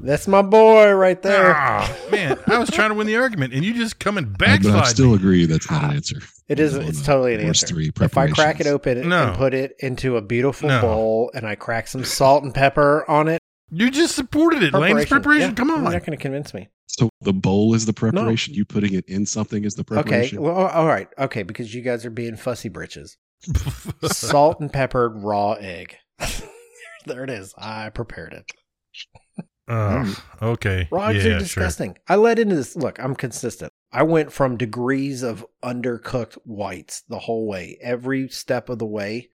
That's 0.01 0.27
my 0.29 0.43
boy 0.43 0.93
right 0.93 1.21
there. 1.21 1.53
Ah, 1.55 1.95
man, 2.11 2.39
I 2.47 2.59
was 2.59 2.71
trying 2.71 2.89
to 2.91 2.95
win 2.95 3.07
the 3.07 3.17
argument, 3.17 3.53
and 3.53 3.65
you 3.65 3.75
just 3.75 3.99
come 3.99 4.17
and 4.17 4.37
but 4.39 4.49
I 4.49 4.57
backslide. 4.57 4.87
still 4.87 5.09
me. 5.11 5.15
agree 5.17 5.47
that's 5.47 5.71
not 5.71 5.85
an 5.85 5.91
answer. 5.97 6.21
It 6.49 6.59
is. 6.59 6.75
It's 6.75 7.05
totally 7.05 7.35
an 7.35 7.41
answer. 7.41 7.67
three 7.67 7.91
If 8.01 8.17
I 8.17 8.29
crack 8.31 8.61
it 8.61 8.67
open 8.67 9.07
No. 9.09 9.29
and 9.29 9.37
put 9.37 9.53
it 9.53 9.75
into 9.81 10.17
a 10.17 10.23
beautiful 10.23 10.69
No. 10.69 10.81
bowl, 10.81 11.31
and 11.35 11.47
I 11.47 11.55
crack 11.55 11.87
some 11.89 12.05
salt 12.05 12.45
and 12.45 12.55
pepper 12.55 13.05
on 13.11 13.29
it, 13.29 13.43
You 13.71 13.91
just 13.91 14.15
supported 14.15 14.63
it, 14.63 14.73
Lane. 14.73 14.97
It's 14.97 15.11
preparation. 15.11 15.51
Yeah, 15.51 15.55
Come 15.55 15.71
on, 15.71 15.83
You're 15.83 15.93
not 15.93 16.07
going 16.07 16.17
to 16.17 16.23
convince 16.23 16.55
me. 16.55 16.69
So 16.89 17.11
the 17.21 17.33
bowl 17.35 17.75
is 17.75 17.87
the 17.87 17.93
preparation. 17.93 18.55
You 18.55 18.65
putting 18.65 18.95
it 18.95 19.05
in 19.07 19.27
something 19.27 19.65
is 19.65 19.75
the 19.75 19.85
preparation. 19.85 20.09
Okay. 20.09 20.37
preparation. 20.39 20.43
Well, 20.43 20.67
all 20.69 20.87
right. 20.87 21.09
Okay, 21.19 21.43
because 21.43 21.73
you 21.75 21.83
guys 21.83 22.05
are 22.07 22.11
being 22.11 22.37
fussy 22.37 22.69
britches. 22.69 23.17
Salt 24.05 24.59
and 24.61 24.73
peppered 24.73 25.23
raw 25.23 25.53
egg. 25.53 25.97
there 27.07 27.25
it 27.25 27.31
is. 27.31 27.55
I 27.59 27.91
prepared 27.91 28.33
it. 28.33 29.45
Oh, 29.69 30.17
okay. 30.41 30.89
Raw 30.91 31.09
eggs 31.09 31.25
yeah, 31.25 31.33
are 31.37 31.39
disgusting. 31.39 31.99
I 32.09 32.17
let 32.17 32.39
into 32.39 32.55
this. 32.57 32.75
Look, 32.75 32.99
I'm 32.99 33.15
consistent. 33.15 33.71
I 33.93 34.03
went 34.03 34.33
from 34.33 34.57
degrees 34.57 35.23
of 35.23 35.45
undercooked 35.63 36.39
whites 36.45 37.03
the 37.09 37.19
whole 37.19 37.47
way. 37.47 37.79
Every 37.83 38.29
step 38.29 38.69
of 38.71 38.79
the 38.79 38.87
way 38.87 39.29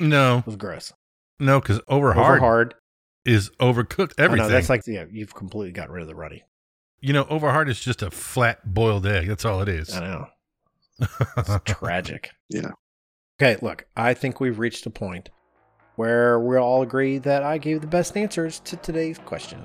Sure. 0.00 0.08
No, 0.08 0.42
was 0.46 0.56
gross. 0.56 0.92
no, 1.40 1.60
because 1.60 1.80
over 1.88 2.10
Over 2.10 2.14
hard 2.20 2.40
hard. 2.40 2.74
is 3.24 3.50
overcooked 3.60 4.12
I 4.18 4.22
know, 4.22 4.24
everything. 4.26 4.50
that's 4.50 4.68
like 4.68 4.82
yeah, 4.86 5.04
you've 5.10 5.34
completely 5.34 5.72
got 5.72 5.90
rid 5.90 6.02
of 6.02 6.08
the 6.08 6.14
runny. 6.14 6.42
You 7.00 7.12
know, 7.12 7.26
over 7.30 7.50
hard 7.50 7.68
is 7.68 7.80
just 7.80 8.02
a 8.02 8.10
flat 8.10 8.72
boiled 8.74 9.06
egg. 9.06 9.28
That's 9.28 9.44
all 9.44 9.60
it 9.60 9.68
is. 9.68 9.94
I 9.94 10.00
know. 10.00 10.26
It's 11.36 11.58
tragic. 11.64 12.30
Yeah. 12.48 12.70
Okay, 13.40 13.56
look, 13.62 13.86
I 13.96 14.14
think 14.14 14.40
we've 14.40 14.58
reached 14.58 14.84
a 14.86 14.90
point 14.90 15.30
where 15.94 16.40
we 16.40 16.56
all 16.56 16.82
agree 16.82 17.18
that 17.18 17.44
I 17.44 17.58
gave 17.58 17.80
the 17.80 17.86
best 17.86 18.16
answers 18.16 18.58
to 18.60 18.76
today's 18.76 19.18
question. 19.18 19.62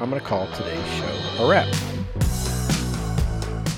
I'm 0.00 0.08
going 0.10 0.20
to 0.20 0.26
call 0.26 0.46
today's 0.52 0.86
show 0.94 1.44
a 1.44 1.48
wrap. 1.48 1.72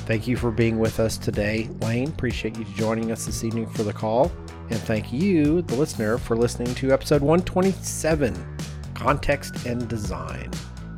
Thank 0.06 0.26
you 0.26 0.36
for 0.36 0.50
being 0.50 0.78
with 0.78 1.00
us 1.00 1.16
today, 1.16 1.70
Lane. 1.80 2.08
Appreciate 2.08 2.58
you 2.58 2.64
joining 2.76 3.10
us 3.10 3.24
this 3.24 3.44
evening 3.44 3.66
for 3.70 3.82
the 3.82 3.92
call. 3.92 4.30
And 4.68 4.78
thank 4.80 5.10
you, 5.10 5.62
the 5.62 5.76
listener, 5.76 6.18
for 6.18 6.36
listening 6.36 6.74
to 6.76 6.92
episode 6.92 7.22
127 7.22 8.56
Context 8.94 9.64
and 9.64 9.88
Design. 9.88 10.50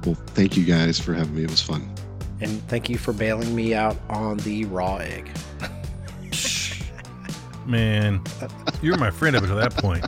Well, 0.07 0.15
thank 0.29 0.57
you 0.57 0.65
guys 0.65 1.01
for 1.01 1.15
having 1.15 1.35
me. 1.35 1.43
It 1.43 1.51
was 1.51 1.61
fun. 1.61 1.91
And 2.41 2.63
thank 2.69 2.89
you 2.89 2.97
for 2.97 3.13
bailing 3.13 3.57
me 3.57 3.75
out 3.75 3.97
on 4.09 4.37
the 4.39 4.65
raw 4.67 4.97
egg. 4.97 5.29
Man, 7.67 8.21
you're 8.81 8.97
my 8.99 9.11
friend 9.11 9.35
up 9.35 9.43
until 9.43 9.57
that 9.57 9.75
point. 9.75 10.05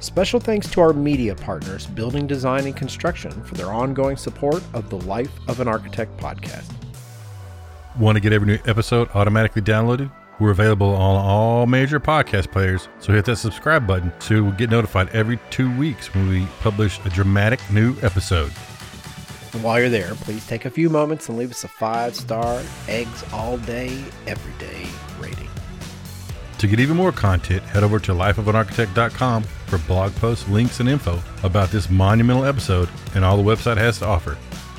Special 0.00 0.40
thanks 0.40 0.68
to 0.70 0.80
our 0.80 0.92
media 0.92 1.36
partners, 1.36 1.86
Building 1.86 2.26
Design 2.26 2.66
and 2.66 2.74
Construction, 2.74 3.30
for 3.44 3.54
their 3.54 3.70
ongoing 3.70 4.16
support 4.16 4.60
of 4.74 4.90
the 4.90 4.98
Life 5.02 5.30
of 5.46 5.60
an 5.60 5.68
Architect 5.68 6.18
podcast. 6.18 6.68
Want 8.00 8.16
to 8.16 8.20
get 8.20 8.32
every 8.32 8.48
new 8.48 8.58
episode 8.66 9.08
automatically 9.14 9.62
downloaded? 9.62 10.10
We're 10.40 10.50
available 10.50 10.94
on 10.94 11.24
all 11.24 11.66
major 11.66 11.98
podcast 11.98 12.52
players, 12.52 12.88
so 13.00 13.12
hit 13.12 13.24
that 13.24 13.36
subscribe 13.36 13.86
button 13.86 14.12
so 14.20 14.34
you'll 14.34 14.52
get 14.52 14.70
notified 14.70 15.08
every 15.10 15.38
two 15.50 15.74
weeks 15.76 16.14
when 16.14 16.28
we 16.28 16.46
publish 16.60 17.00
a 17.04 17.10
dramatic 17.10 17.60
new 17.70 17.96
episode. 18.02 18.52
And 19.52 19.62
while 19.64 19.80
you're 19.80 19.88
there, 19.88 20.14
please 20.14 20.46
take 20.46 20.64
a 20.64 20.70
few 20.70 20.90
moments 20.90 21.28
and 21.28 21.36
leave 21.36 21.50
us 21.50 21.64
a 21.64 21.68
five 21.68 22.14
star, 22.14 22.62
eggs 22.86 23.24
all 23.32 23.58
day, 23.58 24.04
every 24.26 24.52
day 24.64 24.86
rating. 25.18 25.48
To 26.58 26.66
get 26.66 26.80
even 26.80 26.96
more 26.96 27.12
content, 27.12 27.62
head 27.62 27.82
over 27.82 27.98
to 28.00 28.12
lifeofanarchitect.com 28.12 29.42
for 29.42 29.78
blog 29.78 30.14
posts, 30.16 30.48
links, 30.48 30.80
and 30.80 30.88
info 30.88 31.20
about 31.42 31.70
this 31.70 31.88
monumental 31.88 32.44
episode 32.44 32.88
and 33.14 33.24
all 33.24 33.36
the 33.36 33.42
website 33.42 33.76
has 33.76 33.98
to 34.00 34.06
offer. 34.06 34.36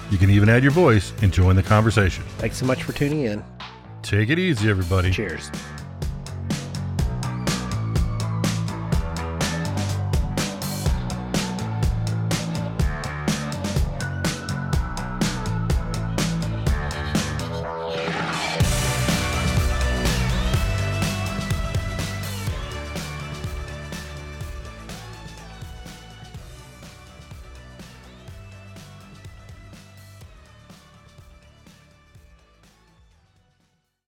You 0.10 0.18
can 0.18 0.30
even 0.30 0.50
add 0.50 0.64
your 0.64 0.72
voice 0.72 1.14
and 1.22 1.32
join 1.34 1.56
the 1.56 1.64
conversation. 1.64 2.24
Thanks 2.38 2.58
so 2.58 2.66
much 2.66 2.84
for 2.84 2.94
tuning 2.94 3.24
in. 3.24 3.44
Take 4.02 4.30
it 4.30 4.40
easy, 4.40 4.70
everybody. 4.70 5.12
Cheers. 5.12 5.52